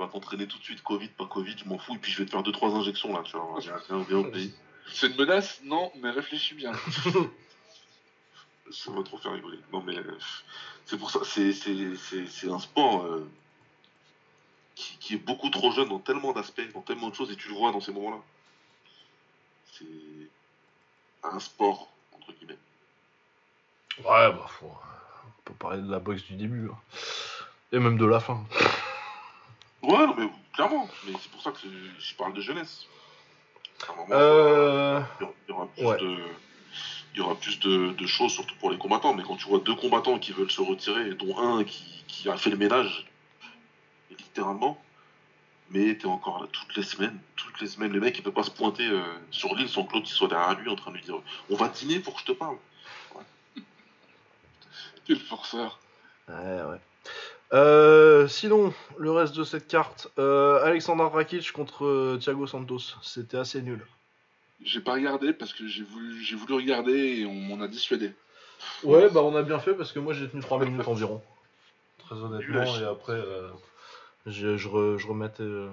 Tu 0.00 0.06
vas 0.06 0.10
t'entraîner 0.12 0.46
tout 0.46 0.58
de 0.58 0.64
suite, 0.64 0.82
Covid, 0.82 1.08
pas 1.08 1.26
Covid, 1.26 1.54
je 1.58 1.68
m'en 1.68 1.76
fous, 1.78 1.94
et 1.94 1.98
puis 1.98 2.10
je 2.10 2.18
vais 2.18 2.24
te 2.24 2.30
faire 2.30 2.42
2-3 2.42 2.74
injections 2.74 3.12
là, 3.14 3.22
tu 3.22 3.36
vois. 3.36 3.60
Viens, 3.60 3.76
viens, 3.88 4.02
viens 4.08 4.18
au 4.18 4.24
pays. 4.24 4.54
C'est 4.92 5.08
une 5.08 5.16
menace 5.16 5.60
Non, 5.62 5.92
mais 6.00 6.08
réfléchis 6.10 6.54
bien. 6.54 6.72
Ça 8.70 8.90
va 8.92 9.02
trop 9.02 9.18
faire 9.18 9.32
rigoler. 9.32 9.58
Non, 9.72 9.82
mais 9.82 9.98
euh, 9.98 10.16
c'est 10.86 10.96
pour 10.96 11.10
ça, 11.10 11.18
c'est, 11.24 11.52
c'est, 11.52 11.96
c'est, 11.96 12.24
c'est 12.28 12.48
un 12.48 12.60
sport 12.60 13.04
euh, 13.04 13.28
qui, 14.76 14.96
qui 14.98 15.14
est 15.14 15.18
beaucoup 15.18 15.50
trop 15.50 15.72
jeune 15.72 15.88
dans 15.88 15.98
tellement 15.98 16.32
d'aspects, 16.32 16.62
dans 16.72 16.80
tellement 16.80 17.10
de 17.10 17.14
choses, 17.16 17.30
et 17.32 17.36
tu 17.36 17.48
le 17.48 17.54
vois 17.54 17.72
dans 17.72 17.80
ces 17.80 17.92
moments-là. 17.92 18.18
C'est 19.72 19.84
un 21.24 21.40
sport, 21.40 21.90
entre 22.16 22.32
guillemets. 22.32 22.58
Ouais, 23.98 24.32
bah, 24.32 24.46
faut... 24.48 24.66
on 25.26 25.42
peut 25.44 25.54
parler 25.54 25.82
de 25.82 25.90
la 25.90 25.98
boxe 25.98 26.22
du 26.22 26.36
début. 26.36 26.70
hein. 26.72 26.78
Et 27.72 27.78
même 27.80 27.98
de 27.98 28.06
la 28.06 28.20
fin. 28.20 28.46
Ouais, 29.82 30.06
non, 30.06 30.14
mais 30.16 30.28
clairement, 30.52 30.88
mais 31.06 31.12
c'est 31.20 31.30
pour 31.30 31.42
ça 31.42 31.50
que 31.52 31.58
je 31.98 32.14
parle 32.14 32.34
de 32.34 32.40
jeunesse. 32.40 32.86
À 33.88 33.92
un 33.92 33.96
moment, 33.96 34.08
Euh. 34.12 35.00
il 35.18 35.22
y 35.22 35.24
aura- 35.24 35.34
il 35.46 35.50
y 35.50 35.52
aura 35.52 35.66
plus 35.68 35.84
ouais. 35.86 35.98
de. 35.98 36.18
Il 37.14 37.18
y 37.18 37.20
aura 37.22 37.34
plus 37.34 37.58
de, 37.58 37.92
de 37.92 38.06
choses, 38.06 38.32
surtout 38.32 38.54
pour 38.56 38.70
les 38.70 38.78
combattants. 38.78 39.12
Mais 39.14 39.22
quand 39.24 39.36
tu 39.36 39.48
vois 39.48 39.58
deux 39.58 39.74
combattants 39.74 40.18
qui 40.18 40.30
veulent 40.32 40.50
se 40.50 40.60
retirer, 40.60 41.14
dont 41.14 41.36
un 41.38 41.64
qui, 41.64 42.04
qui 42.06 42.28
a 42.28 42.36
fait 42.36 42.50
le 42.50 42.56
ménage, 42.56 43.06
littéralement, 44.10 44.80
Mais 45.70 45.96
t'es 45.96 46.06
encore 46.06 46.40
là 46.42 46.48
toutes 46.52 46.74
les 46.76 46.82
semaines. 46.82 47.18
Toutes 47.36 47.60
les 47.60 47.66
semaines, 47.68 47.92
le 47.92 48.00
mec, 48.00 48.16
il 48.18 48.22
peut 48.22 48.32
pas 48.32 48.42
se 48.42 48.50
pointer 48.50 48.86
euh, 48.86 49.02
sur 49.30 49.54
l'île 49.54 49.68
sans 49.68 49.84
que 49.84 49.94
l'autre 49.94 50.06
il 50.08 50.12
soit 50.14 50.26
derrière 50.28 50.58
lui 50.58 50.68
en 50.68 50.74
train 50.76 50.90
de 50.90 50.96
lui 50.96 51.04
dire 51.04 51.14
On 51.48 51.54
va 51.56 51.68
dîner 51.68 52.00
pour 52.00 52.14
que 52.14 52.20
je 52.20 52.26
te 52.26 52.32
parle. 52.32 52.56
Quel 55.06 55.18
forceur. 55.18 55.78
Ouais, 56.28 56.34
ouais. 56.34 56.80
Euh, 57.52 58.28
sinon, 58.28 58.72
le 58.98 59.10
reste 59.10 59.34
de 59.34 59.42
cette 59.44 59.66
carte, 59.66 60.08
euh, 60.18 60.62
Alexander 60.64 61.08
Rakic 61.12 61.50
contre 61.52 61.84
euh, 61.84 62.18
Thiago 62.20 62.46
Santos, 62.46 62.96
c'était 63.02 63.38
assez 63.38 63.60
nul. 63.62 63.84
J'ai 64.62 64.80
pas 64.80 64.92
regardé 64.92 65.32
parce 65.32 65.52
que 65.52 65.66
j'ai 65.66 65.82
voulu, 65.82 66.22
j'ai 66.22 66.36
voulu 66.36 66.54
regarder 66.54 66.92
et 66.92 67.26
on 67.26 67.34
m'en 67.34 67.60
a 67.62 67.68
dissuadé. 67.68 68.12
Ouais, 68.84 69.08
bah 69.08 69.22
on 69.22 69.34
a 69.34 69.42
bien 69.42 69.58
fait 69.58 69.74
parce 69.74 69.90
que 69.90 69.98
moi 69.98 70.12
j'ai 70.12 70.28
tenu 70.28 70.42
3 70.42 70.62
minutes 70.64 70.86
environ. 70.86 71.22
Très 71.98 72.16
honnêtement, 72.16 72.64
et 72.78 72.84
après, 72.84 73.14
euh, 73.14 73.48
je, 74.26 74.56
je, 74.56 74.68
re- 74.68 74.98
je 74.98 75.06
remettais. 75.06 75.42
euh, 75.42 75.68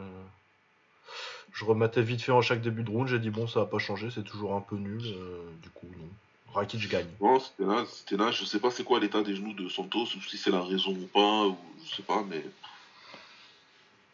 je 1.51 1.65
remettais 1.65 2.01
vite 2.01 2.21
fait 2.21 2.31
en 2.31 2.41
chaque 2.41 2.61
début 2.61 2.83
de 2.83 2.89
round, 2.89 3.07
j'ai 3.07 3.19
dit 3.19 3.29
bon, 3.29 3.45
ça 3.47 3.59
va 3.59 3.65
pas 3.65 3.79
changer, 3.79 4.09
c'est 4.09 4.23
toujours 4.23 4.55
un 4.55 4.61
peu 4.61 4.77
nul, 4.77 5.01
euh, 5.05 5.39
du 5.61 5.69
coup, 5.69 5.87
non. 5.97 6.07
Rakic 6.53 6.87
gagne. 6.89 7.07
Bon, 7.19 7.39
c'était 7.39 7.65
là, 7.65 7.85
c'était 7.85 8.17
là. 8.17 8.31
Je 8.31 8.43
sais 8.45 8.59
pas 8.59 8.71
c'est 8.71 8.83
quoi 8.83 8.99
l'état 8.99 9.21
des 9.21 9.35
genoux 9.35 9.53
de 9.53 9.69
Santos, 9.69 10.03
ou 10.15 10.21
si 10.21 10.37
c'est 10.37 10.49
la 10.49 10.61
raison 10.63 10.91
ou 10.91 11.07
pas, 11.13 11.45
ou 11.47 11.57
je 11.89 11.95
sais 11.95 12.03
pas, 12.03 12.23
mais. 12.27 12.43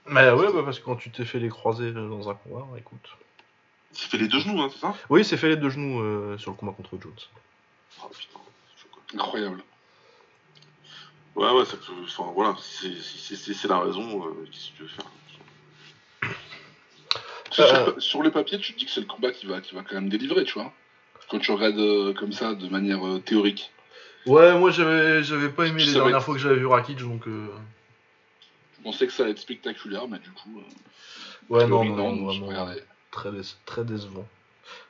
Mais 0.08 0.30
ouais, 0.32 0.52
bah 0.52 0.64
parce 0.66 0.80
que 0.80 0.84
quand 0.86 0.98
tu 0.98 1.10
t'es 1.12 1.24
fait 1.26 1.40
les 1.40 1.50
croisés 1.50 1.86
euh, 1.96 2.10
dans 2.10 2.30
un 2.30 2.34
combat, 2.36 2.66
écoute. 2.78 3.08
Il 3.92 3.98
s'est 3.98 4.08
fait 4.08 4.18
les 4.18 4.28
deux 4.28 4.40
genoux, 4.40 4.62
hein, 4.62 4.70
c'est 4.74 4.80
ça? 4.80 4.96
Oui, 5.10 5.24
c'est 5.24 5.38
fait 5.38 5.50
les 5.50 5.56
deux 5.56 5.70
genoux 5.70 6.02
euh, 6.02 6.38
sur 6.38 6.52
le 6.52 6.58
combat 6.58 6.74
contre 6.74 6.98
Jones. 7.02 7.14
Ah 8.02 8.08
putain, 8.12 8.40
c'est. 8.76 9.16
Incroyable. 9.18 9.64
Ouais, 11.36 11.52
ouais, 11.52 11.66
ça 11.66 11.78
peut. 11.78 11.94
Enfin, 12.04 12.32
voilà, 12.36 12.56
si 12.60 12.96
c'est 13.02 13.36
c'est- 13.36 13.54
c'est 13.54 13.68
la 13.68 13.80
raison, 13.80 14.28
euh, 14.28 14.46
qu'est-ce 14.52 14.72
que 14.72 14.76
tu 14.78 14.82
veux 14.84 14.88
faire? 14.90 15.06
Sur, 17.52 17.64
Euh, 17.66 17.86
sur- 17.86 18.02
sur 18.02 18.22
le 18.24 18.32
papier, 18.32 18.58
tu 18.58 18.74
te 18.74 18.80
dis 18.80 18.86
que 18.86 18.92
c'est 18.92 19.02
le 19.02 19.06
combat 19.06 19.32
qui 19.32 19.46
va, 19.46 19.62
qui 19.62 19.76
va 19.76 19.84
quand 19.84 19.96
même 19.96 20.10
délivrer, 20.10 20.44
tu 20.44 20.54
vois. 20.54 20.74
Quand 21.34 21.40
tu 21.40 21.52
regardes 21.52 22.14
comme 22.14 22.32
ça, 22.32 22.54
de 22.54 22.68
manière 22.70 23.04
euh, 23.08 23.18
théorique. 23.18 23.72
Ouais, 24.28 24.56
moi 24.56 24.70
j'avais 24.70 25.24
j'avais 25.24 25.50
pas 25.50 25.66
aimé 25.66 25.84
les 25.84 25.92
dernières 25.92 26.18
être- 26.18 26.24
fois 26.24 26.36
que 26.36 26.40
j'avais 26.40 26.58
vu 26.58 26.68
Rakic, 26.68 27.00
donc. 27.00 27.28
euh, 27.28 27.48
Je 28.78 28.84
pensais 28.84 29.08
que 29.08 29.12
ça 29.14 29.24
allait 29.24 29.32
être 29.32 29.40
spectaculaire, 29.40 30.08
mais 30.08 30.20
du 30.20 30.30
coup, 30.30 30.60
euh, 30.60 30.64
Ouais, 31.50 31.66
non, 31.66 31.84
non, 31.86 32.16
non, 32.16 32.30
j'ai 32.30 32.40
vraiment. 32.40 32.72
très, 33.10 33.32
déce- 33.32 33.58
très 33.66 33.84
décevant. 33.84 34.28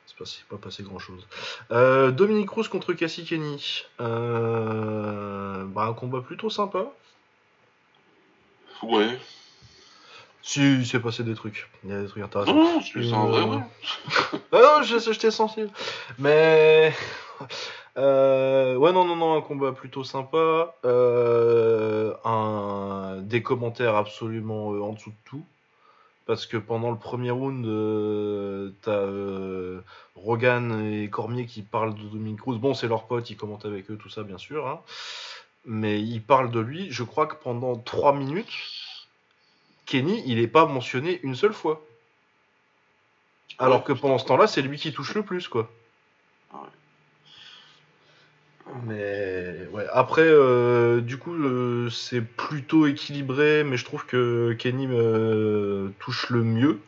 C'est 0.04 0.18
pas, 0.18 0.56
pas 0.56 0.62
passé 0.62 0.82
grand 0.82 0.98
chose. 0.98 1.26
Euh, 1.70 2.10
Dominique 2.10 2.48
Cruz 2.48 2.68
contre 2.68 2.92
Cassie 2.92 3.24
Kenny. 3.24 3.84
Euh, 4.00 5.64
bah, 5.64 5.84
un 5.86 5.94
combat 5.94 6.20
plutôt 6.20 6.50
sympa. 6.50 6.92
Ouais. 8.82 9.18
Si, 10.46 10.60
il 10.60 10.86
s'est 10.86 11.00
passé 11.00 11.24
des 11.24 11.34
trucs. 11.34 11.70
Il 11.84 11.90
y 11.90 11.94
a 11.94 12.02
des 12.02 12.06
trucs 12.06 12.22
intéressants. 12.22 12.54
Non, 12.54 12.80
c'est 12.82 13.02
c'est 13.02 13.12
un 13.14 13.24
vrai, 13.26 13.40
Euh, 13.40 13.46
ouais. 13.46 14.40
Ah 14.52 14.60
non, 14.78 14.82
je- 14.82 14.98
j'étais 15.12 15.30
sensible. 15.30 15.70
Mais. 16.18 16.92
euh, 17.96 18.76
ouais, 18.76 18.92
non, 18.92 19.04
non, 19.06 19.16
non, 19.16 19.36
un 19.36 19.40
combat 19.40 19.72
plutôt 19.72 20.04
sympa. 20.04 20.74
Euh, 20.84 22.12
un... 22.24 23.16
Des 23.22 23.42
commentaires 23.42 23.96
absolument 23.96 24.74
euh, 24.74 24.80
en 24.82 24.92
dessous 24.92 25.10
de 25.10 25.16
tout. 25.24 25.44
Parce 26.26 26.46
que 26.46 26.56
pendant 26.58 26.90
le 26.90 26.96
premier 26.98 27.30
round, 27.30 27.64
euh, 27.66 28.70
t'as 28.82 28.90
euh, 28.92 29.80
Rogan 30.14 30.86
et 30.92 31.08
Cormier 31.08 31.46
qui 31.46 31.62
parlent 31.62 31.94
de 31.94 32.02
Dominique 32.02 32.40
Cruz. 32.40 32.58
Bon, 32.58 32.74
c'est 32.74 32.88
leur 32.88 33.04
pote, 33.06 33.28
ils 33.30 33.36
commentent 33.36 33.66
avec 33.66 33.90
eux, 33.90 33.96
tout 33.96 34.08
ça, 34.10 34.22
bien 34.22 34.38
sûr. 34.38 34.66
hein. 34.66 34.80
Mais 35.66 36.00
ils 36.02 36.22
parlent 36.22 36.50
de 36.50 36.60
lui. 36.60 36.88
Je 36.90 37.02
crois 37.02 37.26
que 37.26 37.34
pendant 37.34 37.76
3 37.76 38.14
minutes, 38.14 38.48
Kenny, 39.86 40.22
il 40.26 40.36
n'est 40.40 40.46
pas 40.48 40.66
mentionné 40.66 41.20
une 41.22 41.34
seule 41.34 41.52
fois. 41.54 41.84
Alors 43.58 43.82
Ouais, 43.82 43.84
que 43.84 43.92
pendant 43.92 44.18
ce 44.18 44.26
temps-là, 44.26 44.46
c'est 44.46 44.62
lui 44.62 44.78
qui 44.78 44.92
touche 44.92 45.14
le 45.14 45.24
plus, 45.24 45.48
quoi. 45.48 45.70
Ouais. 46.52 46.70
Mais 48.86 49.66
ouais. 49.72 49.86
Après, 49.92 50.22
euh, 50.24 51.00
du 51.00 51.18
coup, 51.18 51.34
euh, 51.34 51.90
c'est 51.90 52.22
plutôt 52.22 52.86
équilibré, 52.86 53.62
mais 53.64 53.76
je 53.76 53.84
trouve 53.84 54.06
que 54.06 54.54
Kenny 54.58 54.86
me 54.86 55.92
touche 55.98 56.30
le 56.30 56.42
mieux. 56.42 56.80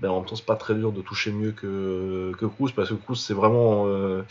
Ben, 0.00 0.10
en 0.10 0.20
même 0.20 0.28
temps, 0.28 0.36
c'est 0.36 0.46
pas 0.46 0.56
très 0.56 0.74
dur 0.74 0.92
de 0.92 1.02
toucher 1.02 1.32
mieux 1.32 1.52
que, 1.52 2.32
que 2.38 2.46
Cruz, 2.46 2.72
parce 2.74 2.90
que 2.90 2.94
Cruz, 2.94 3.16
c'est 3.16 3.34
vraiment. 3.34 3.86
euh, 3.88 4.22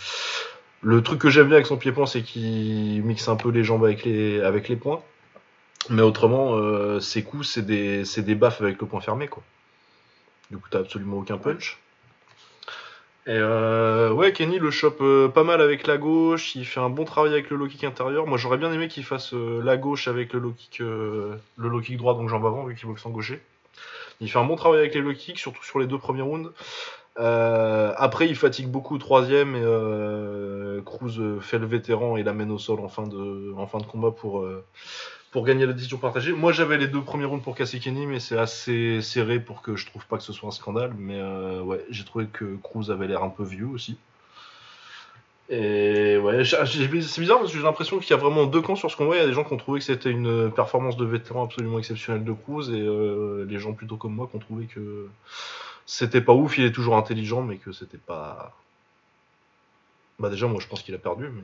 Le 0.81 1.03
truc 1.03 1.21
que 1.21 1.29
j'aime 1.29 1.47
bien 1.47 1.55
avec 1.57 1.67
son 1.67 1.77
pied-point, 1.77 2.07
c'est 2.07 2.23
qu'il 2.23 3.03
mixe 3.05 3.27
un 3.29 3.35
peu 3.37 3.49
les 3.51 3.63
jambes 3.63 3.85
avec 3.85 4.03
les, 4.05 4.41
avec 4.41 4.69
les 4.69 4.77
poings. 4.77 5.03
Mais 5.89 6.01
autrement, 6.01 6.55
euh, 6.55 6.99
ses 6.99 7.23
coups, 7.23 7.47
c'est 7.47 7.65
des, 7.65 8.35
baffes 8.35 8.61
avec 8.61 8.79
le 8.79 8.87
poing 8.87 9.01
fermé, 9.01 9.27
quoi. 9.27 9.43
Du 10.51 10.57
coup, 10.57 10.67
t'as 10.69 10.79
absolument 10.79 11.17
aucun 11.17 11.37
punch. 11.37 11.79
Et 13.25 13.31
euh, 13.31 14.11
ouais, 14.11 14.33
Kenny 14.33 14.59
le 14.59 14.69
chope 14.69 14.99
euh, 15.01 15.29
pas 15.29 15.43
mal 15.43 15.61
avec 15.61 15.87
la 15.87 15.97
gauche. 15.97 16.55
Il 16.55 16.65
fait 16.65 16.81
un 16.81 16.89
bon 16.89 17.05
travail 17.05 17.31
avec 17.31 17.49
le 17.49 17.55
low 17.55 17.67
kick 17.67 17.85
intérieur. 17.85 18.27
Moi, 18.27 18.37
j'aurais 18.37 18.57
bien 18.57 18.71
aimé 18.71 18.89
qu'il 18.89 19.05
fasse 19.05 19.33
euh, 19.33 19.61
la 19.63 19.77
gauche 19.77 20.09
avec 20.09 20.33
le 20.33 20.39
low 20.39 20.51
kick, 20.51 20.81
euh, 20.81 21.35
le 21.57 21.69
low 21.69 21.79
kick 21.79 21.97
droit, 21.97 22.15
donc 22.15 22.27
jambe 22.27 22.45
avant, 22.45 22.65
vu 22.65 22.75
qu'il 22.75 22.87
boxe 22.87 23.05
en 23.05 23.11
gaucher. 23.11 23.41
Il 24.19 24.29
fait 24.29 24.39
un 24.39 24.45
bon 24.45 24.57
travail 24.57 24.79
avec 24.79 24.93
les 24.93 25.01
low 25.01 25.13
kicks, 25.13 25.39
surtout 25.39 25.63
sur 25.63 25.79
les 25.79 25.87
deux 25.87 25.97
premiers 25.97 26.21
rounds. 26.21 26.51
Euh, 27.19 27.93
après, 27.97 28.27
il 28.27 28.35
fatigue 28.35 28.67
beaucoup 28.69 28.95
au 28.95 28.97
troisième 28.97 29.55
et 29.55 29.61
euh, 29.63 30.81
Cruz 30.81 31.19
euh, 31.19 31.39
fait 31.39 31.59
le 31.59 31.67
vétéran 31.67 32.17
et 32.17 32.23
l'amène 32.23 32.51
au 32.51 32.57
sol 32.57 32.79
en 32.79 32.89
fin 32.89 33.07
de, 33.07 33.53
en 33.55 33.67
fin 33.67 33.77
de 33.77 33.85
combat 33.85 34.11
pour, 34.11 34.39
euh, 34.39 34.65
pour 35.33 35.43
gagner 35.43 35.65
la 35.65 35.73
décision 35.73 35.97
partagée. 35.97 36.31
Moi, 36.31 36.53
j'avais 36.53 36.77
les 36.77 36.87
deux 36.87 37.01
premiers 37.01 37.25
rounds 37.25 37.43
pour 37.43 37.55
casser 37.55 37.79
Kenny, 37.79 38.05
mais 38.05 38.19
c'est 38.19 38.37
assez 38.37 39.01
serré 39.01 39.39
pour 39.39 39.61
que 39.63 39.75
je 39.75 39.85
trouve 39.87 40.05
pas 40.05 40.17
que 40.17 40.23
ce 40.23 40.31
soit 40.31 40.47
un 40.47 40.51
scandale. 40.51 40.93
Mais 40.97 41.19
euh, 41.19 41.61
ouais, 41.61 41.83
j'ai 41.89 42.05
trouvé 42.05 42.27
que 42.27 42.55
Cruz 42.63 42.91
avait 42.91 43.07
l'air 43.07 43.23
un 43.23 43.29
peu 43.29 43.43
vieux 43.43 43.65
aussi. 43.67 43.97
Et 45.49 46.17
ouais, 46.17 46.43
j'ai- 46.45 47.01
c'est 47.01 47.19
bizarre 47.21 47.39
parce 47.39 47.51
que 47.51 47.57
j'ai 47.57 47.63
l'impression 47.63 47.99
qu'il 47.99 48.09
y 48.11 48.13
a 48.13 48.17
vraiment 48.17 48.45
deux 48.45 48.61
camps 48.61 48.75
sur 48.75 48.89
ce 48.89 48.95
combat. 48.95 49.15
Il 49.15 49.19
y 49.19 49.23
a 49.23 49.27
des 49.27 49.33
gens 49.33 49.43
qui 49.43 49.53
ont 49.53 49.57
trouvé 49.57 49.79
que 49.79 49.85
c'était 49.85 50.09
une 50.11 50.51
performance 50.51 50.95
de 50.97 51.05
vétéran 51.05 51.43
absolument 51.43 51.79
exceptionnelle 51.79 52.23
de 52.23 52.31
Cruz 52.31 52.69
et 52.71 52.79
euh, 52.81 53.45
les 53.49 53.59
gens 53.59 53.73
plutôt 53.73 53.97
comme 53.97 54.13
moi 54.13 54.27
qui 54.29 54.37
ont 54.37 54.39
trouvé 54.39 54.65
que 54.67 55.09
c'était 55.85 56.21
pas 56.21 56.33
ouf. 56.33 56.57
Il 56.57 56.63
est 56.65 56.71
toujours 56.71 56.95
intelligent, 56.95 57.41
mais 57.41 57.57
que 57.57 57.71
c'était 57.71 57.97
pas. 57.97 58.53
Bah 60.19 60.29
déjà, 60.29 60.47
moi 60.47 60.59
je 60.61 60.67
pense 60.67 60.81
qu'il 60.83 60.95
a 60.95 60.99
perdu. 60.99 61.27
Mais... 61.27 61.41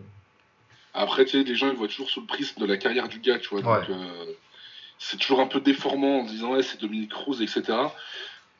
Après, 0.94 1.26
tu 1.26 1.32
sais, 1.32 1.44
les 1.44 1.56
gens 1.56 1.70
ils 1.70 1.76
voient 1.76 1.88
toujours 1.88 2.10
sous 2.10 2.22
le 2.22 2.26
prisme 2.26 2.60
de 2.62 2.66
la 2.66 2.78
carrière 2.78 3.08
du 3.08 3.20
gars, 3.20 3.38
tu 3.40 3.50
vois. 3.50 3.62
Donc, 3.62 3.90
euh, 3.90 4.26
c'est 4.98 5.18
toujours 5.18 5.40
un 5.40 5.48
peu 5.48 5.60
déformant 5.60 6.20
en 6.20 6.24
disant, 6.24 6.54
ouais, 6.54 6.64
c'est 6.64 6.80
Dominique 6.82 7.12
Cruz, 7.12 7.42
etc. 7.42 7.78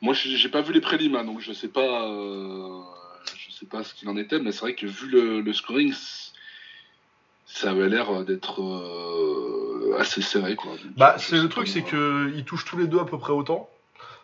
Moi, 0.00 0.14
j'ai 0.14 0.48
pas 0.48 0.62
vu 0.62 0.72
les 0.72 0.80
prélims, 0.80 1.16
hein, 1.16 1.24
donc 1.24 1.40
je 1.40 1.52
sais 1.52 1.68
pas, 1.68 2.08
euh, 2.08 2.80
je 3.36 3.52
sais 3.52 3.66
pas 3.66 3.82
ce 3.84 3.92
qu'il 3.94 4.08
en 4.08 4.16
était, 4.16 4.38
mais 4.38 4.52
c'est 4.52 4.60
vrai 4.60 4.74
que 4.74 4.86
vu 4.86 5.08
le, 5.08 5.40
le 5.42 5.52
scoring, 5.52 5.92
ça 7.44 7.70
avait 7.70 7.88
l'air 7.88 8.24
d'être 8.24 8.62
euh, 8.62 9.96
assez 9.98 10.22
serré, 10.22 10.56
quoi. 10.56 10.72
Bah, 10.96 11.16
c'est 11.18 11.36
le 11.36 11.48
truc, 11.48 11.68
c'est 11.68 11.82
que 11.82 12.32
ils 12.34 12.44
touchent 12.44 12.64
tous 12.64 12.78
les 12.78 12.86
deux 12.86 13.00
à 13.00 13.04
peu 13.04 13.18
près 13.18 13.32
autant. 13.32 13.68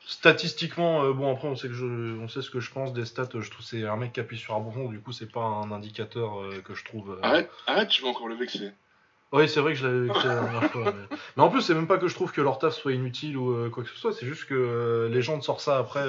Statistiquement, 0.08 1.02
euh, 1.04 1.12
bon 1.12 1.32
après 1.32 1.48
on 1.48 1.56
sait 1.56 1.66
que 1.66 1.74
je, 1.74 1.84
on 2.20 2.28
sait 2.28 2.40
ce 2.40 2.50
que 2.50 2.60
je 2.60 2.70
pense 2.70 2.92
des 2.92 3.04
stats. 3.04 3.28
Je 3.34 3.50
trouve 3.50 3.64
c'est 3.66 3.84
un 3.84 3.96
mec 3.96 4.12
qui 4.12 4.20
appuie 4.20 4.38
sur 4.38 4.54
un 4.54 4.60
bouton, 4.60 4.88
du 4.88 5.00
coup 5.00 5.10
c'est 5.12 5.30
pas 5.30 5.40
un 5.40 5.72
indicateur 5.72 6.40
euh, 6.40 6.62
que 6.64 6.74
je 6.74 6.84
trouve. 6.84 7.10
euh, 7.14 7.18
Arrête, 7.22 7.50
arrête, 7.66 7.88
tu 7.88 8.02
vas 8.02 8.08
encore 8.08 8.28
le 8.28 8.36
vexer. 8.36 8.70
Oui, 9.32 9.48
c'est 9.48 9.58
vrai 9.58 9.72
que 9.72 9.78
je 9.80 9.86
l'avais 9.86 10.06
vexé 10.06 10.28
la 10.28 10.40
dernière 10.40 10.70
fois. 10.70 10.84
Mais... 10.92 11.16
mais 11.36 11.42
en 11.42 11.48
plus, 11.48 11.60
c'est 11.60 11.74
même 11.74 11.88
pas 11.88 11.98
que 11.98 12.06
je 12.06 12.14
trouve 12.14 12.30
que 12.30 12.40
leur 12.40 12.60
taf 12.60 12.72
soit 12.74 12.92
inutile 12.92 13.36
ou 13.36 13.50
euh, 13.50 13.68
quoi 13.68 13.82
que 13.82 13.90
ce 13.90 13.96
soit, 13.96 14.12
c'est 14.12 14.26
juste 14.26 14.44
que 14.44 15.10
les 15.12 15.22
gens 15.22 15.40
te 15.40 15.44
sortent 15.44 15.60
ça 15.60 15.78
après, 15.78 16.04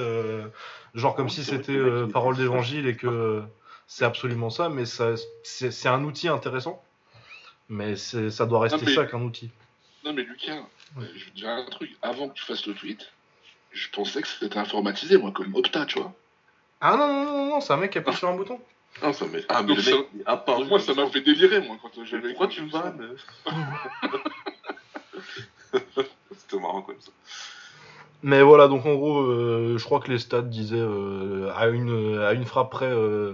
genre 0.94 1.16
comme 1.16 1.26
Oui, 1.26 1.32
si 1.32 1.44
c'était 1.44 1.80
parole 2.14 2.38
d'évangile 2.38 2.86
et 2.88 2.96
que 2.96 3.42
c'est 3.88 4.06
absolument 4.06 4.52
ça, 4.52 4.70
mais 4.70 4.86
ça, 4.86 5.16
c'est 5.42 5.88
un 5.90 6.04
outil 6.04 6.28
intéressant. 6.28 6.84
Mais 7.70 7.96
ça 7.96 8.46
doit 8.46 8.60
rester 8.60 8.86
mais- 8.86 8.94
ça 8.94 9.06
qu'un 9.06 9.22
outil. 9.22 9.50
Non, 10.06 10.14
mais 10.14 10.22
Lucas, 10.22 10.62
je 10.98 11.02
veux 11.02 11.32
te 11.32 11.36
dire 11.36 11.50
un 11.50 11.66
truc. 11.66 11.98
Avant 12.04 12.30
que 12.30 12.36
tu 12.36 12.46
fasses 12.46 12.66
le 12.68 12.76
tweet, 12.76 13.12
je 13.78 13.90
pensais 13.92 14.22
que 14.22 14.28
c'était 14.28 14.58
informatisé, 14.58 15.18
moi, 15.18 15.32
comme 15.32 15.54
Opta, 15.56 15.86
tu 15.86 16.00
vois. 16.00 16.14
Ah 16.82 16.96
non, 16.98 17.08
non, 17.08 17.24
non, 17.26 17.46
non, 17.50 17.62
c'est 17.62 17.74
un 17.74 17.78
mec 17.78 17.92
qui 17.92 17.98
appuie 18.00 18.14
sur 18.16 18.28
un 18.30 18.36
bouton. 18.36 18.60
Ah, 19.02 19.14
ça 19.14 19.26
m'est- 19.28 19.46
ah, 19.50 19.62
mais 19.62 19.68
Donc 19.70 19.78
le 19.78 19.84
ça- 19.84 19.92
mec, 19.92 20.68
moi, 20.70 20.80
ça 20.80 20.94
m'a 20.94 21.08
fait 21.08 21.22
délirer, 21.22 21.62
moi, 21.62 21.78
quand 21.82 21.90
j'avais. 22.04 22.30
Pourquoi 22.30 22.48
tu 22.48 22.62
me 22.64 22.70
bannes 22.72 23.16
C'était 26.38 26.60
marrant 26.60 26.82
comme 26.82 27.00
ça. 27.00 27.12
Mais 28.24 28.42
voilà, 28.42 28.68
donc 28.68 28.86
en 28.88 28.96
gros, 28.96 29.20
euh, 29.20 29.76
je 29.78 29.84
crois 29.86 30.00
que 30.00 30.10
les 30.12 30.18
stats 30.18 30.42
disaient 30.42 30.76
euh, 30.80 31.52
à, 31.56 31.68
une, 31.68 32.18
à 32.20 32.34
une 32.34 32.46
frappe 32.46 32.72
près 32.72 32.88
euh, 32.92 33.34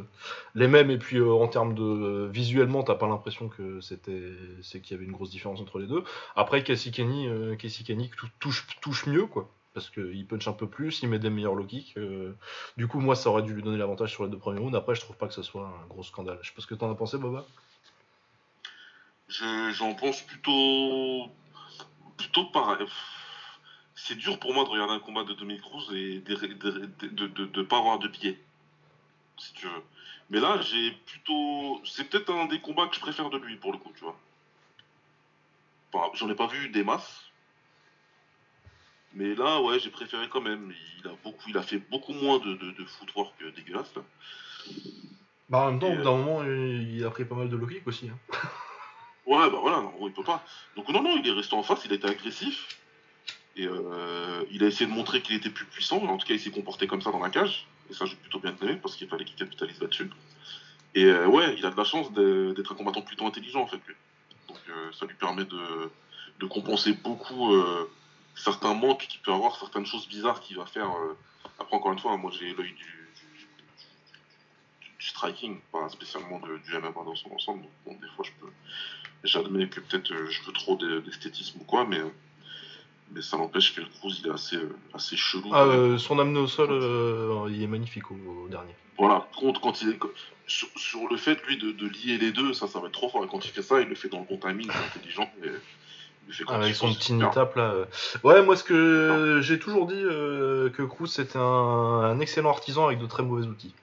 les 0.56 0.68
mêmes, 0.68 0.92
et 0.92 0.98
puis 0.98 1.18
euh, 1.18 1.32
en 1.32 1.48
termes 1.48 1.74
de 1.74 2.28
visuellement, 2.28 2.84
t'as 2.84 2.96
pas 2.96 3.08
l'impression 3.08 3.48
que 3.48 3.80
c'était 3.80 4.22
c'est 4.62 4.82
qu'il 4.82 4.96
y 4.96 5.00
avait 5.00 5.06
une 5.06 5.14
grosse 5.14 5.30
différence 5.30 5.62
entre 5.62 5.80
les 5.80 5.88
deux. 5.88 6.04
Après, 6.36 6.64
Casey 6.64 6.92
Kenny, 6.92 7.30
euh, 7.30 7.56
Kenny 7.56 8.10
tou- 8.10 8.28
touche, 8.42 8.68
touche 8.82 9.06
mieux, 9.06 9.26
quoi, 9.26 9.50
parce 9.74 9.90
qu'il 9.90 10.26
punch 10.28 10.48
un 10.48 10.54
peu 10.54 10.68
plus, 10.68 11.02
il 11.02 11.10
met 11.10 11.20
des 11.20 11.30
meilleurs 11.30 11.56
low 11.56 11.66
kicks. 11.66 11.98
euh, 11.98 12.34
du 12.78 12.88
coup, 12.88 13.00
moi, 13.00 13.16
ça 13.16 13.30
aurait 13.30 13.44
dû 13.44 13.54
lui 13.54 13.64
donner 13.64 13.78
l'avantage 13.78 14.12
sur 14.12 14.24
les 14.24 14.30
deux 14.30 14.38
premiers 14.38 14.60
rounds. 14.60 14.76
Après, 14.78 14.96
je 14.96 15.02
trouve 15.02 15.18
pas 15.18 15.28
que 15.28 15.34
ce 15.34 15.42
soit 15.44 15.68
un 15.68 15.88
gros 15.88 16.04
scandale. 16.04 16.40
Je 16.42 16.50
sais 16.50 16.54
pas 16.56 16.62
ce 16.62 16.68
que 16.68 16.76
t'en 16.76 16.92
as 16.92 16.96
pensé, 16.96 17.18
Boba. 17.18 17.46
Je- 19.28 19.72
J'en 19.72 19.94
pense 19.96 20.22
plutôt. 20.22 21.30
Plutôt 22.18 22.46
pareil. 22.46 22.86
c'est 23.96 24.16
dur 24.16 24.40
pour 24.40 24.54
moi 24.54 24.64
de 24.64 24.70
regarder 24.70 24.94
un 24.94 25.00
combat 25.00 25.24
de 25.24 25.34
Dominique 25.34 25.62
Cruz 25.62 25.92
et 25.94 26.20
de 26.20 27.46
de, 27.46 27.62
pas 27.62 27.78
avoir 27.78 28.00
de 28.00 28.08
billets. 28.08 28.40
Si 29.38 29.54
tu 29.54 29.66
veux. 29.68 29.84
Mais 30.30 30.40
là, 30.40 30.62
j'ai 30.62 30.92
plutôt. 31.06 31.82
C'est 31.86 32.10
peut-être 32.10 32.32
un 32.32 32.46
des 32.46 32.60
combats 32.60 32.88
que 32.88 32.96
je 32.96 33.00
préfère 33.00 33.30
de 33.30 33.38
lui 33.38 33.56
pour 33.58 33.72
le 33.72 33.78
coup, 33.78 33.92
tu 33.96 34.04
vois. 34.04 34.16
J'en 36.16 36.30
ai 36.30 36.36
pas 36.36 36.48
vu 36.48 36.70
des 36.70 36.84
masses. 36.84 37.23
Mais 39.16 39.36
là, 39.36 39.62
ouais, 39.62 39.80
j'ai 39.80 39.90
préféré 39.90 40.28
quand 40.30 40.42
même. 40.42 40.74
Il 41.00 41.08
a, 41.08 41.14
beaucoup, 41.24 41.50
il 41.50 41.58
a 41.58 41.62
fait 41.62 41.78
beaucoup 41.78 42.14
moins 42.14 42.40
de, 42.40 42.54
de, 42.54 42.72
de 42.72 42.86
footwork 42.86 43.34
dégueulasse. 43.56 43.94
Là. 43.96 44.02
Bah, 45.50 45.60
en 45.60 45.72
même 45.72 45.80
temps, 45.80 45.92
au 45.92 45.96
bout 45.96 46.04
d'un 46.04 46.14
euh, 46.14 46.18
moment, 46.18 46.44
il 46.44 47.04
a 47.06 47.10
pris 47.12 47.26
pas 47.26 47.36
mal 47.36 47.50
de 47.50 47.56
low 47.56 47.68
kick 47.68 47.88
aussi. 47.88 48.10
Hein. 48.10 48.18
Ouais, 49.26 49.50
bah 49.50 49.60
voilà, 49.62 49.78
non, 49.78 49.94
il 50.02 50.12
peut 50.12 50.24
pas. 50.24 50.44
Donc, 50.76 50.90
non, 50.90 51.02
non, 51.02 51.16
il 51.16 51.26
est 51.26 51.32
resté 51.32 51.56
en 51.56 51.64
face, 51.64 51.86
il 51.86 51.94
a 51.94 51.96
été 51.96 52.06
agressif. 52.06 52.78
Et 53.56 53.66
euh, 53.66 54.44
il 54.52 54.62
a 54.66 54.68
essayé 54.68 54.86
de 54.86 54.94
montrer 54.94 55.22
qu'il 55.22 55.38
était 55.38 55.50
plus 55.50 55.64
puissant. 55.64 56.04
En 56.04 56.18
tout 56.18 56.28
cas, 56.28 56.34
il 56.34 56.42
s'est 56.42 56.52
comporté 56.52 56.88
comme 56.88 57.02
ça 57.02 57.10
dans 57.10 57.22
la 57.22 57.30
cage. 57.30 57.66
Et 57.90 57.94
ça, 57.94 58.06
j'ai 58.06 58.18
plutôt 58.18 58.40
bien 58.40 58.54
aimé 58.62 58.78
parce 58.82 58.98
qu'il 58.98 59.08
fallait 59.08 59.24
qu'il 59.24 59.38
capitalise 59.38 59.80
là-dessus. 59.80 60.10
Et 60.94 61.06
euh, 61.06 61.26
ouais, 61.28 61.56
il 61.58 61.66
a 61.66 61.70
de 61.70 61.78
la 61.78 61.86
chance 61.86 62.12
d'être 62.12 62.74
un 62.74 62.76
combattant 62.76 63.02
plutôt 63.02 63.26
intelligent 63.26 63.62
en 63.62 63.68
fait. 63.68 63.80
Donc 64.50 64.58
ça 64.92 65.06
lui 65.06 65.16
permet 65.16 65.46
de, 65.46 65.90
de 66.40 66.46
compenser 66.46 66.92
beaucoup 66.92 67.56
certains 68.36 68.74
manques 68.74 69.08
qu'il 69.08 69.22
peut 69.22 69.32
avoir, 69.32 69.56
certaines 69.58 69.86
choses 69.86 70.08
bizarres 70.08 70.42
qu'il 70.42 70.58
va 70.58 70.66
faire. 70.66 70.90
Après, 71.60 71.76
encore 71.76 71.94
une 71.94 72.00
fois, 72.00 72.18
moi 72.18 72.32
j'ai 72.32 72.54
l'œil 72.54 72.74
du, 72.74 73.04
striking, 75.00 75.60
pas 75.72 75.90
spécialement 75.90 76.40
du 76.40 76.74
MMA 76.74 76.92
dans 76.94 77.16
son 77.16 77.32
ensemble. 77.32 77.64
Donc, 77.64 77.72
bon, 77.86 77.94
des 77.94 78.08
fois, 78.16 78.26
je 78.26 78.32
peux. 78.40 78.52
J'admets 79.24 79.68
que 79.68 79.80
peut-être 79.80 80.12
euh, 80.12 80.30
je 80.30 80.44
veux 80.44 80.52
trop 80.52 80.76
d'esthétisme 80.76 81.60
ou 81.62 81.64
quoi, 81.64 81.86
mais, 81.86 82.02
mais 83.12 83.22
ça 83.22 83.38
n'empêche 83.38 83.74
que 83.74 83.80
le 83.80 83.88
Cruz 83.88 84.20
il 84.20 84.28
est 84.28 84.34
assez, 84.34 84.58
euh, 84.58 84.76
assez 84.94 85.16
chelou. 85.16 85.50
Ah, 85.54 85.64
euh, 85.64 85.98
son 85.98 86.20
amené 86.20 86.40
au 86.40 86.48
sol, 86.48 87.50
il 87.50 87.64
est 87.64 87.68
magnifique 87.68 88.12
au, 88.12 88.48
dernier. 88.50 88.76
Voilà, 88.98 89.28
contre, 89.36 89.62
quand 89.62 89.82
il 89.82 89.90
est, 89.90 90.00
sur, 90.46 90.68
sur, 90.76 91.08
le 91.10 91.18
fait, 91.18 91.42
lui, 91.48 91.58
de, 91.58 91.72
de, 91.72 91.88
lier 91.88 92.18
les 92.18 92.32
deux, 92.32 92.54
ça, 92.54 92.68
ça 92.68 92.80
va 92.80 92.88
être 92.88 92.94
trop 92.94 93.10
fort. 93.10 93.24
Et 93.24 93.28
quand 93.28 93.46
il 93.46 93.52
fait 93.52 93.62
ça, 93.62 93.82
il 93.82 93.88
le 93.88 93.96
fait 93.96 94.10
dans 94.10 94.20
le 94.20 94.26
bon 94.26 94.38
timing, 94.38 94.70
c'est 94.70 94.98
intelligent. 94.98 95.32
Et, 95.44 95.50
ah, 96.48 96.56
avec 96.56 96.76
son 96.76 96.94
petit 96.94 97.16
étape 97.16 97.56
là. 97.56 97.86
Ouais, 98.24 98.42
moi 98.44 98.56
ce 98.56 98.64
que 98.64 99.40
j'ai 99.42 99.60
toujours 99.60 99.88
dit 99.88 100.02
que 100.02 100.84
Cruz 100.84 101.08
c'était 101.08 101.38
un, 101.38 101.42
un, 101.42 102.20
excellent 102.20 102.50
artisan 102.50 102.86
avec 102.88 103.00
de 103.00 103.06
très 103.06 103.24
mauvais 103.24 103.46
outils. 103.46 103.74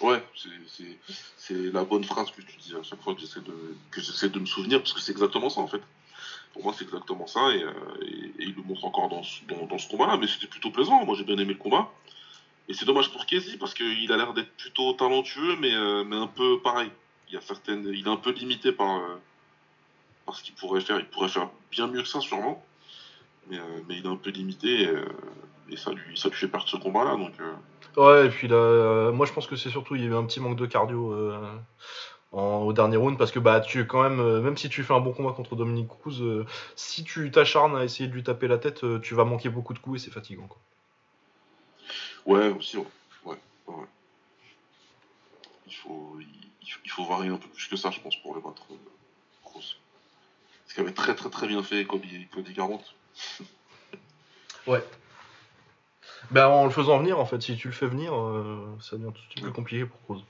Ouais, 0.00 0.22
c'est 1.36 1.72
la 1.72 1.84
bonne 1.84 2.04
phrase 2.04 2.30
que 2.30 2.40
tu 2.40 2.56
dis 2.58 2.74
à 2.74 2.82
chaque 2.82 3.02
fois 3.02 3.14
que 3.14 3.20
j'essaie 3.20 3.40
de, 3.40 3.52
que 3.90 4.00
j'essaie 4.00 4.28
de 4.28 4.38
me 4.38 4.46
souvenir, 4.46 4.78
parce 4.78 4.92
que 4.92 5.00
c'est 5.00 5.12
exactement 5.12 5.50
ça 5.50 5.60
en 5.60 5.66
fait. 5.66 5.82
Pour 6.52 6.64
moi, 6.64 6.74
c'est 6.76 6.84
exactement 6.84 7.26
ça, 7.26 7.40
et, 7.50 7.62
euh, 7.62 7.72
il 8.38 8.54
le 8.56 8.62
montre 8.62 8.84
encore 8.84 9.08
dans, 9.08 9.22
dans, 9.48 9.66
dans 9.66 9.78
ce 9.78 9.88
combat-là, 9.88 10.16
mais 10.16 10.26
c'était 10.26 10.48
plutôt 10.48 10.70
plaisant. 10.70 11.04
Moi, 11.04 11.14
j'ai 11.16 11.24
bien 11.24 11.36
aimé 11.36 11.52
le 11.52 11.58
combat. 11.58 11.92
Et 12.68 12.74
c'est 12.74 12.86
dommage 12.86 13.12
pour 13.12 13.24
Casey, 13.26 13.56
parce 13.56 13.72
qu'il 13.72 14.10
a 14.10 14.16
l'air 14.16 14.32
d'être 14.34 14.52
plutôt 14.56 14.92
talentueux, 14.94 15.56
mais, 15.60 15.72
euh, 15.72 16.02
mais 16.04 16.16
un 16.16 16.26
peu 16.26 16.60
pareil. 16.60 16.90
Il, 17.28 17.34
y 17.34 17.36
a 17.36 17.40
certaines, 17.40 17.88
il 17.92 18.06
est 18.06 18.10
un 18.10 18.16
peu 18.16 18.32
limité 18.32 18.72
par, 18.72 19.00
euh, 20.30 20.34
ce 20.34 20.42
qu'il 20.42 20.54
pourrait 20.54 20.80
faire. 20.80 20.98
Il 20.98 21.06
pourrait 21.06 21.28
faire 21.28 21.48
bien 21.70 21.86
mieux 21.86 22.02
que 22.02 22.08
ça, 22.08 22.20
sûrement. 22.20 22.64
Mais, 23.48 23.58
mais 23.88 23.96
il 23.98 24.04
est 24.04 24.08
un 24.08 24.16
peu 24.16 24.30
limité, 24.30 24.82
et, 24.82 24.94
et 25.70 25.76
ça, 25.76 25.92
lui, 25.92 26.16
ça 26.16 26.28
lui 26.28 26.36
fait 26.36 26.48
perdre 26.48 26.68
ce 26.68 26.76
combat-là. 26.76 27.16
Donc. 27.16 27.32
Ouais, 27.96 28.26
et 28.26 28.30
puis 28.30 28.48
là, 28.48 28.56
euh, 28.56 29.12
moi 29.12 29.26
je 29.26 29.32
pense 29.32 29.46
que 29.46 29.56
c'est 29.56 29.70
surtout 29.70 29.96
il 29.96 30.02
y 30.02 30.04
a 30.04 30.08
eu 30.08 30.14
un 30.14 30.24
petit 30.24 30.40
manque 30.40 30.56
de 30.56 30.66
cardio 30.66 31.12
euh, 31.12 31.58
au 32.32 32.72
dernier 32.72 32.96
round 32.96 33.18
parce 33.18 33.32
que 33.32 33.40
bah 33.40 33.60
tu 33.60 33.86
quand 33.86 34.02
même, 34.02 34.20
euh, 34.20 34.40
même 34.40 34.56
si 34.56 34.68
tu 34.68 34.84
fais 34.84 34.94
un 34.94 35.00
bon 35.00 35.12
combat 35.12 35.32
contre 35.32 35.56
Dominique 35.56 35.88
Cruz, 35.88 36.46
si 36.76 37.02
tu 37.02 37.30
t'acharnes 37.30 37.76
à 37.76 37.84
essayer 37.84 38.08
de 38.08 38.14
lui 38.14 38.22
taper 38.22 38.46
la 38.46 38.58
tête, 38.58 38.84
tu 39.02 39.14
vas 39.14 39.24
manquer 39.24 39.48
beaucoup 39.48 39.74
de 39.74 39.80
coups 39.80 40.00
et 40.00 40.04
c'est 40.04 40.12
fatigant. 40.12 40.46
Quoi. 40.46 40.58
Ouais, 42.26 42.48
aussi, 42.50 42.76
ouais. 42.76 42.86
ouais, 43.24 43.74
Il, 45.66 45.74
faut, 45.74 46.16
il, 46.20 46.90
faut 46.90 47.04
varier 47.04 47.30
un 47.30 47.38
peu 47.38 47.48
plus 47.48 47.66
que 47.66 47.76
ça, 47.76 47.90
je 47.90 48.00
pense, 48.00 48.16
pour 48.16 48.34
le 48.34 48.40
battre. 48.40 48.62
Ce 50.70 50.74
qui 50.76 50.80
avait 50.82 50.92
très 50.92 51.16
très 51.16 51.30
très 51.30 51.48
bien 51.48 51.64
fait 51.64 51.84
Cody, 51.84 52.28
40. 52.54 52.94
ouais. 54.68 54.84
Ben, 56.30 56.46
en 56.46 56.64
le 56.64 56.70
faisant 56.70 56.96
venir, 56.98 57.18
en 57.18 57.26
fait, 57.26 57.42
si 57.42 57.56
tu 57.56 57.66
le 57.66 57.74
fais 57.74 57.88
venir, 57.88 58.14
euh, 58.14 58.64
ça 58.80 58.96
devient 58.96 59.08
tout 59.12 59.20
de 59.20 59.30
suite 59.32 59.42
plus 59.42 59.52
compliqué 59.52 59.84
pour 59.84 60.00
Cruz. 60.02 60.24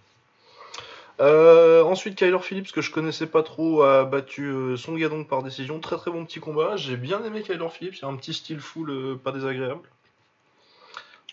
Euh, 1.21 1.85
ensuite, 1.85 2.17
Kyler 2.17 2.39
Phillips, 2.39 2.73
que 2.73 2.81
je 2.81 2.91
connaissais 2.91 3.27
pas 3.27 3.43
trop, 3.43 3.83
a 3.83 4.07
battu 4.07 4.47
euh, 4.47 4.79
Son 4.79 4.95
Gadong 4.95 5.29
par 5.29 5.43
décision. 5.43 5.79
Très 5.79 5.99
très 5.99 6.11
bon 6.11 6.25
petit 6.25 6.41
combat. 6.41 6.75
J'ai 6.77 6.97
bien 6.97 7.23
aimé 7.23 7.43
Kyler 7.43 7.69
Phillips. 7.69 7.99
Il 7.99 8.05
a 8.07 8.09
un 8.09 8.17
petit 8.17 8.33
style 8.33 8.61
full, 8.61 9.19
pas 9.23 9.33
désagréable. 9.33 9.91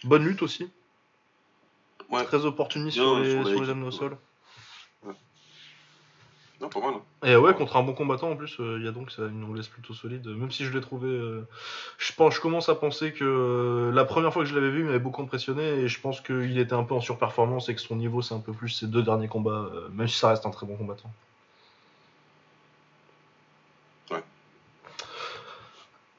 Bonne 0.04 0.26
lutte 0.26 0.42
aussi. 0.42 0.70
Très 2.12 2.44
opportuniste 2.44 2.98
sur 2.98 3.20
les, 3.20 3.32
sur 3.42 3.64
les, 3.64 3.72
au 3.72 3.92
sol. 3.92 4.18
Non, 6.60 6.70
pas 6.70 6.80
mal. 6.80 6.96
Hein. 6.96 7.28
Et 7.28 7.36
ouais, 7.36 7.54
contre 7.54 7.78
un 7.78 7.84
bon 7.84 7.94
combattant 7.94 8.32
en 8.32 8.36
plus, 8.36 8.56
il 8.60 8.84
y 8.84 8.88
a 8.88 8.92
donc 8.92 9.12
une 9.18 9.44
anglaise 9.44 9.68
plutôt 9.68 9.94
solide. 9.94 10.28
Même 10.28 10.52
si 10.52 10.66
je 10.66 10.74
l'ai 10.74 10.82
trouvé. 10.82 11.08
je, 11.98 12.14
pense, 12.14 12.36
je 12.36 12.42
commence 12.42 12.68
à 12.70 12.76
penser 12.76 13.14
que 13.14 13.92
la 13.94 14.06
première 14.06 14.34
fois 14.34 14.44
que 14.44 14.50
je 14.50 14.56
l'avais 14.56 14.72
vu, 14.72 14.80
il 14.80 14.86
m'avait 14.86 15.00
beaucoup 15.00 15.22
impressionné. 15.22 15.64
Et 15.64 15.88
je 15.88 16.02
pense 16.02 16.20
qu'il 16.22 16.58
était 16.58 16.74
un 16.74 16.84
peu 16.84 16.96
en 16.96 17.02
surperformance 17.02 17.70
et 17.70 17.76
que 17.76 17.82
son 17.82 17.96
niveau, 17.96 18.22
c'est 18.22 18.34
un 18.34 18.40
peu 18.40 18.54
plus 18.54 18.70
ses 18.70 18.88
deux 18.88 19.04
derniers 19.04 19.28
combats. 19.28 19.70
même 19.92 20.08
si 20.08 20.18
ça 20.18 20.30
reste 20.30 20.46
un 20.46 20.52
très 20.52 20.66
bon 20.66 20.76
combattant. 20.76 21.12
Ouais. 24.12 24.24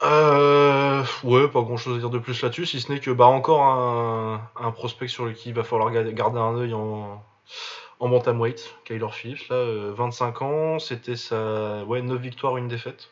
Euh, 0.02 1.02
ouais, 1.24 1.48
pas 1.48 1.62
grand 1.62 1.76
chose 1.76 1.96
à 1.96 1.98
dire 1.98 2.10
de 2.10 2.18
plus 2.18 2.40
là-dessus, 2.42 2.66
si 2.66 2.80
ce 2.80 2.92
n'est 2.92 3.00
que 3.00 3.10
bah 3.10 3.26
encore 3.26 3.62
un, 3.62 4.40
un 4.60 4.70
prospect 4.70 5.08
sur 5.08 5.24
lequel 5.26 5.42
il 5.46 5.54
va 5.54 5.64
falloir 5.64 5.90
garder 5.90 6.38
un 6.38 6.56
œil 6.56 6.74
en, 6.74 7.22
en 8.00 8.08
bantamweight, 8.08 8.74
Kyler 8.84 9.10
Phillips, 9.10 9.48
là, 9.48 9.90
25 9.92 10.40
euh, 10.40 10.44
ans, 10.44 10.78
c'était 10.78 11.16
sa 11.16 11.84
ouais, 11.84 12.00
9 12.00 12.20
victoires, 12.20 12.56
une 12.56 12.68
défaite. 12.68 13.10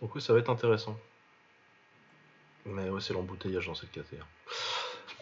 Donc 0.00 0.14
oui, 0.14 0.20
ça 0.20 0.32
va 0.32 0.38
être 0.38 0.50
intéressant. 0.50 0.96
Mais 2.66 2.88
ouais, 2.88 3.00
c'est 3.00 3.12
l'embouteillage 3.12 3.66
dans 3.66 3.74
cette 3.74 3.90
catégorie. 3.90 4.26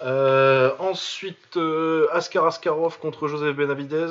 Euh, 0.03 0.75
ensuite, 0.79 1.57
euh, 1.57 2.09
Askar 2.13 2.47
Askarov 2.47 2.99
contre 2.99 3.29
Joseph 3.29 3.57
Benavidez. 3.57 4.09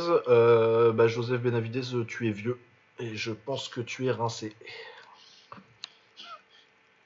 bah, 0.94 1.08
Joseph 1.08 1.42
Benavidez, 1.42 2.06
tu 2.08 2.28
es 2.28 2.32
vieux. 2.32 2.60
Et 3.00 3.16
je 3.16 3.32
pense 3.32 3.68
que 3.70 3.82
tu 3.82 4.08
es 4.08 4.12
rincé. 4.12 4.56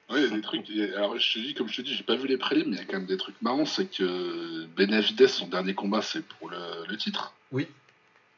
Oui, 0.10 0.20
il 0.20 0.30
y 0.30 0.32
a 0.32 0.36
des 0.36 0.41
trucs. 0.41 0.70
Alors, 0.95 1.18
je 1.18 1.34
te 1.34 1.39
dis, 1.39 1.53
comme 1.56 1.68
je 1.68 1.78
te 1.78 1.82
dis, 1.82 1.95
j'ai 1.95 2.03
pas 2.03 2.16
vu 2.16 2.28
les 2.28 2.38
prélims, 2.38 2.70
mais 2.70 2.76
il 2.76 2.80
y 2.80 2.82
a 2.82 2.86
quand 2.86 2.97
même 2.97 3.08
des 3.08 3.18
trucs 3.18 3.41
marrants. 3.41 3.66
C'est 3.66 3.88
que 3.88 4.65
Benavides, 4.76 5.27
son 5.27 5.48
dernier 5.48 5.73
combat, 5.73 6.02
c'est 6.02 6.23
pour 6.23 6.49
le, 6.49 6.95
titre. 6.98 7.34
Oui. 7.52 7.68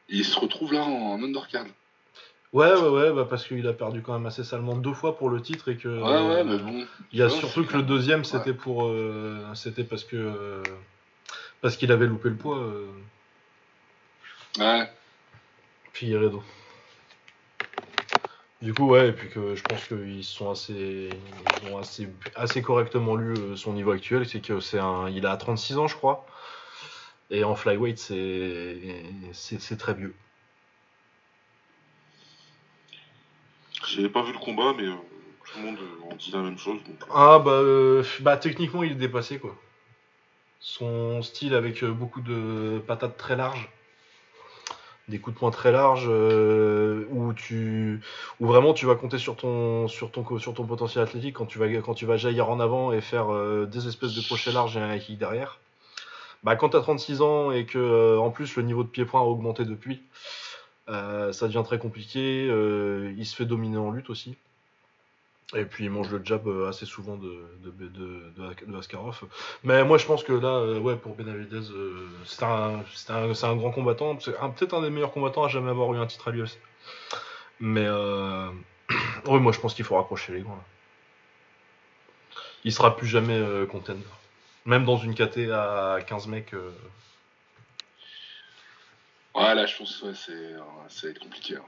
Et 0.08 0.16
il 0.16 0.24
se 0.24 0.38
retrouve 0.38 0.72
là 0.72 0.82
en, 0.82 1.22
undercard. 1.22 1.66
Ouais, 2.54 2.72
ouais, 2.72 2.88
ouais, 2.88 3.12
bah 3.12 3.26
parce 3.28 3.46
qu'il 3.46 3.66
a 3.66 3.74
perdu 3.74 4.00
quand 4.00 4.14
même 4.14 4.24
assez 4.24 4.42
salement 4.42 4.74
deux 4.74 4.94
fois 4.94 5.18
pour 5.18 5.28
le 5.28 5.42
titre 5.42 5.68
et 5.68 5.76
que. 5.76 5.88
Ouais, 5.88 6.34
ouais, 6.34 6.44
mais 6.44 6.56
bon. 6.56 6.86
Il 7.12 7.18
y 7.18 7.22
a 7.22 7.28
surtout 7.28 7.66
que 7.66 7.76
le 7.76 7.82
deuxième, 7.82 8.24
c'était 8.24 8.54
pour. 8.54 8.86
Euh, 8.86 9.44
c'était 9.54 9.84
parce 9.84 10.04
que. 10.04 10.16
Euh, 10.16 10.62
parce 11.60 11.76
qu'il 11.76 11.92
avait 11.92 12.06
loupé 12.06 12.30
le 12.30 12.36
poids. 12.36 12.58
Euh. 12.58 12.86
Ouais. 14.58 14.90
Figueredo. 15.92 16.42
Du 18.60 18.74
coup, 18.74 18.88
ouais, 18.88 19.10
et 19.10 19.12
puis 19.12 19.28
que 19.28 19.54
je 19.54 19.62
pense 19.62 19.86
qu'ils 19.86 20.24
sont 20.24 20.50
assez, 20.50 21.10
ils 21.62 21.72
ont 21.72 21.78
assez, 21.78 22.08
assez 22.34 22.60
correctement 22.60 23.14
lu 23.14 23.34
euh, 23.34 23.56
son 23.56 23.72
niveau 23.72 23.92
actuel. 23.92 24.28
C'est 24.28 24.40
que 24.40 24.58
c'est 24.58 24.80
un, 24.80 25.08
il 25.08 25.26
a 25.26 25.36
36 25.36 25.78
ans, 25.78 25.86
je 25.86 25.94
crois. 25.94 26.26
Et 27.30 27.44
en 27.44 27.54
flyweight, 27.54 27.98
c'est, 27.98 29.04
c'est, 29.32 29.76
très 29.76 29.94
vieux. 29.94 30.14
J'ai 33.86 34.08
pas 34.08 34.22
vu 34.22 34.32
le 34.32 34.38
combat, 34.38 34.72
mais 34.76 34.86
euh, 34.86 34.94
tout 35.44 35.58
le 35.58 35.64
monde 35.64 35.78
en 36.10 36.16
dit 36.16 36.32
la 36.32 36.42
même 36.42 36.58
chose. 36.58 36.80
Ah 37.14 37.38
bah, 37.38 37.52
euh, 37.52 38.02
bah, 38.20 38.36
techniquement, 38.38 38.82
il 38.82 38.92
est 38.92 38.96
dépassé 38.96 39.38
quoi. 39.38 39.54
Son 40.58 41.22
style 41.22 41.54
avec 41.54 41.84
beaucoup 41.84 42.20
de 42.20 42.82
patates 42.86 43.16
très 43.16 43.36
larges 43.36 43.70
des 45.08 45.18
coups 45.18 45.34
de 45.34 45.38
poing 45.40 45.50
très 45.50 45.72
larges 45.72 46.06
euh, 46.08 47.04
où 47.10 47.32
tu 47.32 48.00
vraiment 48.40 48.74
tu 48.74 48.86
vas 48.86 48.94
compter 48.94 49.18
sur 49.18 49.36
ton 49.36 49.88
sur 49.88 50.10
ton 50.10 50.38
sur 50.38 50.54
ton 50.54 50.64
potentiel 50.64 51.02
athlétique 51.02 51.34
quand 51.36 51.46
tu 51.46 51.58
vas 51.58 51.68
quand 51.80 51.94
tu 51.94 52.06
vas 52.06 52.16
jaillir 52.16 52.50
en 52.50 52.60
avant 52.60 52.92
et 52.92 53.00
faire 53.00 53.32
euh, 53.32 53.66
des 53.66 53.88
espèces 53.88 54.14
de 54.14 54.20
crochets 54.20 54.52
larges 54.52 54.76
et 54.76 54.80
un 54.80 54.98
kick 54.98 55.18
derrière. 55.18 55.58
Bah 56.44 56.56
quand 56.56 56.70
tu 56.70 56.76
as 56.76 56.80
36 56.80 57.22
ans 57.22 57.50
et 57.50 57.64
que 57.64 57.78
euh, 57.78 58.18
en 58.18 58.30
plus 58.30 58.56
le 58.56 58.62
niveau 58.62 58.84
de 58.84 58.88
pied-point 58.88 59.20
a 59.20 59.24
augmenté 59.24 59.64
depuis, 59.64 60.02
ça 60.86 61.46
devient 61.48 61.62
très 61.64 61.78
compliqué, 61.78 62.44
il 62.46 63.26
se 63.26 63.36
fait 63.36 63.44
dominer 63.44 63.76
en 63.76 63.90
lutte 63.90 64.08
aussi. 64.08 64.36
Et 65.54 65.64
puis 65.64 65.84
il 65.84 65.90
mange 65.90 66.10
le 66.10 66.22
jab 66.22 66.46
euh, 66.46 66.68
assez 66.68 66.84
souvent 66.84 67.16
de, 67.16 67.42
de, 67.62 67.88
de, 67.88 68.78
Askarov. 68.78 69.22
Mais 69.64 69.82
moi 69.82 69.96
je 69.96 70.04
pense 70.04 70.22
que 70.22 70.34
là, 70.34 70.48
euh, 70.48 70.78
ouais, 70.78 70.96
pour 70.96 71.14
Benavidez, 71.14 71.70
euh, 71.70 72.06
c'est 72.26 72.42
un, 72.42 72.84
un, 73.08 73.32
un, 73.32 73.56
grand 73.56 73.70
combattant. 73.70 74.18
C'est 74.20 74.32
peut-être 74.32 74.74
un 74.74 74.82
des 74.82 74.90
meilleurs 74.90 75.12
combattants 75.12 75.44
à 75.44 75.48
jamais 75.48 75.70
avoir 75.70 75.94
eu 75.94 75.98
un 75.98 76.06
titre 76.06 76.28
à 76.28 76.32
l'UFC. 76.32 76.58
Mais 77.60 77.88
oui, 79.26 79.40
moi 79.40 79.52
je 79.52 79.60
pense 79.60 79.72
qu'il 79.72 79.86
faut 79.86 79.96
rapprocher 79.96 80.34
les 80.34 80.42
grands. 80.42 80.62
Il 82.64 82.72
sera 82.72 82.94
plus 82.94 83.06
jamais 83.06 83.38
euh, 83.38 83.64
contender. 83.64 84.04
Même 84.66 84.84
dans 84.84 84.98
une 84.98 85.14
KT 85.14 85.50
à 85.50 85.98
15 86.06 86.26
mecs. 86.26 86.52
Ouais, 89.34 89.54
là, 89.54 89.64
je 89.64 89.76
pense 89.78 89.96
que 89.96 90.06
ouais, 90.08 90.14
ça 90.88 91.06
va 91.06 91.10
être 91.10 91.20
compliqué. 91.20 91.56
hein. 91.56 91.62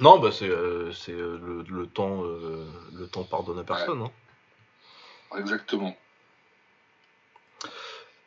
Non, 0.00 0.18
bah 0.18 0.30
c'est 0.32 0.48
euh, 0.48 0.90
euh, 1.08 1.38
le, 1.42 1.64
le 1.68 1.86
temps 1.86 2.24
euh, 2.24 2.66
le 2.94 3.06
temps 3.06 3.24
pardonne 3.24 3.58
à 3.58 3.64
personne. 3.64 4.02
hein. 4.02 5.38
Exactement. 5.38 5.96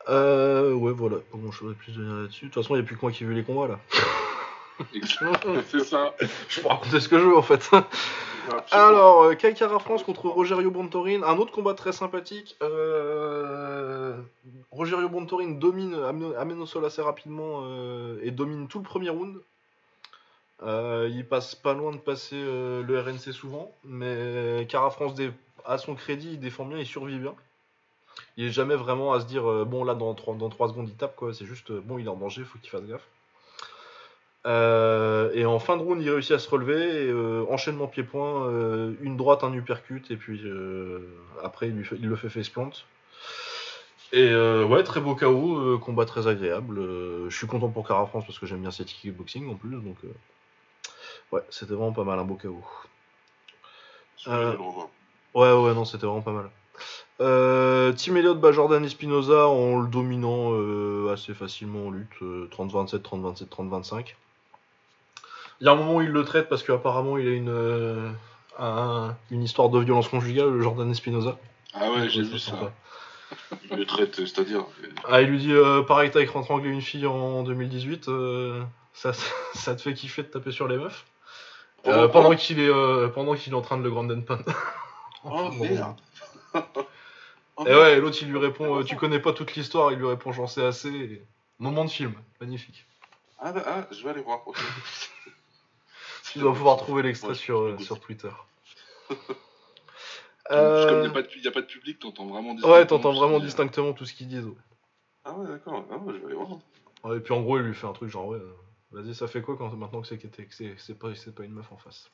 Euh, 0.10 0.74
ouais, 0.74 0.94
voilà. 0.94 1.18
Pas 1.18 1.38
grand 1.38 1.52
chose 1.52 1.76
plus 1.78 1.92
dire 1.94 2.02
là-dessus. 2.04 2.46
De 2.46 2.52
toute 2.52 2.64
façon, 2.64 2.76
il 2.76 2.80
n'y 2.80 2.84
a 2.84 2.88
plus 2.88 2.96
que 2.96 3.02
moi 3.02 3.12
qui 3.12 3.24
ai 3.24 3.28
vu 3.28 3.34
les 3.34 3.44
combats 3.44 3.68
là. 3.68 3.80
c'est 5.68 5.80
ça. 5.84 6.14
je 6.50 6.62
peux 6.62 6.68
raconter 6.68 7.00
ce 7.00 7.10
que 7.10 7.20
je 7.20 7.26
veux 7.26 7.38
en 7.38 7.42
fait. 7.42 7.70
Alors, 8.72 9.24
euh, 9.24 9.36
Kaikara 9.36 9.80
France 9.80 10.04
contre 10.04 10.30
Rogerio 10.30 10.72
Bontorin, 10.72 11.24
un 11.24 11.38
autre 11.38 11.52
combat 11.52 11.74
très 11.74 11.92
sympathique. 11.92 12.56
Euh, 12.62 14.16
Rogerio 14.72 15.10
Bontorin 15.10 15.50
domine, 15.52 15.96
amène 15.96 16.34
amène 16.36 16.62
au 16.62 16.66
sol 16.66 16.86
assez 16.86 17.02
rapidement 17.02 17.64
euh, 17.64 18.20
et 18.24 18.32
domine 18.32 18.68
tout 18.68 18.78
le 18.78 18.86
premier 18.86 19.10
round. 19.10 19.42
Euh, 20.64 21.08
il 21.12 21.26
passe 21.26 21.54
pas 21.54 21.74
loin 21.74 21.92
de 21.92 21.98
passer 21.98 22.36
euh, 22.36 22.82
le 22.84 23.00
RNC 23.00 23.32
souvent, 23.32 23.72
mais 23.84 24.66
Cara 24.70 24.90
France, 24.90 25.14
à 25.66 25.78
son 25.78 25.96
crédit, 25.96 26.32
il 26.34 26.40
défend 26.40 26.66
bien, 26.66 26.80
il 26.80 26.86
survit 26.86 27.20
bien. 27.20 27.36
Il 28.38 28.46
est 28.46 28.52
jamais 28.52 28.76
vraiment 28.76 29.14
à 29.14 29.20
se 29.20 29.26
dire, 29.26 29.50
euh, 29.50 29.66
bon 29.66 29.84
là 29.84 29.94
dans 29.94 30.14
3, 30.16 30.36
dans 30.36 30.50
trois 30.50 30.70
secondes 30.70 30.90
il 30.90 30.96
tape, 30.96 31.16
quoi. 31.16 31.34
c'est 31.34 31.46
juste, 31.46 31.72
bon 31.72 32.00
il 32.00 32.06
est 32.06 32.10
en 32.10 32.16
danger, 32.16 32.44
faut 32.44 32.58
qu'il 32.60 32.70
fasse 32.70 32.86
gaffe. 32.86 33.08
Et 35.36 35.46
en 35.46 35.60
fin 35.60 35.78
de 35.78 35.82
round, 35.84 36.02
il 36.02 36.10
réussit 36.10 36.32
à 36.32 36.40
se 36.40 36.50
relever. 36.50 37.12
Enchaînement 37.52 37.88
pied-point, 37.88 38.50
une 39.02 39.18
droite, 39.18 39.44
un 39.44 39.54
uppercut, 39.54 40.10
et 40.10 40.16
puis 40.16 40.42
après, 41.44 41.68
il, 41.68 42.08
le 42.08 42.16
fait 42.16 42.30
face 42.30 42.48
plant. 42.48 42.72
Et 44.14 44.34
ouais, 44.34 44.84
très 44.84 45.02
beau 45.02 45.16
KO, 45.16 45.78
combat 45.80 46.06
très 46.06 46.28
agréable. 46.28 46.80
Je 47.30 47.36
suis 47.36 47.46
content 47.46 47.68
pour 47.68 47.86
Cara 47.86 48.06
France 48.06 48.26
parce 48.26 48.40
que 48.40 48.46
j'aime 48.46 48.62
bien 48.62 48.72
cette 48.72 48.88
kickboxing 48.88 49.50
en 49.50 49.56
plus. 49.56 49.82
Donc, 49.82 49.98
ouais, 51.32 51.42
c'était 51.50 51.74
vraiment 51.74 51.94
pas 51.94 52.04
mal, 52.04 52.20
un 52.20 52.24
beau 52.24 52.36
KO. 52.36 52.62
Euh. 54.28 54.56
Ouais, 55.34 55.52
ouais, 55.54 55.74
non, 55.74 55.86
c'était 55.86 56.06
vraiment 56.06 56.22
pas 56.22 56.32
mal. 56.32 56.50
Euh, 57.22 57.92
Team 57.94 58.18
Elliott 58.18 58.40
bat 58.40 58.52
Jordan 58.52 58.84
Espinoza 58.86 59.48
en 59.48 59.80
le 59.82 59.88
dominant 59.88 60.52
euh, 60.54 61.12
assez 61.12 61.34
facilement 61.34 61.88
en 61.88 61.92
lutte, 61.92 62.10
euh, 62.22 62.48
30-27, 62.52 63.00
30-27, 63.02 63.48
30-25. 63.50 64.16
Il 65.60 65.66
y 65.66 65.68
a 65.70 65.72
un 65.72 65.76
moment 65.76 65.96
où 65.96 66.02
il 66.02 66.10
le 66.10 66.24
traite 66.24 66.50
parce 66.50 66.62
qu'apparemment 66.62 67.18
il 67.18 67.28
a 67.28 67.32
une, 67.32 67.50
euh, 67.50 68.12
un- 68.60 69.16
une 69.32 69.42
histoire 69.44 69.70
de 69.70 69.80
violence 69.80 70.08
conjugale, 70.08 70.50
le 70.52 70.62
Jordan 70.62 70.90
Espinoza. 70.92 71.38
Ah 71.74 71.92
ouais, 71.92 72.10
j'ai 72.10 72.22
vu 72.22 72.38
ça. 72.38 72.72
Il 73.72 73.78
le 73.78 73.86
traite, 73.86 74.16
c'est-à-dire. 74.16 74.62
euh, 74.84 74.88
Ah, 75.10 75.22
il 75.22 75.30
lui 75.30 75.40
dit 75.40 75.54
pareil, 75.88 76.12
t'as 76.12 76.22
étranglé 76.22 76.70
une 76.70 76.82
fille 76.82 77.08
en 77.08 77.42
2018, 77.44 78.08
euh, 78.10 78.64
ça, 78.94 79.12
ça 79.54 79.76
te 79.76 79.82
fait 79.82 79.94
kiffer 79.96 80.22
de 80.24 80.28
taper 80.28 80.52
sur 80.52 80.68
les 80.68 80.78
meufs. 80.78 81.06
Euh, 81.88 82.06
Oh, 82.06 82.10
pendant 82.10 82.36
qu'il 82.36 82.60
est, 82.60 82.70
euh, 82.70 83.08
pendant 83.10 83.36
qu'il 83.36 83.54
est 83.54 83.56
en 83.56 83.62
train 83.62 83.78
de 83.78 83.84
le 83.84 83.90
grand 83.90 84.08
pound. 84.08 84.44
Oh 85.24 85.50
merde. 85.52 85.96
Oh, 87.60 87.66
Et 87.66 87.74
ouais, 87.74 88.00
l'autre 88.00 88.18
il 88.22 88.30
lui 88.30 88.38
répond 88.38 88.80
euh, 88.80 88.84
Tu 88.84 88.96
connais 88.96 89.20
pas 89.20 89.34
toute 89.34 89.56
l'histoire 89.56 89.92
Il 89.92 89.98
lui 90.00 90.08
répond 90.08 90.32
J'en 90.32 90.48
sais 90.48 90.64
assez. 90.64 90.90
Et 90.90 91.26
Moment 91.60 91.86
de 91.86 91.90
film, 91.90 92.14
magnifique. 92.40 92.86
Ah, 93.40 93.52
bah, 93.52 93.64
ah, 93.66 93.88
je 93.92 94.04
vais 94.04 94.10
aller 94.12 94.22
voir. 94.22 94.48
ok. 94.48 94.58
Tu 96.32 96.40
dois 96.40 96.54
pouvoir 96.54 96.78
trouver 96.78 97.04
l'extrait 97.04 97.30
Ouais, 97.30 97.36
sur, 97.36 97.60
euh, 97.62 97.78
sur 97.80 98.00
Twitter. 98.00 98.30
Comme 99.10 99.18
il 100.50 101.02
n'y 101.02 101.08
a, 101.08 101.10
pas 101.10 101.22
de- 101.24 101.40
y 101.44 101.48
a 101.48 101.52
pas 101.52 101.62
de 101.62 101.66
public, 101.66 102.00
t'entends 102.00 102.26
vraiment 102.28 102.54
Ouais, 102.56 102.86
t'entends 102.86 103.12
vraiment 103.14 103.40
dit. 103.40 103.46
distinctement 103.46 103.94
tout 103.94 104.06
ce 104.06 104.14
qu'ils 104.14 104.28
disent. 104.28 104.46
ouais. 104.46 104.54
Ah 105.26 105.34
ouais, 105.34 105.48
d'accord. 105.48 105.84
Ah 105.92 105.98
ouais, 105.98 106.14
je 106.14 106.20
vais 106.20 106.26
aller 106.26 106.36
voir. 106.36 106.50
Ouais, 107.04 107.18
et 107.18 107.20
puis 107.20 107.34
en 107.34 107.42
gros, 107.42 107.58
il 107.58 107.64
lui 107.64 107.74
fait 107.74 107.88
un 107.88 107.94
truc 107.94 108.10
genre 108.10 108.28
Ouais, 108.28 108.38
euh, 108.38 108.54
vas-y, 108.92 109.16
ça 109.16 109.28
fait 109.28 109.42
quoi 109.42 109.58
quand 109.58 109.72
maintenant 109.76 110.02
que 110.02 110.08
c'est 110.08 110.18
que 110.18 110.94
pas, 110.94 111.10
pas 111.36 111.44
une 111.44 111.54
meuf 111.54 111.72
en 111.72 111.78
face? 111.78 112.12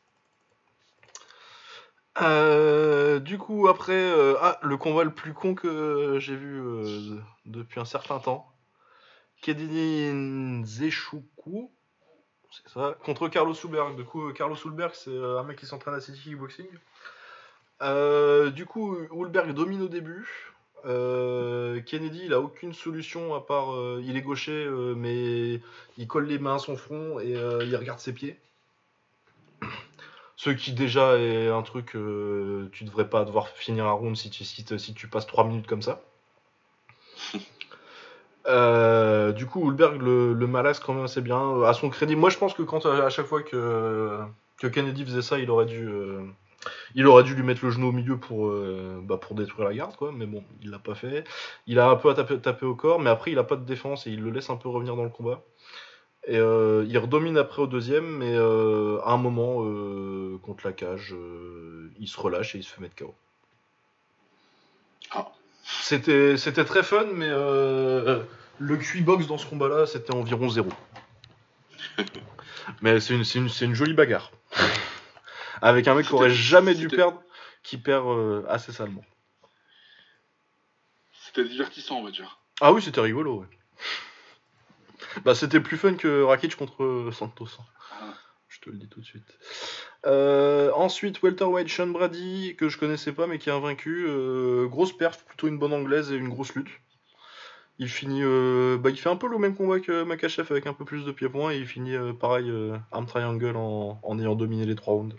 Euh, 2.22 3.20
du 3.20 3.38
coup, 3.38 3.68
après, 3.68 3.94
euh, 3.94 4.36
ah, 4.40 4.60
le 4.62 4.78
combat 4.78 5.04
le 5.04 5.14
plus 5.14 5.34
con 5.34 5.56
que 5.56 6.20
j'ai 6.20 6.36
vu 6.36 6.62
euh, 6.62 7.20
depuis 7.46 7.80
un 7.80 7.86
certain 7.86 8.20
temps. 8.20 8.50
Kedini 9.42 10.64
Zeshuku, 10.66 11.72
c'est 12.52 12.70
ça, 12.70 12.96
contre 13.04 13.28
Carlos 13.30 13.54
Hulberg. 13.54 13.96
Du 13.98 14.06
coup, 14.06 14.32
Carlos 14.34 14.56
Hulberg, 14.64 14.94
c'est 14.94 15.18
un 15.18 15.44
mec 15.44 15.58
qui 15.58 15.66
s'entraîne 15.66 15.96
à 15.96 16.02
City 16.02 16.20
Kickboxing. 16.22 16.68
Du 18.54 18.66
coup, 18.66 18.96
Hulberg 19.12 19.54
domine 19.54 19.82
au 19.82 19.90
début. 19.90 20.53
Euh, 20.86 21.80
Kennedy, 21.82 22.24
il 22.26 22.34
a 22.34 22.40
aucune 22.42 22.74
solution 22.74 23.34
à 23.36 23.42
part. 23.42 23.74
euh, 23.74 24.02
il 24.06 24.18
est 24.18 24.22
gaucher, 24.22 24.66
euh, 24.66 24.94
mais 24.96 25.62
il 25.98 26.08
colle 26.08 26.26
les 26.28 26.40
mains 26.40 26.56
à 26.56 26.60
son 26.60 26.76
front 26.76 27.20
et 27.20 27.32
il 27.32 27.76
regarde 27.76 28.00
ses 28.00 28.14
pieds. 28.14 28.38
Ce 30.36 30.50
qui 30.50 30.74
déjà 30.74 31.18
est 31.20 31.48
un 31.48 31.62
truc, 31.62 31.92
tu 32.72 32.84
devrais 32.84 33.08
pas 33.10 33.24
devoir 33.24 33.48
finir 33.48 33.86
un 33.86 33.92
round 33.92 34.18
si 34.18 34.30
tu, 34.30 34.44
si, 34.44 34.66
te- 34.66 34.78
si 34.78 34.94
tu 34.94 35.08
passes 35.08 35.28
3 35.28 35.46
minutes 35.46 35.68
comme 35.68 35.82
ça. 35.82 36.02
Du 38.46 39.46
coup, 39.46 39.66
Hulberg 39.70 40.02
le, 40.02 40.34
le 40.34 40.48
malaxe 40.48 40.80
quand 40.80 40.94
même 40.94 41.06
assez 41.06 41.22
bien. 41.22 41.64
À 41.64 41.74
son 41.74 41.90
crédit, 41.90 42.16
moi 42.16 42.30
je 42.30 42.38
pense 42.38 42.54
que 42.54 42.62
quand 42.62 42.86
à 42.86 43.10
chaque 43.10 43.26
fois 43.26 43.42
que, 43.42 44.20
que 44.58 44.68
Kennedy 44.68 45.06
faisait 45.06 45.22
ça, 45.22 45.40
il 45.40 45.50
aurait 45.50 45.66
dû, 45.66 45.88
il 46.96 47.08
aurait 47.08 47.24
dû 47.24 47.36
lui 47.36 47.44
mettre 47.44 47.64
le 47.66 47.72
genou 47.72 47.88
au 47.88 47.92
milieu 47.92 48.18
pour, 48.18 48.48
euh, 48.48 49.00
bah, 49.04 49.18
pour 49.18 49.36
détruire 49.36 49.68
la 49.68 49.74
garde, 49.74 49.96
quoi. 49.96 50.12
Mais 50.12 50.26
bon, 50.26 50.44
il 50.62 50.70
l'a 50.70 50.80
pas 50.80 50.96
fait. 50.96 51.24
Il 51.68 51.80
a 51.80 51.90
un 51.90 51.96
peu 51.96 52.10
à 52.10 52.14
taper, 52.14 52.40
taper 52.40 52.66
au 52.66 52.76
corps, 52.76 53.00
mais 53.00 53.10
après 53.10 53.32
il 53.32 53.40
a 53.40 53.44
pas 53.44 53.56
de 53.56 53.66
défense 53.66 54.08
et 54.08 54.12
il 54.12 54.22
le 54.22 54.32
laisse 54.32 54.50
un 54.50 54.58
peu 54.58 54.70
revenir 54.70 54.96
dans 54.96 55.04
le 55.04 55.10
combat. 55.10 55.44
Et 56.26 56.38
euh, 56.38 56.86
il 56.88 56.98
redomine 56.98 57.38
après 57.38 57.62
au 57.62 57.68
deuxième, 57.68 58.06
mais 58.06 58.34
euh, 58.34 59.00
à 59.04 59.12
un 59.12 59.18
moment, 59.18 59.66
euh, 59.66 60.38
contre 60.42 60.66
la 60.66 60.72
cage, 60.72 61.14
il 62.00 62.08
se 62.08 62.20
relâche 62.20 62.56
et 62.56 62.60
il 62.60 62.64
se 62.64 62.74
fait 62.74 62.82
mettre 62.82 62.96
KO. 62.96 63.14
Ah. 65.12 65.32
C'était, 65.64 66.38
c'était 66.38 66.64
très 66.64 66.84
fun, 66.84 67.08
mais 67.14 67.30
le 67.30 68.78
QI 68.78 69.02
box 69.02 69.28
dans 69.28 69.38
ce 69.38 69.46
combat-là, 69.48 69.86
c'était 69.86 70.14
environ 70.14 70.50
zéro. 70.50 70.70
mais 72.82 73.02
c'est 73.02 73.16
une, 73.16 73.26
c'est 73.26 73.40
une, 73.40 73.50
c'est 73.50 73.66
une 73.66 73.74
jolie 73.74 73.94
bagarre. 73.94 74.32
Avec 75.64 75.88
un 75.88 75.96
mec 75.96 76.06
qui 76.06 76.14
aurait 76.14 76.30
jamais 76.30 76.76
dû 76.76 76.90
perdre, 76.90 77.24
qui 77.64 77.78
perd 77.78 78.06
euh, 78.06 78.44
assez 78.50 78.74
salement. 78.74 79.04
C'était 81.14 81.46
divertissant, 81.48 82.00
on 82.00 82.04
va 82.04 82.12
dire. 82.12 82.40
Ah 82.60 82.74
oui, 82.74 82.82
c'était 82.82 83.00
rigolo. 83.00 83.40
ouais. 83.40 83.48
Bah, 85.24 85.36
c'était 85.36 85.62
plus 85.62 85.78
fun 85.78 85.94
que 85.96 86.24
Rakic 86.24 86.58
contre 86.58 86.84
euh, 86.84 87.12
Santos. 87.14 87.48
hein. 87.60 87.64
Ah. 87.94 88.14
Je 88.50 88.60
te 88.60 88.70
le 88.70 88.78
dis 88.78 88.90
tout 88.90 89.00
de 89.00 89.06
suite. 89.06 89.38
Euh, 90.06 90.70
ensuite, 90.76 91.24
welterweight 91.24 91.70
Sean 91.70 91.88
Brady, 91.88 92.56
que 92.58 92.68
je 92.68 92.78
connaissais 92.78 93.14
pas 93.14 93.26
mais 93.26 93.40
qui 93.40 93.48
est 93.50 93.54
invaincu. 93.54 94.06
Euh, 94.06 94.68
grosse 94.68 94.92
perf, 94.96 95.24
plutôt 95.24 95.48
une 95.48 95.58
bonne 95.60 95.74
anglaise 95.74 96.12
et 96.12 96.18
une 96.18 96.30
grosse 96.30 96.54
lutte. 96.56 96.72
Il 97.80 97.88
finit, 97.88 98.22
euh, 98.22 98.78
bah, 98.78 98.90
il 98.90 98.98
fait 98.98 99.10
un 99.10 99.16
peu 99.16 99.30
le 99.30 99.38
même 99.38 99.56
combat 99.56 99.80
que 99.80 100.04
Makachev 100.04 100.48
avec 100.52 100.68
un 100.68 100.74
peu 100.74 100.84
plus 100.84 101.06
de 101.06 101.12
pieds-points 101.14 101.52
et 101.54 101.58
il 101.58 101.68
finit 101.68 101.96
pareil 102.20 102.52
arm 102.92 103.06
triangle 103.06 103.56
en, 103.56 104.02
en 104.04 104.20
ayant 104.20 104.36
dominé 104.36 104.66
les 104.66 104.76
trois 104.76 104.94
rounds. 104.94 105.16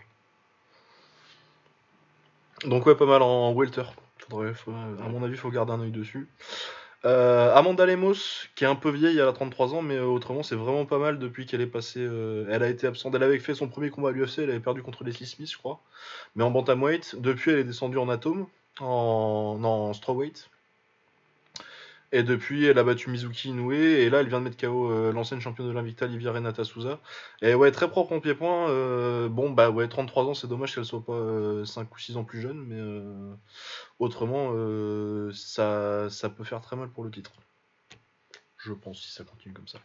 Donc 2.63 2.85
ouais, 2.85 2.95
pas 2.95 3.05
mal 3.05 3.21
en 3.21 3.53
welter. 3.53 3.83
Faudrait, 4.29 4.53
à 4.67 5.09
mon 5.09 5.23
avis, 5.23 5.37
faut 5.37 5.49
garder 5.51 5.73
un 5.73 5.81
œil 5.81 5.91
dessus. 5.91 6.29
Euh, 7.05 7.53
Amanda 7.53 7.85
Lemos, 7.85 8.47
qui 8.55 8.63
est 8.63 8.67
un 8.67 8.75
peu 8.75 8.89
vieille, 8.89 9.19
elle 9.19 9.27
a 9.27 9.33
33 9.33 9.75
ans, 9.75 9.83
mais 9.83 9.95
euh, 9.95 10.05
autrement 10.05 10.41
c'est 10.41 10.55
vraiment 10.55 10.87
pas 10.87 10.97
mal 10.97 11.19
depuis 11.19 11.45
qu'elle 11.45 11.61
est 11.61 11.67
passée. 11.67 11.99
euh, 11.99 12.47
elle 12.49 12.63
a 12.63 12.67
été 12.69 12.87
absente, 12.87 13.13
elle 13.13 13.21
avait 13.21 13.37
fait 13.37 13.53
son 13.53 13.67
premier 13.67 13.91
combat 13.91 14.09
à 14.09 14.11
l'UFC, 14.11 14.39
elle 14.39 14.49
avait 14.49 14.59
perdu 14.59 14.81
contre 14.81 15.03
Leslie 15.03 15.27
Smith, 15.27 15.51
je 15.51 15.57
crois, 15.57 15.81
mais 16.35 16.43
en 16.43 16.49
bantamweight. 16.49 17.21
Depuis, 17.21 17.51
elle 17.51 17.59
est 17.59 17.63
descendue 17.63 17.99
en 17.99 18.09
atome, 18.09 18.47
en, 18.79 19.57
non, 19.59 19.69
en 19.89 19.93
strawweight. 19.93 20.49
Et 22.15 22.23
depuis, 22.23 22.63
elle 22.65 22.79
a 22.79 22.83
battu 22.85 23.09
Mizuki 23.09 23.49
Inoue, 23.49 23.73
et 23.73 24.09
là, 24.09 24.21
elle 24.21 24.29
vient 24.29 24.39
de 24.39 24.45
mettre 24.45 24.55
KO 24.55 24.89
euh, 24.89 25.11
l'ancienne 25.11 25.41
championne 25.41 25.67
de 25.67 25.73
l'Invicta, 25.73 26.07
Livia 26.07 26.31
Renata 26.31 26.63
Souza. 26.63 27.01
Et 27.41 27.55
ouais, 27.55 27.71
très 27.71 27.89
propre 27.89 28.13
en 28.13 28.21
pied-point. 28.21 28.69
euh, 28.69 29.27
bon, 29.27 29.49
bah 29.49 29.69
ouais, 29.69 29.89
33 29.89 30.23
ans, 30.23 30.33
c'est 30.33 30.47
dommage 30.47 30.73
qu'elle 30.73 30.85
soit 30.85 31.03
pas 31.03 31.11
euh, 31.11 31.65
5 31.65 31.93
ou 31.93 31.99
6 31.99 32.15
ans 32.15 32.23
plus 32.23 32.39
jeune, 32.39 32.63
mais 32.67 32.77
euh, 32.79 33.35
autrement, 33.99 34.51
euh, 34.53 35.29
ça, 35.33 36.09
ça 36.09 36.29
peut 36.29 36.45
faire 36.45 36.61
très 36.61 36.77
mal 36.77 36.87
pour 36.89 37.03
le 37.03 37.11
titre. 37.11 37.33
Je 38.59 38.71
pense, 38.71 39.01
si 39.01 39.11
ça 39.11 39.25
continue 39.25 39.53
comme 39.53 39.67
ça. 39.67 39.79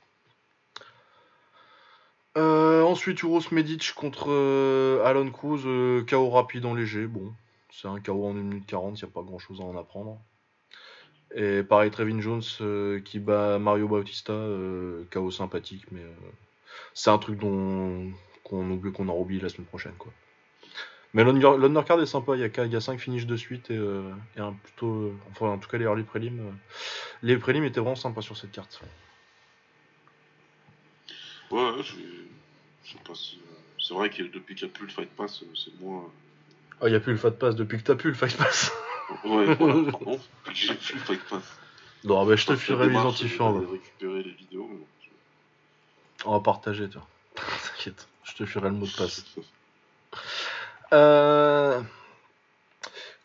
Euh, 2.38 2.82
ensuite, 2.82 3.22
Uros 3.22 3.42
Medic 3.50 3.92
contre 3.94 4.26
euh, 4.28 5.04
Alan 5.04 5.28
Cruz, 5.32 5.62
euh, 5.66 6.04
KO 6.08 6.30
rapide 6.30 6.64
en 6.64 6.74
léger. 6.74 7.08
Bon, 7.08 7.32
c'est 7.72 7.88
un 7.88 7.98
KO 7.98 8.24
en 8.24 8.30
1 8.30 8.34
minute 8.34 8.66
40, 8.66 9.00
il 9.00 9.04
n'y 9.04 9.10
a 9.10 9.12
pas 9.12 9.22
grand 9.22 9.40
chose 9.40 9.60
à 9.60 9.64
en 9.64 9.76
apprendre. 9.76 10.20
Et 11.34 11.62
pareil, 11.62 11.90
Trevin 11.90 12.20
Jones 12.20 12.42
euh, 12.60 13.00
qui 13.00 13.18
bat 13.20 13.58
Mario 13.58 13.86
Bautista, 13.88 14.32
euh, 14.32 15.04
KO 15.12 15.30
sympathique, 15.30 15.84
mais 15.92 16.02
euh, 16.02 16.12
c'est 16.94 17.10
un 17.10 17.18
truc 17.18 17.38
dont 17.38 18.10
qu'on 18.44 18.68
oublie 18.70 18.90
qu'on 18.92 19.08
aura 19.08 19.18
oublié 19.20 19.40
la 19.40 19.48
semaine 19.48 19.66
prochaine. 19.66 19.94
quoi. 19.96 20.12
Mais 21.14 21.22
l'under- 21.24 21.56
l'undercard 21.58 22.00
est 22.00 22.06
sympa, 22.06 22.34
il 22.36 22.40
y 22.40 22.44
a, 22.44 22.48
qua- 22.48 22.66
il 22.66 22.72
y 22.72 22.76
a 22.76 22.80
5 22.80 22.98
finishes 22.98 23.26
de 23.26 23.36
suite 23.36 23.70
et, 23.70 23.76
euh, 23.76 24.12
et 24.36 24.40
un 24.40 24.52
plutôt. 24.52 24.92
euh, 24.92 25.12
enfin, 25.30 25.46
en 25.48 25.58
tout 25.58 25.68
cas, 25.68 25.78
les 25.78 25.84
early 25.84 26.02
prélims. 26.04 26.40
euh, 26.40 26.52
les 27.22 27.36
prélims 27.36 27.64
étaient 27.64 27.80
vraiment 27.80 27.94
sympas 27.96 28.22
sur 28.22 28.36
cette 28.36 28.52
carte. 28.52 28.80
Ouais, 31.50 31.58
ouais, 31.62 31.82
je, 31.82 31.94
je 32.84 32.92
sais 32.92 32.98
pas 33.06 33.14
si. 33.14 33.40
euh, 33.44 33.54
C'est 33.78 33.94
vrai 33.94 34.08
que 34.10 34.22
depuis 34.22 34.54
qu'il 34.54 34.66
n'y 34.68 34.72
a 34.72 34.76
plus 34.76 34.86
le 34.86 34.92
Fight 34.92 35.10
Pass, 35.10 35.42
euh, 35.42 35.46
c'est 35.54 35.80
moins. 35.80 36.10
Ah, 36.80 36.86
il 36.86 36.90
n'y 36.90 36.96
a 36.96 37.00
plus 37.00 37.12
le 37.12 37.18
Fat 37.18 37.32
Pass 37.32 37.56
depuis 37.56 37.78
que 37.78 37.82
t'as 37.84 37.96
plus 37.96 38.10
le 38.10 38.16
Fight 38.16 38.36
Pass. 38.36 38.72
Ouais, 39.24 39.54
voilà, 39.58 39.90
pardon. 39.90 40.18
J'ai 40.52 40.74
plus 40.74 41.18
Pass. 41.28 41.58
non, 42.04 42.24
bah, 42.26 42.36
je 42.36 42.46
te 42.46 42.56
filerai 42.56 42.88
l'identifiant. 42.88 43.52
d'aller 43.52 43.72
récupérer 43.72 44.22
les 44.22 44.32
vidéos. 44.32 44.68
mais 44.70 44.78
bon, 44.78 44.86
je- 45.00 46.26
On 46.26 46.32
va 46.32 46.40
partager, 46.40 46.88
toi. 46.88 47.06
T'inquiète, 47.34 48.08
je 48.24 48.34
te 48.34 48.44
filerai 48.46 48.70
le 48.70 48.76
mot 48.76 48.86
de 48.86 48.96
passe. 48.96 49.24
Euh... 50.92 51.80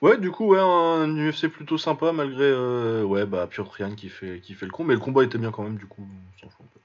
Ouais, 0.02 0.18
du 0.20 0.30
coup, 0.30 0.46
ouais, 0.50 0.60
un 0.60 1.08
UFC 1.18 1.48
plutôt 1.48 1.80
sympa 1.80 2.12
malgré 2.12 2.44
euh, 2.44 3.02
ouais, 3.04 3.26
bah, 3.26 3.48
Piotr 3.48 3.76
Jan 3.80 3.96
qui 3.96 4.10
fait, 4.10 4.40
qui 4.42 4.54
fait 4.54 4.68
le 4.68 4.72
con, 4.72 4.84
mais 4.84 4.94
le 4.94 5.00
combat 5.00 5.24
était 5.24 5.40
bien 5.40 5.50
quand 5.52 5.64
même, 5.64 5.78
du 5.78 5.88
coup, 5.88 6.08
on 6.08 6.40
s'en 6.40 6.50
fout 6.50 6.66
un 6.66 6.70
peu. 6.72 6.80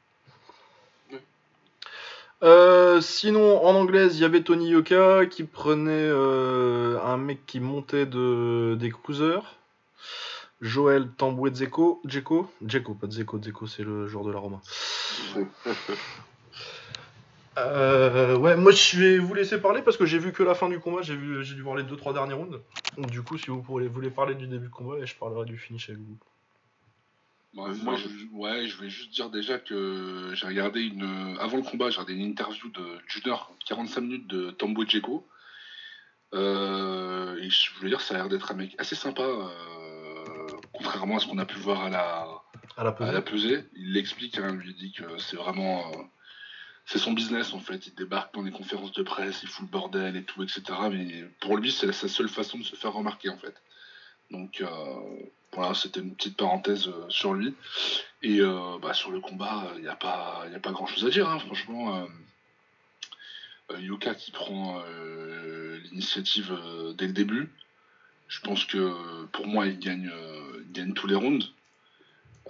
Euh, 2.43 3.01
sinon, 3.01 3.65
en 3.65 3.75
anglaise, 3.75 4.17
il 4.17 4.23
y 4.23 4.25
avait 4.25 4.43
Tony 4.43 4.71
Yoka 4.71 5.27
qui 5.27 5.45
prenait 5.45 5.91
euh, 5.93 6.99
un 7.03 7.19
mec 7.19 7.45
qui 7.47 7.61
montait 7.61 8.07
de, 8.07 8.77
des 8.79 8.91
cruisers. 8.91 9.57
Joël 10.61 11.09
Tamboué 11.17 11.51
Dzeko, 11.51 12.01
Dzeko, 12.05 12.51
Dzeko, 12.63 12.95
pas 12.95 13.07
Dzeko, 13.07 13.39
Dzeko 13.39 13.67
c'est 13.67 13.83
le 13.83 14.07
joueur 14.07 14.25
de 14.25 14.33
la 14.33 14.39
Roma. 14.39 14.61
Euh, 17.59 18.39
ouais, 18.39 18.57
moi 18.57 18.71
je 18.71 18.99
vais 18.99 19.19
vous 19.19 19.35
laisser 19.35 19.61
parler 19.61 19.83
parce 19.83 19.97
que 19.97 20.07
j'ai 20.07 20.19
vu 20.19 20.33
que 20.33 20.43
la 20.43 20.55
fin 20.55 20.69
du 20.69 20.79
combat, 20.79 21.03
j'ai 21.03 21.17
dû 21.17 21.63
voir 21.63 21.77
les 21.77 21.83
2-3 21.83 22.15
derniers 22.15 22.33
rounds. 22.33 22.59
Donc, 22.97 23.11
du 23.11 23.23
coup, 23.23 23.37
si 23.37 23.47
vous 23.49 23.61
voulez 23.61 24.11
parler 24.11 24.35
du 24.35 24.47
début 24.47 24.67
du 24.67 24.71
combat, 24.71 25.05
je 25.05 25.15
parlerai 25.17 25.45
du 25.45 25.59
finish 25.59 25.91
avec 25.91 26.01
vous. 26.01 26.17
Bah, 27.53 27.65
moi, 27.83 27.97
je, 27.97 28.07
ouais, 28.33 28.69
je 28.69 28.77
vais 28.81 28.89
juste 28.91 29.11
dire 29.11 29.29
déjà 29.29 29.59
que 29.59 30.31
j'ai 30.35 30.47
regardé 30.47 30.83
une. 30.83 31.37
Avant 31.41 31.57
le 31.57 31.63
combat, 31.65 31.91
j'ai 31.91 32.01
regardé 32.01 32.15
une 32.15 32.31
interview 32.31 32.69
de 32.71 32.99
Junior, 33.09 33.53
45 33.67 34.01
minutes 34.01 34.27
de 34.29 34.51
Tambo 34.53 34.85
Djeko. 34.87 35.27
Euh, 36.33 37.37
et 37.43 37.51
je 37.51 37.75
voulais 37.75 37.91
dire, 37.91 38.01
ça 38.01 38.15
a 38.15 38.19
l'air 38.19 38.29
d'être 38.29 38.53
un 38.53 38.55
mec 38.55 38.75
assez 38.79 38.95
sympa, 38.95 39.23
euh, 39.23 40.47
contrairement 40.73 41.17
à 41.17 41.19
ce 41.19 41.27
qu'on 41.27 41.39
a 41.39 41.45
pu 41.47 41.59
voir 41.59 41.83
à 41.83 41.91
la, 41.91 42.27
À 42.77 42.85
la 42.85 42.91
à 42.91 42.93
pesée. 42.93 43.13
la 43.13 43.23
pesée. 43.23 43.65
Il 43.75 43.93
l'explique, 43.95 44.39
hein, 44.39 44.53
lui 44.53 44.75
dit 44.75 44.93
que 44.93 45.19
c'est 45.19 45.37
vraiment. 45.37 45.91
euh, 45.91 45.97
c'est 46.87 46.99
son 46.99 47.13
business 47.13 47.53
en 47.53 47.61
fait. 47.61 47.87
Il 47.89 47.95
débarque 47.95 48.33
dans 48.35 48.43
les 48.43 48.51
conférences 48.53 48.93
de 48.93 49.03
presse, 49.03 49.43
il 49.43 49.49
fout 49.49 49.67
le 49.67 49.71
bordel 49.71 50.17
et 50.17 50.23
tout, 50.25 50.43
etc. 50.43 50.63
Mais 50.91 51.25
pour 51.41 51.57
lui, 51.57 51.71
c'est 51.73 51.93
sa 51.93 52.09
seule 52.09 52.29
façon 52.29 52.59
de 52.59 52.65
se 52.65 52.75
faire 52.77 52.93
remarquer 52.93 53.29
en 53.29 53.37
fait. 53.39 53.55
Donc 54.31 54.61
euh, 54.61 54.67
voilà, 55.53 55.75
c'était 55.75 56.01
une 56.01 56.15
petite 56.15 56.37
parenthèse 56.37 56.89
euh, 56.89 57.09
sur 57.09 57.35
lui. 57.35 57.55
Et 58.23 58.41
euh, 58.41 58.79
bah, 58.81 58.95
sur 58.95 59.11
le 59.11 59.21
combat, 59.21 59.73
il 59.77 59.83
n'y 59.83 59.89
a 59.89 59.97
pas, 59.97 60.45
a 60.55 60.59
pas 60.59 60.73
grand 60.73 60.87
chose 60.87 61.05
à 61.07 61.11
dire, 61.11 61.29
hein, 61.29 61.39
franchement. 61.39 61.97
euh, 61.97 62.07
euh, 63.73 63.81
Yuka 63.81 64.15
qui 64.15 64.31
prend 64.31 64.83
euh, 64.87 65.79
l'initiative 65.85 66.53
euh, 66.53 66.93
dès 66.93 67.07
le 67.07 67.13
début. 67.13 67.51
Je 68.29 68.41
pense 68.41 68.65
que 68.65 69.25
pour 69.27 69.47
moi, 69.47 69.67
il 69.67 69.79
gagne, 69.79 70.11
euh, 70.13 70.65
il 70.67 70.73
gagne 70.73 70.93
tous 70.93 71.07
les 71.07 71.15
rounds. 71.15 71.47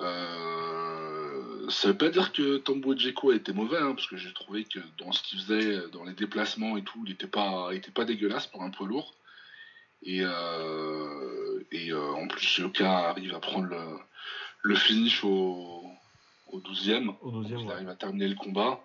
Euh, 0.01 1.69
ça 1.69 1.89
veut 1.89 1.97
pas 1.97 2.11
dire 2.11 2.33
que 2.33 2.59
Tambo 2.59 2.97
Djeko 2.97 3.31
a 3.31 3.35
été 3.37 3.53
mauvais, 3.53 3.79
hein, 3.79 3.95
parce 3.95 4.07
que 4.07 4.17
j'ai 4.17 4.33
trouvé 4.33 4.65
que 4.65 4.81
dans 4.99 5.13
ce 5.13 5.23
qu'il 5.23 5.39
faisait, 5.41 5.89
dans 5.93 6.05
les 6.05 6.15
déplacements 6.15 6.77
et 6.77 6.83
tout, 6.83 7.03
il 7.07 7.13
était 7.13 7.27
pas, 7.27 7.71
était 7.73 7.91
pas 7.91 8.05
dégueulasse 8.05 8.47
pour 8.47 8.63
un 8.63 8.71
poids 8.71 8.87
lourd. 8.87 9.15
Et, 10.03 10.21
euh, 10.23 11.50
et 11.73 11.91
euh, 11.93 12.13
en 12.15 12.27
plus, 12.29 12.59
Yoka 12.59 13.09
arrive 13.11 13.35
à 13.35 13.41
prendre 13.41 13.67
le, 13.67 13.99
le 14.63 14.75
finish 14.75 15.25
au, 15.25 15.85
au 16.49 16.61
12e. 16.61 17.15
Au 17.21 17.43
12e, 17.43 17.47
Il 17.61 17.67
ouais. 17.67 17.73
arrive 17.73 17.89
à 17.89 17.95
terminer 17.97 18.29
le 18.29 18.35
combat. 18.35 18.81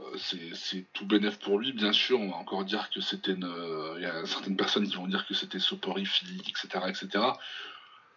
Euh, 0.00 0.16
c'est 0.54 0.86
tout 0.92 1.06
bénef 1.06 1.38
pour 1.38 1.58
lui, 1.58 1.72
bien 1.72 1.92
sûr. 1.92 2.20
On 2.20 2.30
va 2.30 2.36
encore 2.36 2.64
dire 2.64 2.90
que 2.90 3.00
c'était 3.00 3.32
une. 3.32 3.44
euh, 3.44 3.94
Il 3.96 4.02
y 4.02 4.06
a 4.06 4.24
certaines 4.26 4.56
personnes 4.56 4.86
qui 4.88 4.96
vont 4.96 5.06
dire 5.08 5.26
que 5.26 5.34
c'était 5.34 5.58
soporifique, 5.58 6.48
etc., 6.48 6.84
etc. 6.88 7.08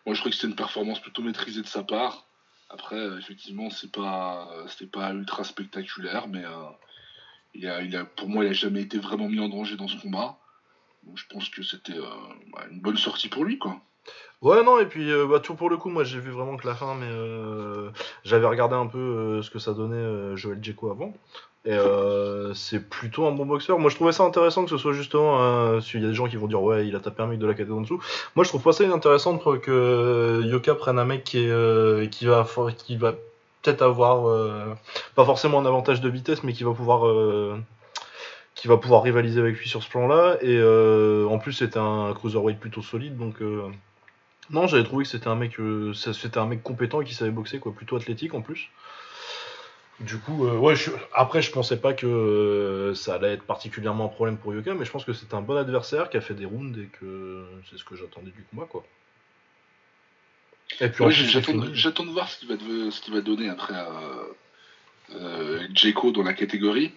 Moi, 0.05 0.13
je 0.13 0.19
crois 0.19 0.29
que 0.29 0.35
c'était 0.35 0.47
une 0.47 0.55
performance 0.55 0.99
plutôt 0.99 1.21
maîtrisée 1.21 1.61
de 1.61 1.67
sa 1.67 1.83
part. 1.83 2.25
Après, 2.69 2.97
effectivement, 3.19 3.69
c'est 3.69 3.91
pas, 3.91 4.49
c'était 4.67 4.87
pas 4.89 5.11
ultra 5.13 5.43
spectaculaire, 5.43 6.27
mais 6.27 6.43
euh, 6.43 6.69
il 7.53 7.67
a, 7.67 7.81
il 7.83 7.95
a, 7.95 8.03
pour 8.03 8.27
moi, 8.29 8.43
il 8.43 8.49
a 8.49 8.53
jamais 8.53 8.81
été 8.81 8.97
vraiment 8.97 9.29
mis 9.29 9.39
en 9.39 9.47
danger 9.49 9.75
dans 9.77 9.87
ce 9.87 9.95
combat. 9.97 10.37
Je 11.15 11.23
pense 11.29 11.49
que 11.49 11.63
c'était 11.63 11.97
euh, 11.97 12.05
bah, 12.51 12.65
une 12.71 12.79
bonne 12.79 12.97
sortie 12.97 13.29
pour 13.29 13.45
lui, 13.45 13.59
quoi. 13.59 13.79
Ouais, 14.43 14.61
non, 14.61 14.77
et 14.77 14.85
puis 14.85 15.09
euh, 15.09 15.25
bah, 15.25 15.39
tout 15.39 15.55
pour 15.55 15.69
le 15.69 15.77
coup, 15.77 15.89
moi 15.89 16.03
j'ai 16.03 16.19
vu 16.19 16.29
vraiment 16.29 16.57
que 16.57 16.67
la 16.67 16.75
fin, 16.75 16.95
mais 16.95 17.07
euh, 17.07 17.89
j'avais 18.25 18.45
regardé 18.45 18.75
un 18.75 18.87
peu 18.87 18.97
euh, 18.97 19.41
ce 19.41 19.49
que 19.49 19.57
ça 19.57 19.71
donnait 19.73 20.35
Joël 20.35 20.59
Djeko 20.61 20.91
avant. 20.91 21.13
Et 21.65 21.77
c'est 22.55 22.89
plutôt 22.89 23.25
un 23.25 23.31
bon 23.31 23.45
boxeur. 23.45 23.79
Moi 23.79 23.89
je 23.89 23.95
trouvais 23.95 24.11
ça 24.11 24.23
intéressant 24.23 24.65
que 24.65 24.69
ce 24.69 24.77
soit 24.77 24.91
justement. 24.91 25.79
s'il 25.79 26.01
y 26.01 26.05
a 26.05 26.09
des 26.09 26.13
gens 26.13 26.27
qui 26.27 26.35
vont 26.35 26.47
dire 26.47 26.61
ouais, 26.61 26.85
il 26.85 26.93
a 26.93 26.99
tapé 26.99 27.23
un 27.23 27.27
mec 27.27 27.39
de 27.39 27.47
la 27.47 27.53
catégorie 27.53 27.79
en 27.79 27.83
dessous. 27.83 28.01
Moi 28.35 28.43
je 28.43 28.49
trouve 28.49 28.61
pas 28.61 28.73
ça 28.73 28.83
inintéressant 28.83 29.37
que 29.37 30.41
Yoka 30.43 30.75
prenne 30.75 30.99
un 30.99 31.05
mec 31.05 31.23
qui, 31.23 31.37
est, 31.37 32.09
qui 32.11 32.25
va, 32.25 32.45
qui 32.77 32.97
va 32.97 33.13
peut-être 33.61 33.81
avoir 33.81 34.75
pas 35.15 35.23
forcément 35.23 35.59
un 35.59 35.65
avantage 35.65 36.01
de 36.01 36.09
vitesse, 36.09 36.43
mais 36.43 36.51
qui 36.51 36.65
va 36.65 36.73
pouvoir. 36.73 37.05
Qui 38.63 38.69
va 38.69 38.77
pouvoir 38.77 39.03
rivaliser 39.03 39.41
avec 39.41 39.57
lui 39.59 39.67
sur 39.67 39.83
ce 39.83 39.89
plan-là. 39.89 40.37
Et 40.39 40.55
euh, 40.55 41.27
en 41.27 41.37
plus, 41.37 41.51
c'était 41.51 41.79
un 41.79 42.13
cruiserweight 42.13 42.57
plutôt 42.61 42.81
solide, 42.81 43.17
donc 43.17 43.41
euh, 43.41 43.69
non, 44.51 44.67
j'avais 44.67 44.85
trouvé 44.85 45.03
que 45.03 45.09
c'était 45.09 45.27
un 45.27 45.35
mec, 45.35 45.59
euh, 45.59 45.91
c'était 45.93 46.37
un 46.37 46.45
mec 46.45 46.63
compétent 46.63 47.01
et 47.01 47.05
qui 47.05 47.13
savait 47.13 47.29
boxer, 47.29 47.59
quoi, 47.59 47.73
plutôt 47.73 47.97
athlétique 47.97 48.33
en 48.33 48.41
plus. 48.41 48.69
Du 49.99 50.17
coup, 50.17 50.47
ouais, 50.47 50.77
je- 50.77 50.91
après, 51.13 51.41
je 51.41 51.51
pensais 51.51 51.75
pas 51.75 51.91
que 51.91 52.93
ça 52.95 53.15
allait 53.15 53.33
être 53.33 53.43
particulièrement 53.43 54.05
un 54.05 54.07
problème 54.07 54.37
pour 54.37 54.53
Yoka, 54.53 54.75
mais 54.75 54.85
je 54.85 54.91
pense 54.91 55.03
que 55.03 55.11
c'était 55.11 55.35
un 55.35 55.41
bon 55.41 55.57
adversaire 55.57 56.09
qui 56.09 56.15
a 56.15 56.21
fait 56.21 56.33
des 56.33 56.45
rounds 56.45 56.79
et 56.79 56.87
que 56.87 57.45
c'est 57.69 57.77
ce 57.77 57.83
que 57.83 57.97
j'attendais 57.97 58.31
du 58.31 58.45
combat, 58.49 58.65
quoi. 58.65 58.85
Et 60.79 60.87
puis 60.87 61.03
Oui, 61.03 61.13
c'est 61.13 61.25
j'attends, 61.73 62.05
de 62.05 62.11
voir 62.11 62.29
ce 62.29 62.39
qu'il 62.39 62.47
va, 62.47 62.55
de- 62.55 63.11
va 63.11 63.21
donner 63.21 63.49
après 63.49 63.75
euh, 65.15 65.59
Djeko 65.73 66.13
dans 66.13 66.23
la 66.23 66.33
catégorie. 66.33 66.93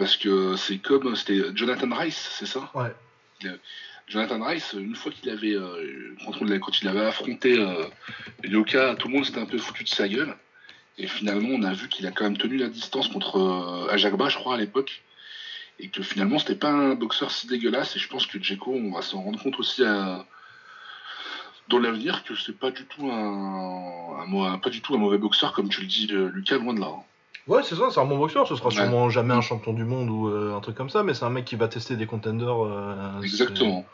Parce 0.00 0.16
que 0.16 0.56
c'est 0.56 0.78
comme. 0.78 1.14
C'était 1.14 1.42
Jonathan 1.54 1.94
Rice, 1.94 2.30
c'est 2.38 2.46
ça? 2.46 2.70
Ouais. 2.74 2.94
Jonathan 4.08 4.42
Rice, 4.42 4.72
une 4.78 4.96
fois 4.96 5.12
qu'il 5.12 5.28
avait. 5.30 5.54
euh, 5.54 6.16
quand, 6.24 6.32
on 6.40 6.44
l'a- 6.46 6.58
quand 6.58 6.80
il 6.80 6.88
avait 6.88 7.04
affronté 7.04 7.58
euh, 7.58 7.84
Yoka, 8.42 8.94
tout 8.96 9.08
le 9.08 9.14
monde 9.14 9.26
s'était 9.26 9.40
un 9.40 9.46
peu 9.46 9.58
foutu 9.58 9.84
de 9.84 9.88
sa 9.90 10.08
gueule. 10.08 10.34
Et 10.98 11.06
finalement, 11.06 11.50
on 11.52 11.62
a 11.64 11.72
vu 11.74 11.88
qu'il 11.88 12.06
a 12.06 12.10
quand 12.10 12.24
même 12.24 12.36
tenu 12.38 12.56
la 12.56 12.68
distance 12.68 13.08
contre 13.08 13.36
euh, 13.36 13.88
Ajagba, 13.92 14.28
je 14.30 14.36
crois, 14.38 14.54
à 14.54 14.58
l'époque. 14.58 15.02
Et 15.78 15.88
que 15.88 16.02
finalement, 16.02 16.38
c'était 16.38 16.56
pas 16.56 16.70
un 16.70 16.94
boxeur 16.94 17.30
si 17.30 17.46
dégueulasse. 17.46 17.94
Et 17.96 17.98
je 17.98 18.08
pense 18.08 18.26
que 18.26 18.42
Djeko, 18.42 18.72
on 18.74 18.92
va 18.92 19.02
s'en 19.02 19.20
rendre 19.22 19.40
compte 19.42 19.58
aussi 19.58 19.84
à- 19.84 20.26
dans 21.68 21.78
l'avenir 21.78 22.24
que 22.24 22.34
c'est 22.34 22.58
pas 22.58 22.70
du 22.70 22.84
tout 22.86 23.10
un, 23.10 24.22
un 24.22 24.26
mau- 24.26 24.44
un- 24.44 24.58
pas 24.58 24.70
du 24.70 24.80
tout 24.80 24.94
un 24.94 24.98
mauvais 24.98 25.18
boxeur, 25.18 25.52
comme 25.52 25.68
tu 25.68 25.82
le 25.82 25.86
dis, 25.86 26.08
euh, 26.10 26.30
Lucas, 26.34 26.56
loin 26.58 26.74
de 26.74 26.80
là. 26.80 26.88
hein. 26.88 27.02
Ouais, 27.46 27.62
c'est 27.64 27.74
ça, 27.74 27.90
c'est 27.90 28.00
un 28.00 28.04
bon 28.04 28.18
boxeur. 28.18 28.46
Ce 28.46 28.54
sera 28.54 28.68
Ouais. 28.68 28.74
sûrement 28.74 29.10
jamais 29.10 29.34
un 29.34 29.40
champion 29.40 29.72
du 29.72 29.84
monde 29.84 30.08
ou 30.10 30.28
euh, 30.28 30.54
un 30.56 30.60
truc 30.60 30.76
comme 30.76 30.90
ça, 30.90 31.02
mais 31.02 31.14
c'est 31.14 31.24
un 31.24 31.30
mec 31.30 31.44
qui 31.44 31.56
va 31.56 31.68
tester 31.68 31.96
des 31.96 32.06
contenders. 32.06 32.64
euh, 32.64 33.20
Exactement. 33.22 33.84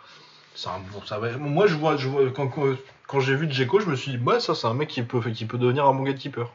C'est 0.54 0.68
un 0.68 0.78
bon, 0.78 1.02
ça 1.04 1.18
va. 1.18 1.36
Moi, 1.36 1.66
je 1.66 1.74
vois, 1.74 1.96
je 1.96 2.08
vois 2.08 2.30
quand, 2.30 3.20
j'ai 3.20 3.34
vu 3.36 3.50
Djeko, 3.50 3.80
je 3.80 3.86
me 3.86 3.96
suis 3.96 4.12
dit, 4.12 4.18
ouais, 4.18 4.40
ça, 4.40 4.54
c'est 4.54 4.66
un 4.66 4.74
mec 4.74 4.88
qui 4.88 5.02
peut, 5.02 5.20
qui 5.30 5.44
peut 5.44 5.58
devenir 5.58 5.86
un 5.86 5.94
bon 5.94 6.02
gatekeeper. 6.02 6.50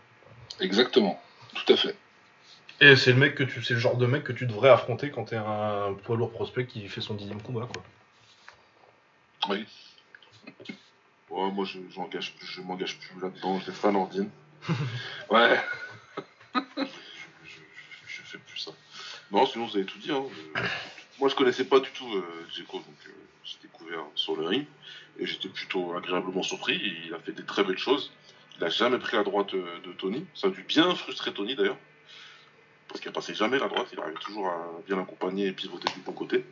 Exactement. 0.59 1.21
Tout 1.53 1.73
à 1.73 1.77
fait. 1.77 1.95
Et 2.81 2.95
c'est 2.95 3.13
le 3.13 3.19
mec 3.19 3.35
que 3.35 3.43
tu, 3.43 3.63
c'est 3.63 3.75
le 3.75 3.79
genre 3.79 3.95
de 3.97 4.07
mec 4.07 4.23
que 4.23 4.33
tu 4.33 4.47
devrais 4.47 4.69
affronter 4.69 5.11
quand 5.11 5.25
t'es 5.25 5.35
un 5.37 5.93
poids 6.03 6.15
lourd 6.17 6.31
prospect 6.31 6.65
qui 6.65 6.87
fait 6.87 7.01
son 7.01 7.13
dixième 7.13 7.41
combat, 7.41 7.67
quoi. 7.71 7.83
Oui. 9.49 9.65
Ouais, 11.29 11.51
moi 11.51 11.63
je, 11.65 11.77
j'engage, 11.93 12.33
plus- 12.33 12.47
je 12.47 12.61
m'engage 12.61 12.97
plus 12.97 13.21
là-dedans, 13.21 13.59
je 13.59 13.87
à 13.87 13.91
Nordine. 13.91 14.29
Ouais. 15.29 15.59
Je, 16.55 18.21
fais 18.23 18.37
plus 18.37 18.59
ça. 18.59 18.71
Non, 19.31 19.45
sinon 19.45 19.65
vous 19.65 19.75
avez 19.75 19.85
tout 19.85 19.99
dit. 19.99 20.11
Hein. 20.11 20.23
Moi 21.19 21.29
je 21.29 21.35
connaissais 21.35 21.65
pas 21.65 21.79
du 21.79 21.89
tout 21.91 22.11
euh, 22.13 22.47
Dzeko, 22.51 22.77
donc 22.77 22.87
euh, 23.07 23.11
j'ai 23.43 23.57
découvert 23.61 24.03
sur 24.15 24.35
le 24.35 24.45
ring 24.45 24.65
et 25.19 25.25
j'étais 25.25 25.49
plutôt 25.49 25.95
agréablement 25.95 26.43
surpris. 26.43 26.81
Il 27.05 27.13
a 27.13 27.19
fait 27.19 27.31
des 27.31 27.45
très 27.45 27.63
belles 27.63 27.77
choses. 27.77 28.11
Il 28.57 28.63
a 28.63 28.69
jamais 28.69 28.97
pris 28.97 29.17
la 29.17 29.23
droite 29.23 29.53
euh, 29.53 29.79
de 29.85 29.91
Tony. 29.93 30.25
Ça 30.33 30.47
a 30.47 30.49
dû 30.49 30.63
bien 30.63 30.93
frustrer 30.95 31.33
Tony 31.33 31.55
d'ailleurs. 31.55 31.77
Parce 32.87 32.99
qu'il 32.99 33.11
passait 33.11 33.33
jamais 33.33 33.57
la 33.57 33.67
droite, 33.67 33.87
il 33.93 33.99
arrive 33.99 34.17
toujours 34.17 34.47
à 34.47 34.67
bien 34.85 34.97
l'accompagner 34.97 35.47
et 35.47 35.51
pivoter 35.53 35.91
du 35.93 36.01
bon 36.01 36.11
côté. 36.11 36.43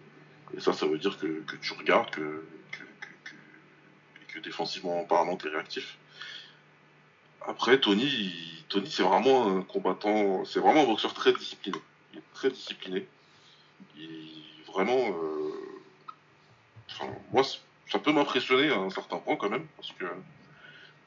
Et 0.56 0.62
ça, 0.62 0.72
ça 0.72 0.88
veut 0.88 0.98
dire 0.98 1.18
que, 1.18 1.44
tu 1.62 1.74
regardes, 1.74 2.10
que, 2.12 2.46
que, 2.72 4.34
que 4.34 4.40
défensivement 4.40 5.04
parlant, 5.04 5.36
tu 5.36 5.48
es 5.48 5.50
réactif. 5.50 5.98
Après, 7.48 7.80
Tony, 7.80 8.34
Tony 8.70 8.90
c'est 8.90 9.04
vraiment 9.04 9.48
un 9.48 9.62
combattant, 9.62 10.46
c'est 10.46 10.60
vraiment 10.60 10.84
un 10.84 10.86
boxeur 10.86 11.14
très 11.14 11.34
discipliné. 11.34 11.78
Il 12.14 12.20
est 12.20 12.34
très 12.34 12.50
discipliné. 12.50 13.08
Il, 13.98 14.30
vraiment, 14.72 14.98
euh, 14.98 15.52
enfin, 16.90 17.12
moi, 17.32 17.44
ça 17.92 18.00
peut 18.00 18.12
m'impressionner 18.12 18.70
à 18.70 18.78
un 18.78 18.90
certain 18.90 19.18
point 19.18 19.36
quand 19.36 19.50
même, 19.50 19.68
parce 19.78 19.92
que 19.94 20.06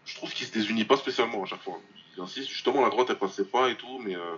je 0.05 0.17
trouve 0.17 0.33
qu'il 0.33 0.47
se 0.47 0.53
désunit 0.53 0.85
pas 0.85 0.97
spécialement 0.97 1.43
à 1.43 1.47
chaque 1.47 1.63
fois. 1.63 1.79
Il 2.17 2.23
insiste, 2.23 2.49
justement, 2.49 2.83
la 2.83 2.91
droite, 2.91 3.09
elle 3.11 3.19
passait 3.19 3.45
pas 3.45 3.71
et 3.71 3.77
tout, 3.77 3.99
mais 4.05 4.17
euh, 4.17 4.37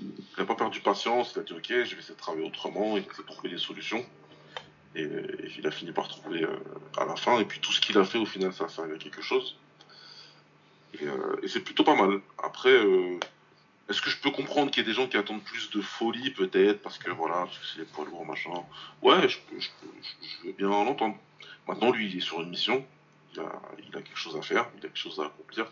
il 0.00 0.12
n'a 0.38 0.44
pas 0.44 0.54
perdu 0.54 0.80
patience, 0.80 1.32
il 1.34 1.40
a 1.40 1.42
dit 1.42 1.52
ok, 1.52 1.66
je 1.68 1.74
vais 1.74 1.82
essayer 1.82 2.14
de 2.14 2.18
travailler 2.18 2.46
autrement, 2.46 2.96
il 2.96 3.02
a 3.02 3.06
essayé 3.06 3.22
de 3.22 3.32
trouver 3.32 3.48
des 3.48 3.58
solutions. 3.58 4.04
Et, 4.94 5.02
et 5.02 5.52
il 5.58 5.66
a 5.66 5.72
fini 5.72 5.90
par 5.90 6.06
trouver 6.06 6.44
euh, 6.44 6.56
à 6.96 7.04
la 7.04 7.16
fin, 7.16 7.40
et 7.40 7.44
puis 7.44 7.58
tout 7.60 7.72
ce 7.72 7.80
qu'il 7.80 7.98
a 7.98 8.04
fait 8.04 8.18
au 8.18 8.26
final, 8.26 8.52
ça 8.52 8.64
a 8.64 8.68
servi 8.68 8.94
à 8.94 8.98
quelque 8.98 9.22
chose. 9.22 9.56
Et, 11.00 11.06
euh, 11.06 11.36
et 11.42 11.48
c'est 11.48 11.60
plutôt 11.60 11.84
pas 11.84 11.94
mal. 11.94 12.20
Après, 12.42 12.70
euh, 12.70 13.18
est-ce 13.88 14.00
que 14.00 14.10
je 14.10 14.18
peux 14.18 14.30
comprendre 14.30 14.70
qu'il 14.70 14.82
y 14.82 14.86
ait 14.86 14.88
des 14.88 14.94
gens 14.94 15.06
qui 15.08 15.16
attendent 15.16 15.42
plus 15.42 15.70
de 15.70 15.80
folie, 15.80 16.30
peut-être, 16.30 16.82
parce 16.82 16.98
que 16.98 17.10
voilà, 17.10 17.34
parce 17.44 17.58
que 17.58 17.66
c'est 17.66 17.78
les 17.80 17.84
poids 17.84 18.04
lourds, 18.04 18.24
machin. 18.24 18.50
Ouais, 19.02 19.28
je, 19.28 19.38
peux, 19.40 19.58
je, 19.60 19.68
peux- 19.80 19.88
je 20.42 20.46
veux 20.46 20.52
bien 20.52 20.68
l'entendre. 20.68 21.16
Maintenant, 21.66 21.90
lui, 21.90 22.10
il 22.10 22.16
est 22.16 22.20
sur 22.20 22.40
une 22.40 22.50
mission, 22.50 22.84
il 23.34 23.40
a, 23.40 23.60
il 23.78 23.96
a 23.96 24.02
quelque 24.02 24.16
chose 24.18 24.36
à 24.36 24.42
faire, 24.42 24.68
il 24.74 24.78
a 24.78 24.82
quelque 24.82 24.98
chose 24.98 25.18
à 25.20 25.26
accomplir, 25.26 25.70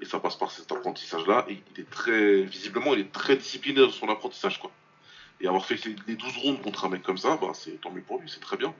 et 0.00 0.04
ça 0.04 0.18
passe 0.18 0.36
par 0.36 0.50
cet 0.50 0.70
apprentissage-là, 0.72 1.46
et 1.48 1.58
il 1.74 1.80
est 1.80 1.88
très, 1.90 2.42
visiblement, 2.42 2.94
il 2.94 3.00
est 3.00 3.12
très 3.12 3.36
discipliné 3.36 3.80
dans 3.80 3.90
son 3.90 4.08
apprentissage, 4.08 4.58
quoi. 4.60 4.70
Et 5.40 5.46
avoir 5.46 5.66
fait 5.66 5.78
les 6.06 6.14
12 6.16 6.36
rondes 6.38 6.62
contre 6.62 6.86
un 6.86 6.88
mec 6.88 7.02
comme 7.02 7.18
ça, 7.18 7.36
bah, 7.36 7.52
c'est 7.54 7.78
tant 7.80 7.90
mieux 7.90 8.00
pour 8.02 8.18
lui, 8.18 8.28
c'est 8.28 8.40
très 8.40 8.56
bien. 8.56 8.74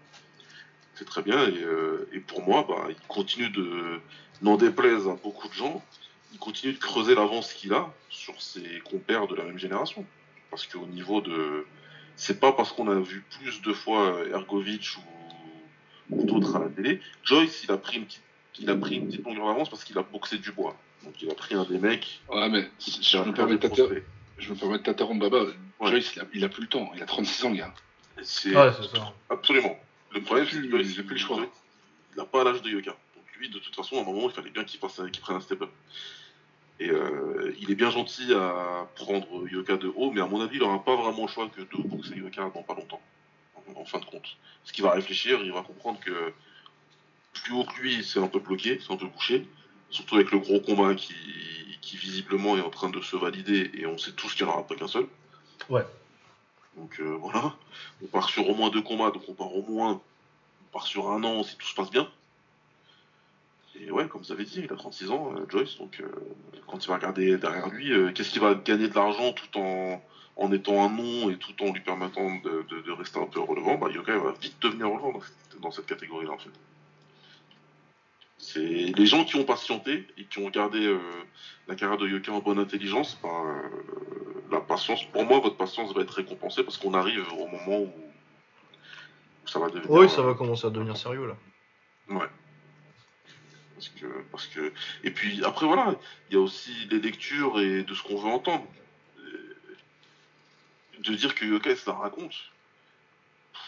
C'est 0.97 1.05
très 1.05 1.23
bien, 1.23 1.47
et, 1.47 1.63
euh, 1.63 2.09
et 2.13 2.21
pour 2.21 2.43
moi, 2.43 2.65
bah, 2.67 2.87
il 2.89 2.97
continue 3.07 3.51
de, 3.51 4.01
n'en 4.43 4.57
déplaise 4.57 5.07
à 5.07 5.15
beaucoup 5.23 5.49
de 5.49 5.53
gens, 5.53 5.83
il 6.33 6.39
continue 6.39 6.73
de 6.73 6.79
creuser 6.79 7.15
l'avance 7.15 7.53
qu'il 7.53 7.73
a 7.75 7.93
sur 8.09 8.41
ses 8.41 8.81
compères 8.91 9.27
de 9.27 9.35
la 9.35 9.45
même 9.45 9.59
génération. 9.59 10.05
Parce 10.51 10.67
qu'au 10.67 10.87
niveau 10.87 11.21
de. 11.21 11.67
C'est 12.17 12.41
pas 12.41 12.53
parce 12.53 12.73
qu'on 12.73 12.89
a 12.89 12.99
vu 12.99 13.23
plus 13.39 13.61
de 13.61 13.73
fois 13.75 14.17
Ergovic 14.33 14.97
ou, 14.97 16.17
ou 16.17 16.25
d'autres 16.25 16.57
à 16.57 16.61
la 16.61 16.69
télé. 16.69 17.01
Joyce, 17.25 17.65
il 17.65 17.73
a 17.73 17.77
pris 17.77 17.99
une 17.99 18.07
petite, 18.07 18.23
il 18.59 18.71
a 18.71 18.77
pris 18.77 18.97
une 18.97 19.07
petite 19.07 19.25
longueur 19.25 19.49
d'avance 19.49 19.69
parce 19.69 19.85
qu'il 19.85 19.99
a 19.99 20.03
boxé 20.03 20.39
du 20.39 20.53
bois. 20.53 20.75
Donc 21.05 21.21
il 21.21 21.31
a 21.31 21.35
pris 21.35 21.55
un 21.55 21.65
des 21.65 21.79
mecs. 21.79 22.23
Ouais, 22.31 22.49
mais 22.49 22.71
je 22.81 23.19
a 23.19 23.25
me 23.25 23.33
permets 23.33 23.59
je 24.39 24.51
me 24.51 24.55
permets 24.55 24.79
de 24.79 24.83
t'interrompre, 24.83 25.29
Baba. 25.29 25.45
Ouais. 25.81 25.91
Joyce, 25.91 26.15
il 26.17 26.21
a, 26.21 26.25
il 26.35 26.45
a 26.45 26.49
plus 26.49 26.63
le 26.63 26.69
temps. 26.69 26.91
Il 26.95 27.03
a 27.03 27.07
36 27.07 27.45
ans, 27.45 27.51
le 27.51 27.57
gars. 27.57 27.75
C'est 28.23 28.57
Ouais, 28.57 28.71
c'est 28.81 28.97
ça. 28.97 29.13
absolument. 29.29 29.79
Le 30.17 30.23
problème, 30.23 30.47
c'est 30.51 30.59
Plus- 30.59 30.69
que 30.69 30.71
Joyce, 30.71 30.95
il 30.95 31.01
a 31.01 31.03
plus 31.05 31.15
le 31.15 31.21
choix. 31.21 31.47
Il 32.13 32.19
n'a 32.19 32.25
pas 32.25 32.43
l'âge 32.43 32.63
de 32.63 32.71
Yoka. 32.71 32.91
Donc 32.91 33.25
lui, 33.39 33.49
de 33.51 33.59
toute 33.59 33.75
façon, 33.75 33.99
à 33.99 34.01
un 34.01 34.05
moment, 34.05 34.29
il 34.29 34.33
fallait 34.33 34.51
bien 34.51 34.65
qu'il 34.65 34.81
qu'il 34.81 35.21
prenne 35.21 35.37
un 35.37 35.41
step-up. 35.41 35.71
Et 36.81 36.91
euh, 36.91 37.55
il 37.59 37.71
est 37.71 37.75
bien 37.75 37.91
gentil 37.91 38.33
à 38.35 38.89
prendre 38.97 39.49
Yoka 39.49 39.77
de 39.77 39.89
haut, 39.95 40.11
mais 40.11 40.21
à 40.21 40.27
mon 40.27 40.41
avis, 40.41 40.57
il 40.57 40.63
n'aura 40.63 40.83
pas 40.85 40.97
vraiment 40.97 41.23
le 41.23 41.29
choix 41.29 41.49
que 41.49 41.61
de 41.61 41.83
boxer 41.89 42.17
Yoka 42.17 42.51
dans 42.55 42.63
pas 42.63 42.75
longtemps. 42.75 43.01
En, 43.57 43.81
en 43.81 43.85
fin 43.85 43.99
de 43.99 44.05
compte. 44.05 44.37
Parce 44.63 44.73
qu'il 44.73 44.85
va 44.85 44.93
réfléchir, 44.93 45.41
il 45.43 45.53
va 45.53 45.63
comprendre 45.63 46.01
que 46.01 46.33
plus 47.35 47.53
haut 47.53 47.65
que 47.65 47.81
lui, 47.81 48.03
c'est 48.03 48.19
un 48.19 48.29
peu 48.29 48.39
bloqué, 48.39 48.81
c'est 48.81 48.93
un 48.93 48.97
peu 48.97 49.07
bouché. 49.07 49.47
Surtout 49.91 50.17
avec 50.17 50.31
le 50.33 50.39
gros 50.39 50.61
combat 50.61 50.95
qui, 50.95 51.15
qui 51.81 51.97
visiblement 51.97 52.57
est 52.57 52.63
en 52.63 52.71
train 52.71 52.89
de 52.91 53.01
se 53.01 53.17
valider, 53.17 53.71
et 53.75 53.87
on 53.87 53.99
sait 53.99 54.13
tous 54.13 54.35
qu'il 54.35 54.45
n'y 54.47 54.51
en 54.51 54.55
aura 54.55 54.67
pas 54.67 54.75
qu'un 54.75 54.89
seul. 54.89 55.07
Ouais. 55.69 55.85
Donc 56.77 57.01
euh, 57.01 57.17
voilà. 57.21 57.55
On 58.03 58.07
part 58.07 58.29
sur 58.29 58.49
au 58.49 58.55
moins 58.55 58.71
deux 58.71 58.83
combats, 58.83 59.11
donc 59.11 59.23
on 59.29 59.35
part 59.35 59.55
au 59.55 59.63
moins 59.63 60.01
on 60.63 60.73
part 60.73 60.87
sur 60.87 61.11
un 61.11 61.23
an 61.25 61.43
si 61.43 61.57
tout 61.57 61.67
se 61.67 61.75
passe 61.75 61.91
bien. 61.91 62.09
Et 63.79 63.91
ouais, 63.91 64.09
comme 64.09 64.23
vous 64.23 64.33
avez 64.33 64.45
dit, 64.45 64.63
il 64.65 64.73
a 64.73 64.77
36 64.77 65.11
ans, 65.11 65.35
euh, 65.37 65.45
Joyce, 65.51 65.77
donc 65.77 66.01
euh, 66.01 66.09
quand 66.67 66.83
il 66.83 66.89
va 66.89 66.95
regarder 66.95 67.37
derrière 67.37 67.69
lui, 67.69 67.93
qu'est-ce 68.15 68.31
qu'il 68.31 68.41
va 68.41 68.55
gagner 68.55 68.89
de 68.89 68.95
l'argent 68.95 69.35
tout 69.35 69.59
en, 69.59 70.53
étant 70.53 70.83
un 70.83 70.89
nom 70.89 71.29
et 71.29 71.37
tout 71.37 71.53
en 71.63 71.73
lui 71.73 71.83
permettant 71.83 72.37
de, 72.37 72.91
rester 72.93 73.21
un 73.21 73.27
peu 73.27 73.41
relevant? 73.41 73.77
Bah 73.77 73.91
Yoka 73.91 74.19
va 74.19 74.33
vite 74.41 74.57
devenir 74.63 74.89
relevant 74.89 75.13
dans 75.13 75.21
cette, 75.21 75.61
dans 75.61 75.71
cette 75.71 75.87
catégorie-là 75.87 76.33
en 76.33 76.39
fait. 76.39 76.51
C'est 78.39 78.61
les 78.61 79.07
gens 79.07 79.25
qui 79.25 79.37
ont 79.37 79.45
patienté 79.45 80.07
et 80.19 80.25
qui 80.25 80.39
ont 80.39 80.45
regardé 80.45 80.85
euh, 80.85 80.99
la 81.69 81.75
carrière 81.75 81.99
de 81.99 82.07
Yoka 82.07 82.33
en 82.33 82.41
bonne 82.41 82.59
intelligence, 82.59 83.19
bah, 83.23 83.29
euh, 83.29 84.43
la 84.51 84.61
patience, 84.61 85.05
pour 85.05 85.25
moi, 85.25 85.41
votre 85.41 85.57
patience 85.57 85.95
va 85.95 86.03
être 86.03 86.11
récompensée 86.11 86.63
parce 86.63 86.77
qu'on 86.77 86.95
arrive 86.95 87.27
au 87.33 87.47
moment 87.47 87.79
où, 87.79 87.93
où 89.45 89.49
ça 89.49 89.59
va 89.59 89.69
devenir. 89.69 89.91
Oui, 89.91 90.09
ça 90.09 90.21
euh, 90.21 90.25
va 90.25 90.35
commencer 90.35 90.67
à 90.67 90.71
devenir 90.71 90.97
sérieux 90.97 91.27
là. 91.27 91.37
Ouais. 92.09 92.29
Parce 93.75 93.89
que, 93.89 94.07
parce 94.31 94.47
que, 94.47 94.73
et 95.03 95.11
puis 95.11 95.45
après 95.45 95.67
voilà, 95.67 95.97
il 96.31 96.35
y 96.35 96.37
a 96.37 96.41
aussi 96.41 96.73
les 96.91 97.01
lectures 97.01 97.61
et 97.61 97.83
de 97.83 97.95
ce 97.95 98.03
qu'on 98.03 98.17
veut 98.17 98.31
entendre. 98.31 98.67
De 100.99 101.15
dire 101.15 101.35
que 101.35 101.45
Yoka 101.45 101.77
ça 101.77 101.93
raconte. 101.93 102.35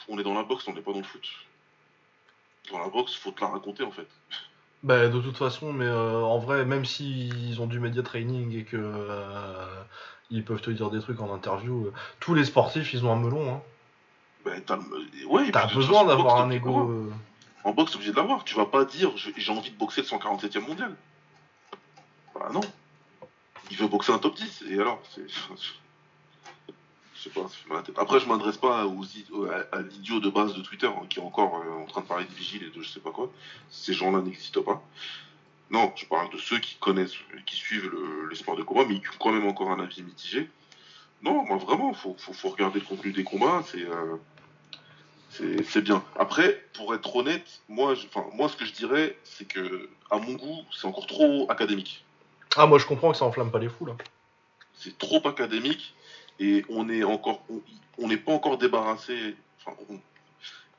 On 0.08 0.18
est 0.18 0.22
dans 0.22 0.34
la 0.34 0.42
boxe, 0.42 0.66
on 0.66 0.72
n'est 0.72 0.80
pas 0.80 0.92
dans 0.92 0.98
le 0.98 1.04
foot. 1.04 1.28
Dans 2.70 2.78
la 2.78 2.88
boxe, 2.88 3.14
faut 3.14 3.30
te 3.32 3.40
la 3.40 3.48
raconter 3.48 3.82
en 3.82 3.90
fait. 3.90 4.08
Bah, 4.84 5.09
de 5.09 5.20
toute 5.20 5.36
façon, 5.36 5.72
mais 5.72 5.86
euh, 5.86 6.20
en 6.22 6.38
vrai, 6.38 6.64
même 6.64 6.84
s'ils 6.84 7.60
ont 7.60 7.66
du 7.66 7.80
media 7.80 8.02
training 8.02 8.56
et 8.56 8.64
que 8.64 8.76
euh, 8.78 9.82
ils 10.30 10.44
peuvent 10.44 10.60
te 10.60 10.70
dire 10.70 10.90
des 10.90 11.00
trucs 11.00 11.20
en 11.20 11.32
interview, 11.34 11.86
euh, 11.86 11.92
tous 12.20 12.34
les 12.34 12.44
sportifs 12.44 12.92
ils 12.92 13.05
ont 13.05 13.12
un 13.12 13.16
melon. 13.16 13.55
Hein. 13.55 13.60
Ben, 14.44 14.62
t'as 14.64 14.76
le- 14.76 15.26
ouais, 15.26 15.50
toute 15.50 15.74
besoin 15.74 16.05
d'avoir 16.05 16.40
un 16.40 16.50
ego. 16.50 16.90
euh, 16.90 17.12
En 17.64 17.72
boxe, 17.72 17.90
t'es 17.90 17.96
obligé 17.96 18.12
de 18.12 18.16
l'avoir. 18.16 18.44
Tu 18.44 18.55
vas 18.55 18.66
pas 18.66 18.84
dire 18.84 19.10
j'ai 19.16 19.52
envie 19.52 19.70
de 19.70 19.76
boxer 19.76 20.02
le 20.02 20.06
147e 20.06 20.60
mondial. 20.66 20.94
Bah 22.34 22.48
non. 22.52 22.60
Il 23.70 23.76
veut 23.76 23.88
boxer 23.88 24.12
un 24.12 24.18
top 24.18 24.36
10. 24.36 24.62
Et 24.70 24.74
alors 24.80 25.02
c'est... 25.12 25.26
Je 27.18 27.24
sais 27.24 27.30
pas, 27.30 27.42
ça 27.42 27.48
fait 27.48 27.68
mal 27.68 27.78
à 27.78 27.80
la 27.80 27.86
tête. 27.86 27.98
Après, 27.98 28.20
je 28.20 28.26
m'adresse 28.28 28.56
pas 28.58 28.86
aux, 28.86 29.02
i- 29.04 29.26
à, 29.72 29.76
à 29.76 29.82
l'idiot 29.82 30.20
de 30.20 30.30
base 30.30 30.54
de 30.54 30.62
Twitter 30.62 30.86
hein, 30.86 31.02
qui 31.10 31.18
est 31.18 31.22
encore 31.22 31.56
euh, 31.56 31.82
en 31.82 31.86
train 31.86 32.02
de 32.02 32.06
parler 32.06 32.24
de 32.24 32.32
vigile 32.32 32.62
et 32.62 32.70
de 32.70 32.80
je 32.80 32.88
sais 32.88 33.00
pas 33.00 33.10
quoi. 33.10 33.28
Ces 33.70 33.92
gens-là 33.92 34.20
n'existent 34.20 34.62
pas. 34.62 34.80
Non, 35.70 35.92
je 35.96 36.06
parle 36.06 36.30
de 36.32 36.38
ceux 36.38 36.58
qui 36.60 36.76
connaissent, 36.76 37.16
qui 37.44 37.56
suivent 37.56 37.90
le, 37.90 38.28
les 38.28 38.36
sports 38.36 38.56
de 38.56 38.62
combat, 38.62 38.84
mais 38.88 39.00
qui 39.00 39.08
ont 39.08 39.18
quand 39.18 39.32
même 39.32 39.46
encore 39.48 39.70
un 39.70 39.80
avis 39.80 40.02
mitigé. 40.02 40.48
Non, 41.22 41.44
moi 41.44 41.56
vraiment, 41.56 41.92
faut, 41.92 42.14
faut, 42.18 42.32
faut 42.32 42.48
regarder 42.50 42.78
le 42.78 42.86
contenu 42.86 43.10
des 43.12 43.24
combats. 43.24 43.62
C'est 43.66 43.82
euh, 43.84 44.16
c'est 45.30 45.82
bien. 45.82 46.02
Après, 46.16 46.64
pour 46.74 46.94
être 46.94 47.14
honnête, 47.14 47.60
moi, 47.68 47.94
je- 47.94 48.06
moi, 48.34 48.48
ce 48.48 48.56
que 48.56 48.64
je 48.64 48.72
dirais, 48.72 49.16
c'est 49.24 49.46
que, 49.46 49.88
à 50.10 50.18
mon 50.18 50.32
goût, 50.34 50.62
c'est 50.72 50.86
encore 50.86 51.06
trop 51.06 51.46
académique. 51.50 52.04
Ah, 52.56 52.66
moi 52.66 52.78
je 52.78 52.86
comprends 52.86 53.12
que 53.12 53.16
ça 53.18 53.24
enflamme 53.26 53.50
pas 53.50 53.58
les 53.58 53.68
fous 53.68 53.84
là. 53.86 53.94
C'est 54.74 54.96
trop 54.96 55.20
académique 55.28 55.94
et 56.39 56.65
on 56.69 56.89
est 56.89 57.05
encore, 57.05 57.43
on- 57.51 57.62
on 57.98 58.09
n'est 58.09 58.16
pas 58.16 58.32
encore 58.32 58.59
débarrassé. 58.59 59.36
Enfin, 59.60 59.77
on- 59.89 60.01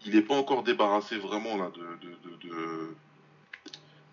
il 0.06 0.14
n'est 0.15 0.22
pas 0.22 0.36
encore 0.36 0.64
débarrassé 0.64 1.18
vraiment 1.18 1.57
là 1.57 1.69
de, 1.76 1.81
de, 2.07 2.15
de- 2.30 2.48
de- 2.49 2.95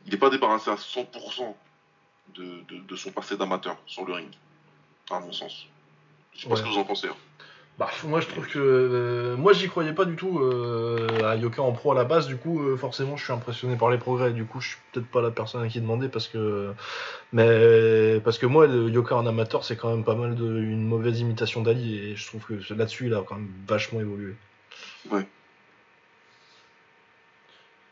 il 0.05 0.13
n'est 0.13 0.19
pas 0.19 0.31
débarrassé 0.31 0.71
à 0.71 0.77
100% 0.77 1.57
de, 2.35 2.97
son 2.97 3.13
passé 3.13 3.37
d'amateur 3.37 3.77
sur 3.87 4.05
le 4.05 4.15
ring, 4.15 4.29
à 5.11 5.21
mon 5.21 5.33
sens. 5.33 5.67
Je 6.35 6.43
sais 6.43 6.49
pas 6.49 6.57
ce 6.57 6.63
que 6.63 6.69
vous 6.69 6.79
en 6.79 6.85
pensez. 6.85 7.09
hein. 7.09 7.17
Bah, 7.79 7.91
moi 8.05 8.21
je 8.23 8.27
trouve 8.29 8.47
que. 8.49 8.59
euh, 8.59 9.37
moi 9.37 9.53
j'y 9.53 9.69
croyais 9.69 9.93
pas 9.93 10.07
du 10.07 10.17
tout 10.17 10.39
euh, 10.39 11.07
à 11.31 11.37
Yoka 11.37 11.61
en 11.61 11.73
pro 11.73 11.93
à 11.93 11.95
la 11.95 12.05
base, 12.05 12.27
du 12.27 12.39
coup, 12.39 12.63
euh, 12.63 12.77
forcément 12.79 13.17
je 13.19 13.25
suis 13.25 13.33
impressionné 13.35 13.77
par 13.77 13.91
les 13.91 13.99
progrès. 13.99 14.33
Du 14.33 14.47
coup, 14.47 14.63
je 14.63 14.71
suis 14.71 14.79
peut-être 14.93 15.07
pas 15.09 15.21
la 15.21 15.31
personne 15.31 15.63
à 15.63 15.69
qui 15.69 15.81
demander 15.81 16.09
parce 16.09 16.27
que. 16.27 16.73
Mais. 17.33 18.19
Parce 18.25 18.39
que 18.39 18.47
moi, 18.47 18.67
le 18.67 18.89
Yoka 18.89 19.15
en 19.17 19.27
amateur, 19.27 19.63
c'est 19.65 19.77
quand 19.77 19.91
même 19.91 20.05
pas 20.05 20.15
mal 20.15 20.35
de, 20.37 20.45
une 20.59 20.87
mauvaise 20.87 21.21
imitation 21.21 21.61
d'Ali 21.63 21.99
et 21.99 22.17
je 22.17 22.27
trouve 22.27 22.45
que 22.47 22.75
là-dessus, 22.75 23.07
il 23.09 23.15
a 23.15 23.23
quand 23.27 23.35
même 23.35 23.51
vachement 23.69 24.01
évolué. 24.01 24.35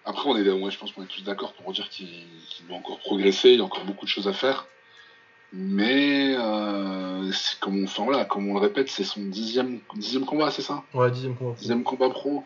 Après, 0.06 0.28
on 0.28 0.36
est, 0.36 0.50
ouais, 0.50 0.70
je 0.70 0.78
pense 0.78 0.92
qu'on 0.92 1.02
est 1.02 1.06
tous 1.06 1.24
d'accord 1.24 1.52
pour 1.54 1.72
dire 1.72 1.88
qu'il 1.90 2.08
qu'il 2.48 2.66
doit 2.66 2.76
encore 2.76 2.98
progresser, 3.00 3.50
il 3.50 3.58
y 3.58 3.60
a 3.60 3.64
encore 3.64 3.84
beaucoup 3.84 4.04
de 4.06 4.10
choses 4.10 4.28
à 4.28 4.32
faire. 4.32 4.66
Mais, 5.56 6.34
euh, 6.36 7.30
c'est 7.30 7.60
comme, 7.60 7.78
on, 7.80 7.84
enfin, 7.84 8.02
voilà, 8.04 8.24
comme 8.24 8.48
on 8.50 8.54
le 8.54 8.60
répète, 8.60 8.88
c'est 8.88 9.04
son 9.04 9.20
dixième, 9.22 9.78
dixième 9.94 10.24
combat, 10.24 10.50
c'est 10.50 10.62
ça? 10.62 10.82
Ouais, 10.92 11.10
dixième 11.12 11.36
combat. 11.36 11.54
Dixième 11.56 11.84
combat 11.84 12.10
pro. 12.10 12.42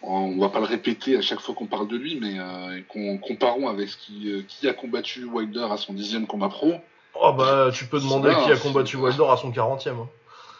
On 0.00 0.38
va 0.38 0.48
pas 0.48 0.60
le 0.60 0.66
répéter 0.66 1.16
à 1.16 1.20
chaque 1.22 1.40
fois 1.40 1.54
qu'on 1.54 1.66
parle 1.66 1.88
de 1.88 1.96
lui, 1.96 2.18
mais 2.20 2.38
euh, 2.38 2.80
qu'on- 2.88 3.18
comparons 3.18 3.68
avec 3.68 3.88
qui, 3.90 4.30
euh, 4.30 4.42
qui 4.48 4.68
a 4.68 4.72
combattu 4.74 5.24
Wilder 5.24 5.66
à 5.70 5.76
son 5.76 5.92
dixième 5.92 6.26
combat 6.26 6.48
pro. 6.48 6.74
Oh 7.14 7.32
bah, 7.32 7.70
tu 7.72 7.86
peux 7.86 8.00
demander 8.00 8.30
qui 8.44 8.50
a 8.52 8.56
combattu 8.56 8.96
Wilder 8.96 9.24
à 9.30 9.36
son 9.36 9.50
40ème. 9.50 10.00
hein. 10.00 10.08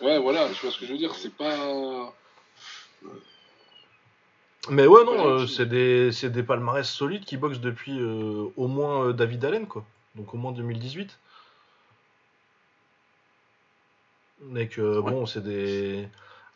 Ouais, 0.02 0.18
voilà, 0.18 0.48
tu 0.48 0.60
vois 0.60 0.70
ce 0.70 0.78
que 0.78 0.86
je 0.86 0.92
veux 0.92 0.98
dire, 0.98 1.14
c'est 1.14 1.34
pas. 1.34 2.12
Mais 4.70 4.86
ouais, 4.86 5.04
non, 5.04 5.26
euh, 5.26 5.46
c'est- 5.46 5.66
des, 5.66 6.10
c'est 6.12 6.30
des 6.30 6.42
palmarès 6.42 6.88
solides 6.88 7.24
qui 7.24 7.36
boxent 7.36 7.60
depuis 7.60 7.98
au 8.02 8.66
moins 8.66 9.12
David 9.12 9.44
Allen, 9.44 9.66
quoi. 9.66 9.84
Donc 10.14 10.32
au 10.34 10.36
moins 10.36 10.52
2018. 10.52 11.18
Mec, 14.40 14.78
euh, 14.78 15.00
Ouais. 15.00 15.10
bon, 15.10 15.26
c'est 15.26 15.42
des. 15.42 16.08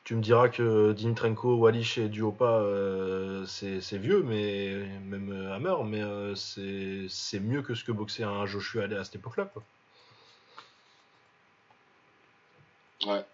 Tu 0.04 0.14
me 0.14 0.22
diras 0.22 0.48
que 0.48 0.92
Dimitrenko, 0.92 1.56
Wallish 1.56 1.98
et 1.98 2.08
Duopa, 2.08 2.44
euh, 2.60 3.44
c'est 3.46 3.98
vieux, 3.98 4.22
mais 4.22 4.74
même 5.04 5.30
euh, 5.32 5.54
Hammer, 5.54 5.74
mais 5.84 6.02
euh, 6.02 6.34
c'est 6.34 7.06
c'est 7.10 7.40
mieux 7.40 7.62
que 7.62 7.74
ce 7.74 7.84
que 7.84 7.92
boxait 7.92 8.24
un 8.24 8.46
Joshua 8.46 8.84
à 8.84 9.04
cette 9.04 9.16
époque-là, 9.16 9.44
quoi. 9.52 9.62
Ouais. 13.06 13.24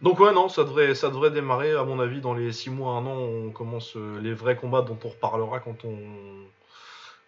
Donc 0.00 0.18
ouais, 0.20 0.32
non, 0.32 0.48
ça 0.48 0.64
devrait, 0.64 0.94
ça 0.94 1.08
devrait 1.08 1.30
démarrer, 1.30 1.72
à 1.72 1.84
mon 1.84 2.00
avis, 2.00 2.20
dans 2.20 2.34
les 2.34 2.52
6 2.52 2.70
mois, 2.70 2.92
1 2.94 3.06
an, 3.06 3.16
on 3.16 3.50
commence 3.50 3.94
les 3.96 4.34
vrais 4.34 4.56
combats 4.56 4.82
dont 4.82 4.98
on 5.04 5.08
reparlera 5.08 5.60
quand 5.60 5.84
on, 5.84 5.96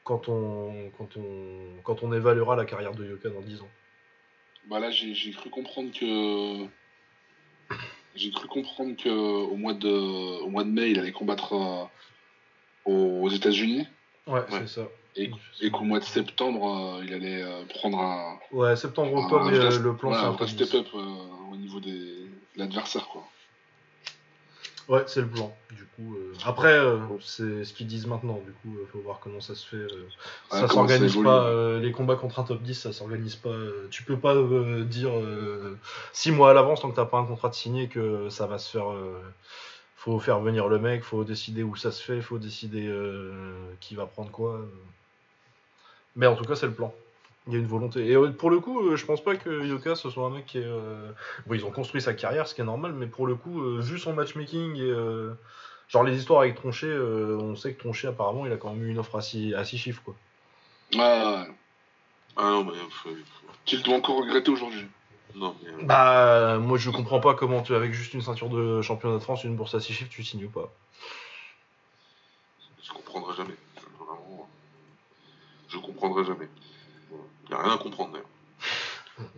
quand 0.04 0.28
on, 0.28 0.90
quand 0.96 1.16
on, 1.16 1.80
quand 1.82 2.02
on 2.02 2.12
évaluera 2.12 2.56
la 2.56 2.64
carrière 2.64 2.92
de 2.94 3.04
Yoka 3.04 3.30
dans 3.30 3.40
10 3.40 3.60
ans. 3.62 3.70
Bah 4.68 4.78
là, 4.78 4.90
j'ai 4.90 5.14
j'ai 5.14 5.32
cru 5.32 5.50
comprendre 5.50 5.90
que. 5.92 6.66
J'ai 8.14 8.30
cru 8.30 8.46
comprendre 8.46 8.94
que 8.96 9.08
au 9.08 9.56
mois 9.56 9.74
de, 9.74 9.88
au 9.88 10.48
mois 10.48 10.62
de 10.62 10.68
mai, 10.70 10.90
il 10.90 10.98
allait 11.00 11.10
combattre 11.12 11.52
euh, 11.54 12.90
aux 12.90 13.28
États-Unis 13.28 13.88
Ouais, 14.26 14.40
Ouais. 14.40 14.60
c'est 14.60 14.68
ça. 14.68 14.88
et, 15.16 15.30
et 15.60 15.70
qu'au 15.70 15.82
mois 15.84 15.98
de 15.98 16.04
septembre, 16.04 16.96
euh, 16.98 17.04
il 17.04 17.12
allait 17.12 17.42
euh, 17.42 17.64
prendre 17.66 17.98
un. 17.98 18.38
Ouais, 18.52 18.76
septembre, 18.76 19.12
octobre, 19.14 19.50
le 19.50 19.96
plan, 19.96 20.10
ouais, 20.12 20.16
un 20.16 20.20
un 20.26 20.30
vrai 20.30 20.38
top 20.46 20.48
10. 20.48 20.64
step-up 20.64 20.86
euh, 20.94 21.50
au 21.52 21.56
niveau 21.56 21.80
des, 21.80 21.90
de 21.90 22.28
l'adversaire, 22.56 23.08
quoi. 23.08 23.26
Ouais, 24.88 25.04
c'est 25.06 25.20
le 25.20 25.28
plan. 25.28 25.54
Du 25.70 25.84
coup, 25.84 26.14
euh, 26.16 26.32
après, 26.44 26.72
euh, 26.72 26.98
c'est 27.20 27.64
ce 27.64 27.72
qu'ils 27.72 27.86
disent 27.86 28.06
maintenant. 28.06 28.40
Du 28.44 28.52
coup, 28.52 28.76
euh, 28.78 28.86
faut 28.92 28.98
voir 29.00 29.18
comment 29.20 29.40
ça 29.40 29.54
se 29.54 29.66
fait. 29.66 29.76
euh. 29.76 30.08
Ouais, 30.52 30.60
ça 30.60 30.68
s'organise 30.68 31.16
pas. 31.22 31.78
les 31.78 31.92
combats 31.92 32.16
contre 32.16 32.38
un 32.40 32.44
top 32.44 32.62
10, 32.62 32.74
ça 32.74 32.92
s'organise 32.92 33.36
pas. 33.36 33.54
tu 33.90 34.02
peux 34.02 34.18
pas 34.18 34.34
dire 34.84 35.12
6 36.12 36.32
mois 36.32 36.50
à 36.50 36.54
l'avance 36.54 36.80
tant 36.80 36.90
que 36.90 36.96
t'as 36.96 37.06
pas 37.06 37.18
un 37.18 37.24
contrat 37.24 37.48
de 37.48 37.54
signé 37.54 37.88
que 37.88 38.28
ça 38.28 38.46
va 38.46 38.58
se 38.58 38.70
faire. 38.70 38.86
faut 39.96 40.18
faire 40.18 40.40
venir 40.40 40.68
le 40.68 40.78
mec, 40.78 41.02
faut 41.02 41.24
décider 41.24 41.62
où 41.62 41.76
ça 41.76 41.90
se 41.90 42.02
fait, 42.02 42.20
faut 42.20 42.38
décider 42.38 42.92
qui 43.80 43.94
va 43.94 44.06
prendre 44.06 44.30
quoi. 44.30 44.60
Mais 46.16 46.26
en 46.26 46.36
tout 46.36 46.44
cas, 46.44 46.54
c'est 46.54 46.66
le 46.66 46.72
plan. 46.72 46.94
Il 47.46 47.52
y 47.52 47.56
a 47.56 47.58
une 47.58 47.66
volonté. 47.66 48.06
Et 48.06 48.16
euh, 48.16 48.30
pour 48.30 48.50
le 48.50 48.58
coup, 48.60 48.80
euh, 48.88 48.96
je 48.96 49.04
pense 49.04 49.22
pas 49.22 49.36
que 49.36 49.66
Yoka 49.66 49.94
ce 49.96 50.08
soit 50.08 50.24
un 50.26 50.30
mec 50.30 50.46
qui 50.46 50.58
est. 50.58 50.64
euh, 50.64 51.10
Bon, 51.46 51.54
ils 51.54 51.64
ont 51.66 51.70
construit 51.70 52.00
sa 52.00 52.14
carrière, 52.14 52.48
ce 52.48 52.54
qui 52.54 52.62
est 52.62 52.64
normal, 52.64 52.92
mais 52.94 53.06
pour 53.06 53.26
le 53.26 53.34
coup, 53.34 53.60
euh, 53.62 53.80
vu 53.80 53.98
son 53.98 54.12
matchmaking 54.14 54.76
et. 54.76 54.80
euh, 54.82 55.32
Genre 55.88 56.02
les 56.02 56.16
histoires 56.18 56.40
avec 56.40 56.54
Tronchet, 56.54 56.90
on 56.96 57.54
sait 57.56 57.74
que 57.74 57.78
Tronchet 57.80 58.08
apparemment 58.08 58.46
il 58.46 58.52
a 58.52 58.56
quand 58.56 58.72
même 58.72 58.82
eu 58.84 58.90
une 58.90 58.98
offre 58.98 59.16
à 59.16 59.20
6 59.20 59.52
à 59.54 59.64
six 59.66 59.76
chiffres 59.76 60.00
quoi. 60.02 60.14
Ah, 60.98 61.44
Ah 62.36 62.42
non, 62.50 62.64
mais. 62.64 62.72
qu'il 63.66 63.82
doit 63.82 63.96
encore 63.96 64.16
regretter 64.16 64.50
aujourd'hui. 64.50 64.86
Non, 65.34 65.54
mais. 65.62 65.84
Bah 65.84 66.56
moi 66.58 66.78
je 66.78 66.88
comprends 66.88 67.20
pas 67.20 67.34
comment 67.34 67.60
tu 67.60 67.74
avec 67.74 67.92
juste 67.92 68.14
une 68.14 68.22
ceinture 68.22 68.48
de 68.48 68.80
championnat 68.80 69.16
de 69.16 69.22
France, 69.22 69.44
une 69.44 69.56
bourse 69.56 69.74
à 69.74 69.80
6 69.80 69.92
chiffres, 69.92 70.10
tu 70.10 70.24
signes 70.24 70.46
ou 70.46 70.50
pas. 70.50 70.72
Je 72.82 72.90
comprendrai 72.90 73.36
jamais. 73.36 73.54
Vraiment, 73.98 74.48
je 75.68 75.76
comprendrai 75.76 76.24
jamais. 76.24 76.48
Il 77.54 77.58
n'y 77.58 77.62
a 77.62 77.66
rien 77.68 77.74
à 77.74 77.78
comprendre 77.78 78.12
d'ailleurs. 78.12 79.34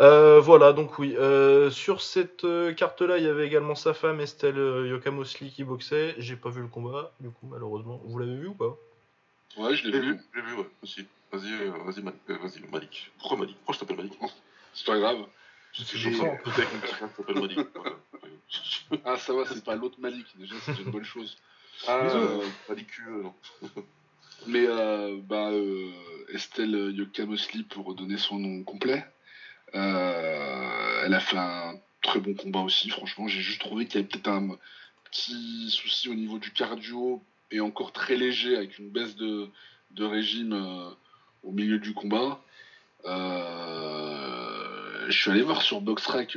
Euh, 0.00 0.40
voilà, 0.40 0.72
donc 0.72 0.98
oui. 0.98 1.16
Euh, 1.16 1.70
sur 1.70 2.02
cette 2.02 2.44
euh, 2.44 2.72
carte-là, 2.74 3.16
il 3.18 3.24
y 3.24 3.28
avait 3.28 3.46
également 3.46 3.74
sa 3.74 3.94
femme 3.94 4.20
Estelle 4.20 4.58
euh, 4.58 4.86
Yokamosli 4.88 5.50
qui 5.50 5.64
boxait. 5.64 6.14
J'ai 6.18 6.36
pas 6.36 6.50
vu 6.50 6.60
le 6.60 6.68
combat, 6.68 7.12
du 7.18 7.30
coup, 7.30 7.46
malheureusement. 7.46 8.00
Vous 8.04 8.18
l'avez 8.18 8.36
vu 8.36 8.48
ou 8.48 8.54
pas? 8.54 8.76
Ouais, 9.56 9.74
je 9.74 9.88
l'ai 9.88 9.98
vu. 9.98 10.12
vu, 10.12 10.20
j'ai 10.34 10.40
vu, 10.42 10.54
ouais, 10.54 10.68
aussi. 10.82 11.06
Vas-y, 11.32 11.50
euh, 11.50 11.70
vas-y, 11.84 12.02
Malik. 12.02 12.20
euh, 12.28 12.36
vas-y, 12.42 12.60
Malik. 12.70 13.10
Pourquoi 13.18 13.38
Malik? 13.38 13.56
Pourquoi 13.56 13.74
je 13.74 13.80
t'appelle 13.80 13.96
Malik? 13.96 14.18
C'est 14.74 14.86
pas 14.86 14.98
grave. 14.98 15.26
Je 15.72 15.82
C'est 15.82 15.96
suis 15.96 16.12
chauffant. 16.14 16.36
s'appelle 17.16 17.40
Malik. 17.40 17.58
Ah, 19.04 19.16
ça 19.16 19.32
va, 19.32 19.44
c'est 19.46 19.64
pas 19.64 19.74
l'autre 19.74 19.96
Malik. 19.98 20.26
Déjà, 20.36 20.54
c'est 20.64 20.78
une 20.78 20.90
bonne 20.92 21.04
chose. 21.04 21.36
Ah, 21.88 21.96
euh, 22.04 22.42
Malik, 22.68 22.88
euh, 23.08 23.22
non. 23.22 23.34
Mais 24.46 24.66
euh, 24.66 25.18
bah, 25.22 25.50
euh, 25.50 25.90
Estelle 26.32 26.92
Yokamosli, 26.94 27.64
pour 27.64 27.94
donner 27.94 28.16
son 28.16 28.38
nom 28.38 28.62
complet, 28.62 29.04
euh, 29.74 31.02
elle 31.04 31.14
a 31.14 31.20
fait 31.20 31.38
un 31.38 31.74
très 32.02 32.20
bon 32.20 32.34
combat 32.34 32.60
aussi. 32.60 32.88
Franchement, 32.90 33.26
j'ai 33.26 33.40
juste 33.40 33.60
trouvé 33.60 33.86
qu'il 33.86 33.96
y 33.96 33.98
avait 33.98 34.08
peut-être 34.08 34.28
un 34.28 34.56
petit 35.10 35.70
souci 35.70 36.08
au 36.08 36.14
niveau 36.14 36.38
du 36.38 36.52
cardio 36.52 37.22
et 37.50 37.60
encore 37.60 37.92
très 37.92 38.16
léger 38.16 38.56
avec 38.56 38.78
une 38.78 38.90
baisse 38.90 39.16
de, 39.16 39.50
régime 39.98 40.52
euh, 40.52 40.90
au 41.42 41.52
milieu 41.52 41.78
du 41.78 41.94
combat. 41.94 42.40
Je 45.08 45.12
suis 45.12 45.30
allé 45.30 45.42
voir 45.42 45.62
sur 45.62 45.80
BoxRec, 45.80 46.36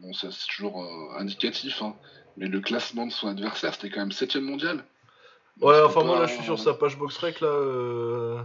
bon, 0.00 0.12
c'est 0.12 0.28
toujours 0.48 0.84
indicatif, 1.16 1.80
hein, 1.82 1.94
mais 2.36 2.48
le 2.48 2.60
classement 2.60 3.06
de 3.06 3.12
son 3.12 3.28
adversaire, 3.28 3.74
c'était 3.74 3.90
quand 3.90 4.00
même 4.00 4.10
7 4.10 4.36
mondial. 4.36 4.84
Ouais, 5.60 5.80
enfin 5.82 6.04
moi 6.04 6.18
là 6.20 6.26
je 6.26 6.34
suis 6.34 6.44
sur 6.44 6.58
sa 6.58 6.74
page 6.74 6.96
BoxRec 6.98 7.40
là. 7.40 7.48
euh, 7.48 8.40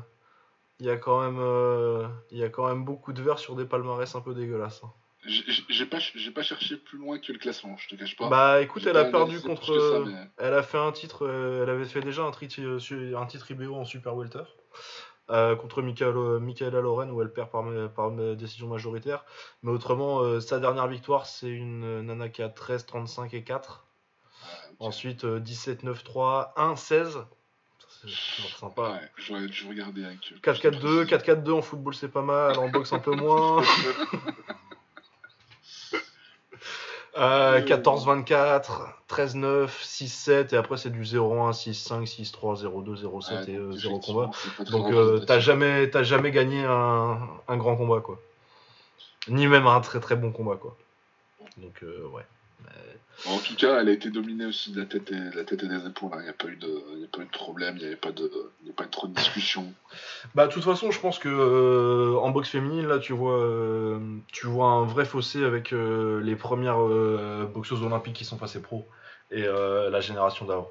Il 0.80 0.86
y 0.86 0.90
a 0.90 0.98
quand 0.98 1.22
même, 1.22 1.38
euh, 1.40 2.08
il 2.32 2.38
y 2.40 2.44
a 2.44 2.50
quand 2.50 2.68
même 2.68 2.84
beaucoup 2.84 3.14
de 3.14 3.22
verts 3.22 3.40
sur 3.40 3.56
des 3.56 3.66
palmarès 3.66 4.14
un 4.16 4.22
peu 4.22 4.34
dégueulasses. 4.34 4.82
hein. 4.84 4.92
J'ai 5.70 5.86
pas, 5.86 6.00
j'ai 6.00 6.32
pas 6.32 6.42
cherché 6.44 6.76
plus 6.76 6.98
loin 6.98 7.18
que 7.18 7.32
le 7.32 7.40
classement, 7.40 7.78
je 7.78 7.88
te 7.88 7.96
cache 7.96 8.18
pas. 8.18 8.28
Bah 8.28 8.62
écoute, 8.62 8.86
elle 8.86 8.98
a 8.98 9.06
perdu 9.06 9.40
contre. 9.40 9.66
ça, 9.68 9.72
euh, 9.72 10.06
mais- 10.06 10.28
Elle 10.38 10.54
a 10.54 10.64
fait 10.64 10.78
un 10.78 10.92
titre, 10.92 11.26
elle 11.64 11.70
avait 11.70 11.86
fait 11.86 12.02
déjà 12.02 12.24
un, 12.24 12.32
titre, 12.32 12.78
su- 12.80 13.16
un 13.16 13.26
titre 13.26 13.50
IBO 13.52 13.74
en 13.76 13.86
Super 13.86 14.16
Welter 14.18 14.44
euh, 15.30 15.56
contre 15.56 15.82
Michael, 15.82 16.40
Michaela 16.42 16.82
Loren 16.82 17.10
où 17.12 17.22
elle 17.22 17.32
perd 17.32 17.50
par, 17.50 18.12
décision 18.36 18.68
majoritaire. 18.68 19.24
Mais 19.62 19.72
autrement, 19.72 20.20
euh, 20.20 20.42
sa 20.42 20.60
dernière 20.60 20.88
victoire, 20.88 21.26
c'est 21.26 21.48
une 21.50 22.02
nana 22.02 22.28
qui 22.28 22.42
a 22.42 22.50
13, 22.50 22.86
35 22.86 23.34
et 23.34 23.44
4. 23.46 23.83
Ensuite, 24.84 25.24
euh, 25.26 25.40
17, 25.40 25.84
9, 25.84 26.04
3, 26.04 26.54
1, 26.58 26.76
16. 26.76 27.14
Ça, 27.14 27.26
C'est 28.02 28.36
toujours 28.36 28.58
sympa. 28.60 28.82
Ouais, 28.92 29.12
j'aurais 29.18 29.48
dû 29.48 29.68
regarder 29.68 30.06
avec. 30.06 30.20
euh, 30.34 30.54
4-4-2, 30.54 31.06
4-4-2 31.06 31.52
en 31.54 31.62
football 31.62 31.94
c'est 31.96 32.10
pas 32.10 32.22
mal, 32.22 32.58
en 32.60 32.70
boxe 32.70 32.92
un 32.94 33.00
peu 33.00 33.16
moins. 33.16 33.62
Euh, 37.16 37.62
14-24, 37.62 38.72
13-9, 39.08 39.68
6-7 39.68 40.52
et 40.56 40.58
après 40.58 40.78
c'est 40.78 40.90
du 40.90 41.04
0-1, 41.04 41.52
6-5, 41.54 42.08
6-3, 42.08 42.64
0-2, 42.64 43.04
0-7 43.04 43.50
et 43.52 43.56
euh, 43.56 43.72
0 43.74 44.00
combat. 44.00 44.32
Donc 44.72 44.92
euh, 44.92 45.20
t'as 45.20 45.40
jamais, 45.40 45.92
t'as 45.92 46.02
jamais 46.02 46.32
gagné 46.32 46.64
un, 46.66 47.20
un 47.48 47.58
grand 47.58 47.76
combat 47.76 48.02
quoi. 48.02 48.20
Ni 49.28 49.46
même 49.46 49.68
un 49.68 49.80
très 49.82 50.00
très 50.00 50.16
bon 50.16 50.32
combat 50.32 50.56
quoi. 50.56 50.76
Donc 51.58 51.84
euh, 51.84 52.08
ouais. 52.14 52.26
En 53.26 53.38
tout 53.38 53.56
cas, 53.56 53.80
elle 53.80 53.90
a 53.90 53.92
été 53.94 54.10
dominée 54.10 54.46
aussi 54.46 54.72
de 54.72 54.82
la 54.82 54.86
tête 54.86 55.12
et, 55.12 55.16
de 55.16 55.36
la 55.36 55.44
tête 55.46 55.64
et 55.64 55.68
des 55.68 55.86
épaules. 55.86 56.12
hein. 56.14 56.18
Il 56.20 56.24
n'y 56.24 56.30
a, 56.30 56.34
pas 56.34 56.48
eu 56.48 56.56
de- 56.58 56.84
il 56.96 57.02
y 57.02 57.04
a 57.06 57.08
pas 57.08 57.22
eu 57.22 57.26
de 57.26 57.32
problème, 57.32 57.76
il 57.78 57.82
n'y 57.82 57.86
avait 57.86 57.96
pas 57.96 58.12
de, 58.12 58.30
il 58.62 58.68
y 58.68 58.70
a 58.70 58.74
pas 58.74 58.84
eu 58.84 58.90
trop 58.90 59.08
de 59.08 59.14
discussion. 59.14 59.72
Bah 60.36 60.48
de 60.48 60.52
toute 60.52 60.64
façon 60.64 60.92
je 60.92 61.00
pense 61.00 61.20
que 61.20 61.30
euh, 61.30 62.18
en 62.20 62.32
boxe 62.32 62.50
féminine 62.50 62.88
là 62.88 63.00
tu 63.00 63.14
vois, 63.14 63.40
euh, 63.40 64.00
tu 64.32 64.48
vois 64.48 64.68
un 64.68 64.86
vrai 64.86 65.06
fossé 65.06 65.44
avec 65.44 65.74
euh, 65.74 66.22
les 66.22 66.36
premières 66.36 66.82
euh, 66.82 67.46
boxeuses 67.54 67.84
olympiques 67.84 68.16
qui 68.16 68.26
sont 68.26 68.38
passées 68.38 68.62
pro 68.62 68.88
et 69.32 69.44
euh, 69.44 69.90
la 69.90 70.02
génération 70.02 70.46
d'avant. 70.46 70.70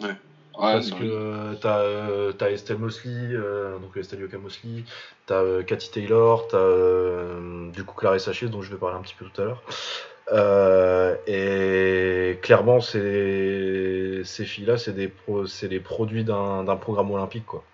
Ouais, 0.00 0.14
Parce 0.60 0.90
non, 0.90 0.98
que 0.98 1.04
euh, 1.04 1.54
t'as 1.60 1.78
euh, 1.80 2.32
t'as 2.32 2.50
Estelle 2.50 2.78
Mosley, 2.78 3.10
euh, 3.32 3.78
donc 3.78 3.96
Estelle 3.96 4.20
Yoka 4.20 4.38
Mosley, 4.38 4.84
t'as 5.26 5.42
euh, 5.42 5.62
Cathy 5.62 5.90
Taylor, 5.90 6.46
t'as 6.48 7.70
du 7.72 7.84
coup 7.84 7.94
Clarissa 7.96 8.32
Shields 8.32 8.50
dont 8.50 8.62
je 8.62 8.70
vais 8.70 8.78
parler 8.78 8.96
un 8.96 9.02
petit 9.02 9.14
peu 9.14 9.24
tout 9.26 9.40
à 9.42 9.44
l'heure. 9.44 9.62
Et 11.26 12.38
clairement, 12.42 12.80
ces, 12.80 14.22
ces 14.24 14.44
filles-là, 14.44 14.76
c'est 14.78 14.92
des, 14.92 15.08
pro- 15.08 15.46
c'est 15.46 15.68
les 15.68 15.80
produits 15.80 16.24
d'un 16.24 16.76
programme 16.76 17.10
olympique, 17.10 17.46
quoi. 17.46 17.64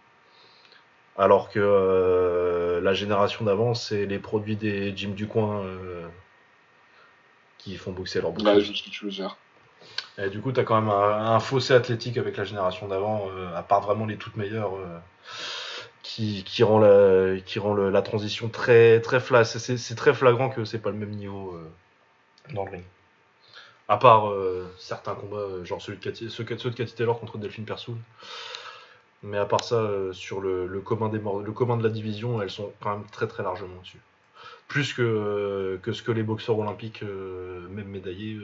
Alors 1.19 1.51
que 1.51 2.81
la 2.83 2.95
génération 2.95 3.45
d'avant, 3.45 3.75
c'est 3.75 4.07
les 4.07 4.19
produits 4.19 4.57
des 4.57 4.95
gyms 4.97 5.15
du 5.15 5.27
coin 5.27 5.63
euh, 5.65 6.07
qui 7.59 7.77
font 7.77 7.93
boxer 7.93 8.21
leurs 8.21 8.31
Ouais, 8.31 8.35
boxeuses. 8.35 8.65
je 8.65 8.73
sais 8.73 8.79
ce 8.79 8.85
que 8.85 8.91
tu 8.91 9.05
veux 9.05 9.11
dire. 9.11 9.37
Et 10.19 10.31
du 10.31 10.41
coup, 10.41 10.51
tu 10.53 10.61
as 10.61 10.65
quand 10.65 10.81
même 10.81 10.91
un, 10.91 11.39
fossé 11.41 11.75
athlétique 11.75 12.17
avec 12.17 12.37
la 12.37 12.45
génération 12.45 12.89
d'avant, 12.89 13.29
euh, 13.31 13.55
à 13.55 13.63
part 13.63 13.83
vraiment 13.83 14.07
les 14.07 14.17
toutes 14.17 14.37
meilleures, 14.37 14.75
euh, 14.77 14.99
qui, 16.03 16.63
rend, 16.63 16.79
la, 16.79 18.03
transition 18.03 18.49
très, 18.49 19.01
très 19.01 19.21
c'est- 19.45 19.95
très 19.95 20.15
flagrant 20.15 20.49
que 20.49 20.65
c'est 20.65 20.79
pas 20.79 20.91
le 20.91 20.97
même 20.97 21.11
niveau 21.11 21.55
euh, 21.55 22.55
dans 22.55 22.65
le 22.65 22.71
ring. 22.71 22.85
À 23.89 23.99
part 23.99 24.33
certains 24.79 25.15
combats, 25.15 25.65
genre 25.65 25.81
celui 25.81 25.99
de 25.99 26.29
ceux, 26.29 26.45
de 26.45 26.75
Cathy 26.75 26.95
Taylor 26.95 27.21
contre 27.21 27.39
Delphine 27.39 27.65
Persoon. 27.65 27.97
Mais 29.23 29.39
à 29.39 29.45
part 29.45 29.63
ça, 29.63 29.89
sur 30.13 30.41
le, 30.41 30.81
commun 30.81 31.09
des 31.09 31.19
le 31.19 31.53
commun 31.53 31.77
de 31.77 31.85
la 31.85 31.89
division, 31.89 32.43
elles 32.43 32.51
sont 32.51 32.73
quand 32.81 32.91
même 32.91 33.07
très 33.13 33.29
très 33.29 33.45
largement 33.45 33.81
dessus. 33.81 34.01
Plus 34.67 34.93
que, 34.93 35.79
que 35.83 35.93
ce 35.93 36.03
que 36.03 36.11
les 36.11 36.25
boxeurs 36.25 36.59
olympiques, 36.59 37.03
même 37.03 37.87
médaillés, 37.87 38.37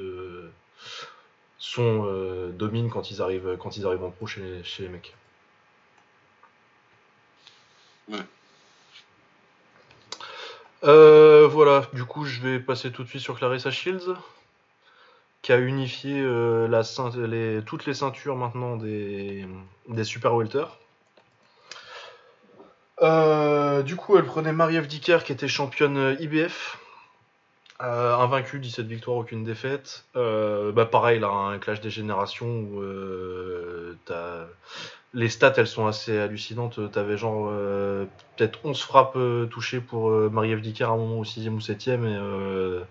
sont 1.62 2.06
euh, 2.06 2.50
dominent 2.50 2.90
quand 2.90 3.12
ils 3.12 3.22
arrivent 3.22 3.56
quand 3.56 3.76
ils 3.76 3.86
arrivent 3.86 4.02
en 4.02 4.10
pro 4.10 4.26
chez 4.26 4.40
les, 4.40 4.64
chez 4.64 4.82
les 4.82 4.88
mecs. 4.88 5.14
Ouais. 8.08 8.18
Euh, 10.82 11.46
voilà, 11.46 11.86
du 11.92 12.04
coup 12.04 12.24
je 12.24 12.40
vais 12.40 12.58
passer 12.58 12.90
tout 12.90 13.04
de 13.04 13.08
suite 13.08 13.22
sur 13.22 13.38
Clarissa 13.38 13.70
Shields, 13.70 14.16
qui 15.40 15.52
a 15.52 15.58
unifié 15.58 16.20
euh, 16.20 16.66
la 16.66 16.82
les, 17.28 17.62
toutes 17.64 17.86
les 17.86 17.94
ceintures 17.94 18.34
maintenant 18.34 18.76
des, 18.76 19.46
des 19.86 20.04
super 20.04 20.34
welter. 20.34 20.64
Du 23.84 23.96
coup, 23.96 24.16
elle 24.16 24.24
prenait 24.24 24.52
Marie-Ève 24.52 24.86
Dicker, 24.86 25.18
qui 25.24 25.32
était 25.32 25.48
championne 25.48 26.16
IBF. 26.20 26.78
Euh, 27.80 28.14
invaincue, 28.16 28.60
17 28.60 28.86
victoires, 28.86 29.16
aucune 29.16 29.44
défaite. 29.44 30.04
Euh, 30.14 30.72
bah 30.72 30.86
pareil, 30.86 31.18
là, 31.18 31.28
un 31.28 31.58
clash 31.58 31.80
des 31.80 31.90
générations 31.90 32.46
où 32.46 32.80
euh, 32.80 33.96
les 35.14 35.28
stats, 35.28 35.54
elles 35.56 35.66
sont 35.66 35.86
assez 35.86 36.16
hallucinantes. 36.18 36.92
T'avais 36.92 37.16
genre 37.16 37.48
euh, 37.50 38.04
peut-être 38.36 38.60
11 38.64 38.80
frappes 38.80 39.18
touchées 39.50 39.80
pour 39.80 40.10
Marie-Ève 40.10 40.62
à 40.82 40.86
un 40.86 40.96
moment 40.96 41.18
au 41.18 41.24
6 41.24 41.48
ou 41.48 41.60
7 41.60 41.88
et 41.88 41.98
euh, 41.98 42.82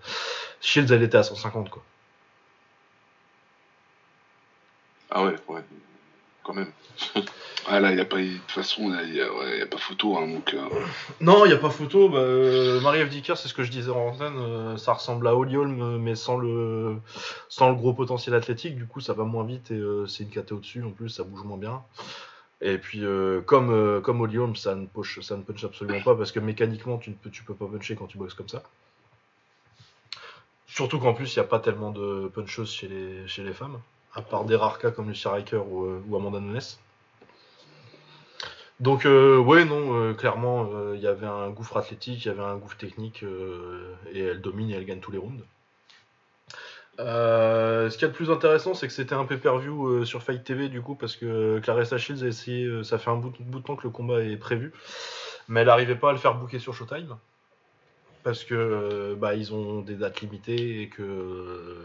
Shields, 0.60 0.92
elle 0.92 1.02
était 1.02 1.18
à 1.18 1.22
150, 1.22 1.70
quoi. 1.70 1.82
Ah 5.10 5.24
ouais, 5.24 5.36
ouais. 5.48 5.62
Quand 6.44 6.54
même. 6.54 6.72
Ah 7.68 7.78
là, 7.78 7.92
il 7.92 8.00
a 8.00 8.04
pas, 8.04 8.18
de 8.18 8.38
toute 8.38 8.50
façon, 8.50 8.92
il 9.04 9.12
n'y 9.12 9.20
a, 9.20 9.66
pas 9.66 9.78
photo. 9.78 10.16
Hein, 10.18 10.26
donc, 10.26 10.52
euh, 10.52 10.68
Non, 11.20 11.44
il 11.44 11.48
n'y 11.48 11.54
a 11.54 11.58
pas 11.58 11.70
photo. 11.70 12.08
Bah, 12.08 12.18
euh, 12.18 12.80
Marie-Ève 12.80 13.12
c'est 13.24 13.36
ce 13.48 13.54
que 13.54 13.62
je 13.62 13.70
disais 13.70 13.90
en 13.90 14.08
antenne. 14.08 14.36
euh, 14.36 14.76
ça 14.76 14.94
ressemble 14.94 15.28
à 15.28 15.36
Holly 15.36 15.56
Holm, 15.56 15.80
euh, 15.80 15.98
mais 15.98 16.16
sans 16.16 16.38
le, 16.38 16.96
sans 17.48 17.70
le 17.70 17.76
gros 17.76 17.92
potentiel 17.94 18.34
athlétique. 18.34 18.74
Du 18.74 18.86
coup, 18.86 19.00
ça 19.00 19.12
va 19.12 19.22
moins 19.22 19.44
vite 19.44 19.70
et 19.70 19.80
c'est 20.08 20.24
une 20.24 20.30
KT 20.30 20.52
au-dessus. 20.52 20.82
En 20.82 20.90
plus, 20.90 21.08
ça 21.08 21.22
bouge 21.22 21.44
moins 21.44 21.56
bien. 21.56 21.82
Et 22.60 22.78
puis, 22.78 23.02
comme, 23.46 24.02
comme 24.02 24.20
Holly 24.20 24.38
Holm, 24.38 24.56
ça 24.56 24.74
ne, 24.74 24.86
push, 24.86 25.20
ça 25.20 25.36
ne 25.36 25.42
punch 25.42 25.62
absolument 25.62 26.00
pas 26.00 26.16
parce 26.16 26.32
que 26.32 26.40
mécaniquement, 26.40 26.98
tu 26.98 27.10
ne 27.10 27.14
peux, 27.14 27.30
tu 27.30 27.44
peux 27.44 27.54
pas 27.54 27.66
puncher 27.66 27.94
quand 27.94 28.06
tu 28.06 28.18
boxes 28.18 28.34
comme 28.34 28.48
ça. 28.48 28.64
Surtout 30.66 30.98
qu'en 30.98 31.12
plus, 31.14 31.34
il 31.36 31.38
n'y 31.38 31.44
a 31.44 31.48
pas 31.48 31.60
tellement 31.60 31.90
de 31.90 32.30
puncheuses 32.34 32.72
chez 32.72 32.88
les, 32.88 33.28
chez 33.28 33.42
les 33.44 33.52
femmes, 33.52 33.78
à 34.14 34.22
part 34.22 34.44
des 34.44 34.56
rares 34.56 34.78
cas 34.78 34.90
comme 34.90 35.08
Lucia 35.08 35.32
Riker 35.32 35.62
ou, 35.66 35.84
euh, 35.84 36.02
ou 36.08 36.16
Amanda 36.16 36.40
Nunes. 36.40 36.60
Donc 38.80 39.06
euh, 39.06 39.38
ouais 39.38 39.64
non 39.64 39.94
euh, 39.94 40.12
clairement 40.12 40.68
il 40.94 41.00
y 41.00 41.06
avait 41.06 41.26
un 41.26 41.50
gouffre 41.50 41.76
athlétique, 41.76 42.24
il 42.24 42.28
y 42.28 42.30
avait 42.30 42.42
un 42.42 42.56
gouffre 42.56 42.76
technique 42.76 43.24
et 44.12 44.20
elle 44.20 44.40
domine 44.40 44.70
et 44.70 44.74
elle 44.74 44.84
gagne 44.84 45.00
tous 45.00 45.12
les 45.12 45.18
rounds. 45.18 45.44
Ce 46.98 47.92
qu'il 47.92 48.02
y 48.02 48.04
a 48.04 48.08
de 48.08 48.14
plus 48.14 48.30
intéressant 48.30 48.74
c'est 48.74 48.88
que 48.88 48.92
c'était 48.92 49.14
un 49.14 49.24
pay-per-view 49.24 50.04
sur 50.04 50.22
Fight 50.22 50.42
TV 50.42 50.68
du 50.68 50.82
coup 50.82 50.94
parce 50.96 51.16
que 51.16 51.60
Clarissa 51.60 51.96
Shields 51.96 52.24
a 52.24 52.26
essayé, 52.26 52.82
ça 52.82 52.98
fait 52.98 53.10
un 53.10 53.16
bout, 53.16 53.32
de 53.38 53.58
temps 53.60 53.76
que 53.76 53.84
le 53.84 53.90
combat 53.90 54.20
est 54.20 54.36
prévu, 54.36 54.72
mais 55.48 55.60
elle 55.60 55.68
n'arrivait 55.68 55.96
pas 55.96 56.10
à 56.10 56.12
le 56.12 56.18
faire 56.18 56.34
booker 56.34 56.58
sur 56.58 56.74
Showtime 56.74 57.16
parce 58.24 58.44
que 58.44 59.16
bah, 59.18 59.34
ils 59.34 59.54
ont 59.54 59.80
des 59.80 59.94
dates 59.94 60.20
limitées 60.20 60.82
et 60.82 60.88
que 60.88 61.78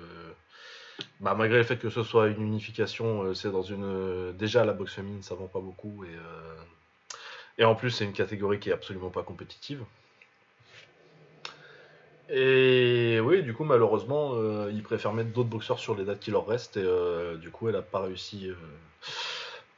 bah, 1.19 1.35
malgré 1.35 1.57
le 1.57 1.63
fait 1.63 1.77
que 1.77 1.89
ce 1.89 2.03
soit 2.03 2.27
une 2.27 2.41
unification, 2.41 3.23
euh, 3.23 3.33
c'est 3.33 3.51
dans 3.51 3.61
une 3.61 3.83
euh, 3.83 4.31
déjà 4.33 4.65
la 4.65 4.73
boxe 4.73 4.93
féminine 4.93 5.23
ça 5.23 5.35
vend 5.35 5.47
pas 5.47 5.59
beaucoup 5.59 6.03
et 6.03 6.09
euh, 6.09 6.55
et 7.59 7.65
en 7.65 7.73
plus, 7.73 7.89
c'est 7.89 8.05
une 8.05 8.13
catégorie 8.13 8.59
qui 8.59 8.69
est 8.69 8.73
absolument 8.73 9.09
pas 9.09 9.23
compétitive. 9.23 9.83
Et 12.29 13.19
oui, 13.19 13.41
du 13.41 13.55
coup, 13.55 13.63
malheureusement, 13.63 14.35
ils 14.69 14.83
préfèrent 14.83 15.13
mettre 15.13 15.31
d'autres 15.31 15.49
boxeurs 15.49 15.79
sur 15.79 15.95
les 15.95 16.05
dates 16.05 16.19
qui 16.19 16.29
leur 16.29 16.45
restent. 16.45 16.77
Et 16.77 16.87
du 17.41 17.49
coup, 17.49 17.67
elle 17.67 17.75
a 17.77 17.81
pas 17.81 18.01
réussi 18.01 18.51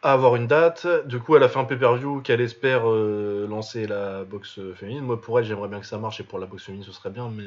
à 0.02 0.12
avoir 0.12 0.36
une 0.36 0.48
date. 0.48 0.88
Du 1.08 1.22
coup, 1.22 1.38
elle 1.38 1.44
a 1.44 1.48
fait 1.48 1.60
un 1.60 1.64
pay-per-view 1.64 2.20
qu'elle 2.20 2.42
espère 2.42 2.86
lancer 2.86 3.88
la 3.88 4.26
boxe 4.26 4.60
féminine. 4.76 5.06
Moi, 5.06 5.22
pour 5.22 5.40
elle, 5.40 5.46
j'aimerais 5.46 5.70
bien 5.70 5.80
que 5.80 5.88
ça 5.88 6.00
marche. 6.00 6.20
Et 6.20 6.26
pour 6.26 6.40
la 6.40 6.48
boxe 6.48 6.66
féminine, 6.66 6.86
ce 6.86 6.92
serait 6.92 7.12
bien. 7.12 7.30
Mais 7.30 7.46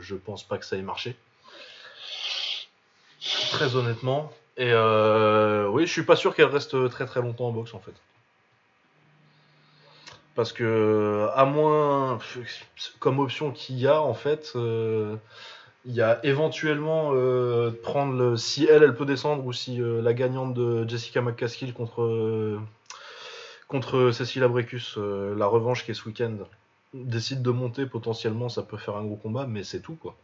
je 0.00 0.14
pense 0.14 0.46
pas 0.46 0.58
que 0.58 0.66
ça 0.66 0.76
ait 0.76 0.82
marché. 0.82 1.16
Très 3.20 3.76
honnêtement. 3.76 4.32
Et 4.56 4.72
euh, 4.72 5.68
oui, 5.68 5.86
je 5.86 5.92
suis 5.92 6.02
pas 6.04 6.16
sûr 6.16 6.34
qu'elle 6.34 6.46
reste 6.46 6.90
très 6.90 7.06
très 7.06 7.20
longtemps 7.20 7.48
en 7.48 7.52
boxe 7.52 7.74
en 7.74 7.80
fait. 7.80 7.94
Parce 10.34 10.52
que, 10.52 11.28
à 11.34 11.44
moins, 11.44 12.18
comme 12.98 13.18
option 13.18 13.50
qu'il 13.50 13.78
y 13.78 13.86
a, 13.86 14.00
en 14.00 14.14
fait, 14.14 14.52
euh, 14.54 15.16
il 15.84 15.92
y 15.92 16.00
a 16.00 16.24
éventuellement 16.24 17.10
euh, 17.14 17.70
prendre 17.82 18.36
si 18.36 18.64
elle, 18.64 18.82
elle 18.82 18.94
peut 18.94 19.06
descendre, 19.06 19.44
ou 19.44 19.52
si 19.52 19.78
la 19.80 20.14
gagnante 20.14 20.54
de 20.54 20.88
Jessica 20.88 21.20
McCaskill 21.20 21.74
contre, 21.74 22.60
contre 23.70 24.10
Cecilia 24.10 24.48
Brecus, 24.48 24.96
euh, 24.98 25.34
la 25.36 25.46
revanche 25.46 25.84
qui 25.84 25.92
est 25.92 25.94
ce 25.94 26.04
week-end, 26.04 26.36
décide 26.92 27.40
de 27.40 27.50
monter, 27.50 27.86
potentiellement, 27.86 28.48
ça 28.48 28.62
peut 28.62 28.76
faire 28.76 28.96
un 28.96 29.04
gros 29.04 29.16
combat, 29.16 29.46
mais 29.46 29.62
c'est 29.62 29.80
tout, 29.80 29.94
quoi. 29.94 30.16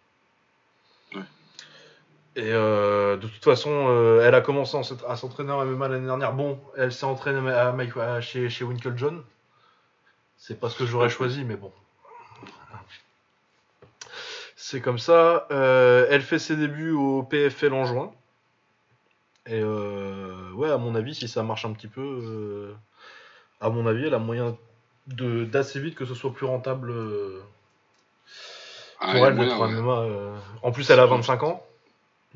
Et 2.37 2.53
euh, 2.53 3.17
de 3.17 3.27
toute 3.27 3.43
façon, 3.43 3.71
euh, 3.89 4.21
elle 4.23 4.35
a 4.35 4.43
commencé 4.43 4.77
à 5.09 5.17
s'entraîner 5.17 5.53
en 5.53 5.65
MMA 5.65 5.89
l'année 5.89 6.05
dernière. 6.07 6.35
Bon, 6.35 6.61
elle 6.77 6.93
s'est 6.93 7.07
entraînée 7.07 7.51
à 7.51 7.73
Mike- 7.73 7.97
à- 7.97 8.21
chez, 8.21 8.51
chez 8.51 8.63
Winkle 8.63 8.93
John. 8.95 9.23
C'est 10.37 10.61
pas 10.61 10.69
ce 10.69 10.77
que 10.77 10.85
j'aurais 10.85 11.09
choisi, 11.09 11.45
mais 11.45 11.57
bon. 11.57 11.73
C'est 14.55 14.83
comme 14.83 14.99
ça. 14.99 15.47
Euh, 15.51 16.07
elle 16.11 16.21
fait 16.21 16.39
ses 16.39 16.57
débuts 16.57 16.91
au 16.91 17.23
PFL 17.23 17.73
en 17.73 17.87
juin. 17.87 18.13
Et 19.47 19.61
euh, 19.63 20.51
ouais, 20.53 20.71
à 20.71 20.77
mon 20.77 20.95
avis, 20.95 21.15
si 21.15 21.29
ça 21.29 21.43
marche 21.43 21.65
un 21.65 21.73
petit 21.73 21.89
peu, 21.89 22.75
à 23.63 23.71
mon 23.71 23.87
avis, 23.87 24.07
elle 24.09 24.15
a 24.15 24.19
moyen 24.19 24.59
d'assez 25.07 25.81
vite 25.81 25.95
que 25.95 26.05
ce 26.05 26.15
soit 26.15 26.35
plus 26.35 26.47
rentable 26.47 26.93
ah, 29.01 29.13
pour 29.13 29.27
elle 29.27 29.39
d'être 29.39 29.59
ouais. 29.59 29.69
MMA. 29.69 30.39
En 30.63 30.71
plus, 30.71 30.91
elle 30.91 31.01
a 31.01 31.07
25 31.07 31.43
ans. 31.45 31.67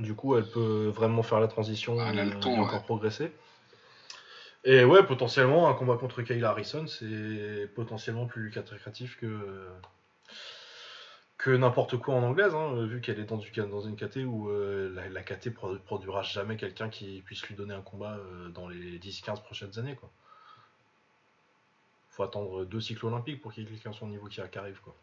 Du 0.01 0.15
coup, 0.15 0.37
elle 0.37 0.49
peut 0.49 0.89
vraiment 0.89 1.23
faire 1.23 1.41
la 1.41 1.47
transition 1.47 1.97
Ah, 2.01 2.09
elle 2.11 2.19
a 2.19 2.25
le 2.25 2.41
temps, 2.41 2.51
et 2.51 2.59
encore 2.59 2.81
ouais. 2.81 2.85
progresser. 2.85 3.33
Et 4.65 4.85
ouais, 4.85 5.03
potentiellement, 5.05 5.69
un 5.69 5.75
combat 5.75 5.97
contre 5.97 6.23
Kayla 6.23 6.51
Harrison, 6.51 6.87
c'est 6.87 7.69
potentiellement 7.75 8.27
plus 8.27 8.45
lucratif 8.45 9.17
que, 9.17 9.69
que 11.39 11.51
n'importe 11.51 11.97
quoi 11.99 12.15
en 12.15 12.23
anglaise, 12.23 12.55
hein, 12.55 12.85
vu 12.87 13.01
qu'elle 13.01 13.19
est 13.19 13.25
dans, 13.25 13.37
du, 13.39 13.51
dans 13.53 13.81
une 13.81 13.97
KT 13.97 14.25
où 14.27 14.51
euh, 14.51 14.91
la, 14.95 15.09
la 15.09 15.23
KT 15.23 15.49
produ- 15.51 15.79
produira 15.79 16.23
jamais 16.23 16.57
quelqu'un 16.57 16.89
qui 16.89 17.23
puisse 17.23 17.43
lui 17.47 17.55
donner 17.55 17.75
un 17.75 17.81
combat 17.83 18.17
euh, 18.17 18.49
dans 18.49 18.69
les 18.69 18.99
10-15 18.99 19.43
prochaines 19.43 19.79
années. 19.79 19.95
Quoi. 19.97 20.11
Faut 22.11 22.23
attendre 22.23 22.65
deux 22.65 22.81
cycles 22.81 23.07
olympiques 23.07 23.41
pour 23.41 23.53
qu'il 23.53 23.65
y 23.65 23.67
ait 23.67 23.71
quelqu'un 23.71 23.91
à 23.91 23.95
son 23.95 24.09
niveau 24.09 24.27
qui, 24.29 24.41
qui 24.51 24.59
arrive. 24.59 24.81
Quoi. 24.81 24.95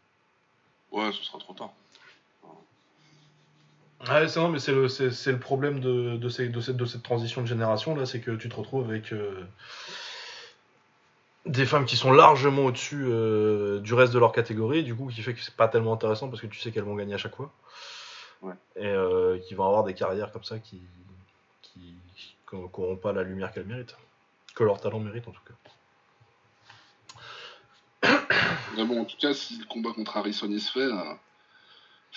Ouais, 0.92 1.12
ce 1.12 1.24
sera 1.24 1.38
trop 1.40 1.54
tard. 1.54 1.72
Ouais, 4.02 4.28
c'est 4.28 4.40
non, 4.40 4.50
mais 4.50 4.60
c'est 4.60 4.74
le, 4.74 4.88
c'est, 4.90 5.32
le 5.32 5.40
problème 5.40 5.80
de, 5.80 6.18
de, 6.18 6.30
ces- 6.30 6.50
de 6.50 6.62
cette, 6.62 6.78
de 6.78 6.86
cette 6.86 7.02
transition 7.02 7.42
de 7.42 7.48
génération 7.48 7.96
là, 7.96 8.06
c'est 8.06 8.20
que 8.22 8.32
tu 8.32 8.48
te 8.48 8.56
retrouves 8.56 8.88
avec 8.88 9.12
euh, 9.12 9.44
des 11.48 11.66
femmes 11.66 11.86
qui 11.86 11.98
sont 11.98 12.12
largement 12.12 12.66
au-dessus 12.66 13.06
euh, 13.08 13.80
du 13.80 13.96
reste 13.96 14.14
de 14.14 14.20
leur 14.20 14.32
catégorie, 14.32 14.84
du 14.84 14.94
coup, 14.96 15.08
qui 15.08 15.22
fait 15.24 15.34
que 15.34 15.42
c'est 15.42 15.56
pas 15.56 15.68
tellement 15.68 15.94
intéressant 15.94 16.30
parce 16.30 16.42
que 16.42 16.48
tu 16.48 16.60
sais 16.60 16.72
qu'elles 16.72 16.84
vont 16.84 16.96
gagner 16.96 17.16
à 17.16 17.18
chaque 17.18 17.36
fois. 17.36 17.52
Ouais. 18.44 18.54
Et 18.76 18.86
euh, 18.86 19.40
qui 19.40 19.56
vont 19.56 19.66
avoir 19.66 19.84
des 19.84 19.96
carrières 19.96 20.32
comme 20.32 20.44
ça 20.44 20.60
qui 20.60 20.80
qui 21.62 21.96
n'auront 22.54 22.96
pas 22.96 23.14
la 23.14 23.24
lumière 23.24 23.52
qu'elles 23.52 23.66
méritent, 23.66 23.98
que 24.56 24.64
leur 24.64 24.80
talent 24.80 25.00
mérite 25.00 25.28
en 25.28 25.32
tout 25.32 25.42
cas. 25.44 25.54
Mais 28.76 28.86
bon, 28.86 29.02
en 29.02 29.06
tout 29.06 29.18
cas, 29.18 29.34
si 29.34 29.58
le 29.58 29.66
combat 29.66 29.92
contre 29.92 30.18
Harrison 30.18 30.48
il 30.50 30.62
se 30.62 30.72
fait, 30.72 30.88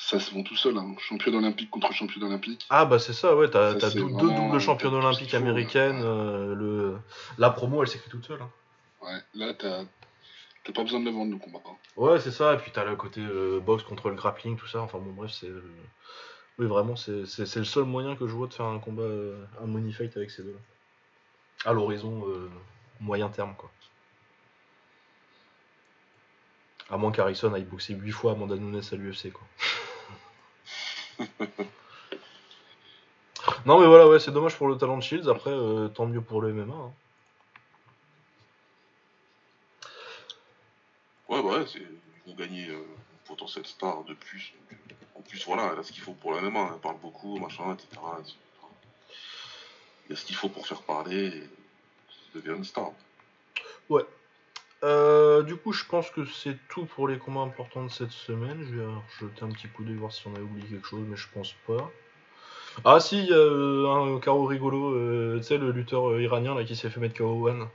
ça 0.03 0.19
se 0.19 0.33
vend 0.35 0.43
tout 0.43 0.57
seul. 0.57 0.77
Hein. 0.79 0.95
Champion 0.99 1.35
olympique 1.35 1.71
contre 1.71 1.93
champion 1.93 2.23
olympique. 2.23 2.67
Ah 2.71 2.85
bah 2.87 2.99
c'est 2.99 3.13
ça, 3.13 3.37
ouais, 3.37 3.49
t'as, 3.51 3.75
deux, 3.75 4.01
doubles 4.01 4.59
championnes 4.61 4.95
olympiques 4.95 5.35
américaines, 5.35 6.01
euh, 6.03 6.55
le, 6.55 6.99
la 7.39 7.51
promo 7.51 7.83
elle 7.83 7.89
s'écrit 7.89 8.11
toute 8.11 8.27
seule. 8.27 8.41
hein. 8.43 8.51
Ouais, 9.03 9.19
là, 9.35 9.55
t'as 9.55 9.85
t'as 10.65 10.73
pas 10.73 10.83
besoin 10.83 11.01
de 11.01 11.05
le 11.07 11.11
vendre 11.11 11.33
le 11.33 11.39
combat. 11.39 11.61
hein. 11.67 11.77
Ouais, 11.97 12.19
c'est 12.21 12.31
ça, 12.33 12.55
et 12.55 12.57
puis 12.59 12.71
t'as 12.73 12.85
le 12.85 12.97
côté 12.97 13.21
euh, 13.21 13.61
boxe 13.61 13.83
contre 13.83 14.09
le 14.11 14.15
grappling, 14.15 14.57
tout 14.57 14.67
ça, 14.67 14.81
enfin 14.81 14.99
bon, 14.99 15.13
bref, 15.13 15.31
c'est. 15.33 15.49
euh, 15.49 15.63
Oui, 16.59 16.67
vraiment, 16.67 16.97
c'est 16.97 17.25
c'est- 17.27 17.47
c'est 17.47 17.59
le 17.61 17.65
seul 17.65 17.85
moyen 17.85 18.17
que 18.17 18.27
je 18.27 18.33
vois 18.35 18.47
de 18.47 18.55
faire 18.55 18.67
un 18.67 18.79
combat, 18.79 19.03
euh, 19.03 19.45
un 19.63 19.67
money 19.67 19.93
fight 19.93 20.15
avec 20.17 20.31
ces 20.31 20.43
deux-là. 20.43 20.59
À 21.65 21.73
l'horizon 21.73 22.25
euh, 22.27 22.51
moyen 23.01 23.29
terme, 23.29 23.55
quoi. 23.57 23.71
À 26.91 26.97
moins 26.97 27.13
qu'Harrison 27.13 27.55
aille 27.55 27.65
boxer 27.65 27.95
8 27.95 28.11
fois 28.11 28.33
Amanda 28.33 28.57
Nunes 28.57 28.81
à 28.93 28.97
l'UFC, 28.97 29.31
quoi. 29.33 29.47
non, 33.67 33.81
mais 33.81 33.87
voilà, 33.87 34.09
ouais, 34.09 34.21
c'est 34.21 34.31
dommage 34.33 34.57
pour 34.57 34.69
le 34.69 34.77
talent 34.77 34.97
de 34.97 35.03
Shields, 35.03 35.29
après, 35.29 35.51
euh, 35.51 35.89
tant 35.89 36.07
mieux 36.07 36.21
pour 36.21 36.41
le 36.43 36.53
MMA. 36.53 36.75
hein. 36.75 36.93
Ouais, 41.29 41.41
ouais, 41.41 41.67
c'est- 41.67 41.81
ils 42.27 42.31
vont 42.33 42.37
gagner 42.37 42.69
euh, 42.69 42.75
une 42.79 43.27
potentielle 43.27 43.67
star 43.67 44.03
de 44.05 44.15
plus. 44.15 44.53
En 45.15 45.21
plus, 45.23 45.45
voilà, 45.47 45.71
elle 45.73 45.79
a 45.79 45.83
ce 45.83 45.93
qu'il 45.93 46.03
faut 46.03 46.15
pour 46.15 46.33
la 46.33 46.41
MMA. 46.41 46.71
Elle 46.75 46.81
parle 46.81 46.99
beaucoup, 46.99 47.39
machin, 47.39 47.73
etc. 47.75 47.89
etc. 48.21 48.37
Il 50.07 50.11
y 50.11 50.13
a 50.15 50.17
ce 50.17 50.25
qu'il 50.25 50.37
faut 50.37 50.49
pour 50.49 50.67
faire 50.67 50.83
parler 50.83 51.27
et 51.29 51.49
devient 52.35 52.57
une 52.57 52.65
star. 52.65 52.91
Euh, 54.83 55.43
du 55.43 55.57
coup, 55.57 55.73
je 55.73 55.85
pense 55.85 56.11
que 56.11 56.25
c'est 56.25 56.57
tout 56.69 56.87
pour 56.87 57.07
les 57.07 57.19
combats 57.19 57.41
importants 57.41 57.85
de 57.85 57.91
cette 57.91 58.11
semaine. 58.13 58.67
Je 58.71 58.77
vais 58.81 58.87
jeter 59.21 59.45
un 59.45 59.51
petit 59.51 59.69
coup 59.69 59.85
d'œil 59.85 59.97
voir 59.97 60.13
si 60.13 60.27
on 60.27 60.35
a 60.35 60.41
oublié 60.41 60.67
quelque 60.69 60.87
chose, 60.87 61.05
mais 61.07 61.17
je 61.17 61.27
pense 61.35 61.55
pas. 61.67 61.91
Ah 62.85 62.99
si, 63.01 63.19
il 63.19 63.27
y 63.29 63.33
a 63.33 63.37
euh, 63.37 64.15
un 64.17 64.21
carreau 64.21 64.47
rigolo, 64.47 64.95
euh, 64.95 65.37
tu 65.39 65.43
sais, 65.45 65.59
le 65.59 65.71
lutteur 65.73 66.11
euh, 66.11 66.23
iranien 66.23 66.55
là 66.55 66.65
qui 66.65 66.77
s'est 66.77 66.89
fait 66.89 67.01
mettre 67.01 67.19
KO 67.19 67.49
One. 67.49 67.69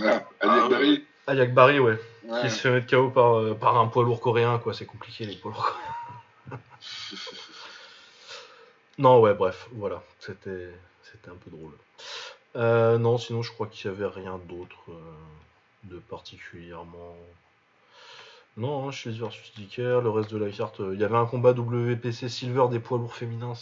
Ah, 0.00 0.22
Ali 0.40 1.04
Ah, 1.26 1.34
y'a 1.34 1.46
que 1.46 1.52
Barry, 1.52 1.80
ouais, 1.80 1.98
Ouais. 2.28 2.42
qui 2.42 2.50
se 2.50 2.60
fait 2.60 2.70
mettre 2.70 2.88
KO 2.88 3.10
par, 3.10 3.38
euh, 3.38 3.54
par 3.54 3.76
un 3.78 3.88
poids 3.88 4.04
lourd 4.04 4.20
coréen, 4.20 4.58
quoi. 4.58 4.72
C'est 4.74 4.86
compliqué, 4.86 5.24
les 5.24 5.36
poids 5.36 5.50
lourds 5.52 5.66
coréens. 5.66 6.60
Non, 8.98 9.18
ouais, 9.20 9.32
bref, 9.32 9.68
voilà. 9.72 10.02
C'était 10.18 10.68
c'était 11.02 11.30
un 11.30 11.36
peu 11.36 11.50
drôle. 11.50 11.72
Euh, 12.56 12.98
non, 12.98 13.16
sinon, 13.16 13.40
je 13.42 13.50
crois 13.50 13.66
qu'il 13.66 13.90
y 13.90 13.94
avait 13.94 14.06
rien 14.06 14.38
d'autre 14.46 14.76
euh, 14.90 14.92
de 15.84 15.98
particulièrement. 15.98 17.16
Non, 18.56 18.88
hein, 18.88 18.90
Shields 18.90 19.18
versus 19.18 19.52
Dicker, 19.54 20.00
le 20.02 20.10
reste 20.10 20.30
de 20.32 20.38
la 20.38 20.50
carte. 20.50 20.80
euh, 20.80 20.94
Il 20.94 21.00
y 21.00 21.04
avait 21.04 21.16
un 21.16 21.26
combat 21.26 21.52
WPC 21.52 22.28
Silver 22.28 22.66
des 22.70 22.80
poids 22.80 22.98
lourds 22.98 23.14
féminins. 23.14 23.54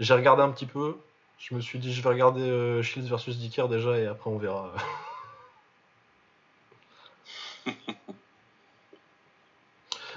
J'ai 0.00 0.14
regardé 0.14 0.42
un 0.42 0.50
petit 0.50 0.66
peu. 0.66 0.96
Je 1.38 1.54
me 1.54 1.60
suis 1.60 1.78
dit, 1.78 1.92
je 1.92 2.02
vais 2.02 2.08
regarder 2.08 2.40
euh, 2.42 2.82
Shields 2.82 3.08
versus 3.08 3.36
Dicker 3.38 3.68
déjà 3.68 3.98
et 3.98 4.06
après 4.06 4.30
on 4.30 4.38
verra. 4.38 4.72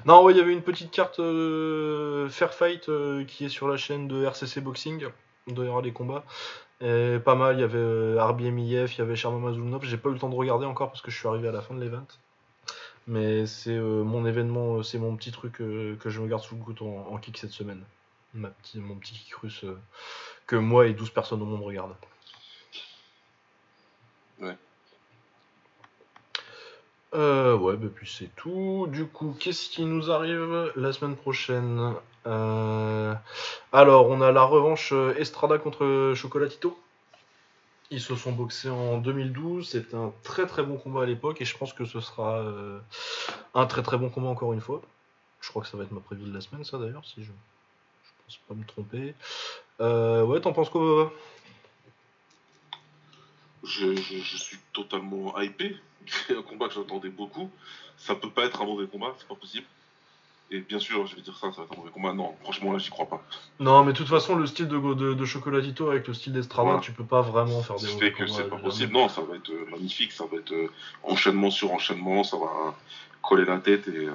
non, 0.06 0.24
ouais, 0.24 0.34
il 0.34 0.38
y 0.38 0.42
avait 0.42 0.54
une 0.54 0.62
petite 0.62 0.92
carte 0.92 1.20
euh, 1.20 2.30
Fair 2.30 2.54
Fight 2.54 2.88
euh, 2.90 3.26
qui 3.26 3.46
est 3.46 3.50
sur 3.50 3.68
la 3.68 3.78
chaîne 3.78 4.08
de 4.08 4.24
RCC 4.24 4.62
Boxing. 4.62 5.08
Il 5.48 5.54
doit 5.56 5.66
y 5.66 5.68
avoir 5.68 5.82
des 5.84 5.92
combats. 5.92 6.24
Et 6.82 7.20
pas 7.20 7.36
mal, 7.36 7.58
il 7.58 7.62
y 7.62 7.64
avait 7.64 7.78
euh, 7.78 8.24
RBMIF, 8.24 8.96
il 8.96 9.00
y 9.00 9.02
avait 9.02 9.16
Sharma 9.16 9.38
Mazulnov. 9.40 9.84
J'ai 9.84 9.98
pas 9.98 10.10
eu 10.10 10.14
le 10.14 10.20
temps 10.20 10.30
de 10.30 10.36
regarder 10.36 10.66
encore 10.66 10.90
parce 10.90 11.02
que 11.02 11.12
je 11.12 11.18
suis 11.18 11.28
arrivé 11.28 11.48
à 11.48 11.52
la 11.52 11.62
fin 11.62 11.74
de 11.76 11.82
l'event. 11.82 12.08
Mais 13.08 13.46
c'est 13.48 13.76
euh, 13.76 14.04
mon 14.04 14.26
événement, 14.26 14.78
euh, 14.78 14.84
c'est 14.84 15.00
mon 15.00 15.16
petit 15.16 15.32
truc 15.32 15.62
euh, 15.62 15.96
que 15.98 16.10
je 16.10 16.22
me 16.22 16.28
garde 16.28 16.44
sous 16.44 16.56
le 16.56 16.62
coude 16.64 16.82
en, 16.82 17.08
en 17.12 17.18
kick 17.18 17.38
cette 17.38 17.52
semaine. 17.52 17.84
Ma 18.34 18.50
petit, 18.50 18.80
mon 18.80 18.96
petit 18.96 19.14
kick 19.14 19.34
russe 19.36 19.64
euh, 19.64 19.78
que 20.48 20.56
moi 20.56 20.88
et 20.88 20.94
12 20.94 21.10
personnes 21.10 21.42
au 21.42 21.46
monde 21.46 21.64
regardent. 21.64 21.96
Ouais. 24.40 24.56
Ouais, 27.14 27.76
bah 27.78 27.88
puis 27.94 28.10
c'est 28.10 28.34
tout. 28.36 28.88
Du 28.90 29.06
coup, 29.08 29.36
qu'est-ce 29.40 29.70
qui 29.70 29.84
nous 29.86 30.12
arrive 30.12 30.72
la 30.76 30.94
semaine 30.94 31.16
prochaine? 31.16 31.94
Euh, 32.26 33.14
Alors, 33.72 34.10
on 34.10 34.22
a 34.22 34.32
la 34.32 34.44
revanche 34.44 34.91
euh, 34.94 35.16
Estrada 35.18 35.58
contre 35.58 36.14
Chocolatito. 36.16 36.80
Ils 37.91 38.02
se 38.02 38.16
sont 38.16 38.32
boxés 38.32 38.70
en 38.70 38.98
2012. 38.98 39.68
C'était 39.68 39.96
un 39.96 40.14
très 40.24 40.46
très 40.46 40.64
bon 40.64 40.78
combat 40.78 41.04
à 41.04 41.06
l'époque 41.06 41.41
et 41.41 41.46
je 41.46 41.58
pense 41.58 41.74
que 41.74 41.86
ce 41.86 42.00
sera 42.00 42.38
euh, 42.40 42.80
un 43.56 43.66
très 43.66 43.82
très 43.82 43.98
bon 43.98 44.10
combat 44.10 44.30
encore 44.30 44.54
une 44.54 44.62
fois. 44.62 44.82
Je 45.41 45.50
crois 45.50 45.62
que 45.62 45.68
ça 45.68 45.78
va 45.78 45.84
être 45.84 45.91
ma 45.91 46.02
prévue 46.02 46.26
de 46.26 46.34
la 46.34 46.41
semaine, 46.41 46.64
ça 46.66 46.78
d'ailleurs, 46.78 47.06
si 47.06 47.24
je, 47.24 47.32
je 47.32 48.10
pense 48.26 48.38
pas 48.48 48.54
me 48.54 48.66
tromper. 48.66 49.16
Ouais, 49.80 50.41
t'en 50.41 50.52
penses 50.52 50.70
quoi, 50.70 51.12
je, 53.64 53.96
je 53.96 54.38
suis 54.38 54.58
totalement 54.74 55.40
hypé. 55.40 55.78
C'est 56.08 56.36
un 56.38 56.41
combat 56.41 56.68
que 56.68 56.74
j'attendais 56.74 57.10
beaucoup. 57.10 57.50
Ça 57.98 58.16
peut 58.16 58.30
pas 58.30 58.46
être 58.46 58.62
un 58.62 58.66
mauvais 58.66 58.88
combat, 58.88 59.14
c'est 59.18 59.28
pas 59.28 59.36
possible. 59.36 59.66
Et 60.52 60.62
bien 60.62 60.80
sûr, 60.80 61.06
je 61.06 61.16
vais 61.16 61.22
dire 61.22 61.36
ça, 61.38 61.52
ça 61.52 61.58
va 61.62 61.64
être 61.66 61.74
un 61.74 61.78
mauvais 61.78 61.92
combat. 61.92 62.12
Non, 62.14 62.36
franchement, 62.42 62.72
là, 62.74 62.80
j'y 62.80 62.90
crois 62.90 63.06
pas. 63.08 63.22
Non, 63.60 63.84
mais 63.84 63.94
de 63.94 63.98
toute 63.98 64.08
façon, 64.08 64.36
le 64.36 64.48
style 64.48 64.68
de, 64.68 64.80
de, 64.96 65.14
de 65.14 65.26
Chocolatito 65.26 65.90
avec 65.92 66.08
le 66.08 66.14
style 66.16 66.34
d'Estrada, 66.34 66.64
Voilà. 66.70 66.80
tu 66.82 66.92
peux 66.92 67.04
pas 67.06 67.22
vraiment 67.22 67.62
faire 67.62 67.76
des 67.76 67.86
mauvais 67.88 68.00
fait 68.00 68.12
que 68.14 68.26
c'est 68.28 68.50
pas 68.50 68.58
possible. 68.58 68.94
Non, 68.94 69.10
ça 69.10 69.22
va 69.22 69.36
être 69.36 69.52
euh, 69.52 69.68
magnifique, 69.70 70.12
ça 70.12 70.26
va 70.26 70.38
être 70.38 70.52
euh, 70.52 70.72
enchaînement 71.04 71.52
sur 71.52 71.72
enchaînement, 71.72 72.24
ça 72.24 72.38
va 72.38 72.76
coller 73.22 73.46
la 73.46 73.60
tête 73.60 73.88
et, 73.90 74.08
euh, 74.08 74.12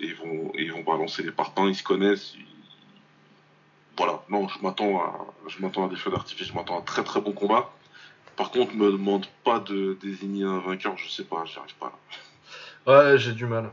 et 0.00 0.06
ils, 0.06 0.14
vont, 0.14 0.50
et 0.54 0.62
ils 0.62 0.72
vont 0.72 0.82
balancer 0.82 1.22
les 1.22 1.32
parpaings, 1.32 1.68
ils 1.68 1.74
se 1.74 1.82
connaissent. 1.82 2.32
ils- 2.34 2.46
Voilà, 3.98 4.22
non, 4.30 4.48
je 4.48 4.58
m'attends 4.62 5.00
à, 5.02 5.18
je 5.48 5.60
m'attends 5.60 5.84
à 5.86 5.88
des 5.90 5.96
feux 5.96 6.10
d'artifice, 6.10 6.46
je 6.48 6.54
m'attends 6.54 6.76
à 6.76 6.78
un 6.78 6.82
très 6.82 7.04
très 7.04 7.20
bon 7.20 7.32
combat. 7.32 7.70
Par 8.36 8.50
contre, 8.50 8.74
me 8.74 8.90
demande 8.92 9.26
pas 9.44 9.58
de 9.58 9.98
désigner 10.00 10.44
un 10.44 10.60
vainqueur, 10.60 10.96
je 10.96 11.08
sais 11.10 11.24
pas, 11.24 11.44
j'y 11.44 11.58
arrive 11.58 11.74
pas 11.74 11.92
là. 12.86 13.12
Ouais, 13.12 13.18
j'ai 13.18 13.32
du 13.32 13.44
mal. 13.46 13.70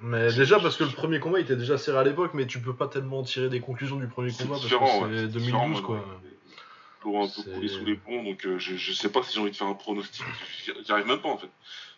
Mais 0.00 0.32
déjà 0.32 0.58
parce 0.58 0.76
que 0.76 0.84
le 0.84 0.90
premier 0.90 1.20
combat 1.20 1.38
il 1.38 1.44
était 1.44 1.56
déjà 1.56 1.78
serré 1.78 1.98
à 1.98 2.04
l'époque, 2.04 2.32
mais 2.34 2.46
tu 2.46 2.60
peux 2.60 2.74
pas 2.74 2.88
tellement 2.88 3.22
tirer 3.22 3.48
des 3.48 3.60
conclusions 3.60 3.96
du 3.96 4.08
premier 4.08 4.32
combat 4.32 4.56
parce 4.60 4.68
que 4.68 4.74
ouais, 4.74 5.08
c'est 5.10 5.22
c'est 5.22 5.28
2012 5.28 5.42
différent, 5.44 5.82
quoi. 5.82 5.96
a 5.98 7.24
un 7.24 7.28
peu 7.28 7.52
coulé 7.54 7.68
sous 7.68 7.84
les 7.84 7.96
ponts, 7.96 8.22
donc 8.24 8.44
euh, 8.46 8.58
je, 8.58 8.76
je 8.76 8.92
sais 8.92 9.10
pas 9.10 9.22
si 9.22 9.34
j'ai 9.34 9.40
envie 9.40 9.50
de 9.50 9.56
faire 9.56 9.66
un 9.66 9.74
pronostic, 9.74 10.24
j'y 10.64 10.92
arrive 10.92 11.06
même 11.06 11.20
pas 11.20 11.28
en 11.28 11.36
fait. 11.36 11.50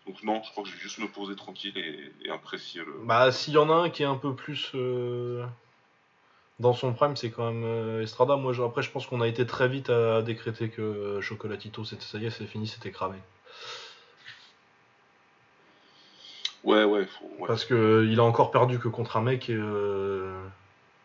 Donc 0.06 0.22
non, 0.22 0.42
je 0.44 0.50
crois 0.50 0.62
que 0.62 0.68
je 0.68 0.74
vais 0.74 0.80
juste 0.80 0.98
me 0.98 1.08
poser 1.08 1.34
tranquille 1.34 1.76
et, 1.76 2.12
et 2.24 2.30
apprécier 2.30 2.82
le. 2.84 2.94
Bah 3.04 3.32
s'il 3.32 3.54
y 3.54 3.58
en 3.58 3.70
a 3.70 3.74
un 3.74 3.90
qui 3.90 4.02
est 4.02 4.06
un 4.06 4.16
peu 4.16 4.34
plus 4.34 4.70
euh, 4.74 5.44
dans 6.60 6.74
son 6.74 6.92
prime, 6.92 7.16
c'est 7.16 7.30
quand 7.30 7.50
même 7.52 7.64
euh, 7.64 8.02
Estrada. 8.02 8.36
Moi 8.36 8.52
je- 8.52 8.62
après 8.62 8.82
je 8.82 8.90
pense 8.90 9.06
qu'on 9.06 9.20
a 9.20 9.28
été 9.28 9.46
très 9.46 9.68
vite 9.68 9.90
à, 9.90 10.22
décréter 10.22 10.68
que 10.68 11.20
Chocolatito 11.20 11.84
c'était 11.84 12.04
ça 12.04 12.18
y 12.18 12.26
est, 12.26 12.30
c'est 12.30 12.46
fini, 12.46 12.68
c'était 12.68 12.92
cramé. 12.92 13.18
Ouais, 16.66 16.84
ouais, 16.84 17.06
faut, 17.06 17.24
ouais. 17.38 17.46
Parce 17.46 17.64
que 17.64 17.74
euh, 17.74 18.06
il 18.10 18.18
a 18.20 18.24
encore 18.24 18.50
perdu 18.50 18.78
que 18.78 18.88
contre 18.88 19.16
un 19.16 19.22
mec 19.22 19.48
et 19.48 19.54
euh, 19.54 20.36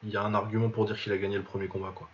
il 0.03 0.09
y 0.09 0.17
a 0.17 0.23
un 0.23 0.33
argument 0.33 0.69
pour 0.69 0.85
dire 0.85 0.99
qu'il 0.99 1.13
a 1.13 1.17
gagné 1.17 1.37
le 1.37 1.43
premier 1.43 1.67
combat 1.67 1.91
quoi. 1.93 2.09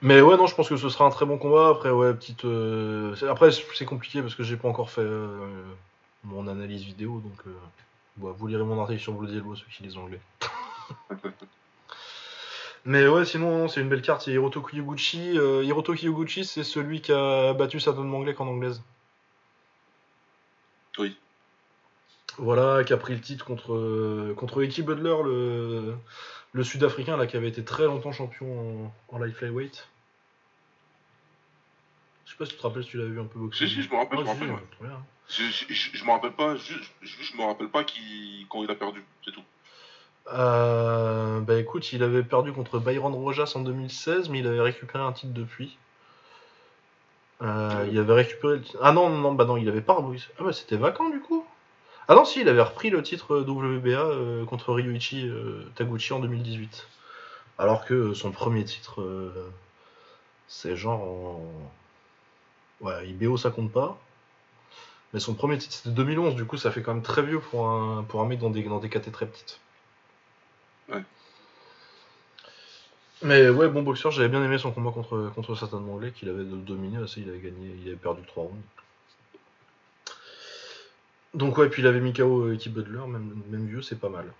Mais 0.00 0.20
ouais 0.20 0.36
non 0.36 0.46
je 0.46 0.54
pense 0.54 0.68
que 0.68 0.76
ce 0.76 0.88
sera 0.88 1.04
un 1.06 1.10
très 1.10 1.26
bon 1.26 1.38
combat 1.38 1.70
après 1.70 1.90
ouais 1.90 2.14
petite 2.14 2.44
euh, 2.44 3.16
c'est- 3.16 3.26
après 3.26 3.50
c'est 3.50 3.84
compliqué 3.84 4.22
parce 4.22 4.36
que 4.36 4.44
j'ai 4.44 4.56
pas 4.56 4.68
encore 4.68 4.90
fait 4.90 5.00
euh, 5.00 5.64
mon 6.22 6.46
analyse 6.46 6.84
vidéo 6.84 7.18
donc 7.20 7.34
euh, 7.48 7.50
bon, 8.16 8.30
vous 8.30 8.46
lirez 8.46 8.62
mon 8.62 8.80
article 8.80 9.00
sur 9.00 9.12
Bloody 9.14 9.36
Elbow 9.38 9.56
ceux 9.56 9.66
qui 9.76 9.82
lisent 9.82 9.96
anglais. 9.98 10.20
Mais 12.84 13.08
ouais 13.08 13.24
sinon 13.24 13.66
c'est 13.66 13.80
une 13.80 13.88
belle 13.88 14.02
carte 14.02 14.22
c'est 14.22 14.30
Hiroto 14.30 14.62
Kiyoguchi 14.62 15.34
Hiroto 15.34 15.94
Kiyoguchi 15.94 16.44
c'est 16.44 16.62
celui 16.62 17.00
qui 17.00 17.10
a 17.12 17.52
battu 17.54 17.80
Satan 17.80 18.04
Manglek 18.04 18.40
en 18.40 18.46
anglaise. 18.46 18.80
Oui. 20.98 21.16
Voilà, 22.38 22.84
qui 22.84 22.92
a 22.92 22.96
pris 22.96 23.14
le 23.14 23.20
titre 23.20 23.44
contre, 23.44 23.72
euh, 23.74 24.34
contre 24.36 24.62
Eki 24.62 24.82
Butler, 24.82 25.16
le, 25.24 25.94
le 26.52 26.64
sud-africain 26.64 27.16
là, 27.16 27.26
qui 27.26 27.36
avait 27.36 27.48
été 27.48 27.64
très 27.64 27.84
longtemps 27.84 28.12
champion 28.12 28.90
en, 29.10 29.14
en 29.14 29.18
light 29.18 29.34
flyweight. 29.34 29.88
Je 32.26 32.32
sais 32.32 32.36
pas 32.38 32.44
si 32.44 32.52
tu 32.52 32.58
te 32.58 32.62
rappelles 32.62 32.84
si 32.84 32.90
tu 32.90 32.98
l'avais 32.98 33.10
vu 33.10 33.20
un 33.20 33.24
peu 33.24 33.38
boxer. 33.38 33.66
Si, 33.66 33.74
si, 33.74 33.82
je 33.82 33.90
me 33.90 33.96
rappelle, 33.96 34.18
Ah, 34.20 34.24
je 34.24 34.28
me 34.28 34.34
si, 34.34 34.40
rappelle, 34.40 34.50
ouais, 34.50 34.76
très 34.78 34.86
bien. 34.86 35.04
Je, 35.28 35.42
je, 35.42 35.74
je, 35.74 35.96
je 35.96 36.04
me 36.04 36.10
rappelle 36.10 36.32
pas, 36.32 36.56
juste, 36.56 36.92
juste, 37.02 37.32
je 37.32 37.36
me 37.36 37.42
rappelle 37.44 37.68
pas 37.68 37.84
qui, 37.84 38.46
quand 38.48 38.62
il 38.62 38.70
a 38.70 38.74
perdu, 38.74 39.02
c'est 39.24 39.32
tout. 39.32 39.42
Euh, 40.32 41.40
bah 41.40 41.58
écoute, 41.58 41.90
il 41.92 42.02
avait 42.02 42.22
perdu 42.22 42.52
contre 42.52 42.78
Byron 42.78 43.14
Rojas 43.14 43.52
en 43.54 43.60
2016, 43.60 44.28
mais 44.28 44.40
il 44.40 44.46
avait 44.46 44.60
récupéré 44.60 45.02
un 45.02 45.12
titre 45.12 45.32
depuis. 45.32 45.78
Euh, 47.42 47.86
il 47.90 47.98
avait 47.98 48.14
récupéré 48.14 48.54
le 48.56 48.62
titre. 48.62 48.78
Ah 48.82 48.92
non, 48.92 49.10
non, 49.10 49.32
bah 49.32 49.44
non, 49.44 49.56
il 49.56 49.68
avait 49.68 49.80
pas 49.80 49.94
reboxé. 49.94 50.26
Ah 50.38 50.44
bah 50.44 50.52
c'était 50.52 50.76
vacant 50.76 51.08
du 51.08 51.20
coup. 51.20 51.46
Ah 52.08 52.14
non, 52.14 52.24
si, 52.24 52.40
il 52.40 52.48
avait 52.48 52.62
repris 52.62 52.90
le 52.90 53.02
titre 53.02 53.36
WBA 53.40 54.00
euh, 54.00 54.44
contre 54.44 54.72
Ryuichi 54.72 55.28
euh, 55.28 55.70
Taguchi 55.76 56.12
en 56.12 56.20
2018. 56.20 56.88
Alors 57.58 57.84
que 57.84 57.94
euh, 57.94 58.14
son 58.14 58.30
premier 58.32 58.64
titre, 58.64 59.02
euh, 59.02 59.50
c'est 60.48 60.76
genre 60.76 61.02
en. 61.02 61.42
Ouais, 62.80 63.08
IBO 63.08 63.36
ça 63.36 63.50
compte 63.50 63.72
pas. 63.72 63.98
Mais 65.12 65.20
son 65.20 65.34
premier 65.34 65.58
titre 65.58 65.74
c'était 65.74 65.90
2011, 65.90 66.34
du 66.34 66.44
coup 66.44 66.56
ça 66.56 66.70
fait 66.70 66.82
quand 66.82 66.94
même 66.94 67.02
très 67.02 67.22
vieux 67.22 67.40
pour 67.40 67.68
un, 67.68 68.04
pour 68.04 68.20
un 68.20 68.26
mec 68.26 68.38
dans 68.40 68.50
des, 68.50 68.62
dans 68.62 68.78
des 68.78 68.88
KT 68.88 69.10
très 69.12 69.26
petites. 69.26 69.60
Ouais. 70.88 71.02
Mais 73.22 73.48
ouais, 73.48 73.68
bon 73.68 73.82
boxeur, 73.82 74.12
j'avais 74.12 74.28
bien 74.28 74.42
aimé 74.44 74.58
son 74.58 74.70
combat 74.70 74.92
contre, 74.92 75.32
contre 75.34 75.54
Satan 75.56 75.80
Manglais, 75.80 76.12
qu'il 76.12 76.28
avait 76.28 76.44
dominé, 76.44 77.02
assez, 77.02 77.20
il 77.20 77.28
avait 77.28 77.40
gagné, 77.40 77.74
il 77.82 77.88
avait 77.88 77.96
perdu 77.96 78.22
3 78.26 78.44
rounds. 78.44 78.62
Donc 81.34 81.58
ouais, 81.58 81.68
puis 81.68 81.82
il 81.82 81.88
avait 81.88 82.00
mis 82.00 82.12
KO 82.12 82.44
euh, 82.46 82.54
Eki 82.54 82.68
Butler, 82.70 83.06
même, 83.06 83.42
même 83.50 83.66
vieux, 83.66 83.82
c'est 83.82 83.98
pas 83.98 84.08
mal. 84.08 84.32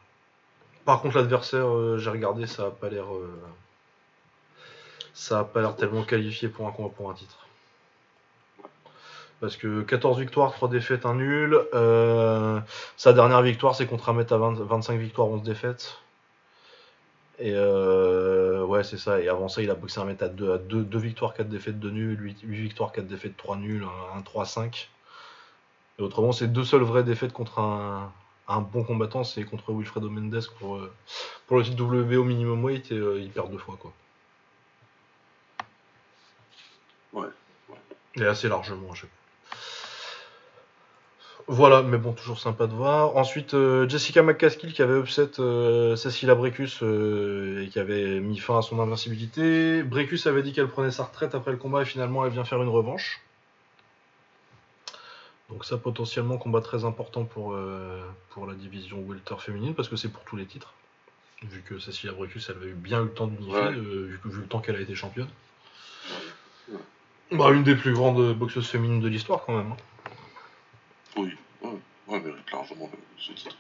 Par 0.85 1.03
contre 1.03 1.17
l'adversaire, 1.17 1.69
euh, 1.69 1.99
j'ai 1.99 2.11
regardé, 2.11 2.47
ça 2.47 2.67
a 2.67 2.71
pas 2.71 2.89
l'air... 2.89 3.13
euh, 3.13 3.29
ça 5.13 5.41
a 5.41 5.45
pas 5.45 5.61
l'air 5.61 5.75
tellement 5.77 6.05
qualifié 6.05 6.49
pour 6.49 6.69
un 6.69 6.71
combat 6.71 6.95
pour 6.97 7.11
un 7.11 7.15
titre. 7.15 7.47
Parce 9.41 9.57
que 9.57 9.83
14 9.83 10.19
victoires, 10.19 10.53
3 10.53 10.69
défaites, 10.69 11.05
1 11.07 11.15
nul. 11.15 11.59
Euh, 11.75 12.61
sa 12.97 13.13
dernière 13.13 13.43
victoire, 13.43 13.75
c'est 13.75 13.87
contre 13.87 14.09
un 14.09 14.13
mec 14.15 14.31
à 14.33 14.37
20 14.39 14.55
25 14.55 14.99
victoires, 14.99 15.29
11 15.29 15.43
défaites. 15.43 15.99
Et 17.39 17.53
euh, 17.55 18.48
ouais, 18.69 18.85
c'est 18.85 18.99
ça. 18.99 19.21
Et 19.21 19.29
avant 19.29 19.49
ça, 19.49 19.63
il 19.63 19.71
a 19.71 19.75
boxé 19.75 20.01
un 20.01 20.05
mec 20.05 20.23
à 20.23 20.29
2 20.29 20.53
à 20.53 20.59
deux, 20.59 20.83
deux 20.85 20.99
victoires, 20.99 21.35
4 21.35 21.49
défaites, 21.49 21.79
2 21.79 21.91
nuls, 21.91 22.19
8, 22.21 22.45
victoires, 22.45 22.93
4 22.93 23.07
défaites, 23.07 23.37
3 23.37 23.57
nuls, 23.57 23.85
1 24.15 24.21
3-5. 24.23 24.89
Et 25.99 26.03
autrement, 26.03 26.33
c'est 26.33 26.49
deux 26.49 26.65
seules 26.65 26.83
vraies 26.83 27.03
défaites 27.05 27.33
contre 27.33 27.59
un, 27.59 28.13
un 28.49 28.61
bon 28.61 28.83
combattant, 28.83 29.25
c'est 29.25 29.45
contre 29.45 29.73
Wilfredo 29.73 30.09
Mendes 30.09 30.43
pour, 30.59 30.77
euh, 30.77 30.93
pour 31.47 31.59
le 31.59 31.65
titre 31.65 31.83
WBO 31.83 32.25
minimum 32.25 32.65
weight 32.65 32.91
et 32.91 32.95
euh, 32.95 33.21
il 33.21 33.31
perd 33.31 33.51
deux 33.51 33.59
fois 33.59 33.77
quoi. 33.79 33.93
Ouais, 37.13 37.29
Et 38.17 38.25
assez 38.25 38.49
largement 38.49 38.93
à 38.93 38.95
chaque 38.95 39.11
fois. 39.11 39.18
Voilà, 41.51 41.83
mais 41.83 41.97
bon, 41.97 42.13
toujours 42.13 42.39
sympa 42.39 42.67
de 42.67 42.75
voir. 42.75 43.17
Ensuite, 43.17 43.55
euh, 43.55 43.89
Jessica 43.89 44.23
McCaskill 44.23 44.75
qui 44.75 44.83
avait 44.83 44.99
upset 44.99 45.41
euh, 45.41 45.97
Cecilia 45.97 46.35
Brecus 46.35 46.81
euh, 46.83 47.65
et 47.65 47.69
qui 47.69 47.79
avait 47.79 48.21
mis 48.21 48.39
fin 48.39 48.59
à 48.59 48.63
son 48.63 48.79
invincibilité. 48.81 49.83
Brecus 49.83 50.27
avait 50.27 50.43
dit 50.43 50.53
qu'elle 50.53 50.69
prenait 50.69 50.91
sa 50.91 51.05
retraite 51.05 51.35
après 51.35 51.51
le 51.51 51.57
combat 51.57 51.83
et 51.83 51.85
finalement 51.87 52.27
elle 52.27 52.33
vient 52.33 52.45
faire 52.45 52.63
une 52.63 52.69
revanche. 52.69 53.23
Donc 55.49 55.65
ça 55.65 55.79
potentiellement 55.79 56.37
combat 56.37 56.61
très 56.61 56.85
important 56.85 57.25
pour, 57.25 57.55
euh, 57.55 58.03
pour 58.29 58.47
la 58.47 58.53
division 58.53 59.03
welter 59.09 59.37
féminine 59.39 59.75
parce 59.75 59.89
que 59.89 59.97
c'est 59.97 60.11
pour 60.13 60.23
tous 60.25 60.37
les 60.37 60.45
titres. 60.45 60.75
Vu 61.45 61.63
que 61.63 61.79
Cecilia 61.79 62.13
Brecus 62.15 62.51
elle 62.51 62.57
avait 62.57 62.71
eu 62.73 62.75
bien 62.75 63.01
eu 63.01 63.05
le 63.05 63.15
temps 63.15 63.27
d'unifier, 63.27 63.55
Ouais. 63.55 63.71
vu, 63.71 64.21
le 64.25 64.47
temps 64.47 64.59
qu'elle 64.61 64.77
a 64.77 64.81
été 64.81 64.95
championne. 64.95 65.29
Bah, 67.33 67.51
une 67.53 67.63
des 67.63 67.75
plus 67.75 67.95
grandes 67.95 68.35
boxeuses 68.35 68.67
féminines 68.69 69.01
de 69.01 69.09
l'histoire 69.09 69.45
quand 69.47 69.57
même. 69.57 69.73
hein. 69.73 69.77
Oui, 71.19 71.37
ouais, 71.63 71.71
ouais, 72.07 72.21
mérite 72.21 72.51
largement 72.53 72.89
le- 72.93 72.99
ce 73.19 73.33
titre. 73.33 73.57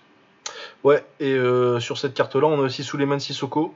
Ouais, 0.84 1.04
et 1.18 1.32
euh, 1.32 1.80
sur 1.80 1.98
cette 1.98 2.14
carte-là, 2.14 2.46
on 2.46 2.60
a 2.60 2.62
aussi 2.62 2.84
Suleiman 2.84 3.18
Sissoko. 3.18 3.74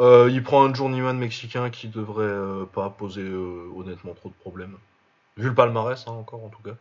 Euh, 0.00 0.28
il 0.32 0.42
prend 0.42 0.64
un 0.64 0.72
journeyman 0.74 1.16
mexicain 1.16 1.68
qui 1.70 1.88
devrait 1.88 2.24
euh, 2.24 2.64
pas 2.64 2.88
poser 2.90 3.22
euh, 3.22 3.70
honnêtement 3.76 4.14
trop 4.14 4.30
de 4.30 4.34
problèmes. 4.34 4.78
Vu 5.36 5.48
le 5.48 5.54
palmarès, 5.54 6.02
hein, 6.08 6.12
encore 6.12 6.42
en 6.42 6.48
tout 6.48 6.62
cas. 6.62 6.74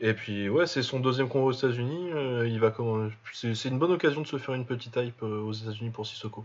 Et 0.00 0.14
puis, 0.14 0.48
ouais, 0.48 0.66
c'est 0.66 0.82
son 0.82 0.98
deuxième 0.98 1.28
combat 1.28 1.44
aux 1.46 1.52
États-Unis. 1.52 2.10
euh, 2.12 2.48
il 2.48 2.58
va 2.58 2.70
comme 2.70 3.12
c'est 3.34 3.54
c'est 3.54 3.68
une 3.68 3.78
bonne 3.78 3.92
occasion 3.92 4.22
de 4.22 4.26
se 4.26 4.38
faire 4.38 4.54
une 4.54 4.64
petite 4.64 4.96
hype 4.96 5.22
euh, 5.22 5.42
aux 5.42 5.52
États-Unis 5.52 5.90
pour 5.90 6.06
Sissoko. 6.06 6.44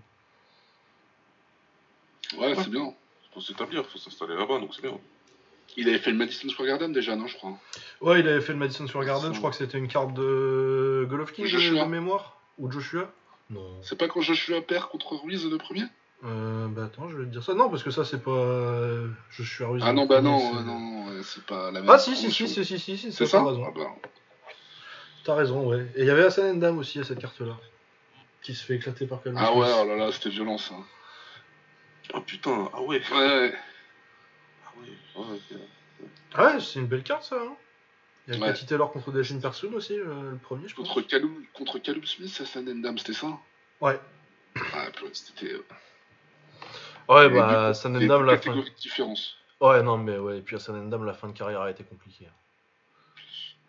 Ouais, 2.37 2.53
c'est 2.55 2.69
bien. 2.69 2.93
Faut 3.33 3.39
s'établir, 3.41 3.85
faut 3.85 3.97
s'installer 3.97 4.35
là-bas, 4.35 4.59
donc 4.59 4.73
c'est 4.75 4.81
bien. 4.81 4.97
Il 5.77 5.89
avait 5.89 5.99
fait 5.99 6.11
le 6.11 6.17
Madison 6.17 6.47
Square 6.49 6.67
Garden 6.67 6.91
déjà, 6.93 7.15
non, 7.15 7.27
je 7.27 7.35
crois. 7.35 7.57
Ouais, 8.01 8.21
il 8.21 8.27
avait 8.27 8.41
fait 8.41 8.53
le 8.53 8.59
Madison 8.59 8.87
Square 8.87 9.05
Garden. 9.05 9.33
Je 9.33 9.37
crois 9.39 9.49
que 9.51 9.57
c'était 9.57 9.77
une 9.77 9.87
carte 9.87 10.13
de 10.13 11.05
Golovkin 11.09 11.43
de, 11.43 11.85
mémoire 11.85 12.39
ou 12.57 12.71
Joshua. 12.71 13.11
Non. 13.49 13.61
C'est 13.81 13.97
pas 13.97 14.07
quand 14.07 14.21
Joshua 14.21 14.61
perd 14.61 14.89
contre 14.89 15.15
Ruiz 15.15 15.45
le 15.45 15.57
premier? 15.57 15.83
Euh, 16.23 16.67
bah 16.69 16.85
attends, 16.85 17.09
je 17.09 17.17
vais 17.17 17.25
te 17.25 17.29
dire 17.29 17.43
ça. 17.43 17.53
Non, 17.53 17.69
parce 17.69 17.83
que 17.83 17.91
ça 17.91 18.05
c'est 18.05 18.23
pas. 18.23 18.31
euh, 18.31 19.07
Joshua 19.29 19.67
Ruiz. 19.67 19.83
Ah 19.85 19.89
le 19.89 19.95
non, 19.97 20.05
bah 20.05 20.21
non, 20.21 20.63
non, 20.63 21.05
c'est 21.23 21.43
pas 21.45 21.71
la 21.71 21.81
même. 21.81 21.89
Ah 21.89 21.99
si 21.99 22.15
si 22.15 22.31
si 22.31 22.47
si 22.47 22.65
si 22.65 22.79
si, 22.79 22.97
si 22.97 23.11
C'est 23.11 23.25
t'as 23.25 23.29
ça? 23.29 23.43
raison. 23.43 23.63
Ah 23.67 23.71
bah, 23.75 23.95
T'as 25.25 25.35
raison, 25.35 25.67
ouais. 25.67 25.85
Et 25.95 26.01
il 26.01 26.05
y 26.05 26.09
avait 26.09 26.23
Hassan 26.23 26.55
Endam 26.55 26.77
aussi 26.77 26.99
à 26.99 27.03
cette 27.03 27.19
carte-là, 27.19 27.57
qui 28.41 28.55
se 28.55 28.63
fait 28.63 28.75
éclater 28.75 29.07
par 29.07 29.21
Calvin 29.21 29.39
Ah 29.43 29.53
ouais, 29.55 29.67
oh 29.81 29.85
là 29.87 29.95
là, 29.95 30.11
c'était 30.11 30.29
violent 30.29 30.57
ça. 30.57 30.75
Ah 32.13 32.21
putain, 32.21 32.69
ah 32.73 32.81
ouais, 32.81 33.01
Ouais, 33.11 33.17
ouais. 33.17 33.53
Ouais, 36.37 36.59
c'est 36.59 36.79
une 36.79 36.87
belle 36.87 37.03
carte 37.03 37.23
ça. 37.23 37.35
Hein 37.41 37.55
il 38.27 38.33
y 38.33 38.37
a 38.37 38.39
Ouais. 38.41 38.47
Cathy 38.47 38.65
Taylor 38.65 38.91
contre 38.91 39.11
Dashin 39.11 39.39
Persoon 39.39 39.71
aussi, 39.73 39.93
euh, 39.99 40.31
le 40.31 40.37
premier, 40.37 40.67
je 40.67 40.73
pense. 40.75 40.87
Contre 40.87 41.01
Callum, 41.07 41.45
contre 41.53 41.77
Callum 41.77 42.03
Smith, 42.05 42.35
Hassan 42.41 42.67
Endam, 42.67 42.97
c'était 42.97 43.13
ça 43.13 43.27
Ouais. 43.81 43.99
Ah, 44.73 44.87
c'était. 45.13 45.53
euh, 45.53 45.63
Ouais, 47.07 47.29
bah 47.29 47.47
deux- 47.49 47.55
Hassan 47.69 47.93
il 47.93 48.01
y 48.01 48.05
avait 48.05 48.05
Endam, 48.13 48.21
deux 48.21 48.31
la 48.31 48.37
fin. 48.41 48.55
de 48.55 48.69
différence. 48.79 49.37
Ouais, 49.61 49.83
non, 49.83 49.97
mais 49.99 50.17
ouais, 50.17 50.39
et 50.39 50.41
puis 50.41 50.55
Hassan 50.55 50.75
Endam, 50.75 51.05
la 51.05 51.13
fin 51.13 51.27
de 51.27 51.33
carrière 51.37 51.61
a 51.61 51.69
été 51.69 51.83
compliquée. 51.83 52.27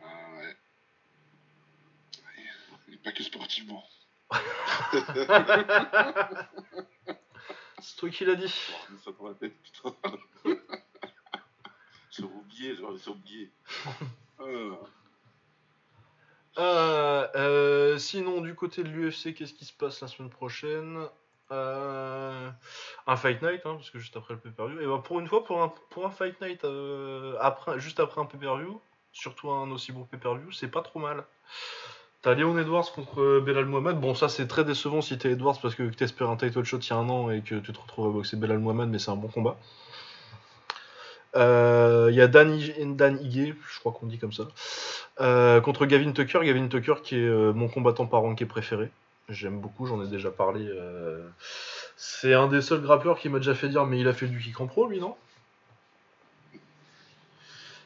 Ah 0.03 0.07
ouais. 0.39 0.57
Et 2.93 2.97
pas 2.97 3.13
que 3.13 3.23
sportivement. 3.23 3.85
c'est 7.81 7.97
toi 7.99 8.09
qui 8.11 8.25
l'as 8.25 8.35
dit. 8.37 8.53
Oh, 8.73 8.97
ça 9.05 9.11
dans 9.19 9.29
la 9.29 9.35
tête, 9.35 9.55
putain. 9.63 9.95
J'ai 12.17 12.25
oublié, 12.25 12.77
j'ai 12.77 13.11
oublié. 13.11 13.51
Euh, 14.41 14.75
Euh, 16.59 17.27
euh, 17.35 17.99
sinon, 17.99 18.41
du 18.41 18.55
côté 18.55 18.83
de 18.83 18.89
l'UFC, 18.89 19.35
qu'est-ce 19.35 19.53
qui 19.53 19.65
se 19.67 19.73
passe 19.75 20.01
la 20.01 20.09
semaine 20.09 20.31
prochaine? 20.31 21.07
Un 21.51 23.17
Fight 23.17 23.41
Night, 23.43 23.61
hein, 23.67 23.75
parce 23.77 23.91
que 23.91 23.99
juste 23.99 24.17
après 24.17 24.35
le 24.35 24.41
pay-per-view. 24.41 24.81
Et 24.81 24.87
ben 24.87 24.99
pour 24.99 25.21
une 25.21 25.29
fois, 25.29 25.45
pour 25.45 25.63
un, 25.63 25.73
pour 25.91 26.07
un 26.07 26.11
Fight 26.11 26.41
Night 26.41 26.67
après, 27.41 27.79
juste 27.79 28.01
après 28.01 28.21
un 28.21 28.25
pay-per-view, 28.25 28.81
surtout 29.13 29.51
un 29.51 29.71
aussi 29.71 29.93
bon 29.93 30.05
pay-per-view, 30.05 30.51
c'est 30.53 30.69
pas 30.69 30.83
trop 30.83 30.99
mal. 30.99 31.25
T'as 32.23 32.35
Léon 32.35 32.59
Edwards 32.59 32.91
contre 32.93 33.41
Belal 33.41 33.67
Mohamed. 33.67 34.01
Bon, 34.01 34.15
ça 34.15 34.29
c'est 34.29 34.49
très 34.49 34.65
décevant 34.65 35.01
si 35.01 35.17
t'es 35.19 35.33
Edwards 35.33 35.59
parce 35.61 35.75
que 35.75 35.85
t'espères 35.85 36.31
un 36.31 36.37
title 36.37 36.65
shot 36.65 36.79
il 36.79 36.91
y 36.91 36.93
a 36.93 36.97
un 36.97 37.09
an 37.09 37.31
et 37.31 37.43
que 37.43 37.57
tu 37.57 37.73
te 37.73 37.81
retrouves 37.81 38.09
à 38.09 38.11
boxer 38.11 38.37
Belal 38.37 38.59
Mohamed, 38.59 38.89
mais 38.89 38.99
c'est 38.99 39.11
un 39.11 39.17
bon 39.17 39.29
combat. 39.29 39.57
Euh, 41.37 42.09
Il 42.11 42.17
y 42.17 42.21
a 42.21 42.27
Dan, 42.29 42.53
Ig- 42.59 42.97
Dan 42.97 43.19
Ige, 43.23 43.55
je 43.73 43.79
crois 43.81 43.93
qu'on 43.93 44.07
dit 44.07 44.19
comme 44.19 44.33
ça, 44.33 44.49
euh, 45.21 45.61
contre 45.61 45.87
Gavin 45.87 46.13
Tucker. 46.13 46.41
Gavin 46.45 46.67
Tucker 46.69 46.95
qui 47.03 47.17
est 47.17 47.25
euh, 47.29 47.53
mon 47.53 47.69
combattant 47.69 48.07
par 48.07 48.23
ranké 48.23 48.47
préféré. 48.47 48.91
J'aime 49.29 49.61
beaucoup, 49.61 49.87
j'en 49.87 50.03
ai 50.05 50.09
déjà 50.09 50.31
parlé. 50.31 50.67
euh, 50.67 51.27
C'est 51.97 52.33
un 52.35 52.47
des 52.49 52.63
seuls 52.63 52.81
grappleurs 52.81 53.19
qui 53.19 53.29
m'a 53.29 53.39
déjà 53.39 53.55
fait 53.55 53.69
dire 53.69 53.85
mais 53.87 53.99
il 54.01 54.09
a 54.09 54.13
fait 54.13 54.27
du 54.29 54.39
kick 54.41 54.61
en 54.61 54.67
pro 54.67 54.87
lui, 54.89 54.99
non? 55.01 55.17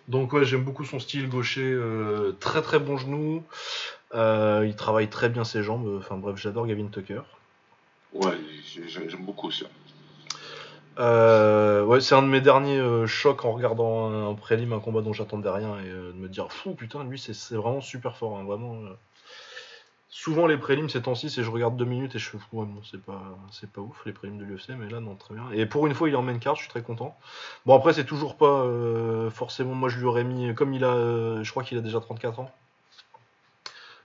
Donc 0.09 0.32
ouais, 0.32 0.44
j'aime 0.44 0.64
beaucoup 0.64 0.85
son 0.85 0.98
style 0.98 1.28
gaucher, 1.28 1.62
euh, 1.72 2.32
très 2.40 2.62
très 2.62 2.78
bon 2.78 2.97
genou. 2.97 3.44
Euh, 4.14 4.64
il 4.66 4.74
travaille 4.74 5.09
très 5.09 5.28
bien 5.28 5.44
ses 5.44 5.62
jambes. 5.62 5.98
Enfin 5.98 6.16
bref, 6.16 6.36
j'adore 6.36 6.66
Gavin 6.66 6.89
Tucker. 6.89 7.22
Ouais, 8.12 8.36
j'ai- 8.74 8.89
j'ai- 8.89 9.09
j'aime 9.09 9.24
beaucoup 9.24 9.48
aussi. 9.48 9.64
Euh, 10.99 11.85
ouais, 11.85 12.01
c'est 12.01 12.15
un 12.15 12.23
de 12.23 12.29
mes 12.29 12.41
derniers 12.41 12.79
euh, 12.79 13.07
chocs 13.07 13.45
en 13.45 13.53
regardant 13.53 14.11
un, 14.11 14.31
un 14.31 14.35
prélim, 14.35 14.73
un 14.73 14.81
combat 14.81 15.03
dont 15.03 15.12
j'attendais 15.12 15.49
rien, 15.49 15.79
et 15.79 15.89
euh, 15.89 16.12
de 16.12 16.19
me 16.19 16.29
dire, 16.29 16.53
fou, 16.53 16.75
putain, 16.75 17.05
lui, 17.05 17.19
c'est 17.19 17.55
vraiment 17.55 17.81
super 17.81 18.17
fort, 18.17 18.37
hein, 18.39 18.45
vraiment. 18.45 18.77
Souvent, 20.09 20.47
les 20.47 20.59
prélims, 20.59 20.89
ces 20.89 21.03
temps-ci, 21.03 21.31
c'est 21.31 21.45
je 21.45 21.51
regarde 21.51 21.77
deux 21.77 21.85
minutes 21.85 22.17
et 22.17 22.19
je 22.19 22.31
fais, 22.31 22.37
ouais, 22.53 22.67
bon, 22.67 22.83
c'est 22.83 23.01
pas, 23.01 23.23
pas 23.73 23.81
ouf, 23.81 24.05
les 24.05 24.12
prélims 24.12 24.39
de 24.39 24.45
l'UFC, 24.45 24.71
mais 24.71 24.91
là, 24.91 25.01
non, 25.01 25.15
très 25.15 25.35
bien. 25.35 25.45
Et 25.53 25.67
pour 25.67 25.87
une 25.87 25.95
fois, 25.95 26.09
il 26.09 26.12
est 26.12 26.17
en 26.17 26.23
main 26.23 26.39
card, 26.39 26.57
je 26.57 26.62
suis 26.62 26.71
très 26.71 26.83
content. 26.83 27.17
Bon, 27.65 27.75
après, 27.77 27.93
c'est 27.93 28.05
toujours 28.05 28.37
pas 28.37 28.67
forcément, 29.31 29.75
moi, 29.75 29.89
je 29.89 29.99
lui 29.99 30.07
aurais 30.07 30.25
mis, 30.25 30.55
comme 30.55 30.75
il 30.75 30.85
a, 30.85 31.43
je 31.43 31.51
crois 31.51 31.62
qu'il 31.62 31.79
a 31.79 31.81
déjà 31.81 32.01
34 32.01 32.41
ans. 32.41 32.51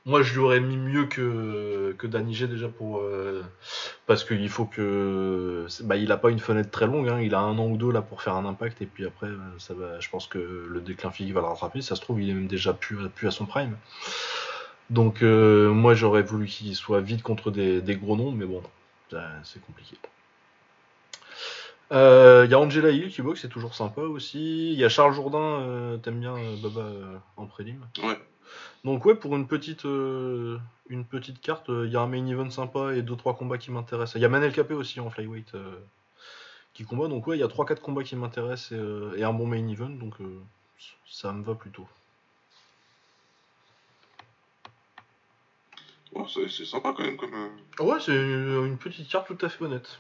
Moi, 0.07 0.22
je 0.22 0.34
lui 0.34 0.40
aurais 0.40 0.60
mis 0.60 0.77
mieux 0.77 1.06
que, 1.06 1.95
que 1.98 2.06
déjà 2.06 2.68
pour. 2.68 2.99
euh, 2.99 3.41
parce 4.06 4.23
qu'il 4.23 4.49
faut 4.49 4.65
que. 4.65 5.65
Bah, 5.84 5.95
il 5.95 6.11
a 6.11 6.18
pas 6.18 6.30
une 6.30 6.40
fenêtre 6.40 6.69
très 6.69 6.86
longue, 6.86 7.10
hein, 7.10 7.19
il 7.22 7.34
a 7.34 7.40
un 7.40 7.57
an 7.57 7.68
ou 7.68 7.76
deux 7.76 7.91
là 7.91 8.03
pour 8.03 8.22
faire 8.22 8.36
un 8.36 8.45
impact, 8.45 8.84
et 8.84 8.86
puis 8.86 9.03
après, 9.03 9.27
euh, 9.27 9.38
ça 9.57 9.73
va, 9.73 9.99
je 9.99 10.07
pense 10.10 10.27
que 10.27 10.68
le 10.69 10.80
déclin 10.80 11.10
physique 11.10 11.34
va 11.34 11.41
le 11.41 11.48
rattraper. 11.48 11.82
Ça 11.82 11.95
se 11.95 12.02
trouve, 12.02 12.22
il 12.22 12.30
est 12.30 12.34
même 12.34 12.45
déjà 12.45 12.73
plus, 12.73 13.10
plus 13.10 13.27
à 13.27 13.32
son 13.32 13.48
prime. 13.48 13.76
Donc, 14.91 15.23
euh, 15.23 15.72
moi, 15.72 15.95
j'aurais 15.95 16.22
voulu 16.22 16.45
qu'il 16.45 16.76
soit 16.76 17.02
vite 17.02 17.23
contre 17.23 17.49
des, 17.49 17.82
des 17.82 17.95
gros 17.95 18.15
noms, 18.15 18.32
mais 18.32 18.45
bon, 18.45 18.61
c'est 19.44 19.61
compliqué. 19.65 19.98
Il 21.91 22.52
y 22.52 22.53
a 22.53 22.60
Angela 22.60 22.91
Hill 22.91 23.10
qui 23.10 23.23
boxe, 23.23 23.41
c'est 23.41 23.49
toujours 23.49 23.73
sympa 23.73 24.02
aussi. 24.02 24.72
Il 24.73 24.77
y 24.77 24.86
a 24.86 24.90
Charles 24.90 25.14
Jourdain, 25.14 25.98
t'aimes 26.03 26.19
bien 26.19 26.36
Baba 26.61 26.91
en 27.38 27.48
prélim? 27.48 27.80
Ouais. 28.03 28.19
Donc 28.84 29.06
ouais, 29.06 29.15
pour 29.15 29.36
une 29.36 29.48
petite, 29.48 29.86
euh, 29.86 30.57
une 30.90 31.06
petite 31.06 31.41
carte, 31.41 31.65
il 31.69 31.90
y 31.91 31.95
a 31.95 32.02
un 32.02 32.07
main 32.07 32.26
event 32.27 32.49
sympa 32.49 32.94
et 32.95 33.02
2-3 33.02 33.36
combats 33.36 33.57
qui 33.57 33.72
m'intéressent. 33.72 34.15
Il 34.15 34.22
y 34.22 34.26
a 34.26 34.30
Manel 34.30 34.52
Capé 34.53 34.73
aussi 34.73 34.99
en 34.99 35.10
flyweight 35.10 35.56
euh, 35.56 35.76
qui 36.73 36.84
combat, 36.84 37.07
donc 37.07 37.26
ouais, 37.27 37.38
il 37.38 37.40
y 37.40 37.44
a 37.44 37.48
3-4 37.48 37.80
combats 37.80 38.03
qui 38.03 38.15
m'intéressent 38.15 38.72
et, 38.73 38.76
euh, 38.76 39.15
et 39.18 39.23
un 39.23 39.34
bon 39.34 39.48
main 39.48 39.68
event, 39.68 39.90
donc 39.90 40.14
euh, 40.22 40.40
ça 41.07 41.32
me 41.32 41.44
va 41.44 41.56
plutôt. 41.56 41.88
Ouais, 46.14 46.23
c'est 46.27 46.65
sympa 46.65 46.94
quand 46.95 47.03
même 47.03 47.18
comme. 47.18 47.34
euh, 47.34 47.84
Ouais, 47.84 47.99
c'est 47.99 48.15
une, 48.15 48.65
une 48.68 48.77
petite 48.77 49.10
carte 49.10 49.27
tout 49.27 49.45
à 49.45 49.49
fait 49.49 49.64
honnête. 49.65 49.99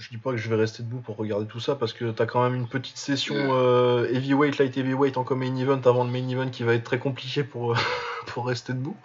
Je 0.00 0.08
dis 0.08 0.16
pas 0.16 0.30
que 0.30 0.38
je 0.38 0.48
vais 0.48 0.56
rester 0.56 0.82
debout 0.82 1.00
pour 1.00 1.16
regarder 1.18 1.46
tout 1.46 1.60
ça 1.60 1.74
parce 1.76 1.92
que 1.92 2.10
t'as 2.10 2.24
quand 2.24 2.42
même 2.42 2.54
une 2.54 2.66
petite 2.66 2.96
session 2.96 3.34
euh, 3.38 4.08
heavyweight, 4.10 4.56
light 4.58 4.74
heavyweight 4.76 5.16
en 5.18 5.26
main 5.36 5.54
event 5.56 5.80
avant 5.84 6.04
le 6.04 6.10
main 6.10 6.26
event 6.26 6.48
qui 6.48 6.62
va 6.62 6.72
être 6.72 6.84
très 6.84 6.98
compliqué 6.98 7.44
pour, 7.44 7.76
pour 8.26 8.46
rester 8.46 8.72
debout. 8.72 8.96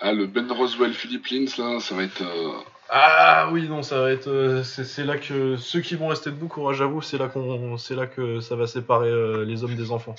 Ah, 0.00 0.12
le 0.12 0.26
Ben 0.26 0.50
Roswell 0.50 0.92
Philippe 0.92 1.26
Lins, 1.28 1.56
là, 1.58 1.78
ça 1.80 1.94
va 1.94 2.02
être. 2.02 2.22
euh, 2.22 2.52
Ah 2.90 3.48
oui, 3.52 3.68
non, 3.68 3.82
ça 3.84 4.00
va 4.00 4.10
être. 4.10 4.26
euh, 4.28 4.64
c'est 4.64 5.04
là 5.04 5.16
que 5.16 5.56
ceux 5.56 5.80
qui 5.80 5.94
vont 5.94 6.08
rester 6.08 6.30
debout, 6.30 6.48
courage 6.48 6.82
à 6.82 6.86
vous, 6.86 7.00
c'est 7.02 7.16
là, 7.18 7.28
qu'on, 7.28 7.78
c'est 7.78 7.94
là 7.94 8.06
que 8.08 8.40
ça 8.40 8.56
va 8.56 8.66
séparer 8.66 9.08
euh, 9.08 9.44
les 9.44 9.62
hommes 9.62 9.76
des 9.76 9.90
enfants. 9.92 10.14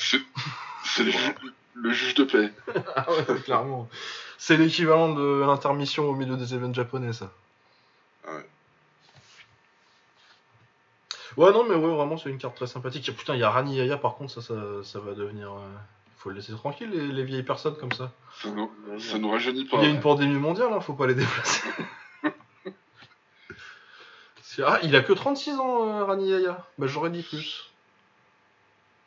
C'est 0.85 1.03
le, 1.03 1.11
ju- 1.11 1.35
le 1.75 1.91
juge 1.91 2.13
de 2.15 2.23
paix. 2.23 2.51
Ah 2.95 3.05
ouais, 3.11 3.35
clairement. 3.41 3.89
C'est 4.37 4.55
l'équivalent 4.55 5.13
de 5.13 5.41
l'intermission 5.45 6.05
au 6.09 6.13
milieu 6.15 6.37
des 6.37 6.53
événements 6.53 6.73
japonais, 6.73 7.11
ça. 7.13 7.29
Ouais. 8.25 8.45
Ouais, 11.39 11.51
non, 11.53 11.63
mais 11.63 11.75
ouais, 11.75 11.95
vraiment, 11.95 12.17
c'est 12.17 12.29
une 12.29 12.37
carte 12.37 12.55
très 12.55 12.67
sympathique. 12.67 13.07
Et 13.07 13.11
putain, 13.13 13.33
il 13.33 13.39
y 13.39 13.43
a 13.43 13.49
Rani 13.49 13.77
Yaya, 13.77 13.97
par 13.97 14.15
contre, 14.15 14.33
ça, 14.33 14.41
ça, 14.41 14.55
ça 14.83 14.99
va 14.99 15.13
devenir. 15.13 15.51
euh, 15.53 15.69
Faut 16.17 16.29
le 16.29 16.35
laisser 16.35 16.51
tranquille, 16.53 16.89
les, 16.89 17.07
les 17.07 17.23
vieilles 17.23 17.43
personnes 17.43 17.77
comme 17.77 17.93
ça. 17.93 18.11
Ça 18.41 18.49
nous, 18.49 18.69
ça 18.99 19.17
nous 19.19 19.31
rajeunit 19.31 19.65
pas. 19.65 19.77
Il 19.77 19.83
y 19.83 19.85
a 19.87 19.89
une 19.89 20.01
pandémie 20.01 20.33
mondiale, 20.37 20.73
hein, 20.73 20.81
faut 20.81 20.93
pas 20.93 21.07
les 21.07 21.15
déplacer. 21.15 21.61
Ah, 24.65 24.79
il 24.83 24.93
a 24.97 25.01
que 25.01 25.13
36 25.13 25.53
ans, 25.53 25.87
euh, 25.87 26.03
Rani 26.03 26.29
Yaya. 26.31 26.65
Bah, 26.77 26.87
j'aurais 26.87 27.09
dit 27.11 27.21
plus. 27.23 27.71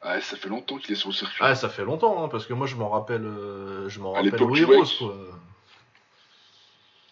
Ouais, 0.02 0.20
ça 0.22 0.36
fait 0.36 0.48
longtemps 0.48 0.78
qu'il 0.78 0.92
est 0.92 0.96
sur 0.96 1.10
le 1.10 1.14
circuit. 1.14 1.36
Ah, 1.40 1.54
ça 1.54 1.68
fait 1.68 1.84
longtemps, 1.84 2.24
hein, 2.24 2.28
parce 2.28 2.46
que 2.46 2.54
moi 2.54 2.66
je 2.66 2.74
m'en 2.76 2.88
rappelle, 2.88 3.26
euh, 3.26 3.86
je 3.88 4.00
m'en 4.00 4.12
rappelle 4.12 4.42
au 4.42 4.56
Heroes, 4.56 4.86
quoi. 4.98 5.14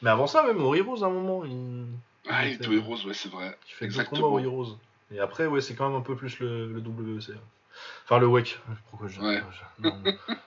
Mais 0.00 0.08
avant 0.08 0.26
ça, 0.26 0.42
même 0.42 0.62
au 0.64 0.74
Heroes, 0.74 1.04
à 1.04 1.08
un 1.08 1.10
moment, 1.10 1.44
il, 1.44 1.86
ah, 2.30 2.46
il 2.46 2.54
est 2.54 2.66
au 2.66 2.72
Heroes, 2.72 3.04
ouais, 3.06 3.12
c'est 3.14 3.30
vrai. 3.30 3.58
il 3.68 3.74
fait 3.74 3.84
Exactement. 3.84 4.22
combats 4.22 4.34
au 4.34 4.38
Heroes. 4.38 4.78
Et 5.12 5.18
après, 5.18 5.46
ouais, 5.46 5.60
c'est 5.60 5.74
quand 5.74 5.88
même 5.88 5.98
un 5.98 6.02
peu 6.02 6.16
plus 6.16 6.38
le, 6.38 6.72
le 6.72 6.80
WEC. 6.80 7.32
Enfin, 8.04 8.18
le 8.18 8.26
WEC. 8.26 8.58
Pourquoi 8.90 9.08
je... 9.08 9.20
Ouais. 9.20 9.42
non. 9.78 10.02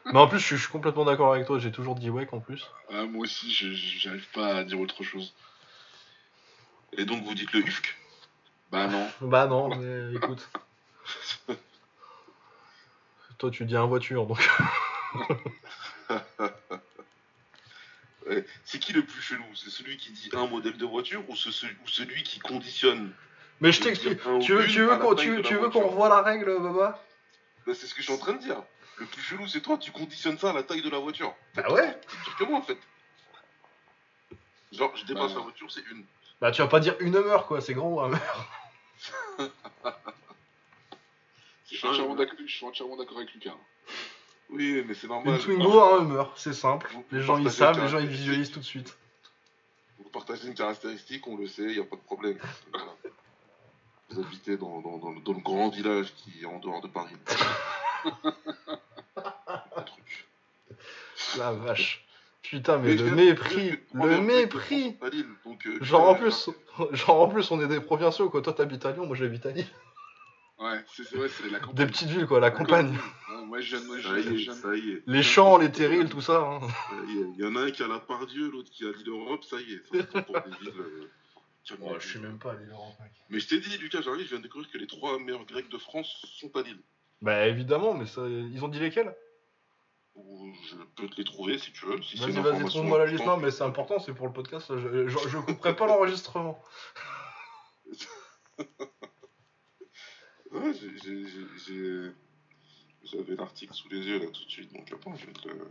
Mais 0.06 0.20
en 0.20 0.28
plus, 0.28 0.40
je 0.40 0.46
suis, 0.46 0.56
je 0.58 0.62
suis 0.64 0.72
complètement 0.72 1.06
d'accord 1.06 1.34
avec 1.34 1.48
toi, 1.48 1.60
j'ai 1.60 1.72
toujours 1.72 1.96
dit 1.96 2.10
WEC 2.10 2.34
en 2.34 2.40
plus. 2.40 2.66
Ah, 2.92 3.06
moi 3.06 3.24
aussi, 3.24 3.52
j'arrive 4.00 4.28
pas 4.32 4.58
à 4.58 4.64
dire 4.64 4.80
autre 4.80 5.04
chose. 5.04 5.34
Et 6.98 7.06
donc 7.06 7.24
vous 7.24 7.34
dites 7.34 7.52
le 7.54 7.62
UFK. 7.62 7.98
Bah 8.72 8.88
non. 8.88 9.10
Bah 9.22 9.48
non, 9.48 9.76
mais 9.76 10.16
écoute. 10.16 10.50
Toi, 13.40 13.52
tu 13.52 13.66
dis 13.66 13.76
un 13.76 13.86
voiture, 13.86 14.26
donc. 14.26 14.48
C'est 18.64 18.80
qui 18.80 18.94
le 18.94 19.04
plus 19.06 19.22
chelou? 19.22 19.44
C'est 19.54 19.70
celui 19.70 19.98
qui 19.98 20.12
dit 20.12 20.30
un 20.34 20.48
modèle 20.48 20.78
de 20.78 20.86
voiture 20.86 21.22
ou, 21.30 21.36
ce- 21.36 21.52
ce- 21.52 21.66
ou 21.66 21.88
celui 21.88 22.24
qui 22.24 22.40
conditionne 22.40 23.12
Mais 23.64 23.72
je 23.72 23.82
t'explique. 23.82 24.20
Tu 24.42 24.54
veux, 24.54 24.68
tu 24.68 24.80
une 24.82 24.86
veux 24.88 24.98
qu'on 24.98 25.16
tu, 25.16 25.42
tu 25.42 25.56
veux 25.56 25.70
qu'on 25.70 25.88
revoie 25.88 26.10
la 26.10 26.22
règle, 26.22 26.60
Baba? 26.60 27.02
Bah, 27.66 27.74
C'est 27.74 27.88
ce 27.88 27.94
que 27.96 28.02
je 28.02 28.06
suis 28.08 28.14
en 28.14 28.18
train 28.18 28.34
de 28.34 28.40
dire. 28.40 28.62
Le 28.98 29.06
plus 29.08 29.22
chelou, 29.22 29.48
c'est 29.48 29.62
toi, 29.62 29.78
tu 29.78 29.92
conditionnes 29.92 30.38
ça 30.38 30.52
à 30.52 30.54
la 30.54 30.64
taille 30.64 30.82
de 30.82 30.90
la 30.90 31.00
voiture. 31.00 31.34
Bah 31.56 31.72
ouais. 31.72 31.98
C'est 32.08 32.24
pire 32.26 32.36
que 32.38 32.44
moi 32.44 32.60
en 32.60 32.62
fait. 32.62 32.78
Genre, 34.74 34.92
je 34.96 35.06
dépasse 35.06 35.30
Bah. 35.32 35.38
la 35.38 35.44
voiture, 35.44 35.72
c'est 35.72 35.84
une. 35.92 36.04
Bah 36.42 36.52
tu 36.52 36.62
vas 36.62 36.68
pas 36.68 36.80
dire 36.82 36.96
une 37.00 37.16
Hummer 37.16 37.38
quoi, 37.48 37.62
c'est 37.62 37.74
grand 37.74 37.88
ou 37.90 38.00
un 38.02 38.08
Hummer 38.10 38.20
Je 41.72 41.78
suis 41.78 41.88
entièrement 42.66 42.96
d'accord 42.98 43.18
avec 43.18 43.34
Lucas. 43.34 43.56
Oui, 44.50 44.84
mais 44.86 44.94
c'est 44.94 45.04
Une 45.08 45.14
normal. 45.14 45.40
Twingo, 45.40 45.80
un 45.80 46.02
Hummer, 46.02 46.24
c'est 46.36 46.54
simple. 46.54 46.90
Vous- 46.94 47.06
Les 47.12 47.22
gens 47.22 47.38
ils 47.38 47.50
savent, 47.50 47.78
le 47.78 47.84
les 47.84 47.90
gens 47.90 48.00
ils 48.00 48.08
visualisent 48.08 48.52
tout 48.52 48.60
de 48.60 48.66
suite. 48.66 48.96
Vous 50.00 50.10
partagez 50.10 50.48
une 50.48 50.54
caractéristique, 50.54 51.26
on 51.28 51.38
le 51.38 51.48
sait, 51.48 51.64
il 51.64 51.76
n'y 51.76 51.80
a 51.80 51.84
pas 51.86 51.96
de 51.96 52.02
problème. 52.02 52.38
Voilà. 52.72 52.94
Vous 54.14 54.22
habitez 54.22 54.58
dans, 54.58 54.82
dans, 54.82 54.98
dans, 54.98 55.12
dans 55.14 55.34
le 55.34 55.40
grand 55.42 55.70
village 55.70 56.14
qui 56.16 56.42
est 56.42 56.46
en 56.46 56.60
dehors 56.60 56.82
de 56.82 56.88
Paris. 56.88 57.16
Un 59.16 59.82
truc. 59.82 60.28
La 61.38 61.52
vache. 61.52 62.06
Putain 62.42 62.78
mais 62.78 62.96
le 62.96 63.10
mépris, 63.12 63.80
le 63.94 64.20
mépris. 64.20 64.98
à 65.02 65.10
Lille, 65.10 65.26
donc, 65.46 65.66
euh, 65.66 65.82
Genre 65.84 66.10
en 66.10 66.16
plus, 66.16 66.50
genre 66.92 67.22
en 67.22 67.28
plus 67.30 67.50
on 67.52 67.62
est 67.62 67.68
des 67.68 67.80
provinciaux 67.80 68.30
quoi. 68.30 68.42
Toi 68.42 68.54
t'habites 68.54 68.86
à 68.86 68.92
Lyon, 68.92 69.06
moi 69.08 69.16
j'habite 69.16 69.46
à 69.46 69.52
Lille. 69.52 69.66
Ouais, 70.60 70.84
c'est 70.94 71.10
vrai, 71.16 71.30
c'est 71.30 71.50
la 71.50 71.60
campagne. 71.60 71.76
Des 71.76 71.86
petites 71.88 72.10
villes 72.10 72.28
quoi, 72.28 72.40
la 72.40 72.52
campagne. 72.52 72.92
Ouais, 73.32 73.46
moi, 73.46 73.60
jeune, 73.62 73.86
moi, 73.86 73.96
Ça 74.02 74.20
y 74.20 74.24
jeune, 74.24 74.34
est, 74.34 74.38
jeune. 74.38 74.56
ça 74.56 74.76
y 74.76 74.92
est. 74.92 75.04
Les 75.08 75.24
champs, 75.24 75.58
les 75.58 75.72
terrils, 75.72 76.10
tout 76.10 76.22
ça. 76.22 76.40
hein. 76.42 76.60
Y. 77.08 77.26
Il 77.38 77.44
y 77.44 77.48
en 77.48 77.56
a 77.56 77.62
un 77.62 77.72
qui 77.72 77.82
a 77.82 77.88
la 77.88 78.00
Pardieu, 78.00 78.50
l'autre 78.52 78.70
qui 78.72 78.86
a 78.86 78.92
l'île 78.92 79.10
Europe, 79.10 79.44
ça 79.44 79.58
y 79.60 79.74
est. 79.74 80.04
Ça 80.14 80.22
pour 80.22 80.36
des 80.42 80.50
villes. 80.62 80.74
euh, 80.80 81.10
calmez-vous. 81.66 82.38
pas 82.40 82.52
à 82.52 82.56
Lille 82.56 82.70
Europe, 82.72 82.94
mec. 83.02 83.12
Mais 83.30 83.40
je 83.40 83.48
t'ai 83.48 83.60
dit, 83.60 83.78
Lucas, 83.78 84.02
j'arrive, 84.02 84.26
je 84.26 84.30
viens 84.32 84.40
de 84.40 84.44
découvrir 84.44 84.70
que 84.72 84.78
les 84.78 84.88
trois 84.88 85.18
meilleurs 85.20 85.46
grecs 85.46 85.70
de 85.70 85.78
France 85.78 86.26
sont 86.40 86.56
à 86.58 86.62
Lille. 86.62 86.82
Bah 87.22 87.48
évidemment, 87.48 87.94
mais 87.94 88.06
ça, 88.06 88.28
ils 88.28 88.64
ont 88.64 88.68
dit 88.68 88.80
lesquels? 88.80 89.16
Ou 90.16 90.54
je 90.70 90.76
peux 90.96 91.08
te 91.08 91.16
les 91.16 91.24
trouver 91.24 91.58
si 91.58 91.72
tu 91.72 91.86
veux. 91.86 92.02
Si 92.04 92.18
Vas-y, 92.18 92.34
vas-y, 92.34 92.66
trouve-moi 92.66 93.00
la 93.00 93.06
liste. 93.08 93.26
Non, 93.26 93.38
mais 93.38 93.50
c'est 93.50 93.64
important, 93.64 93.98
c'est 94.00 94.14
pour 94.14 94.28
le 94.28 94.34
podcast. 94.34 94.68
Je, 94.78 95.08
je, 95.08 95.18
je 95.30 95.38
couperai 95.40 95.76
pas 95.76 95.88
l'enregistrement. 95.88 96.62
Ouais, 100.52 100.72
j'ai- 100.74 100.98
j'ai- 101.00 101.26
j'ai- 101.28 101.48
j'ai- 101.66 102.12
j'avais 103.06 103.36
l'article 103.36 103.74
sous 103.74 103.90
les 103.90 104.06
yeux 104.06 104.20
là 104.20 104.28
tout 104.28 104.46
de 104.46 104.50
suite, 104.52 104.72
donc 104.72 104.92
attends, 104.94 105.16
je 105.16 105.26
vais 105.26 105.34
te 105.34 105.48
le. 105.48 105.68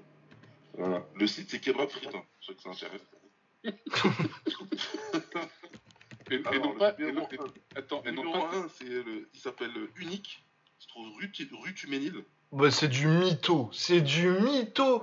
Voilà. 0.75 1.07
Le 1.15 1.25
site 1.29 1.51
c'est 1.51 1.61
Kebab 1.61 1.89
Frites, 1.89 2.13
hein, 2.13 2.25
ceux 2.41 2.55
que 2.55 2.63
ça 2.63 2.71
intéresse. 2.71 3.07
Et, 6.33 6.37
et 6.37 6.47
Alors, 6.47 6.73
le 6.73 6.79
pas. 6.79 6.91
et 6.99 7.03
et- 7.03 7.79
attends, 7.79 8.03
et 8.05 8.13
pas. 8.13 8.57
1, 8.57 8.69
c'est 8.79 8.85
le... 8.85 9.29
il 9.35 9.41
s'appelle 9.41 9.73
Unique, 9.97 10.43
il 10.81 10.83
se 10.83 10.89
trouve 10.89 11.15
rue, 11.19 11.31
rue 11.63 11.75
Tuménil. 11.75 12.25
Bah, 12.53 12.71
c'est 12.71 12.89
du 12.89 13.07
mytho. 13.07 13.69
C'est 13.73 14.01
du 14.01 14.31
mytho. 14.31 15.03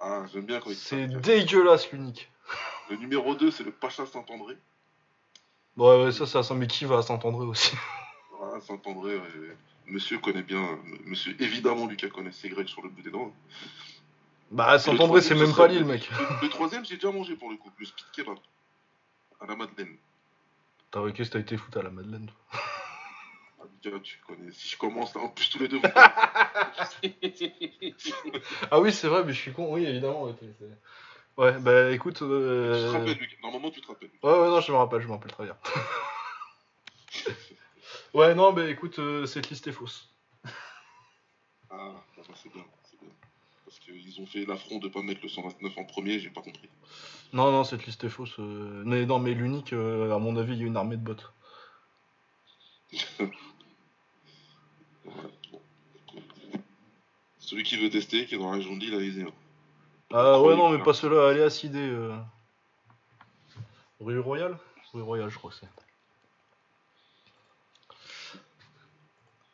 Ah, 0.00 0.24
j'aime 0.32 0.44
bien 0.44 0.60
quand 0.60 0.70
il 0.70 0.76
C'est 0.76 1.06
dégueulasse, 1.06 1.90
l'unique. 1.90 2.30
Le 2.90 2.96
numéro 2.96 3.34
2, 3.34 3.50
c'est 3.50 3.64
le 3.64 3.72
Pacha 3.72 4.04
Saint-André. 4.06 4.56
Ouais, 5.76 6.04
ouais, 6.04 6.12
ça, 6.12 6.26
ça, 6.26 6.42
ça, 6.42 6.54
mais 6.54 6.66
qui 6.66 6.84
va 6.84 6.98
à 6.98 7.02
Saint-André 7.02 7.46
aussi? 7.46 7.72
Ah, 8.40 8.60
Saint-André, 8.60 9.16
ouais. 9.16 9.56
monsieur 9.88 10.18
connaît 10.20 10.44
bien, 10.44 10.78
monsieur, 11.04 11.34
évidemment, 11.42 11.86
Lucas 11.86 12.08
connaît 12.08 12.30
ses 12.30 12.48
grecs 12.48 12.68
sur 12.68 12.82
le 12.82 12.88
bout 12.88 13.02
des 13.02 13.10
dents. 13.10 13.32
Bah, 14.52 14.78
Saint-André, 14.78 15.20
c'est 15.20 15.34
même 15.34 15.52
pas 15.52 15.66
l'île, 15.66 15.84
mec. 15.84 16.08
Le, 16.10 16.42
le 16.42 16.48
troisième, 16.48 16.84
j'ai 16.84 16.94
déjà 16.94 17.10
mangé 17.10 17.34
pour 17.34 17.50
le 17.50 17.56
coup, 17.56 17.68
le 17.76 17.84
speed 17.84 18.06
kebab. 18.12 18.38
À 19.40 19.46
la 19.46 19.56
Madeleine. 19.56 19.96
T'as 20.90 21.00
vrai, 21.00 21.12
qu'est-ce 21.12 21.28
que 21.30 21.34
t'as 21.34 21.40
été 21.40 21.56
foutu 21.56 21.78
à 21.78 21.82
la 21.82 21.90
Madeleine 21.90 22.26
toi 22.26 22.60
Ah, 23.60 23.64
Lucas, 23.84 23.98
tu 24.00 24.18
connais. 24.26 24.50
Si 24.52 24.68
je 24.70 24.78
commence 24.78 25.14
là, 25.14 25.22
en 25.22 25.28
plus 25.28 25.50
tous 25.50 25.58
les 25.58 25.68
deux, 25.68 25.80
Ah 28.70 28.80
oui, 28.80 28.92
c'est 28.92 29.08
vrai, 29.08 29.24
mais 29.24 29.32
je 29.32 29.40
suis 29.40 29.52
con. 29.52 29.72
Oui, 29.74 29.84
évidemment. 29.84 30.34
Ouais, 31.36 31.58
bah 31.60 31.90
écoute. 31.92 32.14
Tu 32.14 32.20
te 32.20 32.24
Euh... 32.24 32.90
rappelles, 32.92 33.18
Lucas. 33.18 33.36
Normalement, 33.42 33.70
tu 33.70 33.80
te 33.80 33.86
rappelles. 33.86 34.10
Ouais, 34.22 34.32
ouais, 34.32 34.48
non, 34.48 34.60
je 34.60 34.72
me 34.72 34.76
rappelle, 34.78 35.00
je 35.02 35.06
me 35.06 35.12
rappelle 35.12 35.32
très 35.32 35.44
bien. 35.44 35.56
ouais, 38.14 38.34
non, 38.34 38.52
mais 38.52 38.70
écoute, 38.70 38.98
euh, 38.98 39.26
cette 39.26 39.50
liste 39.50 39.66
est 39.66 39.72
fausse. 39.72 40.08
Ah, 41.70 41.70
bah, 41.70 42.04
bah, 42.16 42.22
c'est 42.34 42.52
bien, 42.52 42.64
qu'ils 43.92 44.20
ont 44.20 44.26
fait 44.26 44.44
l'affront 44.44 44.78
de 44.78 44.88
pas 44.88 45.02
mettre 45.02 45.20
le 45.22 45.28
129 45.28 45.76
en 45.78 45.84
premier, 45.84 46.18
j'ai 46.18 46.30
pas 46.30 46.42
compris. 46.42 46.68
Non, 47.32 47.50
non, 47.52 47.64
cette 47.64 47.86
liste 47.86 48.04
est 48.04 48.08
fausse. 48.08 48.38
euh, 48.38 48.82
Mais 48.86 49.06
non, 49.06 49.18
mais 49.18 49.34
l'unique, 49.34 49.72
euh, 49.72 50.14
à 50.14 50.18
mon 50.18 50.36
avis, 50.36 50.54
il 50.54 50.60
y 50.60 50.64
a 50.64 50.66
une 50.66 50.76
armée 50.76 50.96
de 50.96 51.02
bots. 51.02 51.14
Bon. 55.04 55.12
Celui 57.38 57.62
qui 57.62 57.76
veut 57.76 57.88
tester, 57.90 58.26
qui 58.26 58.34
est 58.34 58.38
dans 58.38 58.50
la 58.50 58.56
région 58.56 58.74
de 58.76 58.80
Lille, 58.80 58.94
allez-y. 58.94 59.22
hein. 59.22 59.32
Ah 60.10 60.40
ouais, 60.40 60.56
non, 60.56 60.70
mais 60.70 60.82
pas 60.82 60.94
ceux-là, 60.94 61.28
allez 61.30 61.42
à 61.42 61.50
Cidé. 61.50 61.78
euh. 61.78 62.16
Rue 64.00 64.18
Royale 64.20 64.58
Rue 64.92 65.02
Royale, 65.02 65.28
je 65.30 65.36
crois 65.38 65.50
que 65.50 65.56
c'est. 65.56 65.68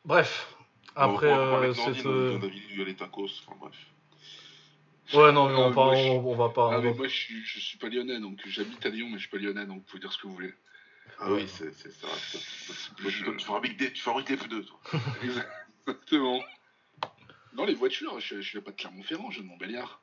Bref. 0.05 0.55
Après, 0.97 1.27
euh, 1.33 1.73
cette. 1.75 2.07
euh, 2.07 2.31
vient 2.31 2.39
d'avis, 2.39 2.63
il 2.71 2.79
y 2.79 2.83
a 2.83 2.85
les 2.85 2.95
tacos, 2.95 3.25
enfin 3.47 3.57
bref. 3.59 3.75
Ouais, 5.13 5.33
non, 5.33 5.49
mais 5.49 5.55
on, 5.55 5.71
moi, 5.71 5.95
on 5.95 6.35
va 6.35 6.49
pas. 6.49 6.71
Ah, 6.73 6.79
on 6.79 6.83
mais 6.83 6.91
va- 6.91 6.95
moi, 6.97 7.09
je 7.09 7.15
suis, 7.15 7.45
je 7.45 7.61
suis 7.61 7.77
pas 7.79 7.89
lyonnais, 7.89 8.19
donc 8.21 8.41
j'habite 8.47 8.85
à 8.87 8.89
Lyon, 8.89 9.09
mais 9.09 9.15
je 9.17 9.21
suis 9.21 9.29
pas 9.29 9.37
lyonnais, 9.39 9.67
donc 9.67 9.79
vous 9.79 9.85
pouvez 9.85 10.01
dire 10.01 10.13
ce 10.13 10.19
que 10.19 10.27
vous 10.27 10.35
voulez. 10.35 10.55
Ah 11.21 11.31
oui, 11.33 11.47
c'est 11.47 11.73
c'est 11.75 11.93
ça. 11.93 12.09
tu- 12.97 13.39
fabriques 13.45 13.77
des, 13.77 13.93
tu 13.93 14.03
fabriques 14.03 14.29
des 14.29 14.37
pneus, 14.37 14.65
toi. 14.65 14.81
Exactement. 15.23 16.41
Non, 17.53 17.67
les 17.67 17.75
voitures, 17.75 18.19
je, 18.19 18.41
je 18.41 18.53
viens 18.53 18.63
pas 18.63 18.71
de 18.73 18.77
Clermont-Ferrand, 18.77 19.31
je 19.31 19.37
viens 19.37 19.45
de 19.45 19.49
Montbéliard. 19.51 20.01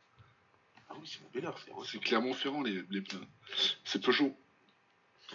Ah 0.90 0.94
oui, 1.00 1.08
c'est 1.12 1.22
Montbéliard, 1.24 1.58
c'est 1.66 1.72
vrai. 1.72 1.86
C'est 1.90 2.00
Clermont-Ferrand, 2.00 2.62
les, 2.62 2.84
les 2.90 3.02
pneus. 3.02 3.26
C'est 3.84 4.02
Peugeot. 4.04 4.36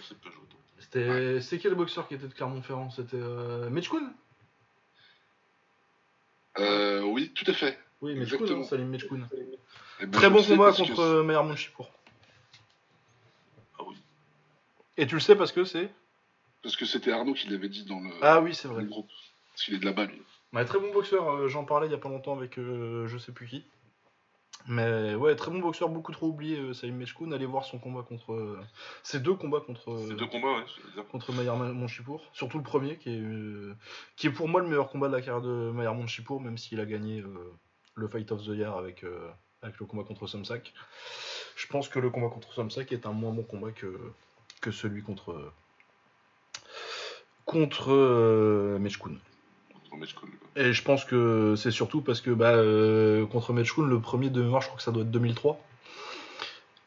C'est 0.01 0.17
Peugeot. 0.19 0.47
C'était. 0.79 1.41
C'est 1.41 1.59
quel 1.59 1.75
boxeur 1.75 2.07
qui 2.07 2.13
était 2.15 2.27
de 2.27 2.33
Clermont-Ferrand? 2.33 2.89
C'était. 2.91 3.17
Euh... 3.19 3.69
Mitchkun 3.69 4.13
Euh, 6.59 7.01
oui, 7.03 7.31
tout 7.35 7.45
à 7.49 7.53
fait. 7.53 7.77
Oui, 8.01 8.11
Exactement. 8.11 8.59
hein, 8.59 8.63
Salim 8.63 8.87
Mitchkun. 8.89 9.27
Eh 9.99 10.05
ben, 10.05 10.11
Très 10.11 10.29
bon 10.29 10.43
combat 10.43 10.65
parce 10.65 10.77
que 10.81 10.87
contre 10.87 10.99
euh, 11.01 11.23
Meyer 11.23 11.41
Monchipour. 11.43 11.89
Ah 13.79 13.83
oui. 13.87 13.95
Et 14.97 15.07
tu 15.07 15.15
le 15.15 15.19
sais 15.21 15.35
parce 15.35 15.51
que 15.51 15.63
c'est 15.63 15.89
Parce 16.61 16.75
que 16.75 16.85
c'était 16.85 17.11
Arnaud 17.11 17.33
qui 17.33 17.47
l'avait 17.49 17.69
dit 17.69 17.85
dans 17.85 17.99
le, 17.99 18.11
Ah 18.21 18.39
oui, 18.41 18.53
c'est 18.53 18.67
vrai. 18.67 18.83
le 18.83 18.89
groupe. 18.89 19.09
Parce 19.51 19.63
qu'il 19.63 19.73
est 19.73 19.79
de 19.79 19.85
là-bas, 19.85 20.05
lui. 20.05 20.21
Ouais, 20.53 20.63
très 20.65 20.79
bon 20.79 20.93
boxeur, 20.93 21.29
euh, 21.29 21.47
j'en 21.47 21.65
parlais 21.65 21.87
il 21.87 21.91
y 21.91 21.95
a 21.95 21.97
pas 21.97 22.09
longtemps 22.09 22.37
avec 22.37 22.57
euh, 22.57 23.07
je 23.07 23.17
sais 23.17 23.31
plus 23.31 23.47
qui. 23.47 23.65
Mais 24.69 25.15
ouais, 25.15 25.35
très 25.35 25.49
bon 25.49 25.59
boxeur, 25.59 25.87
beaucoup 25.89 26.11
trop 26.11 26.27
oublié, 26.27 26.57
euh, 26.57 26.73
Salim 26.73 26.97
Meshkoun. 26.97 27.33
Allez 27.33 27.45
voir 27.45 27.65
son 27.65 27.79
combat 27.79 28.01
contre. 28.03 28.33
euh, 28.33 28.59
Ses 29.01 29.19
deux 29.19 29.33
combats 29.33 29.61
contre. 29.61 29.91
euh, 29.91 30.05
C'est 30.09 30.15
deux 30.15 30.27
combats, 30.27 30.53
ouais, 30.57 30.65
je 30.77 30.81
veux 30.85 30.91
dire. 30.93 31.07
contre 31.07 31.31
Maillard 31.33 31.57
Monchipour. 31.57 32.21
Surtout 32.33 32.57
le 32.57 32.63
premier, 32.63 32.97
qui 32.97 33.09
est, 33.09 33.19
euh, 33.19 33.75
qui 34.15 34.27
est 34.27 34.31
pour 34.31 34.47
moi 34.47 34.61
le 34.61 34.67
meilleur 34.67 34.89
combat 34.89 35.07
de 35.07 35.13
la 35.15 35.21
carrière 35.21 35.41
de 35.41 35.71
Maillard 35.71 35.95
Monchipour, 35.95 36.41
même 36.41 36.57
s'il 36.57 36.79
a 36.79 36.85
gagné 36.85 37.21
euh, 37.21 37.53
le 37.97 38.07
Fight 38.07 38.31
of 38.31 38.43
the 38.43 38.47
Year 38.55 38.75
avec, 38.77 39.03
euh, 39.03 39.27
avec 39.61 39.79
le 39.79 39.85
combat 39.85 40.03
contre 40.03 40.27
Somsak. 40.27 40.73
Je 41.55 41.67
pense 41.67 41.89
que 41.89 41.99
le 41.99 42.09
combat 42.09 42.29
contre 42.29 42.53
Somsak 42.53 42.91
est 42.93 43.05
un 43.05 43.11
moins 43.11 43.33
bon 43.33 43.43
combat 43.43 43.71
que, 43.71 43.87
que 44.61 44.71
celui 44.71 45.01
contre. 45.01 45.51
contre 47.45 47.91
euh. 47.91 48.77
Et 50.55 50.73
je 50.73 50.83
pense 50.83 51.05
que 51.05 51.55
c'est 51.57 51.71
surtout 51.71 52.01
parce 52.01 52.21
que 52.21 52.31
bah, 52.31 52.51
euh, 52.55 53.25
contre 53.25 53.53
Mechkoun, 53.53 53.89
le 53.89 53.99
premier 53.99 54.29
de 54.29 54.41
mémoire, 54.41 54.61
je 54.61 54.67
crois 54.67 54.77
que 54.77 54.83
ça 54.83 54.91
doit 54.91 55.03
être 55.03 55.11
2003. 55.11 55.59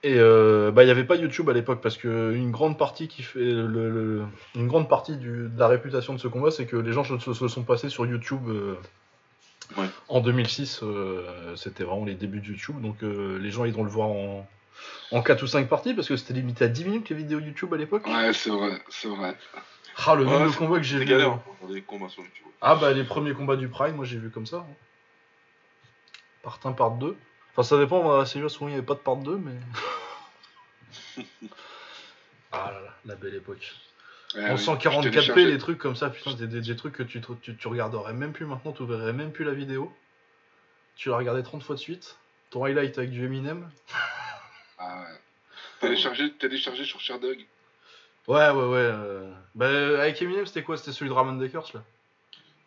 Et 0.03 0.15
euh, 0.17 0.71
bah, 0.71 0.83
il 0.83 0.87
n'y 0.87 0.93
avait 0.93 1.05
pas 1.05 1.17
YouTube 1.17 1.51
à 1.51 1.53
l'époque 1.53 1.81
parce 1.83 1.97
que 1.99 2.33
une 2.35 2.51
grande 2.51 2.79
partie 2.79 3.07
qui 3.09 3.23
fait 3.23 3.39
le, 3.45 3.67
le- 3.91 4.25
une 4.55 4.67
grande 4.67 4.89
partie 4.89 5.17
du- 5.17 5.49
de 5.49 5.59
la 5.59 5.69
réputation 5.69 6.15
de 6.15 6.19
ce 6.19 6.29
combat, 6.29 6.51
c'est 6.51 6.67
que 6.67 6.77
les 6.77 6.93
gens 6.93 7.05
se, 7.05 7.19
se 7.19 7.49
sont 7.49 7.63
passés 7.65 7.89
sur 7.91 8.07
YouTube 8.07 8.49
euh, 8.49 8.77
Ouais. 9.77 9.87
En 10.09 10.21
2006, 10.21 10.81
euh, 10.83 11.55
c'était 11.57 11.85
vraiment 11.85 12.05
les 12.05 12.15
débuts 12.15 12.41
de 12.41 12.47
YouTube, 12.47 12.81
donc 12.81 13.03
euh, 13.03 13.39
les 13.39 13.51
gens 13.51 13.65
ils 13.65 13.73
vont 13.73 13.85
le 13.85 13.91
voir 13.91 14.09
en, 14.09 14.49
en 15.13 15.23
4 15.23 15.43
ou 15.43 15.47
5 15.47 15.69
parties 15.69 15.95
parce 15.95 16.09
que 16.09 16.17
c'était 16.17 16.35
limité 16.35 16.65
à 16.65 16.69
10 16.69 16.85
minutes 16.85 17.09
les 17.11 17.17
vidéos 17.17 17.39
YouTube 17.41 17.73
à 17.75 17.77
l'époque. 17.77 18.07
Ouais, 18.07 18.33
c'est 18.33 18.51
vrai, 18.51 18.83
c'est 18.89 19.09
vrai. 19.09 19.37
Ah, 20.07 20.15
le 20.15 20.25
Ouais, 20.25 20.31
nombre 20.31 20.51
de 20.51 20.57
combats 20.57 20.77
que 20.79 20.83
j'ai 20.83 20.99
vu. 20.99 21.05
galère 21.05 21.33
hein, 21.33 21.43
pour 21.45 21.55
regarder 21.55 21.75
les 21.75 21.83
combats 21.83 22.09
sur 22.09 22.23
YouTube. 22.23 22.47
Ah 22.63 22.75
bah 22.77 22.93
les 22.93 23.05
premiers 23.05 23.33
combats 23.35 23.57
du 23.57 23.69
Prime, 23.69 23.95
moi 23.97 24.05
j'ai 24.05 24.19
vu 24.19 24.31
comme 24.31 24.47
ça. 24.47 24.59
hein. 24.59 24.75
Part 26.43 26.59
1, 26.65 26.73
part 26.73 26.93
2. 26.93 27.17
Enfin 27.53 27.63
ça 27.63 27.79
dépend, 27.79 28.19
à 28.19 28.25
Sega 28.27 28.49
souvent 28.49 28.69
il 28.69 28.73
n'y 28.73 28.77
avait 28.79 28.87
pas 28.87 28.95
de 28.95 29.01
part 29.01 29.17
2 29.17 29.37
mais... 29.37 29.53
ah 32.53 32.71
là 32.73 32.81
là, 32.81 32.95
la 33.07 33.15
belle 33.15 33.35
époque. 33.35 33.73
Ouais, 34.35 34.49
en 34.49 34.55
oui. 34.55 34.59
Je 34.59 34.65
144p 34.65 35.11
téléchargeais- 35.11 35.45
les 35.47 35.59
trucs 35.59 35.79
comme 35.79 35.97
ça, 35.97 36.11
putain 36.11 36.35
des, 36.35 36.47
des 36.47 36.77
trucs 36.77 36.95
que 36.95 37.03
tu, 37.03 37.21
te- 37.21 37.33
tu, 37.43 37.57
tu 37.57 37.69
regarderais 37.69 38.13
même 38.15 38.33
plus 38.33 38.47
maintenant, 38.47 38.73
tu 38.73 38.85
verrais 38.87 39.13
même 39.13 39.33
plus 39.33 39.45
la 39.45 39.53
vidéo. 39.53 39.93
Tu 40.97 41.09
la 41.09 41.17
regardais 41.17 41.43
30 41.43 41.63
fois 41.63 41.75
de 41.75 41.81
suite. 41.81 42.19
Ton 42.51 42.65
highlight 42.65 42.99
avec 42.99 43.11
du 43.11 43.25
Eminem. 43.25 43.71
Ah, 44.79 45.01
ouais. 45.03 45.19
Téléchargé, 45.81 46.33
téléchargé 46.33 46.85
sur 46.85 47.01
Sherdog. 47.01 47.39
Ouais 48.29 48.51
ouais 48.51 48.65
ouais. 48.67 48.77
euh, 48.79 49.33
Bah 49.55 49.69
avec 50.03 50.21
Eminem 50.23 50.47
c'était 50.47 50.63
quoi? 50.63 50.77
C'était 50.77 50.93
celui 50.93 51.09
de 51.09 51.15
Ramon 51.15 51.37
Dekers 51.37 51.71
là 51.75 51.83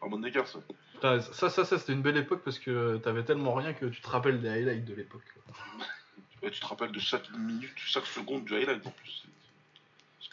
Ramon 0.02 0.19
Dekers, 0.19 0.56
ouais. 0.56 0.61
Putain, 0.95 1.22
ça, 1.22 1.49
ça, 1.49 1.64
ça 1.64 1.77
c'était 1.77 1.94
une 1.94 2.02
belle 2.02 2.18
époque 2.18 2.41
parce 2.44 2.60
que 2.60 2.98
t'avais 2.98 3.23
tellement 3.23 3.53
rien 3.53 3.73
que 3.73 3.85
tu 3.85 4.02
te 4.02 4.10
rappelles 4.10 4.41
des 4.41 4.49
highlights 4.49 4.85
de 4.85 4.94
l'époque. 4.95 5.23
Ouais, 6.41 6.52
tu 6.52 6.60
te 6.60 6.65
rappelles 6.65 6.91
de 6.91 6.99
chaque 6.99 7.30
minute, 7.38 7.72
chaque 7.77 8.06
seconde 8.06 8.44
du 8.44 8.53
highlight 8.53 8.85
en 8.85 8.91
plus. 8.91 9.23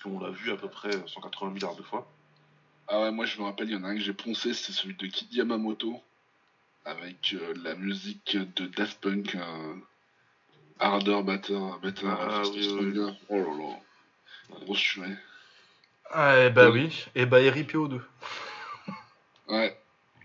Qu'on 0.02 0.20
l'a 0.20 0.30
vu 0.30 0.50
à 0.50 0.56
peu 0.56 0.68
près 0.68 0.90
180 1.06 1.50
milliards 1.50 1.74
de 1.76 1.82
fois. 1.82 2.06
Ah 2.88 3.02
ouais, 3.02 3.12
moi 3.12 3.26
je 3.26 3.38
me 3.38 3.44
rappelle, 3.44 3.68
il 3.68 3.72
y 3.74 3.76
en 3.76 3.84
a 3.84 3.88
un 3.88 3.94
que 3.94 4.00
j'ai 4.00 4.12
poncé, 4.12 4.54
c'est 4.54 4.72
celui 4.72 4.94
de 4.94 5.06
Kid 5.06 5.32
Yamamoto. 5.32 6.00
Avec 6.86 7.34
euh, 7.34 7.52
la 7.62 7.74
musique 7.74 8.36
de 8.56 8.66
Daft 8.66 8.98
Punk. 9.00 9.34
euh, 9.34 9.74
Harder, 10.78 11.20
Better, 11.22 11.60
Better, 11.82 12.06
Ah, 12.08 12.42
oui, 12.54 12.68
oui. 12.72 12.98
Oh 13.28 13.36
là 13.36 13.42
là. 13.58 13.76
Grosse 14.48 14.78
chouette. 14.78 15.18
Ah, 16.10 16.38
eh 16.38 16.50
bah 16.50 16.70
Ouais. 16.70 16.84
oui, 16.84 17.04
et 17.14 17.26
bah 17.26 17.38
RIPO2. 17.38 18.00
Ouais. 19.48 19.76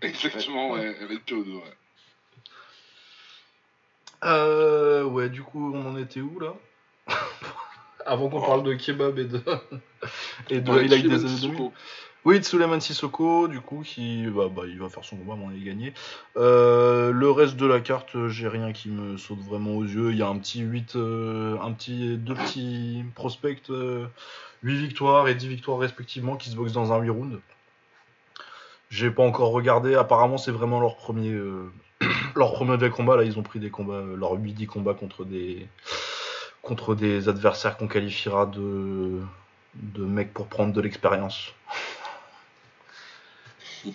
Exactement, 0.02 0.70
ouais. 0.70 0.96
Avec 1.00 1.26
PO2, 1.26 1.56
ouais. 1.56 1.76
Euh, 4.24 5.04
ouais, 5.04 5.28
du 5.28 5.42
coup, 5.42 5.74
on 5.74 5.86
en 5.86 5.96
était 5.98 6.20
où 6.20 6.38
là? 6.40 6.54
Avant 8.06 8.28
qu'on 8.28 8.38
Oh. 8.40 8.46
parle 8.46 8.62
de 8.62 8.74
kebab 8.74 9.18
et 9.18 9.24
de, 9.24 9.40
et 10.50 10.60
de 10.60 10.70
Ouais, 10.70 10.86
des 10.88 10.94
années 10.94 11.18
Sissoko. 11.28 11.52
2000. 11.56 11.70
Oui, 12.24 12.42
Suleiman 12.42 12.80
Sissoko, 12.80 13.46
du 13.46 13.60
coup, 13.60 13.82
qui 13.84 14.26
bah, 14.26 14.48
bah, 14.54 14.62
il 14.66 14.78
va 14.80 14.88
faire 14.88 15.04
son 15.04 15.16
combat, 15.16 15.34
à 15.34 15.36
mon 15.36 15.48
avis, 15.50 15.62
gagner. 15.62 15.92
Euh, 16.36 17.12
le 17.12 17.30
reste 17.30 17.56
de 17.56 17.66
la 17.66 17.78
carte, 17.80 18.16
euh, 18.16 18.28
j'ai 18.28 18.48
rien 18.48 18.72
qui 18.72 18.88
me 18.88 19.16
saute 19.16 19.38
vraiment 19.40 19.72
aux 19.76 19.84
yeux. 19.84 20.10
Il 20.10 20.16
y 20.18 20.22
a 20.22 20.26
un 20.28 20.36
petit 20.38 20.60
8, 20.60 20.96
euh, 20.96 21.56
un 21.62 21.70
petit, 21.72 22.16
deux 22.16 22.34
petits 22.34 23.04
prospects, 23.14 23.62
euh, 23.70 24.06
8 24.64 24.76
victoires 24.76 25.28
et 25.28 25.36
10 25.36 25.46
victoires 25.46 25.78
respectivement, 25.78 26.34
qui 26.36 26.50
se 26.50 26.56
boxent 26.56 26.72
dans 26.72 26.92
un 26.92 26.98
8 27.00 27.10
rounds. 27.10 27.38
J'ai 28.90 29.10
pas 29.10 29.22
encore 29.24 29.50
regardé, 29.50 29.94
apparemment 29.94 30.38
c'est 30.38 30.52
vraiment 30.52 30.80
leur 30.80 30.96
premier, 30.96 31.32
leur 32.36 32.52
premier 32.54 32.76
vrai 32.76 32.90
combat. 32.90 33.16
Là, 33.16 33.22
ils 33.24 33.38
ont 33.38 33.42
pris 33.42 33.60
des 33.60 33.70
combats, 33.70 33.94
euh, 33.94 34.16
leur 34.16 34.34
8-10 34.34 34.66
combats 34.66 34.94
contre 34.94 35.24
des, 35.24 35.66
contre 36.66 36.94
des 36.94 37.28
adversaires 37.28 37.76
qu'on 37.76 37.86
qualifiera 37.88 38.44
de, 38.46 39.20
de 39.74 40.04
mecs 40.04 40.34
pour 40.34 40.48
prendre 40.48 40.72
de 40.72 40.80
l'expérience. 40.80 41.54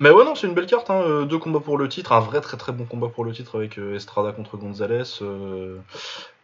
Mais 0.00 0.10
ouais, 0.10 0.24
non, 0.24 0.34
c'est 0.34 0.46
une 0.46 0.54
belle 0.54 0.66
carte. 0.66 0.90
Hein. 0.90 1.02
euh, 1.02 1.24
Deux 1.24 1.38
combats 1.38 1.60
pour 1.60 1.78
le 1.78 1.88
titre, 1.88 2.12
un 2.12 2.20
vrai 2.20 2.40
très 2.40 2.56
très 2.56 2.72
bon 2.72 2.84
combat 2.86 3.08
pour 3.08 3.24
le 3.24 3.32
titre 3.32 3.56
avec 3.56 3.78
euh, 3.78 3.94
Estrada 3.94 4.32
contre 4.32 4.56
Gonzalez. 4.56 5.04
Euh, 5.22 5.78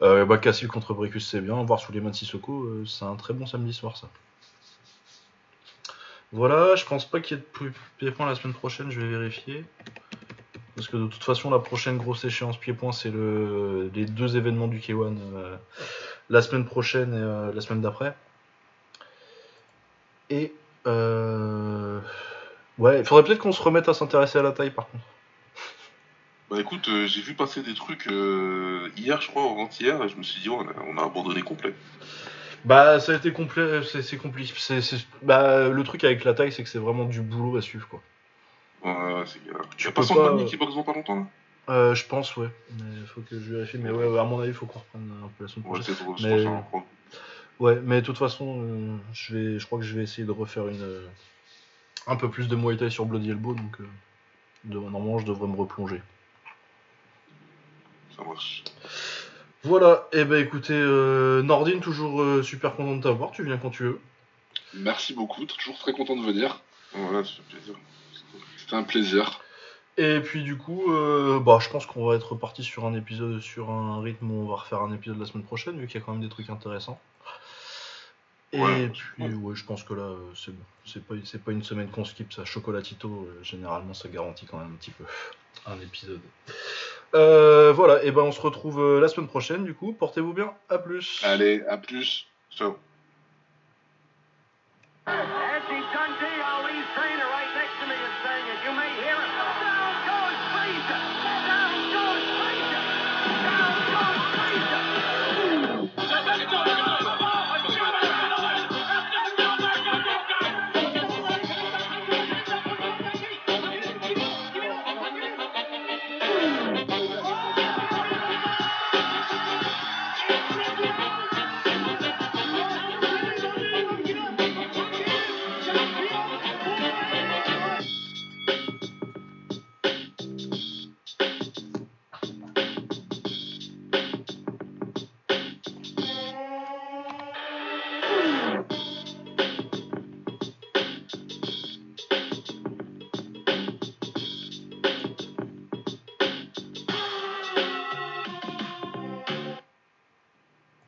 euh, 0.03 0.25
bah, 0.25 0.39
Cassil 0.39 0.69
contre 0.69 0.95
Bricus, 0.95 1.29
c'est 1.29 1.41
bien. 1.41 1.63
Voir 1.65 1.81
Suleiman 1.81 2.13
Sissoko, 2.13 2.63
euh, 2.65 2.85
c'est 2.87 3.05
un 3.05 3.17
très 3.17 3.35
bon 3.35 3.47
samedi 3.47 3.73
soir, 3.73 3.97
ça. 3.97 4.09
Voilà, 6.31 6.77
je 6.77 6.85
pense 6.85 7.05
pas 7.05 7.21
qu'il 7.21 7.37
y 7.37 7.41
ait 7.41 7.43
de 7.43 7.49
plus 7.49 7.73
pied-point 7.97 8.27
la 8.27 8.35
semaine 8.35 8.55
prochaine, 8.55 8.91
je 8.91 9.01
vais 9.01 9.09
vérifier. 9.09 9.65
Parce 10.79 10.87
que 10.87 10.97
de 10.97 11.09
toute 11.09 11.25
façon, 11.25 11.51
la 11.51 11.59
prochaine 11.59 11.97
grosse 11.99 12.25
échéance 12.25 12.57
pied-point, 12.57 12.93
c'est 12.93 13.11
le... 13.11 13.91
les 13.93 14.05
deux 14.07 14.37
événements 14.37 14.69
du 14.69 14.79
K1 14.79 15.17
euh, 15.35 15.57
la 16.31 16.41
semaine 16.41 16.65
prochaine 16.65 17.13
et 17.15 17.19
euh, 17.21 17.53
la 17.53 17.61
semaine 17.61 17.81
d'après. 17.81 18.15
Et. 20.31 20.53
Euh... 20.87 21.99
Ouais, 22.79 23.01
il 23.01 23.05
faudrait 23.05 23.25
peut-être 23.25 23.41
qu'on 23.41 23.51
se 23.51 23.61
remette 23.61 23.89
à 23.89 23.95
s'intéresser 23.95 24.39
à 24.39 24.43
la 24.43 24.53
taille 24.53 24.71
par 24.71 24.89
contre. 24.89 25.03
Bah 26.49 26.61
écoute, 26.61 26.89
euh, 26.89 27.09
j'ai 27.09 27.23
vu 27.23 27.35
passer 27.35 27.61
des 27.65 27.75
trucs 27.75 28.07
hier, 28.97 29.21
je 29.21 29.27
crois, 29.27 29.43
ou 29.47 29.51
avant-hier, 29.51 30.01
et 30.05 30.09
je 30.09 30.17
me 30.17 30.23
suis 30.23 30.41
dit, 30.41 30.49
oh, 30.49 30.63
on, 30.65 30.69
a, 30.69 30.85
on 30.95 30.97
a 30.97 31.05
abandonné 31.05 31.43
complet. 31.43 31.75
Bah, 32.65 33.01
ça 33.01 33.13
a 33.13 33.17
été 33.17 33.33
complet, 33.33 33.83
c'est 33.83 34.03
c'est 34.03 34.17
compliqué. 34.17 34.55
c'est- 34.57 34.81
c'est- 34.81 35.07
Bah, 35.23 35.69
le 35.69 35.83
truc 35.83 36.05
avec 36.05 36.23
la 36.25 36.35
taille, 36.35 36.53
c'est 36.53 36.63
que 36.63 36.69
c'est 36.69 36.79
vraiment 36.79 37.05
du 37.05 37.21
boulot 37.21 37.57
à 37.57 37.63
suivre 37.63 37.89
quoi. 37.89 38.01
Ouais, 38.85 38.91
ouais, 39.15 39.25
c'est. 39.27 39.41
Tu 39.77 39.89
as 39.89 39.93
pas 39.93 40.03
son 40.03 40.15
pas, 40.15 40.29
ami 40.31 40.43
euh, 40.43 40.47
qui 40.47 40.57
boxe 40.57 40.75
dans 40.75 40.83
pas 40.83 40.93
longtemps 40.93 41.17
là 41.17 41.27
Euh, 41.71 41.95
je 41.95 42.05
pense, 42.07 42.37
ouais. 42.37 42.49
Mais 42.79 43.07
faut 43.07 43.21
que 43.23 43.39
je 43.39 43.55
vérifie. 43.55 43.79
Mais 43.79 43.91
ouais, 43.91 44.07
ouais, 44.07 44.19
à 44.19 44.25
mon 44.25 44.39
avis, 44.41 44.51
il 44.51 44.55
faut 44.55 44.67
qu'on 44.67 44.79
reprenne 44.79 45.11
un 45.25 45.29
peu 45.37 45.45
la 45.45 45.49
semaine 45.49 45.67
Ouais, 45.67 45.81
prochaine. 45.81 45.95
c'est 45.97 46.23
je 46.23 46.29
Mais- 46.29 46.47
hein, 46.47 46.65
Ouais, 47.61 47.81
mais 47.83 48.01
de 48.01 48.07
toute 48.07 48.19
façon, 48.19 48.63
euh, 48.63 48.97
je, 49.13 49.37
vais, 49.37 49.59
je 49.59 49.67
crois 49.67 49.81
que 49.81 49.85
je 49.85 49.97
vais 49.97 50.05
essayer 50.05 50.25
de 50.25 50.31
refaire 50.31 50.69
une, 50.69 50.81
euh, 50.81 51.09
un 52.07 52.15
peu 52.15 52.31
plus 52.31 52.47
de 52.47 52.55
Muay 52.55 52.77
Thai 52.77 52.89
sur 52.89 53.05
Bloody 53.05 53.31
Elbow, 53.31 53.55
donc 53.55 53.79
de- 54.65 54.79
normalement 54.79 55.19
je 55.19 55.27
devrais 55.27 55.49
me 55.49 55.57
replonger. 55.57 56.01
ça 58.17 58.23
marche. 58.23 58.63
Voilà, 59.65 60.07
et 60.13 60.25
ben 60.25 60.41
écoutez, 60.41 60.73
Nordine, 61.43 61.81
toujours 61.81 62.45
super 62.45 62.77
content 62.77 62.95
de 62.97 63.03
t'avoir, 63.03 63.33
tu 63.33 63.43
viens 63.43 63.59
quand 63.59 63.71
tu 63.71 63.83
veux. 63.83 64.01
Merci 64.75 65.15
beaucoup, 65.15 65.45
toujours 65.45 65.79
très 65.79 65.93
content 65.93 66.15
de 66.17 66.23
venir. 66.25 66.61
Voilà, 66.93 67.25
fait 67.25 67.43
plaisir. 67.51 67.75
C'était 68.69 68.77
un 68.77 68.83
plaisir. 68.83 69.41
Et 69.97 70.21
puis 70.21 70.43
du 70.43 70.59
coup, 70.59 70.93
euh, 70.93 71.41
bah, 71.41 71.59
je 71.59 71.71
pense 71.71 71.87
qu'on 71.87 72.05
va 72.07 72.17
être 72.17 72.33
reparti 72.33 72.63
sur 72.63 72.85
un 72.85 72.93
épisode, 72.93 73.41
sur 73.41 73.71
un 73.71 74.03
rythme 74.03 74.31
où 74.31 74.43
on 74.43 74.47
va 74.47 74.57
refaire 74.57 74.83
un 74.83 74.93
épisode 74.93 75.19
la 75.19 75.25
semaine 75.25 75.43
prochaine, 75.43 75.79
vu 75.81 75.87
qu'il 75.87 75.99
y 75.99 76.03
a 76.03 76.05
quand 76.05 76.13
même 76.13 76.21
des 76.21 76.29
trucs 76.29 76.51
intéressants. 76.51 77.01
Et 78.53 78.61
Ouais. 78.61 78.89
puis, 78.91 79.25
ouais, 79.35 79.57
je 79.57 79.65
pense 79.65 79.85
que 79.85 79.95
là, 79.95 80.15
c'est 80.35 80.51
bon. 80.55 80.63
C'est 80.85 81.03
pas, 81.03 81.15
c'est 81.25 81.43
pas 81.43 81.53
une 81.53 81.63
semaine 81.65 81.89
qu'on 81.89 82.05
skip, 82.05 82.31
ça. 82.31 82.45
Chocolatito, 82.45 83.09
euh, 83.09 83.43
généralement, 83.43 83.95
ça 83.95 84.11
garantit 84.11 84.45
quand 84.45 84.59
même 84.59 84.73
un 84.75 84.77
petit 84.77 84.91
peu 84.91 85.05
un 85.67 85.81
épisode. 85.81 86.21
Euh, 87.15 87.73
voilà, 87.73 88.03
et 88.05 88.11
ben 88.11 88.21
on 88.23 88.33
se 88.33 88.41
retrouve 88.43 89.01
la 89.01 89.09
semaine 89.09 89.29
prochaine, 89.29 89.65
du 89.65 89.73
coup. 89.73 89.95
Portez-vous 89.95 90.35
bien, 90.35 90.53
à 90.69 90.77
plus. 90.77 91.23
Allez, 91.25 91.63
à 91.69 91.79
plus. 91.79 92.27
Ciao. 92.51 92.77